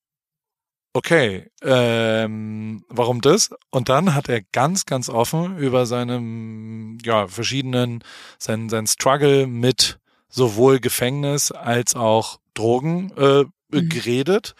okay, 0.92 1.50
ähm, 1.62 2.84
warum 2.88 3.20
das? 3.20 3.50
Und 3.70 3.88
dann 3.88 4.14
hat 4.14 4.28
er 4.28 4.42
ganz, 4.52 4.86
ganz 4.86 5.08
offen 5.08 5.58
über 5.58 5.86
seine, 5.86 6.96
ja, 7.02 7.26
verschiedenen, 7.26 8.04
sein, 8.38 8.68
sein 8.68 8.86
Struggle 8.86 9.48
mit 9.48 9.98
sowohl 10.34 10.80
Gefängnis 10.80 11.52
als 11.52 11.94
auch 11.94 12.40
Drogen 12.54 13.12
äh, 13.16 13.44
mhm. 13.70 13.88
geredet 13.88 14.54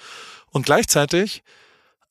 und 0.50 0.66
gleichzeitig 0.66 1.42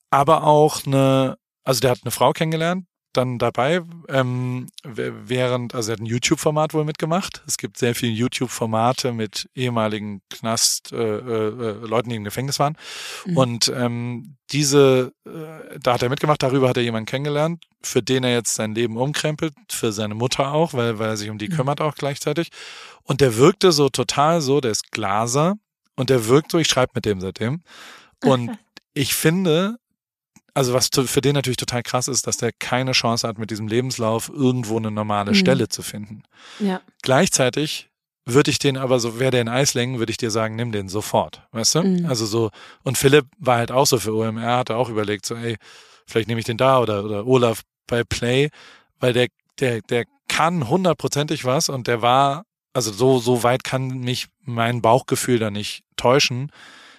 aber 0.10 0.44
auch 0.44 0.86
eine, 0.86 1.38
also 1.64 1.80
der 1.80 1.92
hat 1.92 2.00
eine 2.04 2.12
Frau 2.12 2.34
kennengelernt, 2.34 2.86
dann 3.18 3.38
dabei, 3.40 3.82
ähm, 4.10 4.68
während, 4.84 5.76
also 5.76 5.92
er 5.92 5.94
hat 5.94 6.02
ein 6.02 6.06
YouTube-Format 6.06 6.74
wohl 6.74 6.86
mitgemacht. 6.86 7.44
Es 7.48 7.58
gibt 7.58 7.78
sehr 7.78 7.96
viele 7.96 8.12
YouTube-Formate 8.12 9.14
mit 9.14 9.50
ehemaligen 9.56 10.22
Knast, 10.30 10.92
äh, 10.92 10.98
äh, 10.98 11.72
Leuten, 11.86 12.10
die 12.10 12.16
im 12.16 12.24
Gefängnis 12.24 12.60
waren. 12.60 12.78
Mhm. 13.26 13.38
Und 13.38 13.74
ähm, 13.76 14.36
diese, 14.52 15.14
äh, 15.26 15.80
da 15.82 15.94
hat 15.94 16.04
er 16.04 16.10
mitgemacht, 16.10 16.44
darüber 16.44 16.70
hat 16.70 16.78
er 16.78 16.84
jemanden 16.84 17.06
kennengelernt, 17.06 17.64
für 17.82 18.02
den 18.02 18.24
er 18.24 18.34
jetzt 18.34 18.54
sein 18.54 18.76
Leben 18.76 18.98
umkrempelt, 18.98 19.54
für 19.70 19.92
seine 19.92 20.16
Mutter 20.16 20.54
auch, 20.54 20.74
weil, 20.74 21.00
weil 21.00 21.10
er 21.10 21.18
sich 21.18 21.30
um 21.30 21.38
die 21.38 21.50
mhm. 21.50 21.54
kümmert 21.54 21.82
auch 21.82 21.96
gleichzeitig. 21.96 22.50
Und 23.04 23.22
der 23.22 23.38
wirkte 23.38 23.72
so 23.72 23.90
total 23.90 24.42
so, 24.42 24.62
der 24.62 24.72
ist 24.72 24.92
Glaser 24.92 25.56
und 25.96 26.10
der 26.10 26.28
wirkt 26.28 26.52
so, 26.52 26.58
ich 26.58 26.68
schreibe 26.68 26.94
mit 26.96 27.06
dem 27.06 27.22
seitdem. 27.22 27.64
Und 28.24 28.52
ich 28.94 29.16
finde, 29.16 29.78
also 30.54 30.74
was 30.74 30.90
für 30.94 31.22
den 31.22 31.34
natürlich 31.34 31.58
total 31.58 31.84
krass 31.84 32.08
ist, 32.08 32.28
dass 32.28 32.38
der 32.38 32.52
keine 32.52 32.92
Chance 32.92 33.28
hat, 33.28 33.38
mit 33.38 33.52
diesem 33.52 33.68
Lebenslauf 33.68 34.30
irgendwo 34.30 34.78
eine 34.78 34.92
normale 34.92 35.32
mhm. 35.32 35.36
Stelle 35.36 35.70
zu 35.70 35.82
finden. 35.82 36.24
Ja. 36.60 36.82
Gleichzeitig 37.02 37.90
würde 38.26 38.52
ich 38.52 38.60
den 38.60 38.78
aber 38.78 39.00
so, 39.00 39.20
wäre 39.20 39.32
der 39.32 39.42
in 39.42 39.50
Eislängen, 39.50 40.00
würde 40.00 40.12
ich 40.12 40.18
dir 40.18 40.32
sagen, 40.32 40.56
nimm 40.56 40.72
den 40.72 40.88
sofort, 40.88 41.42
weißt 41.52 41.76
du? 41.76 41.84
Mhm. 41.84 42.06
Also 42.06 42.26
so, 42.26 42.52
und 42.84 42.98
Philipp 42.98 43.26
war 43.38 43.58
halt 43.58 43.72
auch 43.72 43.86
so 43.86 44.00
für 44.00 44.14
OMR, 44.14 44.58
hat 44.58 44.70
er 44.70 44.78
auch 44.78 44.90
überlegt, 44.90 45.26
so, 45.26 45.36
ey, 45.36 45.58
vielleicht 46.06 46.28
nehme 46.28 46.40
ich 46.40 46.46
den 46.46 46.58
da 46.58 46.80
oder, 46.80 47.04
oder 47.04 47.26
Olaf 47.26 47.62
bei 47.88 48.04
Play, 48.04 48.50
weil 49.00 49.14
der, 49.14 49.28
der, 49.60 49.82
der 49.82 50.06
kann 50.28 50.70
hundertprozentig 50.70 51.46
was 51.46 51.70
und 51.70 51.88
der 51.88 52.02
war, 52.02 52.46
also 52.74 52.92
so, 52.92 53.20
so 53.20 53.44
weit 53.44 53.64
kann 53.64 53.88
mich 53.88 54.28
mein 54.42 54.82
Bauchgefühl 54.82 55.40
da 55.40 55.52
nicht 55.52 55.84
täuschen. 55.96 56.52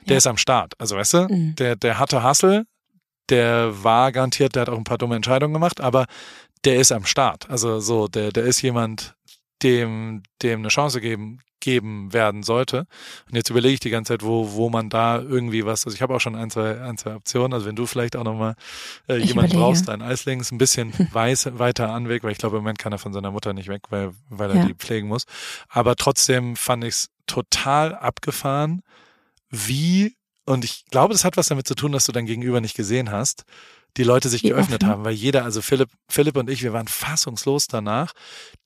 Der 0.07 0.14
ja. 0.14 0.18
ist 0.18 0.26
am 0.26 0.36
Start. 0.36 0.74
Also 0.78 0.96
weißt 0.96 1.14
du, 1.14 1.28
mhm. 1.28 1.57
der, 1.57 1.76
der 1.76 1.98
hatte 1.98 2.22
Hassel, 2.22 2.66
der 3.31 3.85
war 3.85 4.12
garantiert, 4.12 4.55
der 4.55 4.62
hat 4.62 4.68
auch 4.68 4.79
ein 4.79 4.85
paar 4.85 4.99
dumme 4.99 5.16
Entscheidungen 5.16 5.55
gemacht, 5.55 5.81
aber 5.81 6.07
der 6.64 6.77
ist 6.77 6.93
am 6.93 7.05
Start. 7.05 7.49
Also 7.51 7.81
so, 7.81 8.09
der, 8.09 8.33
der 8.33 8.45
ist 8.45 8.62
jemand, 8.62 9.14
dem, 9.62 10.22
dem 10.43 10.61
eine 10.61 10.68
Chance 10.68 11.01
geben, 11.01 11.41
geben 11.61 12.12
werden 12.12 12.43
sollte. 12.43 12.87
Und 13.27 13.37
jetzt 13.37 13.49
überlege 13.49 13.75
ich 13.75 13.81
die 13.81 13.91
ganze 13.91 14.12
Zeit, 14.12 14.22
wo, 14.22 14.53
wo 14.53 14.68
man 14.68 14.91
da 14.91 15.18
irgendwie 15.18 15.64
was, 15.64 15.87
also 15.87 15.97
ich 15.97 16.03
habe 16.03 16.14
auch 16.14 16.20
schon 16.20 16.37
ein, 16.37 16.51
zwei, 16.51 16.81
ein, 16.81 16.99
zwei 16.99 17.14
Optionen, 17.14 17.55
also 17.55 17.64
wenn 17.64 17.77
du 17.77 17.87
vielleicht 17.87 18.16
auch 18.16 18.25
nochmal 18.25 18.55
äh, 19.09 19.16
jemand 19.16 19.55
brauchst, 19.55 19.89
ein 19.89 20.03
Eislings, 20.03 20.53
ein 20.53 20.59
bisschen 20.59 20.93
weiß, 21.12 21.59
weiter 21.59 21.91
anweg, 21.91 22.22
weil 22.22 22.33
ich 22.33 22.39
glaube, 22.39 22.59
im 22.59 22.62
Moment 22.62 22.79
kann 22.79 22.93
er 22.93 22.99
von 22.99 23.14
seiner 23.14 23.31
Mutter 23.31 23.55
nicht 23.55 23.68
weg, 23.68 23.83
weil, 23.89 24.12
weil 24.29 24.51
er 24.51 24.57
ja. 24.57 24.64
die 24.66 24.75
pflegen 24.75 25.09
muss. 25.09 25.25
Aber 25.70 25.97
trotzdem 25.97 26.57
fand 26.57 26.85
ich 26.85 26.95
es 26.95 27.11
total 27.27 27.95
abgefahren, 27.95 28.83
wie 29.49 30.16
und 30.47 30.64
ich 30.64 30.84
glaube, 30.90 31.14
das 31.14 31.24
hat 31.24 31.36
was 31.36 31.49
damit 31.49 31.66
zu 31.66 31.74
tun, 31.74 31.92
dass 31.92 32.05
du 32.05 32.12
dein 32.12 32.26
Gegenüber 32.26 32.61
nicht 32.61 32.76
gesehen 32.76 33.11
hast, 33.11 33.45
die 33.97 34.05
Leute 34.05 34.28
sich 34.28 34.42
geöffnet 34.42 34.82
offen. 34.82 34.92
haben, 34.92 35.05
weil 35.05 35.14
jeder, 35.14 35.45
also 35.45 35.62
Philipp, 35.62 35.90
Philipp 36.09 36.36
und 36.36 36.51
ich, 36.51 36.62
wir 36.62 36.72
waren 36.72 36.88
fassungslos 36.88 37.68
danach, 37.68 38.12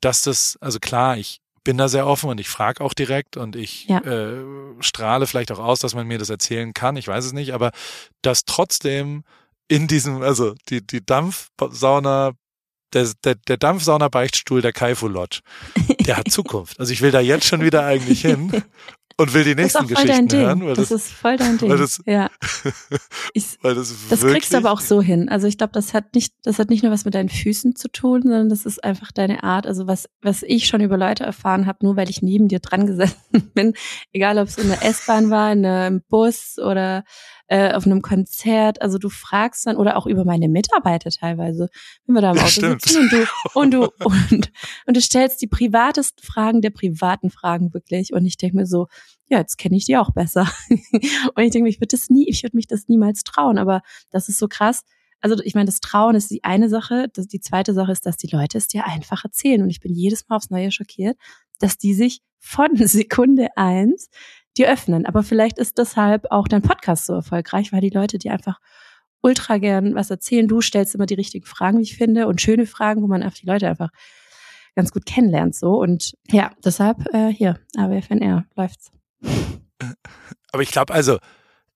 dass 0.01 0.23
das, 0.23 0.57
also 0.61 0.79
klar, 0.79 1.17
ich 1.19 1.41
bin 1.65 1.77
da 1.77 1.89
sehr 1.89 2.07
offen 2.07 2.31
und 2.31 2.41
ich 2.41 2.49
frage 2.49 2.83
auch 2.83 2.95
direkt 2.95 3.37
und 3.37 3.55
ich 3.55 3.87
ja. 3.89 3.99
äh, 3.99 4.43
strahle 4.81 5.27
vielleicht 5.27 5.53
auch 5.53 5.59
aus, 5.59 5.81
dass 5.81 5.95
man 5.95 6.07
mir 6.07 6.19
das 6.19 6.31
erzählen 6.31 6.73
kann, 6.73 6.97
ich 6.97 7.07
weiß 7.07 7.27
es 7.27 7.33
nicht, 7.33 7.53
aber 7.53 7.73
dass 8.23 8.45
trotzdem 8.45 9.23
in 9.69 9.87
diesem, 9.87 10.23
also 10.23 10.55
die, 10.71 10.87
die 10.87 11.05
Dampfsauna 11.05 12.33
der, 12.93 13.09
der, 13.25 13.35
der 13.35 13.57
Dampfsauna-Beichtstuhl 13.57 14.63
der 14.63 14.73
Kaifu 14.73 15.09
Lodge, 15.09 15.41
der 16.07 16.17
hat 16.17 16.29
Zukunft. 16.31 16.79
Also 16.81 16.93
ich 16.93 17.03
will 17.03 17.11
da 17.11 17.21
jetzt 17.21 17.47
schon 17.47 17.63
wieder 17.63 17.85
eigentlich 17.85 18.23
hin 18.23 18.63
und 19.21 19.35
will 19.35 19.43
die 19.43 19.57
nächsten 19.57 19.87
Geschichten 19.87 20.31
hören. 20.33 20.65
Weil 20.65 20.75
das, 20.75 20.89
das 20.89 21.03
ist 21.03 21.13
voll 21.13 21.37
dein 21.37 21.59
Ding. 21.59 21.69
Weil 21.69 21.79
das, 21.79 22.01
ja. 22.07 22.31
Ich, 23.35 23.59
weil 23.63 23.75
das, 23.75 23.93
das 24.09 24.21
kriegst 24.21 24.53
du 24.53 24.57
aber 24.57 24.71
auch 24.71 24.81
so 24.81 25.03
hin. 25.03 25.29
Also 25.29 25.47
ich 25.47 25.59
glaube, 25.59 25.73
das 25.73 25.93
hat 25.93 26.15
nicht, 26.15 26.35
das 26.45 26.59
hat 26.59 26.71
nicht 26.71 26.83
nur 26.83 26.93
was 26.93 27.05
mit 27.05 27.15
deinen 27.15 27.29
Füßen 27.29 27.75
zu 27.75 27.89
tun, 27.89 28.23
sondern 28.23 28.49
das 28.49 28.65
ist 28.65 28.83
einfach 28.83 29.11
deine 29.13 29.43
Art. 29.43 29.67
Also 29.67 29.87
was, 29.87 30.09
was 30.23 30.43
ich 30.43 30.67
schon 30.67 30.81
über 30.81 30.97
Leute 30.97 31.25
erfahren 31.25 31.67
habe, 31.67 31.85
nur 31.85 31.97
weil 31.97 32.09
ich 32.09 32.23
neben 32.23 32.49
dir 32.49 32.61
dran 32.61 32.87
gesessen 32.87 33.17
bin, 33.55 33.75
egal 34.13 34.39
ob 34.39 34.49
es 34.49 34.57
in 34.57 34.69
der 34.69 34.85
S-Bahn 34.85 35.31
war, 35.31 35.53
in 35.53 35.67
einem 35.67 36.03
Bus 36.09 36.57
oder 36.59 37.05
äh, 37.49 37.73
auf 37.73 37.87
einem 37.87 38.03
Konzert. 38.03 38.81
Also 38.83 38.99
du 38.99 39.09
fragst 39.09 39.67
dann 39.67 39.77
oder 39.77 39.97
auch 39.97 40.07
über 40.07 40.25
meine 40.25 40.49
Mitarbeiter 40.49 41.11
teilweise, 41.11 41.69
wenn 42.07 42.15
wir 42.15 42.21
da 42.21 42.33
im 42.33 42.39
Auto 42.39 42.49
Stimmt. 42.49 42.83
sitzen 42.83 43.03
und 43.03 43.13
du 43.13 43.27
und 43.55 43.71
du 43.73 43.83
und 44.05 44.53
und 44.87 44.97
du 44.97 45.01
stellst 45.01 45.43
die 45.43 45.47
privatesten 45.47 46.23
Fragen 46.25 46.61
der 46.61 46.71
privaten 46.71 47.31
Fragen 47.31 47.73
wirklich. 47.75 48.13
Und 48.13 48.27
ich 48.27 48.37
denke 48.37 48.57
mir 48.57 48.67
so, 48.67 48.87
ja, 49.29 49.39
jetzt 49.39 49.59
kenne 49.59 49.77
ich 49.77 49.87
die 49.87 49.97
auch 49.97 50.13
besser. 50.13 50.51
und 50.71 51.43
ich 51.43 51.51
denke 51.51 51.63
mir, 51.63 51.69
ich 51.69 51.81
würde 51.81 51.97
das 51.97 52.11
nie, 52.11 52.29
ich 52.29 52.43
würde 52.43 52.57
mich 52.57 52.67
das 52.67 52.89
niemals 52.89 53.25
trauen. 53.25 53.59
Aber 53.59 53.83
das 54.11 54.29
ist 54.29 54.39
so 54.39 54.49
krass. 54.49 54.83
Also 55.21 55.43
ich 55.43 55.55
meine, 55.55 55.67
das 55.67 55.81
Trauen 55.81 56.15
ist 56.15 56.31
die 56.31 56.45
eine 56.45 56.69
Sache. 56.69 57.09
Das, 57.13 57.27
die 57.27 57.41
zweite 57.41 57.75
Sache 57.75 57.93
ist, 57.93 58.07
dass 58.07 58.17
die 58.17 58.29
Leute 58.29 58.59
es 58.59 58.69
dir 58.69 58.87
einfach 58.87 59.25
erzählen. 59.25 59.63
Und 59.63 59.71
ich 59.71 59.81
bin 59.81 59.95
jedes 59.95 60.29
Mal 60.29 60.37
aufs 60.37 60.51
Neue 60.51 60.71
schockiert, 60.71 61.17
dass 61.59 61.77
die 61.77 61.95
sich 61.95 62.21
von 62.39 62.77
Sekunde 62.77 63.49
eins 63.57 64.11
die 64.59 64.67
öffnen. 64.67 65.07
Aber 65.07 65.23
vielleicht 65.23 65.59
ist 65.59 65.79
deshalb 65.79 66.27
auch 66.31 66.49
dein 66.49 66.63
Podcast 66.63 67.07
so 67.07 67.15
erfolgreich, 67.15 67.73
weil 67.73 67.81
die 67.81 67.91
Leute 67.91 68.19
dir 68.19 68.33
einfach 68.33 68.59
ultra 69.21 69.59
gern 69.59 69.95
was 69.95 70.11
erzählen. 70.11 70.49
Du 70.49 70.61
stellst 70.61 70.95
immer 70.95 71.07
die 71.07 71.15
richtigen 71.15 71.47
Fragen, 71.47 71.79
wie 71.79 71.83
ich 71.83 71.97
finde, 71.97 72.27
und 72.27 72.41
schöne 72.41 72.67
Fragen, 72.67 73.03
wo 73.03 73.07
man 73.07 73.23
einfach 73.23 73.39
die 73.39 73.47
Leute 73.47 73.69
einfach 73.69 73.91
ganz 74.75 74.93
gut 74.93 75.07
kennenlernt 75.07 75.55
so. 75.55 75.81
Und 75.81 76.15
ja, 76.29 76.53
deshalb 76.65 77.13
äh, 77.13 77.29
hier, 77.29 77.59
AWFNR 77.77 78.45
läuft's. 78.57 78.93
Aber 80.53 80.63
ich 80.63 80.71
glaube 80.71 80.95
also, 80.95 81.19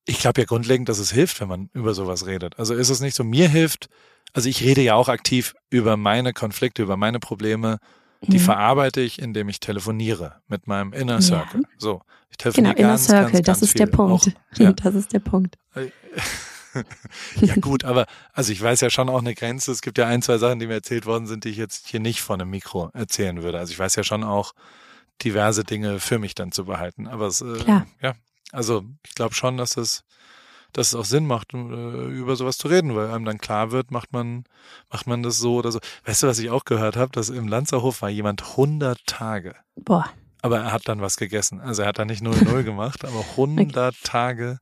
ich 0.05 0.19
glaube 0.19 0.41
ja 0.41 0.45
grundlegend, 0.45 0.89
dass 0.89 0.99
es 0.99 1.11
hilft, 1.11 1.39
wenn 1.41 1.47
man 1.47 1.69
über 1.73 1.93
sowas 1.93 2.25
redet. 2.25 2.57
Also 2.59 2.73
ist 2.73 2.89
es 2.89 3.01
nicht 3.01 3.15
so, 3.15 3.23
mir 3.23 3.49
hilft, 3.49 3.89
also 4.33 4.49
ich 4.49 4.63
rede 4.63 4.81
ja 4.81 4.95
auch 4.95 5.09
aktiv 5.09 5.53
über 5.69 5.97
meine 5.97 6.33
Konflikte, 6.33 6.81
über 6.81 6.97
meine 6.97 7.19
Probleme, 7.19 7.79
die 8.27 8.37
mhm. 8.37 8.43
verarbeite 8.43 9.01
ich, 9.01 9.21
indem 9.21 9.49
ich 9.49 9.59
telefoniere 9.59 10.41
mit 10.47 10.67
meinem 10.67 10.93
Inner 10.93 11.21
Circle. 11.21 11.61
Ja. 11.61 11.69
So, 11.77 12.01
ich 12.29 12.37
telefoniere 12.37 12.75
genau, 12.75 12.89
ganz, 12.89 13.09
Inner 13.09 13.19
Circle, 13.19 13.31
ganz, 13.33 13.45
ganz 13.45 13.59
das 13.59 13.69
ist 13.69 13.79
der 13.79 13.87
Punkt. 13.87 14.27
Auch, 14.27 14.57
ja. 14.59 14.73
Das 14.73 14.95
ist 14.95 15.13
der 15.13 15.19
Punkt. 15.19 15.57
ja 17.41 17.55
gut, 17.55 17.83
aber 17.83 18.05
also 18.33 18.51
ich 18.51 18.61
weiß 18.61 18.81
ja 18.81 18.89
schon 18.89 19.09
auch 19.09 19.19
eine 19.19 19.35
Grenze. 19.35 19.71
Es 19.71 19.81
gibt 19.81 19.97
ja 19.97 20.07
ein, 20.07 20.21
zwei 20.21 20.37
Sachen, 20.37 20.59
die 20.59 20.67
mir 20.67 20.75
erzählt 20.75 21.05
worden 21.05 21.27
sind, 21.27 21.43
die 21.43 21.49
ich 21.49 21.57
jetzt 21.57 21.87
hier 21.87 21.99
nicht 21.99 22.21
von 22.21 22.41
einem 22.41 22.49
Mikro 22.49 22.89
erzählen 22.93 23.43
würde. 23.43 23.59
Also 23.59 23.71
ich 23.71 23.79
weiß 23.79 23.95
ja 23.95 24.03
schon 24.03 24.23
auch 24.23 24.53
diverse 25.23 25.63
Dinge 25.63 25.99
für 25.99 26.19
mich 26.19 26.35
dann 26.35 26.51
zu 26.51 26.65
behalten. 26.65 27.07
Aber 27.07 27.27
es, 27.27 27.41
äh, 27.41 27.83
ja, 28.01 28.13
also 28.51 28.83
ich 29.05 29.15
glaube 29.15 29.35
schon, 29.35 29.57
dass 29.57 29.77
es 29.77 30.03
dass 30.77 30.87
es 30.87 30.95
auch 30.95 31.05
Sinn 31.05 31.25
macht, 31.25 31.53
äh, 31.53 31.57
über 31.57 32.35
sowas 32.35 32.57
zu 32.57 32.67
reden, 32.67 32.95
weil 32.95 33.09
einem 33.11 33.25
dann 33.25 33.37
klar 33.37 33.71
wird, 33.71 33.91
macht 33.91 34.11
man, 34.13 34.43
macht 34.91 35.07
man 35.07 35.23
das 35.23 35.37
so 35.37 35.55
oder 35.55 35.71
so. 35.71 35.79
Weißt 36.05 36.23
du, 36.23 36.27
was 36.27 36.39
ich 36.39 36.49
auch 36.49 36.65
gehört 36.65 36.95
habe? 36.97 37.11
Dass 37.11 37.29
im 37.29 37.47
Lanzerhof 37.47 38.01
war 38.01 38.09
jemand 38.09 38.41
100 38.41 38.99
Tage. 39.05 39.55
Boah. 39.75 40.05
aber 40.41 40.59
er 40.59 40.71
hat 40.73 40.87
dann 40.87 41.01
was 41.01 41.17
gegessen. 41.17 41.61
Also 41.61 41.83
er 41.83 41.87
hat 41.87 41.99
dann 41.99 42.07
nicht 42.07 42.21
0-0 42.21 42.63
gemacht, 42.63 43.05
aber 43.05 43.23
100 43.31 43.95
Tage 44.03 44.59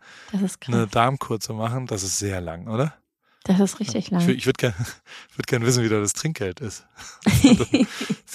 eine 0.67 0.87
Darmkur 0.87 1.39
zu 1.39 1.53
machen, 1.53 1.87
das 1.87 2.03
ist 2.03 2.19
sehr 2.19 2.39
lang, 2.39 2.67
oder? 2.67 2.93
Das 3.43 3.59
ist 3.59 3.79
richtig 3.79 4.11
lang. 4.11 4.21
Ich, 4.21 4.27
ich 4.37 4.45
würde 4.45 4.57
gerne 4.57 4.75
würd 5.35 5.47
gern 5.47 5.65
wissen, 5.65 5.83
wie 5.83 5.89
da 5.89 5.99
das 5.99 6.13
Trinkgeld 6.13 6.59
ist. 6.59 6.85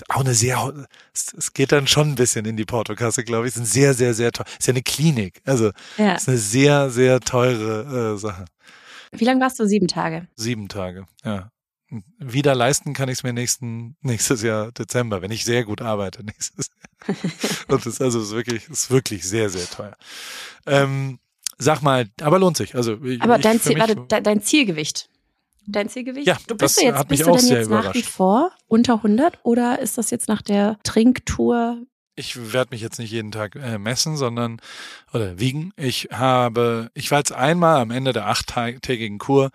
auch 0.09 0.21
eine 0.21 0.35
sehr, 0.35 0.87
es 1.13 1.53
geht 1.53 1.73
dann 1.73 1.87
schon 1.87 2.11
ein 2.11 2.15
bisschen 2.15 2.45
in 2.45 2.57
die 2.57 2.65
Portokasse, 2.65 3.25
glaube 3.25 3.47
ich. 3.47 3.55
Es 3.55 3.57
ist 3.57 3.63
ein 3.63 3.73
sehr, 3.73 3.95
sehr, 3.95 4.15
sehr 4.15 4.33
teuer. 4.33 4.47
Ist 4.59 4.67
ja 4.67 4.73
eine 4.73 4.83
Klinik. 4.83 5.41
Also 5.45 5.71
ja. 5.97 6.15
ist 6.15 6.29
eine 6.29 6.39
sehr, 6.39 6.91
sehr 6.91 7.21
teure 7.21 8.15
äh, 8.15 8.19
Sache. 8.19 8.47
Wie 9.13 9.25
lange 9.25 9.41
warst 9.41 9.59
du? 9.59 9.67
Sieben 9.67 9.89
Tage. 9.89 10.27
Sieben 10.37 10.69
Tage, 10.69 11.07
ja. 11.25 11.51
Wieder 12.19 12.57
leisten 12.57 12.95
kann 12.95 13.09
ich 13.09 13.19
es 13.19 13.23
mir 13.23 13.33
nächsten, 13.33 13.97
nächstes 14.01 14.43
Jahr 14.43 14.73
Dezember, 14.73 15.23
wenn 15.23 15.31
ich 15.31 15.45
sehr 15.45 15.65
gut 15.65 15.81
arbeite 15.81 16.25
nächstes 16.25 16.69
Jahr. 16.69 17.17
Und 17.69 17.87
das 17.87 18.01
also 18.01 18.21
ist 18.21 18.33
wirklich, 18.33 18.69
ist 18.69 18.91
wirklich 18.91 19.25
sehr, 19.25 19.49
sehr 19.51 19.67
teuer. 19.67 19.97
Ähm, 20.67 21.21
Sag 21.59 21.81
mal, 21.83 22.09
aber 22.21 22.39
lohnt 22.39 22.57
sich. 22.57 22.75
Also 22.75 22.99
aber 23.21 23.39
dein, 23.39 23.61
Ziel, 23.61 23.79
warte, 23.79 24.23
dein 24.23 24.43
Zielgewicht. 24.43 25.09
Dein 25.67 25.89
Zielgewicht? 25.89 26.27
Ja, 26.27 26.37
du 26.47 26.57
bist 26.57 26.77
das 26.77 26.83
du 26.83 26.87
jetzt, 26.89 26.99
hat 26.99 27.11
mich 27.11 27.19
bist 27.21 27.31
auch 27.31 27.37
du 27.37 27.47
denn 27.47 27.57
jetzt 27.57 27.71
nach 27.71 27.95
wie 27.95 28.03
vor 28.03 28.51
unter 28.67 28.95
100 28.95 29.41
oder 29.43 29.79
ist 29.79 29.99
das 29.99 30.11
jetzt 30.11 30.29
nach 30.29 30.43
der 30.43 30.79
Trinktour? 30.83 31.83
Ich 32.15 32.53
werde 32.53 32.71
mich 32.71 32.81
jetzt 32.81 32.99
nicht 32.99 33.11
jeden 33.11 33.31
Tag 33.31 33.57
äh, 33.57 33.79
messen, 33.79 34.17
sondern 34.17 34.61
oder 35.13 35.39
wiegen. 35.39 35.73
Ich 35.77 36.09
habe, 36.13 36.91
ich 36.95 37.11
war 37.11 37.19
jetzt 37.19 37.33
einmal 37.33 37.81
am 37.81 37.91
Ende 37.91 38.13
der 38.13 38.27
achttägigen 38.27 39.19
Kur 39.19 39.51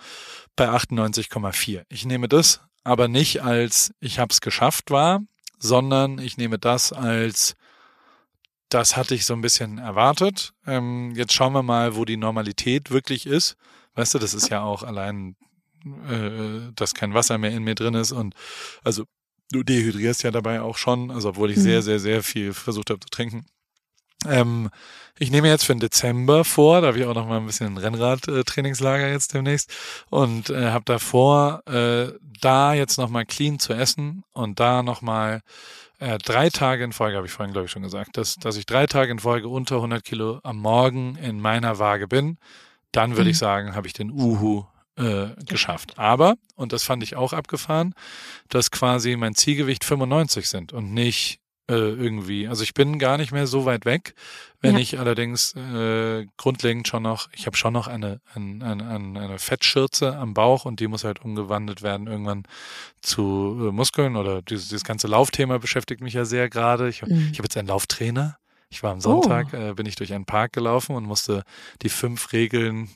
bei 0.55 0.69
98,4. 0.69 1.83
Ich 1.89 2.05
nehme 2.05 2.27
das 2.27 2.61
aber 2.83 3.07
nicht 3.07 3.43
als 3.43 3.93
ich 3.99 4.19
habe 4.19 4.31
es 4.31 4.41
geschafft 4.41 4.91
war, 4.91 5.21
sondern 5.59 6.19
ich 6.19 6.37
nehme 6.37 6.59
das 6.59 6.93
als 6.93 7.55
das 8.69 8.95
hatte 8.95 9.15
ich 9.15 9.25
so 9.25 9.33
ein 9.33 9.41
bisschen 9.41 9.79
erwartet. 9.79 10.53
Ähm, 10.65 11.11
jetzt 11.13 11.33
schauen 11.33 11.51
wir 11.53 11.61
mal, 11.61 11.97
wo 11.97 12.05
die 12.05 12.15
Normalität 12.15 12.89
wirklich 12.89 13.25
ist. 13.25 13.57
Weißt 13.95 14.13
du, 14.13 14.19
das 14.19 14.33
ist 14.33 14.49
ja 14.49 14.61
auch 14.61 14.83
allein, 14.83 15.35
äh, 15.85 16.71
dass 16.75 16.93
kein 16.93 17.13
Wasser 17.13 17.37
mehr 17.37 17.51
in 17.51 17.63
mir 17.63 17.75
drin 17.75 17.93
ist 17.93 18.11
und 18.11 18.35
also 18.83 19.05
du 19.51 19.63
dehydrierst 19.63 20.23
ja 20.23 20.31
dabei 20.31 20.61
auch 20.61 20.77
schon, 20.77 21.11
also 21.11 21.29
obwohl 21.29 21.51
ich 21.51 21.57
mhm. 21.57 21.61
sehr, 21.61 21.81
sehr, 21.81 21.99
sehr 21.99 22.23
viel 22.23 22.53
versucht 22.53 22.89
habe 22.89 22.99
zu 22.99 23.09
trinken. 23.09 23.45
Ähm, 24.27 24.69
ich 25.17 25.31
nehme 25.31 25.49
jetzt 25.49 25.65
für 25.65 25.73
den 25.73 25.79
Dezember 25.79 26.43
vor, 26.43 26.81
da 26.81 26.87
habe 26.87 26.99
ich 26.99 27.05
auch 27.05 27.13
noch 27.13 27.27
mal 27.27 27.37
ein 27.37 27.45
bisschen 27.45 27.73
ein 27.73 27.77
Rennrad-Trainingslager 27.77 29.09
jetzt 29.09 29.33
demnächst 29.33 29.73
und 30.09 30.49
äh, 30.49 30.71
habe 30.71 30.85
davor, 30.85 31.63
äh, 31.67 32.13
da 32.39 32.73
jetzt 32.73 32.97
noch 32.97 33.09
mal 33.09 33.25
clean 33.25 33.59
zu 33.59 33.73
essen 33.73 34.23
und 34.31 34.59
da 34.59 34.83
noch 34.83 35.01
mal 35.01 35.41
äh, 35.99 36.17
drei 36.17 36.49
Tage 36.49 36.83
in 36.83 36.93
Folge, 36.93 37.17
habe 37.17 37.27
ich 37.27 37.33
vorhin, 37.33 37.53
glaube 37.53 37.65
ich, 37.65 37.71
schon 37.71 37.83
gesagt, 37.83 38.17
dass, 38.17 38.35
dass 38.35 38.57
ich 38.57 38.65
drei 38.65 38.87
Tage 38.87 39.11
in 39.11 39.19
Folge 39.19 39.47
unter 39.47 39.75
100 39.75 40.03
Kilo 40.03 40.39
am 40.43 40.57
Morgen 40.57 41.15
in 41.17 41.39
meiner 41.39 41.77
Waage 41.77 42.07
bin, 42.07 42.37
dann 42.91 43.11
würde 43.11 43.25
mhm. 43.25 43.29
ich 43.29 43.37
sagen, 43.37 43.75
habe 43.75 43.87
ich 43.87 43.93
den 43.93 44.11
Uhu 44.11 44.65
äh, 45.01 45.29
geschafft. 45.45 45.97
Aber, 45.97 46.35
und 46.55 46.73
das 46.73 46.83
fand 46.83 47.03
ich 47.03 47.15
auch 47.15 47.33
abgefahren, 47.33 47.93
dass 48.49 48.71
quasi 48.71 49.15
mein 49.15 49.35
Zielgewicht 49.35 49.83
95 49.83 50.47
sind 50.47 50.73
und 50.73 50.93
nicht 50.93 51.39
äh, 51.69 51.73
irgendwie. 51.73 52.47
Also 52.47 52.63
ich 52.63 52.73
bin 52.73 52.99
gar 52.99 53.17
nicht 53.17 53.31
mehr 53.31 53.47
so 53.47 53.65
weit 53.65 53.85
weg, 53.85 54.13
wenn 54.59 54.75
ja. 54.75 54.81
ich 54.81 54.99
allerdings 54.99 55.55
äh, 55.55 56.25
grundlegend 56.37 56.87
schon 56.87 57.03
noch, 57.03 57.29
ich 57.33 57.45
habe 57.45 57.57
schon 57.57 57.73
noch 57.73 57.87
eine, 57.87 58.19
eine, 58.35 58.65
eine, 58.65 59.19
eine 59.19 59.39
Fettschürze 59.39 60.17
am 60.17 60.33
Bauch 60.33 60.65
und 60.65 60.79
die 60.79 60.87
muss 60.87 61.03
halt 61.03 61.23
umgewandelt 61.23 61.81
werden 61.81 62.07
irgendwann 62.07 62.43
zu 63.01 63.57
äh, 63.59 63.71
Muskeln 63.71 64.15
oder 64.15 64.41
dieses, 64.41 64.67
dieses 64.67 64.83
ganze 64.83 65.07
Laufthema 65.07 65.57
beschäftigt 65.57 66.01
mich 66.01 66.13
ja 66.13 66.25
sehr 66.25 66.49
gerade. 66.49 66.89
Ich, 66.89 67.01
mhm. 67.03 67.29
ich 67.31 67.39
habe 67.39 67.45
jetzt 67.45 67.57
einen 67.57 67.69
Lauftrainer. 67.69 68.37
Ich 68.69 68.83
war 68.83 68.91
am 68.91 69.01
Sonntag, 69.01 69.47
oh. 69.53 69.57
äh, 69.57 69.73
bin 69.73 69.85
ich 69.85 69.95
durch 69.95 70.13
einen 70.13 70.25
Park 70.25 70.53
gelaufen 70.53 70.95
und 70.95 71.05
musste 71.05 71.43
die 71.81 71.89
fünf 71.89 72.31
Regeln 72.33 72.89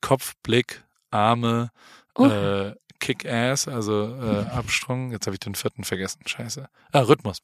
Kopf, 0.00 0.34
Blick, 0.42 0.84
Arme, 1.16 1.70
oh. 2.14 2.26
äh, 2.26 2.74
Kick-Ass, 2.98 3.68
also 3.68 4.16
äh, 4.20 4.46
Absprung. 4.50 5.12
Jetzt 5.12 5.26
habe 5.26 5.34
ich 5.34 5.40
den 5.40 5.54
vierten 5.54 5.84
vergessen. 5.84 6.20
Scheiße. 6.26 6.68
Ah, 6.92 7.00
Rhythmus. 7.00 7.42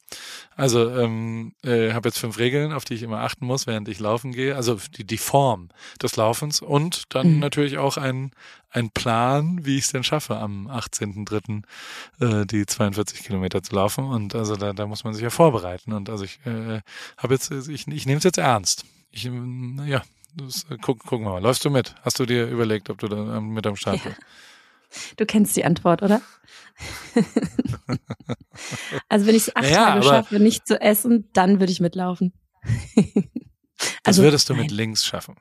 Also 0.55 0.89
ähm, 0.89 1.53
äh, 1.63 1.93
habe 1.93 2.09
jetzt 2.09 2.19
fünf 2.19 2.37
Regeln, 2.37 2.73
auf 2.73 2.85
die 2.85 2.95
ich 2.95 3.03
immer 3.03 3.19
achten 3.19 3.45
muss, 3.45 3.67
während 3.67 3.87
ich 3.87 3.99
laufen 3.99 4.31
gehe. 4.31 4.55
Also 4.55 4.79
die, 4.97 5.05
die 5.05 5.17
Form 5.17 5.69
des 6.01 6.15
Laufens 6.15 6.61
und 6.61 7.13
dann 7.13 7.35
mhm. 7.35 7.39
natürlich 7.39 7.77
auch 7.77 7.97
ein, 7.97 8.31
ein 8.71 8.89
Plan, 8.89 9.65
wie 9.65 9.77
ich 9.77 9.85
es 9.85 9.91
denn 9.91 10.03
schaffe, 10.03 10.37
am 10.37 10.67
18.3. 10.67 11.63
Äh, 12.19 12.45
die 12.45 12.65
42 12.65 13.23
Kilometer 13.23 13.61
zu 13.61 13.75
laufen. 13.75 14.05
Und 14.05 14.35
also 14.35 14.55
da, 14.55 14.73
da 14.73 14.87
muss 14.87 15.03
man 15.03 15.13
sich 15.13 15.23
ja 15.23 15.29
vorbereiten. 15.29 15.93
Und 15.93 16.09
also 16.09 16.23
ich 16.23 16.39
äh, 16.45 16.81
habe 17.17 17.33
jetzt, 17.33 17.51
ich, 17.51 17.87
ich 17.87 18.05
nehme 18.05 18.17
es 18.17 18.23
jetzt 18.23 18.39
ernst. 18.39 18.85
Ich, 19.11 19.29
ja, 19.85 20.01
das, 20.35 20.65
äh, 20.69 20.77
guck, 20.81 20.99
gucken 21.03 21.25
wir 21.25 21.31
mal. 21.31 21.41
Läufst 21.41 21.63
du 21.65 21.69
mit? 21.69 21.95
Hast 22.01 22.19
du 22.19 22.25
dir 22.25 22.47
überlegt, 22.47 22.89
ob 22.89 22.97
du 22.99 23.07
da 23.07 23.41
mit 23.41 23.65
am 23.65 23.75
Start 23.75 24.03
bist? 24.03 24.17
Ja. 24.17 24.25
Du 25.17 25.25
kennst 25.25 25.55
die 25.55 25.65
Antwort, 25.65 26.03
oder? 26.03 26.21
also 29.09 29.25
wenn 29.25 29.35
ich 29.35 29.47
es 29.47 29.55
acht 29.55 29.63
naja, 29.63 29.85
Tage 29.85 30.03
schaffe, 30.03 30.39
nicht 30.39 30.67
zu 30.67 30.79
essen, 30.79 31.29
dann 31.33 31.59
würde 31.59 31.71
ich 31.71 31.79
mitlaufen. 31.79 32.33
also, 32.93 33.21
das 34.03 34.17
würdest 34.19 34.49
du 34.49 34.53
nein. 34.53 34.63
mit 34.63 34.71
links 34.71 35.05
schaffen. 35.05 35.35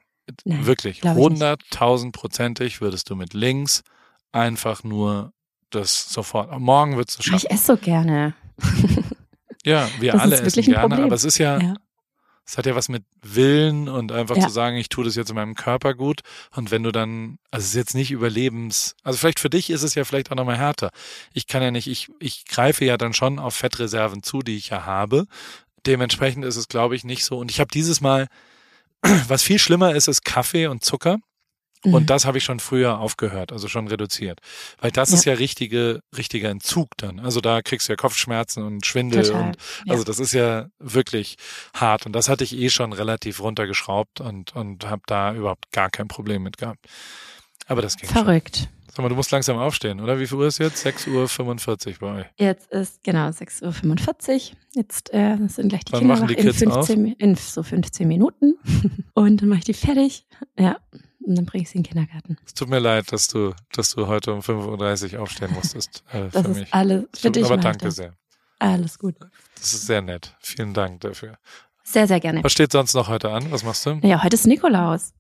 Nein, 0.44 0.66
Wirklich. 0.66 1.02
Hunderttausendprozentig 1.02 2.80
würdest 2.80 3.10
du 3.10 3.16
mit 3.16 3.34
links 3.34 3.82
einfach 4.30 4.84
nur 4.84 5.32
das 5.70 6.12
sofort. 6.12 6.58
Morgen 6.58 6.96
würdest 6.96 7.18
du 7.18 7.22
schaffen. 7.24 7.46
Ich 7.46 7.50
esse 7.50 7.66
so 7.66 7.76
gerne. 7.76 8.34
ja, 9.64 9.88
wir 10.00 10.12
das 10.12 10.20
alle 10.20 10.40
essen 10.40 10.62
gerne, 10.62 10.80
Problem. 10.80 11.04
aber 11.04 11.14
es 11.14 11.24
ist 11.24 11.38
ja, 11.38 11.60
ja, 11.60 11.74
es 12.44 12.58
hat 12.58 12.66
ja 12.66 12.74
was 12.74 12.88
mit 12.88 13.04
Willen 13.22 13.88
und 13.88 14.10
einfach 14.10 14.36
ja. 14.36 14.42
zu 14.42 14.48
sagen, 14.48 14.76
ich 14.76 14.88
tue 14.88 15.04
das 15.04 15.14
jetzt 15.14 15.30
in 15.30 15.36
meinem 15.36 15.54
Körper 15.54 15.94
gut. 15.94 16.20
Und 16.54 16.70
wenn 16.70 16.82
du 16.82 16.90
dann, 16.90 17.38
also 17.50 17.64
es 17.64 17.70
ist 17.70 17.76
jetzt 17.76 17.94
nicht 17.94 18.10
überlebens, 18.10 18.96
also 19.04 19.18
vielleicht 19.18 19.40
für 19.40 19.50
dich 19.50 19.70
ist 19.70 19.82
es 19.82 19.94
ja 19.94 20.04
vielleicht 20.04 20.30
auch 20.30 20.36
nochmal 20.36 20.58
härter. 20.58 20.90
Ich 21.32 21.46
kann 21.46 21.62
ja 21.62 21.70
nicht, 21.70 21.86
ich, 21.86 22.10
ich 22.18 22.44
greife 22.46 22.84
ja 22.84 22.96
dann 22.96 23.14
schon 23.14 23.38
auf 23.38 23.54
Fettreserven 23.54 24.22
zu, 24.22 24.40
die 24.40 24.56
ich 24.56 24.70
ja 24.70 24.84
habe. 24.84 25.26
Dementsprechend 25.86 26.44
ist 26.44 26.56
es, 26.56 26.68
glaube 26.68 26.96
ich, 26.96 27.04
nicht 27.04 27.24
so. 27.24 27.38
Und 27.38 27.50
ich 27.50 27.60
habe 27.60 27.70
dieses 27.72 28.00
Mal, 28.00 28.28
was 29.28 29.42
viel 29.42 29.58
schlimmer 29.58 29.94
ist, 29.94 30.08
ist 30.08 30.24
Kaffee 30.24 30.66
und 30.66 30.84
Zucker. 30.84 31.18
Mhm. 31.84 31.94
Und 31.94 32.10
das 32.10 32.24
habe 32.24 32.38
ich 32.38 32.44
schon 32.44 32.60
früher 32.60 32.98
aufgehört, 32.98 33.52
also 33.52 33.68
schon 33.68 33.88
reduziert. 33.88 34.40
Weil 34.80 34.90
das 34.90 35.10
ja. 35.10 35.16
ist 35.16 35.24
ja 35.24 35.34
richtige, 35.34 36.00
richtiger 36.16 36.50
Entzug 36.50 36.90
dann. 36.96 37.20
Also 37.20 37.40
da 37.40 37.62
kriegst 37.62 37.88
du 37.88 37.92
ja 37.92 37.96
Kopfschmerzen 37.96 38.62
und 38.62 38.86
Schwindel 38.86 39.24
Total. 39.24 39.42
und 39.42 39.56
ja. 39.86 39.92
also 39.92 40.04
das 40.04 40.18
ist 40.18 40.32
ja 40.32 40.66
wirklich 40.78 41.36
hart. 41.74 42.06
Und 42.06 42.12
das 42.12 42.28
hatte 42.28 42.44
ich 42.44 42.56
eh 42.56 42.70
schon 42.70 42.92
relativ 42.92 43.40
runtergeschraubt 43.40 44.20
und, 44.20 44.54
und 44.54 44.88
habe 44.88 45.02
da 45.06 45.34
überhaupt 45.34 45.70
gar 45.72 45.90
kein 45.90 46.08
Problem 46.08 46.42
mit 46.42 46.58
gehabt. 46.58 46.86
Aber 47.66 47.82
das 47.82 47.96
ging 47.96 48.08
Verrückt. 48.08 48.56
Schon. 48.56 48.68
Sag 48.94 49.02
mal, 49.04 49.08
du 49.08 49.14
musst 49.14 49.30
langsam 49.30 49.56
aufstehen, 49.56 50.00
oder? 50.00 50.20
Wie 50.20 50.26
viel 50.26 50.36
Uhr 50.36 50.48
ist 50.48 50.58
jetzt? 50.58 50.84
6.45 50.84 51.92
Uhr 51.92 51.94
bei 51.98 52.20
euch. 52.20 52.26
Jetzt 52.38 52.70
ist, 52.70 53.02
genau, 53.02 53.28
6.45 53.28 54.50
Uhr. 54.50 54.56
Jetzt 54.74 55.14
äh, 55.14 55.38
sind 55.48 55.70
gleich 55.70 55.86
die 55.86 55.92
Wann 55.94 56.00
Kinder 56.00 56.14
machen 56.14 56.28
die 56.28 56.34
Kids 56.34 56.60
in, 56.60 56.70
15, 56.70 57.06
auf? 57.06 57.14
in 57.16 57.34
so 57.34 57.62
15 57.62 58.06
Minuten. 58.06 58.58
Und 59.14 59.40
dann 59.40 59.48
mache 59.48 59.60
ich 59.60 59.64
die 59.64 59.72
fertig. 59.72 60.26
Ja, 60.58 60.76
und 61.26 61.36
dann 61.36 61.46
bringe 61.46 61.62
ich 61.62 61.70
sie 61.70 61.78
in 61.78 61.84
den 61.84 61.90
Kindergarten. 61.90 62.36
Es 62.44 62.54
tut 62.54 62.68
mir 62.68 62.78
leid, 62.78 63.12
dass 63.12 63.28
du, 63.28 63.54
dass 63.72 63.94
du 63.94 64.06
heute 64.06 64.32
um 64.32 64.40
5.30 64.40 65.14
Uhr 65.14 65.22
aufstehen 65.22 65.52
musstest. 65.52 66.04
Äh, 66.12 66.28
das 66.30 66.46
ist 66.46 66.56
mich. 66.56 66.74
alles 66.74 67.04
für 67.14 67.30
dich. 67.30 67.44
Aber 67.44 67.56
danke 67.56 67.90
sehr. 67.90 68.14
Alles 68.58 68.98
gut. 68.98 69.16
Das 69.56 69.72
ist 69.72 69.86
sehr 69.86 70.02
nett. 70.02 70.36
Vielen 70.40 70.72
Dank 70.72 71.00
dafür. 71.00 71.36
Sehr, 71.82 72.06
sehr 72.06 72.20
gerne. 72.20 72.44
Was 72.44 72.52
steht 72.52 72.72
sonst 72.72 72.94
noch 72.94 73.08
heute 73.08 73.30
an? 73.30 73.50
Was 73.50 73.64
machst 73.64 73.84
du? 73.86 73.98
Ja, 74.02 74.22
heute 74.22 74.34
ist 74.34 74.46
Nikolaus. 74.46 75.12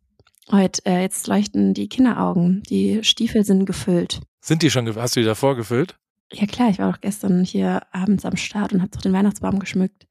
Heute, 0.50 0.84
äh, 0.86 1.02
jetzt 1.02 1.26
leuchten 1.26 1.74
die 1.74 1.88
Kinderaugen. 1.88 2.62
Die 2.68 3.02
Stiefel 3.04 3.44
sind 3.44 3.66
gefüllt. 3.66 4.20
Sind 4.40 4.62
die 4.62 4.70
schon, 4.70 4.92
hast 4.96 5.16
du 5.16 5.20
die 5.20 5.26
davor 5.26 5.56
gefüllt? 5.56 5.96
Ja 6.32 6.46
klar, 6.46 6.70
ich 6.70 6.78
war 6.78 6.90
auch 6.90 7.00
gestern 7.00 7.44
hier 7.44 7.82
abends 7.92 8.24
am 8.24 8.36
Start 8.36 8.72
und 8.72 8.80
habe 8.80 8.90
doch 8.90 9.02
den 9.02 9.12
Weihnachtsbaum 9.12 9.58
geschmückt. 9.58 10.06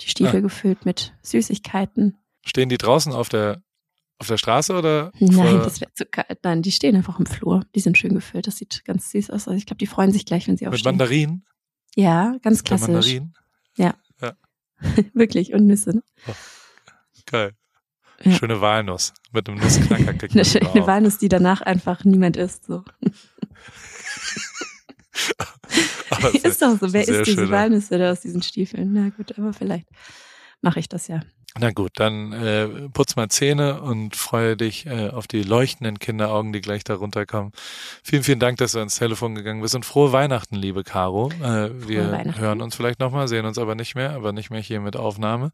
Die 0.00 0.08
Stiefel 0.08 0.38
ah. 0.38 0.40
gefüllt 0.40 0.84
mit 0.84 1.14
Süßigkeiten. 1.22 2.18
Stehen 2.44 2.68
die 2.68 2.78
draußen 2.78 3.12
auf 3.12 3.28
der 3.28 3.62
auf 4.22 4.28
der 4.28 4.38
Straße 4.38 4.72
oder? 4.72 5.10
Nein, 5.18 5.58
das 5.58 5.80
wäre 5.80 5.92
zu 5.94 6.06
kalt. 6.06 6.38
Nein, 6.44 6.62
die 6.62 6.70
stehen 6.70 6.94
einfach 6.94 7.18
im 7.18 7.26
Flur. 7.26 7.64
Die 7.74 7.80
sind 7.80 7.98
schön 7.98 8.14
gefüllt. 8.14 8.46
Das 8.46 8.56
sieht 8.56 8.84
ganz 8.84 9.10
süß 9.10 9.30
aus. 9.30 9.48
Also 9.48 9.58
ich 9.58 9.66
glaube, 9.66 9.78
die 9.78 9.88
freuen 9.88 10.12
sich 10.12 10.24
gleich, 10.24 10.46
wenn 10.46 10.56
sie 10.56 10.68
aufstehen. 10.68 10.92
Mit 10.92 11.00
Mandarinen? 11.00 11.44
Ja, 11.96 12.36
ganz 12.40 12.62
klassisch. 12.62 12.86
Mit 12.86 12.94
Mandarinen? 12.94 13.34
Ja. 13.76 13.94
ja. 14.20 14.34
Wirklich. 15.12 15.52
Und 15.52 15.66
Nüsse. 15.66 15.96
Ne? 15.96 16.04
Oh, 16.28 16.32
geil. 17.26 17.52
Ja. 18.22 18.30
Schöne 18.32 18.60
Walnuss 18.60 19.12
mit 19.32 19.48
einem 19.48 19.58
Nussknacker. 19.58 20.28
eine 20.30 20.44
schöne 20.44 20.86
Walnuss, 20.86 21.18
die 21.18 21.28
danach 21.28 21.60
einfach 21.62 22.04
niemand 22.04 22.36
isst. 22.36 22.66
So. 22.66 22.84
ist 26.44 26.62
doch 26.62 26.78
so. 26.78 26.92
Wer 26.92 27.08
isst 27.08 27.26
diese 27.26 27.50
Walnüsse 27.50 27.98
da 27.98 28.12
aus 28.12 28.20
diesen 28.20 28.42
Stiefeln? 28.42 28.92
Na 28.92 29.08
gut, 29.08 29.36
aber 29.36 29.52
vielleicht 29.52 29.88
mache 30.60 30.78
ich 30.78 30.88
das 30.88 31.08
ja. 31.08 31.22
Na 31.58 31.70
gut, 31.70 31.92
dann 31.96 32.32
äh, 32.32 32.66
putz 32.88 33.14
mal 33.16 33.28
Zähne 33.28 33.82
und 33.82 34.16
freue 34.16 34.56
dich 34.56 34.86
äh, 34.86 35.10
auf 35.10 35.26
die 35.26 35.42
leuchtenden 35.42 35.98
Kinderaugen, 35.98 36.52
die 36.52 36.62
gleich 36.62 36.82
da 36.82 36.94
runterkommen. 36.94 37.52
Vielen, 38.02 38.22
vielen 38.22 38.38
Dank, 38.38 38.56
dass 38.56 38.72
du 38.72 38.78
ans 38.78 38.94
Telefon 38.94 39.34
gegangen 39.34 39.60
bist 39.60 39.74
und 39.74 39.84
frohe 39.84 40.12
Weihnachten, 40.12 40.56
liebe 40.56 40.82
Caro. 40.82 41.30
Äh, 41.42 41.70
wir 41.86 42.34
hören 42.36 42.62
uns 42.62 42.74
vielleicht 42.74 43.00
nochmal, 43.00 43.28
sehen 43.28 43.44
uns 43.44 43.58
aber 43.58 43.74
nicht 43.74 43.94
mehr, 43.94 44.12
aber 44.12 44.32
nicht 44.32 44.48
mehr 44.48 44.62
hier 44.62 44.80
mit 44.80 44.96
Aufnahme. 44.96 45.52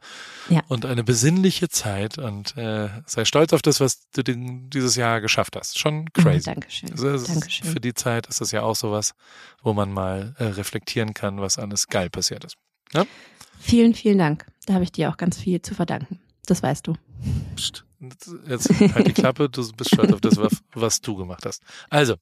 Ja. 0.49 0.61
Und 0.69 0.87
eine 0.87 1.03
besinnliche 1.03 1.69
Zeit 1.69 2.17
und 2.17 2.57
äh, 2.57 2.91
sei 3.07 3.25
stolz 3.25 3.53
auf 3.53 3.63
das, 3.63 3.81
was 3.81 4.09
du 4.11 4.23
dieses 4.23 4.95
Jahr 4.95 5.21
geschafft 5.21 5.57
hast. 5.57 5.81
Schon 5.81 6.03
mhm, 6.03 6.13
crazy. 6.13 6.45
Dankeschön. 6.45 6.93
Also, 6.93 7.27
Dankeschön. 7.27 7.73
Für 7.73 7.81
die 7.81 7.95
Zeit 7.95 8.29
ist 8.29 8.41
das 8.41 8.53
ja 8.53 8.63
auch 8.63 8.77
sowas, 8.77 9.15
wo 9.63 9.73
man 9.73 9.93
mal 9.93 10.37
äh, 10.39 10.45
reflektieren 10.45 11.13
kann, 11.13 11.41
was 11.41 11.59
alles 11.59 11.89
geil 11.89 12.09
passiert 12.09 12.45
ist. 12.45 12.57
Ja? 12.93 13.05
Vielen, 13.59 13.95
vielen 13.95 14.19
Dank. 14.19 14.47
Da 14.67 14.75
habe 14.75 14.85
ich 14.85 14.93
dir 14.93 15.11
auch 15.11 15.17
ganz 15.17 15.39
viel 15.39 15.63
zu 15.63 15.75
verdanken. 15.75 16.21
Das 16.47 16.63
weißt 16.63 16.87
du. 16.87 16.95
Psst. 17.57 17.85
Jetzt 18.49 18.71
halt 18.95 19.09
die 19.09 19.13
Klappe, 19.13 19.49
du 19.49 19.73
bist 19.73 19.93
stolz 19.93 20.13
auf 20.13 20.21
das, 20.21 20.39
was 20.73 21.01
du 21.01 21.17
gemacht 21.17 21.45
hast. 21.45 21.63
Also, 21.91 22.15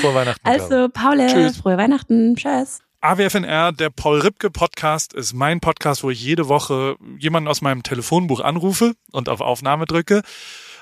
frohe 0.00 0.14
Weihnachten. 0.14 0.46
Also, 0.46 0.88
Paul, 0.88 1.26
Tschüss. 1.26 1.56
frohe 1.56 1.76
Weihnachten. 1.76 2.36
Tschüss. 2.36 2.80
AWFNR, 3.00 3.72
der 3.72 3.90
Paul 3.90 4.20
Ripke 4.20 4.50
Podcast, 4.50 5.12
ist 5.12 5.34
mein 5.34 5.60
Podcast, 5.60 6.04
wo 6.04 6.10
ich 6.10 6.22
jede 6.22 6.48
Woche 6.48 6.96
jemanden 7.18 7.48
aus 7.48 7.60
meinem 7.60 7.82
Telefonbuch 7.82 8.40
anrufe 8.40 8.94
und 9.10 9.28
auf 9.28 9.40
Aufnahme 9.40 9.86
drücke. 9.86 10.22